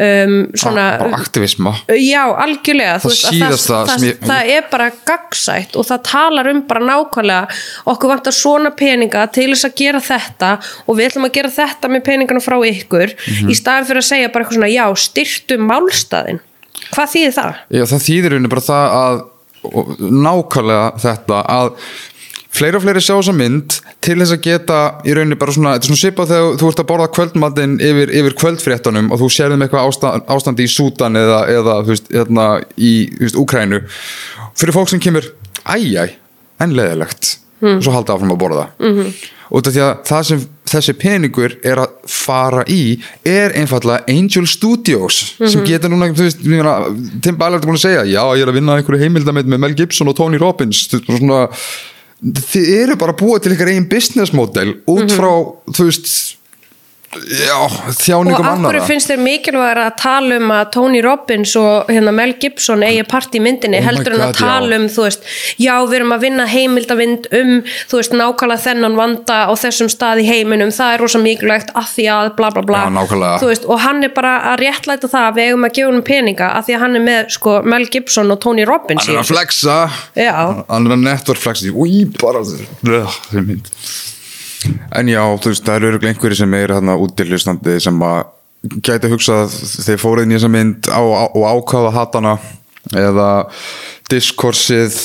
um, 0.00 0.34
svona 0.56 0.84
bara 1.00 1.18
aktivisma 1.20 1.72
Já, 2.00 2.22
algjörlega 2.44 2.96
Það 3.02 3.10
veist, 3.12 3.26
síðasta 3.30 3.74
það, 3.74 3.90
það, 3.90 4.04
ég- 4.08 4.20
það 4.30 4.50
er 4.56 4.68
bara 4.72 4.88
gagsætt 5.10 5.76
og 5.80 5.88
það 5.90 6.02
talar 6.10 6.50
um 6.54 6.62
bara 6.70 6.84
nákvæmlega 6.88 7.58
okkur 7.94 8.12
vantar 8.14 8.36
svona 8.36 8.70
peninga 8.80 9.26
til 9.34 9.48
þess 9.52 9.68
að 9.70 9.74
gera 9.82 10.00
þetta 10.10 10.52
og 10.86 10.96
við 10.98 11.10
ætlum 11.10 11.28
að 11.28 11.34
gera 11.38 11.52
þetta 11.60 11.92
með 11.94 12.04
peningana 12.10 12.44
frá 12.44 12.56
ykkur 12.70 13.12
Mhm. 13.20 13.50
í 13.52 13.54
staðin 13.58 13.88
fyrir 13.90 14.02
að 14.04 14.08
segja 14.12 14.32
bara 14.32 14.44
eitthvað 14.44 14.58
svona 14.60 14.72
já, 14.72 14.86
styrtu 15.06 15.58
málstaðin 15.60 16.40
hvað 16.94 17.12
þýðir 17.14 17.34
það? 17.36 17.54
Já, 17.76 17.84
það 17.92 18.06
þýðir 18.08 18.30
rauninni 18.34 18.50
bara 18.56 18.66
það 18.70 18.96
að 19.00 19.20
nákvæmlega 20.00 20.84
þetta 21.02 21.40
að 21.52 21.70
fleiri 22.54 22.78
og 22.78 22.84
fleiri 22.84 23.02
sjá 23.02 23.14
þessa 23.14 23.34
mynd 23.36 23.76
til 24.02 24.16
þess 24.18 24.34
að 24.34 24.44
geta 24.44 24.78
í 25.06 25.14
rauninni 25.16 25.38
bara 25.38 25.54
svona, 25.54 25.74
þetta 25.76 25.86
er 25.86 25.90
svona 25.90 26.02
svipað 26.02 26.32
þegar 26.32 26.60
þú 26.60 26.70
ert 26.70 26.82
að 26.82 26.88
borða 26.90 27.08
kvöldmatinn 27.16 27.76
yfir, 27.90 28.14
yfir 28.20 28.36
kvöldfréttanum 28.42 29.10
og 29.14 29.22
þú 29.22 29.30
sérðum 29.36 29.66
eitthvað 29.66 29.90
ástand, 29.90 30.30
ástandi 30.34 30.66
í 30.66 30.72
Sútan 30.72 31.18
eða, 31.20 31.42
eða 31.52 31.76
þú 31.84 31.94
veist, 31.94 32.08
hérna 32.14 32.46
í 32.76 32.94
þú 33.14 33.26
veist, 33.26 33.40
Úkrænu 33.44 33.82
fyrir 34.58 34.76
fólk 34.76 34.90
sem 34.92 35.02
kemur 35.02 35.30
æjæ, 35.62 36.08
en 36.60 36.74
leðilegt 36.76 37.36
og 37.60 37.84
svo 37.84 37.92
halda 37.94 38.16
áfram 38.16 38.32
að 38.34 38.40
borða. 38.40 38.66
-hmm. 38.78 39.12
út 39.50 39.66
af 39.66 39.74
því 39.74 39.80
að 39.84 39.94
það 40.08 40.26
sem 40.26 40.48
þessi 40.70 40.94
peningur 40.98 41.56
er 41.66 41.80
að 41.82 41.94
fara 42.06 42.62
í 42.70 43.00
er 43.26 43.54
einfallega 43.58 44.04
Angel 44.08 44.46
Studios 44.46 45.34
sem 45.38 45.64
geta 45.66 45.88
núna, 45.88 46.12
þú 46.14 46.26
veist, 46.28 46.42
Tim 47.22 47.36
Ballard 47.36 47.64
er 47.64 47.68
búin 47.68 47.78
að 47.78 47.86
segja, 47.86 48.04
já, 48.04 48.22
ég 48.36 48.42
er 48.42 48.52
að 48.52 48.58
vinna 48.58 48.76
einhverju 48.78 49.02
heimildamind 49.02 49.50
með 49.50 49.58
Mel 49.58 49.74
Gibson 49.74 50.08
og 50.08 50.16
Tony 50.16 50.38
Robbins. 50.38 50.86
Þú 50.88 51.00
veist, 51.00 51.18
svona 51.18 51.48
þið 52.20 52.68
eru 52.76 52.96
bara 53.00 53.16
búa 53.16 53.40
til 53.40 53.54
ykkar 53.54 53.72
einn 53.72 53.88
business 53.90 54.34
model 54.36 54.74
út 54.90 55.12
frá, 55.14 55.30
þú 55.72 55.88
veist 55.88 56.10
já, 57.10 57.56
Og 57.58 57.94
þjáningum 57.98 58.36
af 58.38 58.44
hverju 58.44 58.52
annara 58.54 58.82
finnst 58.86 59.10
þér 59.10 59.22
mikilvægur 59.24 59.80
að 59.82 59.94
tala 59.98 60.36
um 60.38 60.52
að 60.54 60.68
Tony 60.76 61.00
Robbins 61.02 61.54
og 61.58 61.88
hérna 61.90 62.12
Mel 62.14 62.34
Gibson 62.38 62.84
eigi 62.86 63.02
part 63.10 63.34
í 63.34 63.40
myndinni 63.42 63.80
Oh 63.80 63.86
heldur 63.88 64.14
en 64.14 64.22
að 64.28 64.36
tala 64.38 64.78
um, 64.78 64.86
þú 64.92 65.06
veist, 65.08 65.26
já 65.58 65.72
við 65.90 65.96
erum 65.98 66.14
að 66.14 66.26
vinna 66.26 66.46
heimildavind 66.50 67.26
um, 67.34 67.52
þú 67.90 67.98
veist, 67.98 68.14
nákvæmlega 68.14 68.64
þennan 68.66 68.98
vanda 69.00 69.38
á 69.50 69.52
þessum 69.58 69.90
stað 69.90 70.22
í 70.22 70.28
heiminum, 70.28 70.70
það 70.74 70.94
er 70.94 71.04
rosa 71.04 71.22
mikilvægt 71.24 71.72
að 71.74 71.88
því 71.96 72.06
að 72.14 72.30
bla 72.38 72.52
bla 72.54 72.64
bla 72.68 72.84
Já, 72.84 72.92
nákvæmlega. 72.94 73.40
Þú 73.42 73.50
veist, 73.50 73.66
og 73.66 73.82
hann 73.86 74.06
er 74.06 74.14
bara 74.14 74.36
að 74.52 74.62
réttlæta 74.62 75.10
það 75.10 75.26
að 75.32 75.40
við 75.40 75.50
eigum 75.50 75.66
að 75.66 75.74
gefa 75.80 75.90
hann 75.90 76.06
peninga 76.12 76.52
að 76.60 76.68
því 76.68 76.78
að 76.78 76.84
hann 76.86 77.00
er 77.00 77.04
með 77.08 77.34
sko 77.38 77.56
Mel 77.66 77.82
Gibson 77.90 78.30
og 78.36 78.38
Tony 78.46 78.68
Robbins 78.68 79.08
hann 79.08 79.18
er 79.18 79.24
að 79.24 79.32
flexa 79.32 79.80
Já. 80.14 80.38
hann 80.70 80.86
er 80.86 80.94
að 80.94 81.04
network 81.08 81.42
flexa 81.42 81.74
úi, 81.74 82.04
bara 82.20 82.44
Ugh, 82.46 83.18
þessi 83.30 83.44
mynd. 83.50 83.68
En 84.68 85.10
já, 85.10 85.22
þú 85.40 85.52
veist, 85.52 85.64
það 85.66 85.78
eru 85.78 85.90
örugglega 85.90 86.14
einhverjir 86.14 86.40
sem 86.42 86.56
er 86.58 86.74
hérna 86.76 86.96
útilustandi 87.00 87.78
sem 87.80 88.04
að 88.04 88.22
gæti 88.84 89.08
að 89.08 89.14
hugsa 89.14 89.42
að 89.44 89.54
þeir 89.86 90.22
inn 90.24 90.32
í 90.32 90.36
þessa 90.36 90.52
mynd 90.52 90.88
á, 90.92 91.00
á, 91.00 91.24
og 91.32 91.44
ákvaða 91.48 91.92
hatana 91.96 92.34
eða 92.96 93.28
diskorsið 94.10 94.96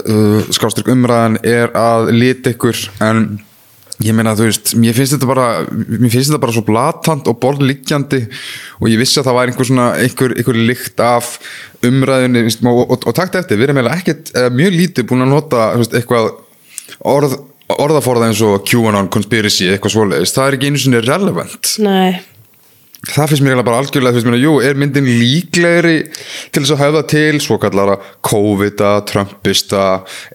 uh, 0.00 0.48
skástrík 0.54 0.88
umræðan 0.90 1.38
er 1.46 1.74
að 1.76 2.12
lita 2.14 2.54
ykkur. 2.54 2.78
En 3.04 3.38
ég 4.02 4.14
meina 4.14 4.36
þú 4.38 4.48
veist, 4.48 4.72
mér 4.78 4.96
finnst 4.96 5.16
þetta 5.16 5.28
bara 5.28 5.46
mér 5.68 6.10
finnst 6.12 6.30
þetta 6.30 6.42
bara 6.42 6.54
svo 6.56 6.64
blatant 6.66 7.30
og 7.30 7.38
borðliggjandi. 7.42 8.22
Og 8.80 8.90
ég 8.92 9.02
vissi 9.02 9.20
að 9.20 9.30
það 9.30 9.38
væri 9.40 9.52
einhver 9.52 9.70
svona 9.70 9.88
einhver, 9.98 10.36
einhver 10.38 10.60
lykt 10.70 11.04
af 11.04 11.32
umræðunni 11.86 12.46
veist, 12.48 12.64
og, 12.66 12.82
og, 12.86 12.98
og 12.98 13.18
takt 13.18 13.38
eftir, 13.38 13.60
við 13.60 13.68
erum 13.68 13.82
eiginlega 13.82 14.02
ekkert 14.02 14.34
mjög 14.54 14.78
lítið 14.80 15.10
búin 15.10 15.26
að 15.26 15.34
nota 15.34 15.70
veist, 15.78 15.94
eitthvað 15.98 16.32
orð, 17.06 17.36
orðaforða 17.76 18.30
eins 18.30 18.40
og 18.44 18.64
QAnon, 18.68 19.10
conspiracy, 19.12 19.68
eitthvað 19.68 19.94
svoleiðis 19.96 20.34
það 20.36 20.48
er 20.48 20.56
ekki 20.56 20.72
einu 20.72 20.82
sinni 20.82 21.00
relevant. 21.04 21.72
Nei, 21.84 22.20
það 23.06 23.30
finnst 23.30 23.44
mér 23.46 23.60
bara 23.62 23.82
algjörlega 23.82 24.16
veist 24.16 24.28
mér 24.28 24.38
að 24.38 24.44
jú, 24.46 24.54
er 24.64 24.80
myndin 24.80 25.08
líklegri 25.08 25.96
til 26.54 26.62
þess 26.62 26.74
að 26.74 26.82
höfða 26.82 27.04
til 27.12 27.40
svo 27.44 27.58
kallara 27.62 27.98
COVID-a, 28.26 28.92
Trumpista 29.08 29.84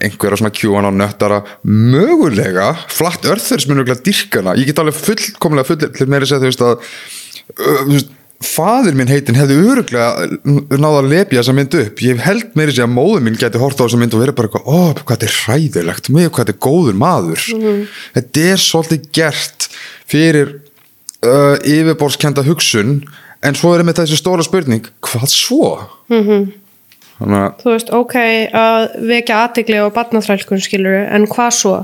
einhverja 0.03 0.43
svona 0.43 0.53
QAnon 0.55 0.99
nöttara 1.01 1.41
mögulega, 1.65 2.71
flatt 2.93 3.25
örþurs 3.29 3.67
mögulega 3.71 3.99
dyrkana, 4.05 4.57
ég 4.59 4.69
get 4.69 4.83
alveg 4.83 4.99
fullkomlega 4.99 5.69
full 5.71 5.81
til 5.83 6.09
meira 6.11 6.27
að 6.27 6.35
segja 6.35 6.43
þú 6.43 6.51
veist 6.51 6.67
að 6.67 6.75
ö, 6.77 7.73
þú 7.73 7.95
veist, 7.97 8.19
fadir 8.45 8.95
minn 8.97 9.09
heitin 9.11 9.37
hefði 9.37 9.57
öruglega 9.63 10.27
náða 10.77 11.01
að 11.01 11.09
lepja 11.11 11.39
þessa 11.41 11.55
mynd 11.57 11.77
upp. 11.79 12.03
Ég 12.05 12.21
held 12.23 12.53
meiri 12.59 12.75
segja 12.75 12.87
að 12.87 12.95
móður 12.95 13.25
minn 13.25 13.39
geti 13.39 13.61
horta 13.61 13.83
á 13.83 13.85
þessa 13.85 14.01
mynd 14.01 14.17
og 14.17 14.23
verið 14.23 14.37
bara 14.39 14.51
eitthvað, 14.51 14.67
ó, 14.67 14.79
hvað 14.99 15.15
þetta 15.15 15.29
er 15.29 15.37
hræðilegt 15.39 16.11
með 16.13 16.29
hvað 16.29 16.43
þetta 16.43 16.55
er 16.55 16.63
góður 16.67 16.99
maður. 17.03 17.45
Þetta 18.17 18.45
er 18.51 18.63
svolítið 18.63 19.09
gert 19.19 19.69
fyrir 20.13 20.55
uh, 21.23 21.55
yfirborskenda 21.63 22.45
hugsun 22.47 22.97
en 23.43 23.59
svo 23.59 23.73
er 23.75 23.83
með 23.87 24.03
þessi 24.03 24.19
stóra 24.19 24.45
spurning 24.45 24.87
hvað 25.03 25.29
svo? 25.33 25.71
Þannig 26.11 26.35
að 26.39 26.62
þú 27.19 27.73
veist, 27.73 27.91
ok 27.93 28.15
að 28.57 28.95
vekja 29.09 29.41
aðtegli 29.43 29.77
á 29.79 29.87
barnaþrælkun 29.93 30.63
skilur 30.63 30.97
en 31.03 31.27
hvað 31.29 31.51
svo? 31.59 31.75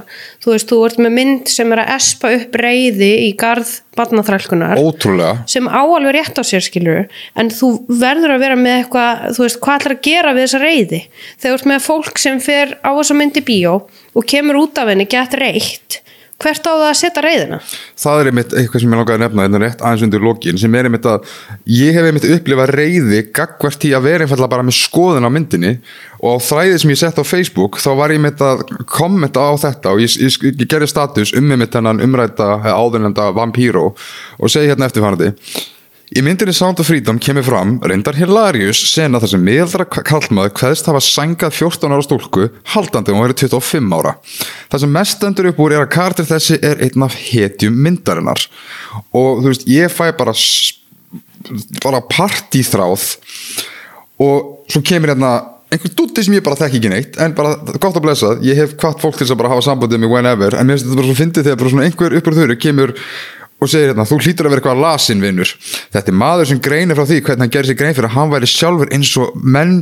Þú 0.44 0.56
veist, 0.56 0.72
þú 0.72 0.80
ert 0.88 1.00
með 1.06 1.16
mynd 1.18 1.52
sem 1.52 1.76
er 1.76 1.84
að 1.84 1.94
espa 1.96 2.32
upp 2.38 2.58
reyði 2.60 3.12
í 3.28 3.30
garð 3.40 3.76
barnaþrælkunar. 4.00 4.82
Ótrúlega. 4.82 5.44
Sem 5.52 5.70
á 5.70 5.82
alveg 5.82 6.16
rétt 6.18 6.40
á 6.40 6.44
sér 6.48 6.66
skilur 6.66 7.06
en 7.40 7.54
þú 7.54 7.72
verður 8.02 8.36
að 8.36 8.44
vera 8.46 8.60
með 8.60 8.78
eitthvað 8.82 9.24
þú 9.38 9.46
veist, 9.46 9.62
hvað 9.64 9.82
ætlar 9.82 9.98
að 9.98 10.04
gera 10.10 10.36
við 10.36 10.46
þessa 10.48 10.64
reyði 10.66 11.02
þegar 11.14 11.50
þú 11.50 11.56
ert 11.60 11.72
með 11.74 11.88
fólk 11.88 12.22
sem 12.26 12.44
fer 12.44 12.78
á 12.82 12.90
þessa 12.90 13.20
mynd 13.22 13.40
í 13.40 13.46
bíó 13.46 13.76
og 13.86 14.30
kemur 14.30 14.64
út 14.64 14.82
af 14.82 14.92
henni 14.92 15.08
gett 15.10 15.38
reytt 15.40 16.02
hvert 16.44 16.68
á 16.68 16.72
það 16.72 16.86
að 16.88 16.98
setja 17.00 17.24
reyðina? 17.26 17.60
það 18.00 18.22
er 18.22 18.30
einmitt 18.32 18.54
eitthvað 18.56 18.84
sem 18.84 18.94
ég 18.94 19.02
langaði 19.02 19.18
að 19.18 19.24
nefna 19.26 19.46
þetta 19.48 19.62
rétt 19.64 19.84
aðeins 19.86 20.06
undir 20.08 20.26
lokin 20.26 20.62
sem 20.62 20.78
er 20.80 20.90
einmitt 20.90 21.10
að 21.10 21.34
ég 21.80 21.98
hef 21.98 22.10
einmitt 22.10 22.28
upplifað 22.36 22.74
reyði 22.80 23.24
gagvert 23.40 23.88
í 23.90 23.94
að 23.98 24.06
vera 24.08 24.28
einfallega 24.28 24.54
bara 24.56 24.68
með 24.68 24.78
skoðun 24.80 25.28
á 25.28 25.32
myndinni 25.36 25.74
og 26.20 26.40
á 26.40 26.46
þræðið 26.50 26.78
sem 26.84 26.94
ég 26.94 27.02
sett 27.02 27.20
á 27.20 27.24
Facebook 27.28 27.80
þá 27.80 27.90
var 28.00 28.14
ég 28.14 28.22
einmitt 28.22 28.44
að 28.44 28.64
kommenta 28.90 29.44
á 29.44 29.52
þetta 29.66 29.96
og 29.96 30.04
ég, 30.04 30.16
ég, 30.20 30.40
ég 30.52 30.70
gerði 30.70 30.92
status 30.92 31.36
um 31.38 31.52
einmitt 31.52 31.76
hennan 31.76 32.04
umræta 32.04 32.56
áðurnenda 32.72 33.32
Vampiro 33.36 33.92
og 34.40 34.52
segi 34.52 34.72
hérna 34.72 34.90
eftirfærandi 34.90 35.34
Í 36.10 36.24
myndinni 36.26 36.56
Sound 36.58 36.80
of 36.82 36.88
Freedom 36.90 37.20
kemur 37.22 37.46
fram 37.46 37.76
reyndar 37.86 38.16
Hilarious 38.18 38.80
sena 38.90 39.20
þar 39.22 39.30
sem 39.30 39.44
miðaldra 39.46 39.86
kallmaður 39.86 40.56
hvaðist 40.58 40.90
hafa 40.90 41.02
sængað 41.06 41.54
14 41.60 41.94
ára 41.94 42.06
stúlku 42.06 42.48
haldandi 42.74 43.14
og 43.14 43.22
verið 43.28 43.44
25 43.44 43.94
ára. 43.94 44.16
Það 44.72 44.84
sem 44.84 44.96
mest 44.96 45.20
stendur 45.20 45.52
upp 45.52 45.62
úr 45.62 45.76
er 45.78 45.84
að 45.84 45.92
kartir 45.94 46.26
þessi 46.32 46.58
er 46.66 46.82
einn 46.88 47.06
af 47.06 47.14
hetjum 47.14 47.78
myndarinnar 47.86 48.42
og 49.14 49.44
þú 49.44 49.52
veist, 49.52 49.70
ég 49.70 49.94
fæ 49.94 50.10
bara 50.18 50.34
bara 51.86 52.02
partíþráð 52.10 53.06
og 54.20 54.66
svo 54.66 54.82
kemur 54.82 55.14
hérna 55.14 55.34
einhver 55.70 55.94
dúti 55.94 56.24
sem 56.26 56.34
ég 56.34 56.46
bara 56.46 56.58
þekki 56.58 56.80
ekki 56.80 56.90
neitt 56.92 57.18
en 57.22 57.36
bara 57.38 57.54
gott 57.78 57.94
að 57.94 58.06
blessa, 58.08 58.34
ég 58.42 58.58
hef 58.58 58.74
hvart 58.82 59.02
fólk 59.04 59.20
til 59.20 59.28
þess 59.28 59.36
að 59.36 59.44
bara 59.44 59.52
hafa 59.54 59.68
sambandið 59.68 60.02
með 60.02 60.16
whenever 60.16 60.58
en 60.58 60.70
mér 60.70 60.80
finnst 60.80 60.90
þetta 60.90 61.02
bara 61.04 61.12
svo 61.12 61.20
fyndið 61.20 61.46
þegar 61.46 61.60
bara 61.62 61.74
svona 61.74 61.86
einhver 61.86 62.16
uppur 62.18 62.38
þurru 62.40 62.58
kemur 62.66 62.96
og 63.60 63.70
segir 63.72 63.92
hérna, 63.92 64.08
þú 64.08 64.20
hlýtur 64.24 64.48
að 64.48 64.54
vera 64.54 64.62
eitthvað 64.62 64.82
lasin 64.84 65.24
vinnur 65.24 65.52
þetta 65.94 66.12
er 66.12 66.18
maður 66.22 66.50
sem 66.52 66.64
greinir 66.64 67.00
frá 67.00 67.06
því 67.10 67.20
hvernig 67.28 67.46
hann 67.46 67.54
gerir 67.56 67.70
sér 67.70 67.80
grein 67.82 67.98
fyrir 67.98 68.10
að 68.10 68.16
hann 68.16 68.34
væri 68.34 68.50
sjálfur 68.50 68.94
eins 68.96 69.12
og 69.20 69.36
menn 69.44 69.76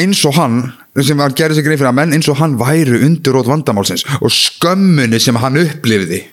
eins 0.00 0.24
og 0.28 0.36
hann 0.38 0.58
sem 1.06 1.22
hann 1.22 1.36
gerir 1.38 1.58
sér 1.58 1.66
grein 1.66 1.80
fyrir 1.80 1.92
að 1.92 1.98
menn 2.00 2.16
eins 2.16 2.30
og 2.32 2.40
hann 2.40 2.58
væri 2.60 3.00
undirót 3.06 3.50
vandamálsins 3.50 4.06
og 4.18 4.34
skömmunni 4.34 5.20
sem 5.22 5.38
hann 5.38 5.60
upplifði. 5.60 6.24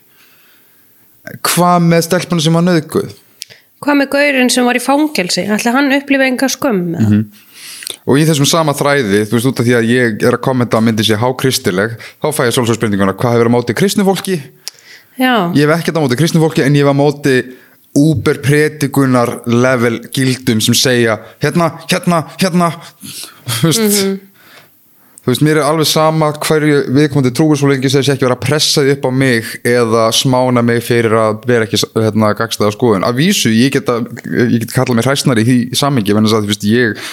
Hvað 1.45 1.89
með 1.89 2.05
stelpunum 2.07 2.43
sem 2.43 2.55
hann 2.55 2.71
auðguð 2.71 3.15
Hvað 3.83 3.97
með 3.99 4.07
gaurinn 4.15 4.49
sem 4.49 4.65
var 4.65 4.77
í 4.79 4.81
fangelsi? 4.81 5.43
Ætli 5.53 5.73
hann 5.75 5.91
upplifa 5.93 6.25
enga 6.25 6.47
skömm? 6.49 6.95
Mm 6.97 7.25
og 8.07 8.19
í 8.19 8.25
þessum 8.27 8.47
sama 8.47 8.75
þræði, 8.77 9.25
þú 9.27 9.37
veist 9.37 9.49
út 9.49 9.61
af 9.61 9.67
því 9.67 9.75
að 9.77 9.89
ég 9.91 10.23
er 10.27 10.37
að 10.37 10.43
kommenta 10.43 10.79
að 10.79 10.87
myndi 10.87 11.05
sé 11.07 11.17
hákristileg 11.19 11.97
þá 11.99 12.27
fæ 12.35 12.41
ég 12.47 12.55
svolítið 12.55 12.79
spurninguna, 12.79 13.15
hvað 13.19 13.35
hefur 13.35 13.49
á 13.51 13.55
móti 13.55 13.75
kristnu 13.77 14.05
fólki 14.07 14.39
Já, 15.17 15.49
ég 15.57 15.65
hef 15.65 15.79
ekkert 15.79 15.97
á 15.97 16.03
móti 16.03 16.19
kristnu 16.19 16.43
fólki 16.43 16.65
en 16.65 16.77
ég 16.77 16.85
hef 16.85 16.93
á 16.93 16.97
móti 16.97 17.35
úber 17.97 18.37
predikunar 18.43 19.39
level 19.49 19.99
gildum 20.13 20.61
sem 20.61 20.77
segja 20.77 21.17
hérna, 21.41 21.71
hérna, 21.89 22.23
hérna. 22.37 22.71
Þú 23.57 23.71
veist 23.71 24.25
þú 25.27 25.33
veist, 25.33 25.43
mér 25.43 25.57
er 25.59 25.65
alveg 25.67 25.89
sama 25.89 26.29
hverju 26.39 26.75
viðkomandi 26.95 27.33
trúir 27.35 27.59
svo 27.59 27.67
lengi 27.67 27.89
sem 27.91 27.99
þessi 27.99 28.13
ekki 28.13 28.27
vera 28.27 28.37
að 28.37 28.45
pressa 28.45 28.83
því 28.85 28.93
upp 28.93 29.07
á 29.09 29.11
mig 29.11 29.49
eða 29.67 30.05
smána 30.15 30.61
mig 30.63 30.85
fyrir 30.87 31.17
að 31.19 31.41
vera 31.49 31.67
ekki 31.67 31.81
hérna, 31.97 32.29
gagstaða 32.37 32.71
skoðun. 32.77 33.03
Að 33.03 33.19
vísu, 33.19 33.51
ég 33.51 33.73
get, 33.75 33.91
að, 33.91 34.07
ég 34.23 34.61
get 34.61 34.71
kallað 34.71 35.01
mér 35.01 35.09
hræsnari 35.09 35.43
í 35.43 35.49
því 35.49 35.81
samengi, 35.81 36.15
en 36.15 36.29
þess 36.29 36.37
að 36.37 36.47
þú 36.47 36.53
veist, 36.53 36.69
ég 36.71 37.03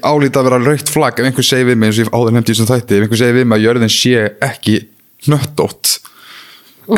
álítið 0.00 0.40
að 0.40 0.48
vera 0.48 0.62
raukt 0.64 0.90
flagg 0.90 1.20
ef 1.20 1.28
einhver 1.28 1.46
segir 1.46 1.68
við 1.68 1.76
mig 1.78 1.90
eins 1.90 1.98
og 2.00 2.06
ég 2.06 2.14
áður 2.16 2.34
nefndi 2.34 2.54
þessum 2.54 2.70
þætti 2.70 2.96
ef 2.96 3.04
einhver 3.04 3.20
segir 3.20 3.36
við 3.36 3.46
mig 3.46 3.60
að 3.60 3.66
jörðin 3.66 3.92
sé 3.94 4.24
ekki 4.42 4.78
nöttótt 5.30 5.92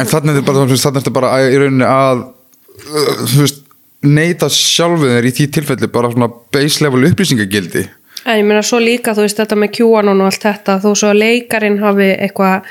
en 0.01 0.13
þannig 0.13 0.41
er 0.43 0.93
þetta 0.99 1.15
bara, 1.15 1.35
í 1.47 1.59
rauninni 1.61 1.89
að 1.89 2.25
uh, 2.25 3.25
veist, 3.39 3.65
neita 4.03 4.49
sjálfu 4.51 5.11
þér 5.11 5.29
í 5.29 5.35
því 5.37 5.49
tilfelli 5.59 5.91
bara 5.93 6.11
svona 6.15 6.31
base 6.55 6.85
level 6.85 7.05
upplýsingagildi 7.11 7.87
En 8.23 8.39
ég 8.39 8.47
meina 8.47 8.63
svo 8.63 8.79
líka, 8.79 9.17
þú 9.17 9.25
veist, 9.25 9.39
þetta 9.41 9.57
með 9.59 9.73
QAnon 9.79 10.21
og 10.23 10.29
allt 10.29 10.45
þetta, 10.45 10.77
þó 10.83 10.91
svo 10.95 11.09
að 11.11 11.19
leikarin 11.19 11.79
hafi 11.83 12.07
eitthvað 12.23 12.69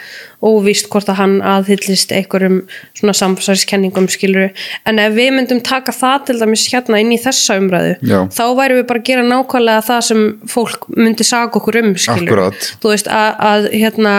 óvíst 0.47 0.87
hvort 0.93 1.09
að 1.11 1.17
hann 1.19 1.33
aðhyllist 1.43 2.13
einhverjum 2.15 2.61
svona 2.97 3.15
samfæðskenningum 3.19 4.07
skiluru, 4.11 4.47
en 4.87 5.01
ef 5.03 5.17
við 5.17 5.33
myndum 5.35 5.59
taka 5.65 5.91
það 5.95 6.29
til 6.29 6.37
dæmis 6.39 6.63
hérna 6.71 7.01
inn 7.03 7.11
í 7.11 7.19
þessa 7.21 7.59
umræðu, 7.59 7.97
Já. 7.99 8.19
þá 8.31 8.45
værum 8.61 8.79
við 8.79 8.87
bara 8.93 9.03
að 9.03 9.09
gera 9.11 9.25
nákvæmlega 9.27 9.83
það 9.89 10.07
sem 10.07 10.23
fólk 10.55 10.87
myndi 10.95 11.27
saga 11.27 11.59
okkur 11.59 11.81
um 11.83 11.91
skiluru, 11.99 12.47
Akkúrat. 12.47 12.71
þú 12.79 12.95
veist, 12.95 13.11
að, 13.11 13.43
að 13.51 13.69
hérna 13.75 14.15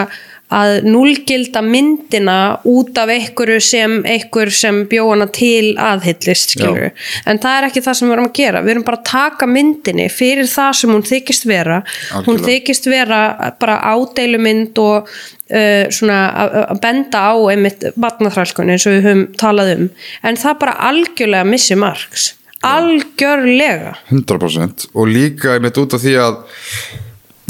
að 0.53 0.85
núlgilda 0.85 1.63
myndina 1.65 2.37
út 2.69 2.97
af 3.01 3.11
einhverju 3.13 3.59
sem 3.63 3.99
einhver 4.05 4.51
sem 4.53 4.83
bjóðana 4.89 5.29
til 5.33 5.73
aðhyllist 5.81 6.55
en 6.61 7.39
það 7.41 7.55
er 7.57 7.67
ekki 7.67 7.83
það 7.83 7.97
sem 7.99 8.09
við 8.09 8.15
erum 8.15 8.27
að 8.29 8.35
gera. 8.39 8.61
Við 8.63 8.73
erum 8.75 8.85
bara 8.87 8.99
að 8.99 9.07
taka 9.09 9.49
myndinni 9.49 10.09
fyrir 10.13 10.49
það 10.49 10.71
sem 10.79 10.93
hún 10.93 11.05
þykist 11.07 11.47
vera. 11.49 11.79
Hún 11.83 12.19
Algjörlega. 12.19 12.49
þykist 12.49 12.89
vera 12.91 13.21
bara 13.61 13.79
ádeilumynd 13.93 14.83
og 14.83 15.09
uh, 15.09 15.85
svona 15.93 16.19
að 16.45 16.83
benda 16.83 17.25
á 17.29 17.33
einmitt 17.53 17.87
batnaþrælkunni 17.99 18.75
eins 18.75 18.87
og 18.89 18.97
við 18.97 19.09
höfum 19.09 19.25
talað 19.39 19.73
um. 19.77 19.89
En 20.23 20.39
það 20.39 20.59
bara 20.65 20.77
algjörlega 20.91 21.49
missi 21.49 21.79
marks. 21.79 22.33
Algjörlega. 22.63 23.97
100% 24.11 24.87
og 24.93 25.09
líka 25.11 25.57
einmitt 25.57 25.79
út 25.81 25.97
af 25.97 26.03
því 26.03 26.13
að 26.23 26.37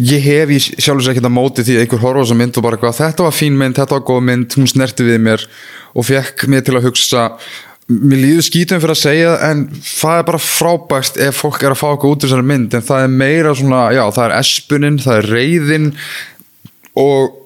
ég 0.04 0.24
hef 0.26 0.52
í 0.52 0.60
sjálfur 0.62 1.04
sér 1.06 1.14
ekkert 1.14 1.30
að 1.30 1.36
móti 1.36 1.66
því 1.66 1.78
einhver 1.82 2.02
horfa 2.02 2.24
þessa 2.24 2.40
mynd 2.40 2.58
og 2.60 2.66
bara 2.66 2.80
hvað 2.82 2.98
þetta 3.00 3.28
var 3.28 3.36
fín 3.36 3.60
mynd, 3.60 3.78
þetta 3.78 3.98
var 3.98 4.08
góð 4.08 4.26
mynd, 4.30 4.56
hún 4.58 4.72
snerti 4.72 5.06
við 5.08 5.22
mér 5.28 5.46
og 5.94 6.08
fekk 6.08 6.48
mér 6.52 6.66
til 6.66 6.78
að 6.78 6.88
hugsa. 6.90 7.28
Mér 7.92 8.22
líður 8.24 8.48
skítum 8.48 8.82
fyrir 8.82 8.96
að 8.96 9.02
segja 9.02 9.36
en 9.50 9.64
það 9.76 10.20
er 10.20 10.28
bara 10.30 10.42
frábært 10.42 11.20
ef 11.22 11.40
fólk 11.44 11.64
er 11.64 11.76
að 11.76 11.82
fá 11.82 11.88
okkur 11.92 12.16
út 12.16 12.24
úr 12.24 12.32
þessari 12.32 12.48
mynd 12.54 12.78
en 12.78 12.86
það 12.88 13.06
er 13.06 13.16
meira 13.22 13.56
svona, 13.60 13.82
já 13.94 14.04
það 14.08 14.26
er 14.26 14.36
espunin, 14.40 15.00
það 15.04 15.20
er 15.20 15.30
reyðin 15.36 15.90
og 17.04 17.42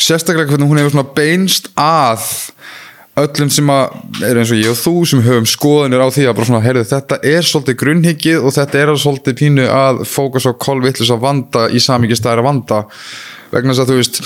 sérstaklega 0.00 0.52
hvernig 0.52 0.70
hún 0.70 0.80
hefur 0.80 0.94
svona 0.94 1.14
beinst 1.16 1.68
að 1.76 2.28
öllum 3.16 3.50
sem 3.52 3.70
að 3.72 4.24
er 4.28 4.40
eins 4.40 4.52
og 4.52 4.58
ég 4.60 4.72
og 4.72 4.80
þú 4.80 4.94
sem 5.08 5.22
höfum 5.24 5.46
skoðunir 5.48 6.04
á 6.04 6.08
því 6.12 6.26
að 6.28 6.34
bara 6.36 6.48
svona, 6.50 6.64
heyrðu, 6.64 6.84
þetta 6.90 7.20
er 7.24 7.48
svolítið 7.48 7.78
grunnhyggið 7.82 8.42
og 8.42 8.56
þetta 8.56 8.82
er 8.82 8.92
svolítið 9.00 9.38
pínu 9.40 9.70
að 9.72 10.02
fókus 10.10 10.48
á 10.48 10.52
kolvitlis 10.52 11.12
að 11.14 11.24
vanda 11.24 11.64
í 11.72 11.80
samingi 11.80 12.18
stæra 12.18 12.44
vanda. 12.44 12.84
Vegna 13.54 13.72
þess 13.72 13.84
að 13.84 13.92
þú 13.92 13.98
veist 14.02 14.20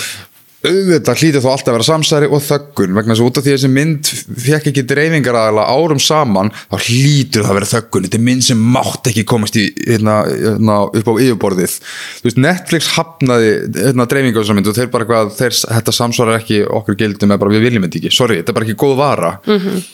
auðvitað 0.61 1.23
hlítið 1.23 1.45
þó 1.45 1.49
alltaf 1.55 1.71
að 1.71 1.77
vera 1.79 1.87
samsæri 1.87 2.29
og 2.29 2.43
þöggun. 2.45 2.93
Vegna 2.99 3.15
þess 3.15 3.23
að 3.23 3.29
út 3.31 3.39
af 3.41 3.45
því 3.45 3.53
að 3.53 3.57
þessi 3.57 3.71
mynd 3.73 4.11
fekk 4.45 4.69
ekki 4.71 4.85
dreifingar 4.91 5.39
aðala 5.41 5.65
árum 5.73 6.03
saman 6.05 6.53
þá 6.59 6.77
hlýtur 6.85 7.47
það 7.47 7.53
að 7.53 7.59
vera 7.59 7.71
þöggun. 7.71 8.07
Þetta 8.07 8.19
er 8.21 8.25
mynd 8.29 8.47
sem 8.47 8.67
mátt 8.77 9.11
ekki 9.11 9.25
komast 9.31 9.57
í, 9.57 9.65
hérna, 9.89 10.19
hérna, 10.29 10.79
upp 11.01 11.11
á 11.11 11.15
yfirborðið. 11.17 11.79
Veist, 12.27 12.43
Netflix 12.45 12.93
hafnaði 12.99 13.51
hérna, 13.79 14.09
dreifingu 14.13 14.37
á 14.37 14.43
þessar 14.45 14.61
mynd 14.61 14.71
og 14.71 14.79
þeir 14.79 14.93
bara 14.93 15.09
hvað 15.09 15.35
þeir, 15.41 15.59
þetta 15.65 15.97
samsvarar 15.97 16.41
ekki 16.43 16.63
okkur 16.69 17.01
gildum 17.01 17.33
eða 17.33 17.45
bara 17.45 17.57
við 17.57 17.69
viljum 17.69 17.89
þetta 17.89 18.03
ekki, 18.03 18.15
sorry, 18.21 18.41
þetta 18.43 18.53
er 18.53 18.61
bara 18.61 18.69
ekki 18.69 18.81
góð 18.85 18.97
vara. 19.01 19.35
-hmm. 19.49 19.85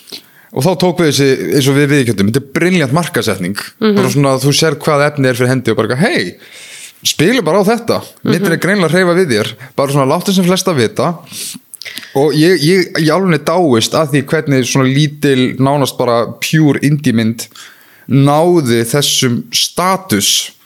og 0.56 0.66
þá 0.66 0.70
tók 0.82 1.00
við 1.02 1.12
þessi 1.12 1.50
eins 1.56 1.68
og 1.70 1.76
við 1.76 1.90
viðkjöndum, 1.94 2.28
þetta 2.30 2.42
er 2.42 2.52
briljant 2.58 2.94
markasetning 2.94 3.58
bara 3.82 4.10
svona 4.10 4.36
að 4.36 4.46
þú 4.46 4.52
sér 4.54 4.76
hvað 4.82 5.02
efni 5.10 5.28
er 5.28 5.38
fyrir 5.38 5.50
hendi 5.50 5.72
og 5.72 5.80
bara, 5.80 5.98
hei 6.00 6.38
spilum 7.04 7.44
bara 7.46 7.60
á 7.60 7.68
þetta, 7.68 8.00
myndin 8.24 8.56
er 8.56 8.62
greinlega 8.62 8.90
að 8.90 8.96
hreyfa 8.96 9.14
við 9.18 9.32
þér 9.34 9.52
bara 9.76 9.94
svona 9.94 10.10
láttu 10.14 10.34
sem 10.34 10.46
flesta 10.46 10.74
vita. 10.76 11.12
Og 12.18 12.34
ég, 12.34 12.58
ég, 12.66 12.88
ég 12.98 13.12
alveg 13.14 13.44
dáist 13.46 13.94
að 13.94 14.14
því 14.14 14.22
hvernig 14.32 14.66
svona 14.66 14.90
lítil 14.90 15.40
nánast 15.62 15.98
bara 15.98 16.24
pure 16.42 16.80
indie 16.86 17.14
mynd 17.14 17.46
náði 18.10 18.82
þessum 18.86 19.40
status 19.54 20.56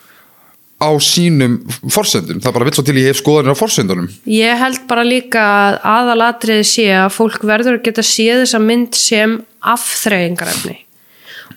á 0.80 0.88
sínum 1.04 1.58
forsendum, 1.92 2.40
það 2.40 2.54
bara 2.56 2.66
vill 2.66 2.76
svo 2.78 2.84
til 2.88 2.96
ég 2.96 3.10
hef 3.10 3.20
skoðanir 3.20 3.52
á 3.52 3.60
forsendunum. 3.60 4.06
Ég 4.32 4.60
held 4.62 4.86
bara 4.88 5.04
líka 5.04 5.42
að 5.44 5.80
aðalatriði 5.92 6.68
sé 6.70 6.86
að 6.96 7.10
fólk 7.18 7.44
verður 7.44 7.76
að 7.76 7.84
geta 7.90 8.04
séð 8.06 8.46
þessa 8.46 8.62
mynd 8.64 8.96
sem 8.96 9.36
afþreyingarefni. 9.60 10.78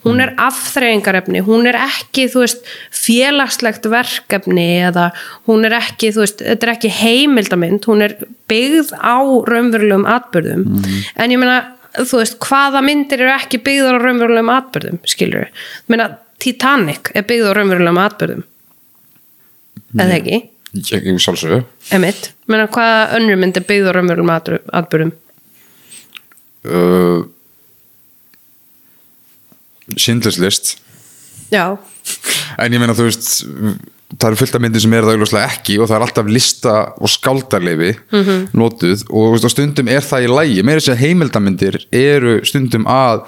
Hún 0.03 0.19
er 0.19 0.34
afþreyingarefni, 0.43 1.39
hún 1.47 1.67
er 1.69 1.77
ekki, 1.80 2.25
þú 2.31 2.41
veist, 2.43 2.65
félagslegt 2.91 3.85
verkefni 3.91 4.65
eða 4.89 5.09
hún 5.47 5.63
er 5.67 5.77
ekki, 5.80 6.11
þú 6.15 6.23
veist, 6.25 6.43
þetta 6.43 6.67
er 6.67 6.73
ekki 6.73 6.91
heimildamind, 6.97 7.88
hún 7.88 8.03
er 8.03 8.17
byggð 8.51 8.91
á 8.99 9.17
raunverulegum 9.47 10.03
atbyrðum. 10.11 10.65
En 11.15 11.31
ég 11.35 11.39
meina, 11.39 11.59
þú 11.95 12.19
veist, 12.19 12.39
hvaða 12.43 12.84
myndir 12.84 13.23
eru 13.23 13.31
ekki 13.38 13.61
byggðar 13.63 13.99
á 13.99 14.03
raunverulegum 14.03 14.51
atbyrðum, 14.57 14.99
skilur? 15.07 15.47
Ég 15.47 15.93
meina, 15.95 16.09
Titanic 16.43 17.13
er 17.15 17.23
byggð 17.30 17.47
á 17.47 17.53
raunverulegum 17.55 18.01
atbyrðum. 18.03 18.43
Eða 19.93 20.17
ekki? 20.19 20.41
ég, 20.73 21.03
ég 21.05 21.19
sjálfsögðu 21.21 21.59
Emitt, 21.93 22.31
menna 22.49 22.65
hvaða 22.73 23.19
önnur 23.19 23.38
mynd 23.38 23.57
er 23.59 23.65
byggð 23.69 23.89
á 23.89 23.93
raunverulegum 23.93 24.31
atbyrðum- 24.34 24.71
atburðum 24.80 25.11
uh, 26.65 27.19
Schindlers 29.98 30.40
list. 30.41 30.78
Já, 31.53 31.78
en 32.57 32.74
ég 32.74 32.82
meina 32.82 32.95
þú 32.98 33.10
veist 33.10 33.44
það 34.14 34.30
eru 34.30 34.40
fullt 34.40 34.56
af 34.57 34.64
myndir 34.64 34.84
sem 34.84 34.94
er 34.94 35.06
það 35.06 35.15
augljóslega 35.18 35.52
ekki 35.56 35.76
og 35.82 35.90
það 35.90 35.95
er 35.98 36.06
alltaf 36.06 36.32
lista 36.32 36.74
og 36.94 37.11
skáldarleifi 37.11 37.91
notuð. 38.53 39.06
Og, 39.10 39.28
þú 39.28 39.36
veist, 39.36 39.48
og 39.48 39.53
stundum 39.53 39.91
er 39.91 40.06
það 40.06 40.26
í 40.26 40.32
lægi, 40.32 40.65
meira 40.65 40.82
þess 40.82 40.94
að 40.94 41.03
heimildamindir 41.03 41.80
eru 41.98 42.40
stundum 42.48 42.90
að 42.90 43.24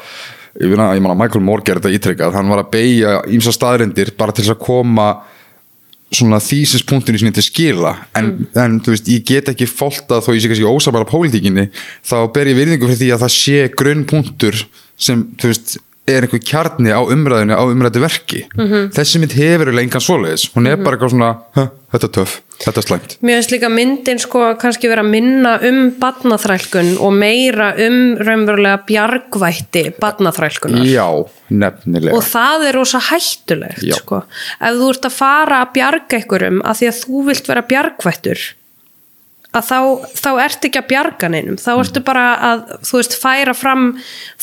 ég 0.62 0.72
meina, 0.72 0.92
ég 0.96 1.06
Michael 1.06 1.44
Moore 1.44 1.66
gerði 1.68 1.88
þetta 1.88 2.00
ítrekkað 2.00 2.38
hann 2.40 2.52
var 2.52 2.64
að 2.64 2.74
beigja 2.76 3.16
ímsa 3.34 3.54
staðrindir 3.56 4.14
bara 4.20 4.36
til 4.36 4.48
að 4.52 4.62
koma 4.62 5.10
svona 6.16 6.38
þýsispunktinu 6.40 7.20
sinni 7.20 7.34
til 7.36 7.44
skila. 7.44 7.96
En, 8.16 8.46
en 8.56 8.78
þú 8.84 8.94
veist, 8.94 9.10
ég 9.12 9.26
get 9.28 9.50
ekki 9.52 9.68
fólta 9.68 10.22
þó 10.24 10.32
ég 10.36 10.44
sé 10.44 10.52
kannski 10.52 10.70
ósamara 10.70 11.08
pólitíkinni 11.10 11.68
þá 12.06 12.18
ber 12.36 12.52
ég 12.52 12.60
virðingu 12.60 12.88
fyrir 12.88 13.02
því 13.02 13.10
að 13.16 13.26
það 13.26 13.36
sé 13.36 13.66
grunnpunktur 13.82 14.62
sem, 14.96 15.26
þú 15.42 15.52
veist 15.52 15.76
er 16.08 16.26
einhver 16.26 16.42
kjarni 16.42 16.94
á 16.94 17.02
umræðinu 17.02 17.58
á 17.58 17.64
umræðu 17.66 18.04
verki. 18.04 18.46
Þessi 18.96 19.22
mynd 19.22 19.34
hefur 19.38 19.72
eiginlega 19.72 19.88
engan 19.88 20.06
svoleiðis. 20.06 20.50
Hún 20.56 20.70
er 20.70 20.78
bara 20.78 20.98
eitthvað 20.98 21.16
svona, 21.16 21.32
"Huh, 21.56 21.70
þetta 21.94 22.10
er 22.10 22.16
töff 22.20 22.42
þetta 22.62 22.82
er 22.82 22.88
slæmt. 22.88 23.16
Mér 23.26 23.40
finnst 23.40 23.54
líka 23.54 23.70
myndin 23.72 24.20
sko 24.22 24.44
kannski 24.62 24.90
vera 24.92 25.04
að 25.04 25.12
minna 25.12 25.56
um 25.68 25.80
badnaþrælkun 26.00 26.92
og 27.04 27.16
meira 27.18 27.72
um 27.86 27.98
raunverulega 28.22 28.84
bjargvætti 28.88 29.86
badnaþrælkunar 30.02 30.86
já, 30.88 31.08
nefnilega. 31.52 32.16
Og 32.16 32.24
það 32.26 32.68
er 32.70 32.80
rosa 32.80 33.02
hættulegt 33.10 33.84
sko. 34.00 34.24
ef 34.60 34.80
þú 34.80 34.92
ert 34.94 35.10
að 35.10 35.18
fara 35.20 35.64
að 35.64 35.74
bjarga 35.80 36.20
einhverjum 36.22 36.62
að 36.64 36.82
því 36.82 36.92
að 36.92 37.02
þú 37.04 37.26
vilt 37.30 37.52
vera 37.52 37.66
bjargvættur 37.74 38.46
að 39.56 39.68
þá, 39.70 39.80
þá 40.20 40.30
ertu 40.46 40.70
ekki 40.70 40.82
að 40.82 40.88
bjarga 40.92 41.30
neinum. 41.32 41.58
Þá 41.62 41.72
ertu 41.74 42.04
bara 42.06 42.26
að 42.50 42.64
þú 42.88 43.00
veist 43.00 43.18
færa 43.22 43.56
fram 43.58 43.86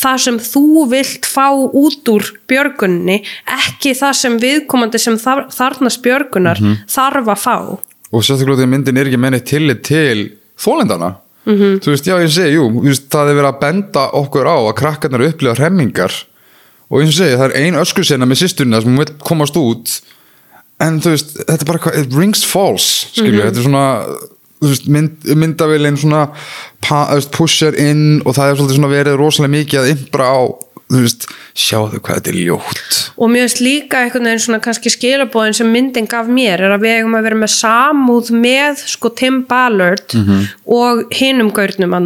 það 0.04 0.20
sem 0.26 0.38
þú 0.48 0.86
vilt 0.92 1.28
fá 1.28 1.48
út 1.52 2.12
úr 2.12 2.28
björgunni 2.50 3.18
ekki 3.58 3.94
það 3.98 4.18
sem 4.20 4.38
viðkomandi 4.42 5.02
sem 5.02 5.18
þar, 5.20 5.46
þarnast 5.52 6.02
björgunar 6.04 6.62
þarf 6.90 7.34
að 7.34 7.42
fá. 7.42 7.56
Og 8.12 8.24
sérstaklega 8.24 8.68
myndin 8.68 9.00
er 9.00 9.08
ekki 9.08 9.20
menni 9.20 9.40
tillit 9.44 9.84
til 9.88 10.32
þólendana 10.60 11.16
-hmm. 11.44 11.78
þú 11.82 11.94
veist, 11.94 12.06
já 12.06 12.16
ég 12.20 12.32
segi, 12.32 12.56
jú 12.56 12.68
veist, 12.84 13.08
það 13.12 13.30
er 13.30 13.38
verið 13.38 13.50
að 13.50 13.60
benda 13.62 14.04
okkur 14.20 14.48
á 14.48 14.56
að 14.56 14.76
krakkarnar 14.80 15.26
upplifa 15.28 15.56
hremmingar. 15.58 16.12
Og 16.92 17.02
og 17.02 17.14
segi, 17.14 17.38
það 17.38 17.46
er 17.48 17.56
ein 17.62 17.80
öskursena 17.80 18.28
með 18.28 18.42
sýsturina 18.42 18.82
sem 18.82 18.98
vil 18.98 19.14
komast 19.24 19.56
út. 19.56 19.94
En 20.82 21.00
þú 21.00 21.14
veist, 21.14 21.34
þetta 21.40 21.60
er 21.62 21.70
bara 21.70 21.94
it 22.00 22.14
rings 22.16 22.44
false 22.44 23.08
skilju, 23.14 23.42
þetta 23.42 23.62
er 23.62 23.66
svona 23.68 23.86
mynd, 24.92 25.28
myndavélinn 25.38 25.98
svona 26.00 26.26
pushar 27.34 27.76
inn 27.78 28.22
og 28.24 28.36
það 28.36 28.50
er 28.50 28.60
svolítið 28.60 28.92
verið 28.92 29.18
rosalega 29.20 29.56
mikið 29.56 29.80
að 29.82 29.90
impra 29.96 30.28
á 30.32 30.40
þú 30.92 31.02
veist, 31.06 31.26
sjáðu 31.58 32.00
hvað 32.04 32.18
þetta 32.18 32.32
er 32.32 32.38
ljótt. 32.38 32.98
Og 33.16 33.30
mér 33.32 33.46
finnst 33.46 33.62
líka 33.64 34.02
einhvern 34.02 34.28
veginn 34.28 34.42
svona 34.44 34.60
kannski 34.64 34.92
skilabóðin 34.92 35.56
sem 35.56 35.70
myndin 35.72 36.08
gaf 36.10 36.28
mér 36.30 36.62
er 36.66 36.74
að 36.76 36.84
við 36.86 36.96
eigum 36.98 37.16
að 37.18 37.26
vera 37.28 37.38
með 37.42 37.52
samúð 37.54 38.32
með 38.36 38.82
sko 38.92 39.12
Tim 39.16 39.42
Ballard 39.48 40.16
og 40.66 41.02
hinum 41.16 41.52
gaurnum 41.54 41.96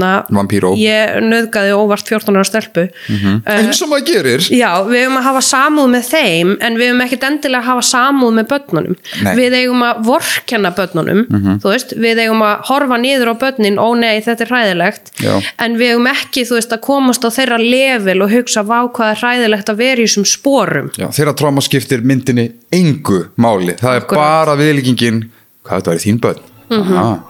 ég 0.80 1.16
nöðgaði 1.24 1.74
óvart 1.76 2.08
14 2.08 2.36
ára 2.36 2.46
stelpu. 2.46 2.86
Uh, 3.10 3.38
eins 3.56 3.82
og 3.84 3.90
maður 3.90 4.06
gerir. 4.10 4.46
Já, 4.50 4.70
við 4.86 5.04
eigum 5.04 5.20
að 5.20 5.26
hafa 5.28 5.42
samúð 5.46 5.90
með 5.94 6.10
þeim 6.10 6.54
en 6.64 6.78
við 6.78 6.90
eigum 6.90 7.04
ekkert 7.06 7.26
endilega 7.30 7.62
að 7.62 7.68
hafa 7.70 7.86
samúð 7.90 8.34
með 8.38 8.48
börnunum. 8.52 8.98
Nei. 9.26 9.32
Við 9.38 9.58
eigum 9.60 9.84
að 9.86 10.02
vorkenna 10.06 10.72
börnunum, 10.76 11.22
þú 11.62 11.72
veist, 11.72 11.94
við 12.02 12.22
eigum 12.24 12.44
að 12.46 12.66
horfa 12.70 13.00
niður 13.02 13.32
á 13.32 13.34
börnin, 13.40 13.80
ó 13.80 13.88
nei, 13.98 14.20
þetta 14.24 14.46
er 14.46 14.52
hræðilegt, 14.52 15.12
Já. 15.22 15.34
en 15.62 15.78
við 15.80 15.94
eigum 15.94 16.10
ekki, 16.10 16.46
þú 16.48 16.58
veist, 16.58 16.74
að 16.74 16.84
komast 16.86 17.26
á 17.26 17.30
þeirra 17.32 17.60
level 17.62 18.18
og 18.26 18.32
hugsa 18.34 18.64
vá 18.76 18.92
hvað 18.98 19.12
er 19.14 19.22
hræðilegt 19.22 19.72
að 19.72 19.80
vera 19.82 20.04
í 20.04 20.06
þessum 20.06 20.28
sporum. 20.28 20.92
Já, 21.00 21.08
þeirra 21.16 21.34
tráma 21.40 21.64
skiptir 21.64 22.04
myndinni 22.06 22.50
engu 22.74 23.24
máli, 23.40 23.76
það 23.80 23.98
er 23.98 24.04
Akkúrat. 24.04 24.22
bara 24.22 24.56
viðlíkingin 24.60 25.24
hvað 25.66 25.82
þetta 25.82 25.98
í 25.98 26.04
þín 26.06 26.22
börn 26.22 26.42
mm 26.70 26.82
-hmm. 26.82 27.20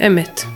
Einmitt. 0.00 0.46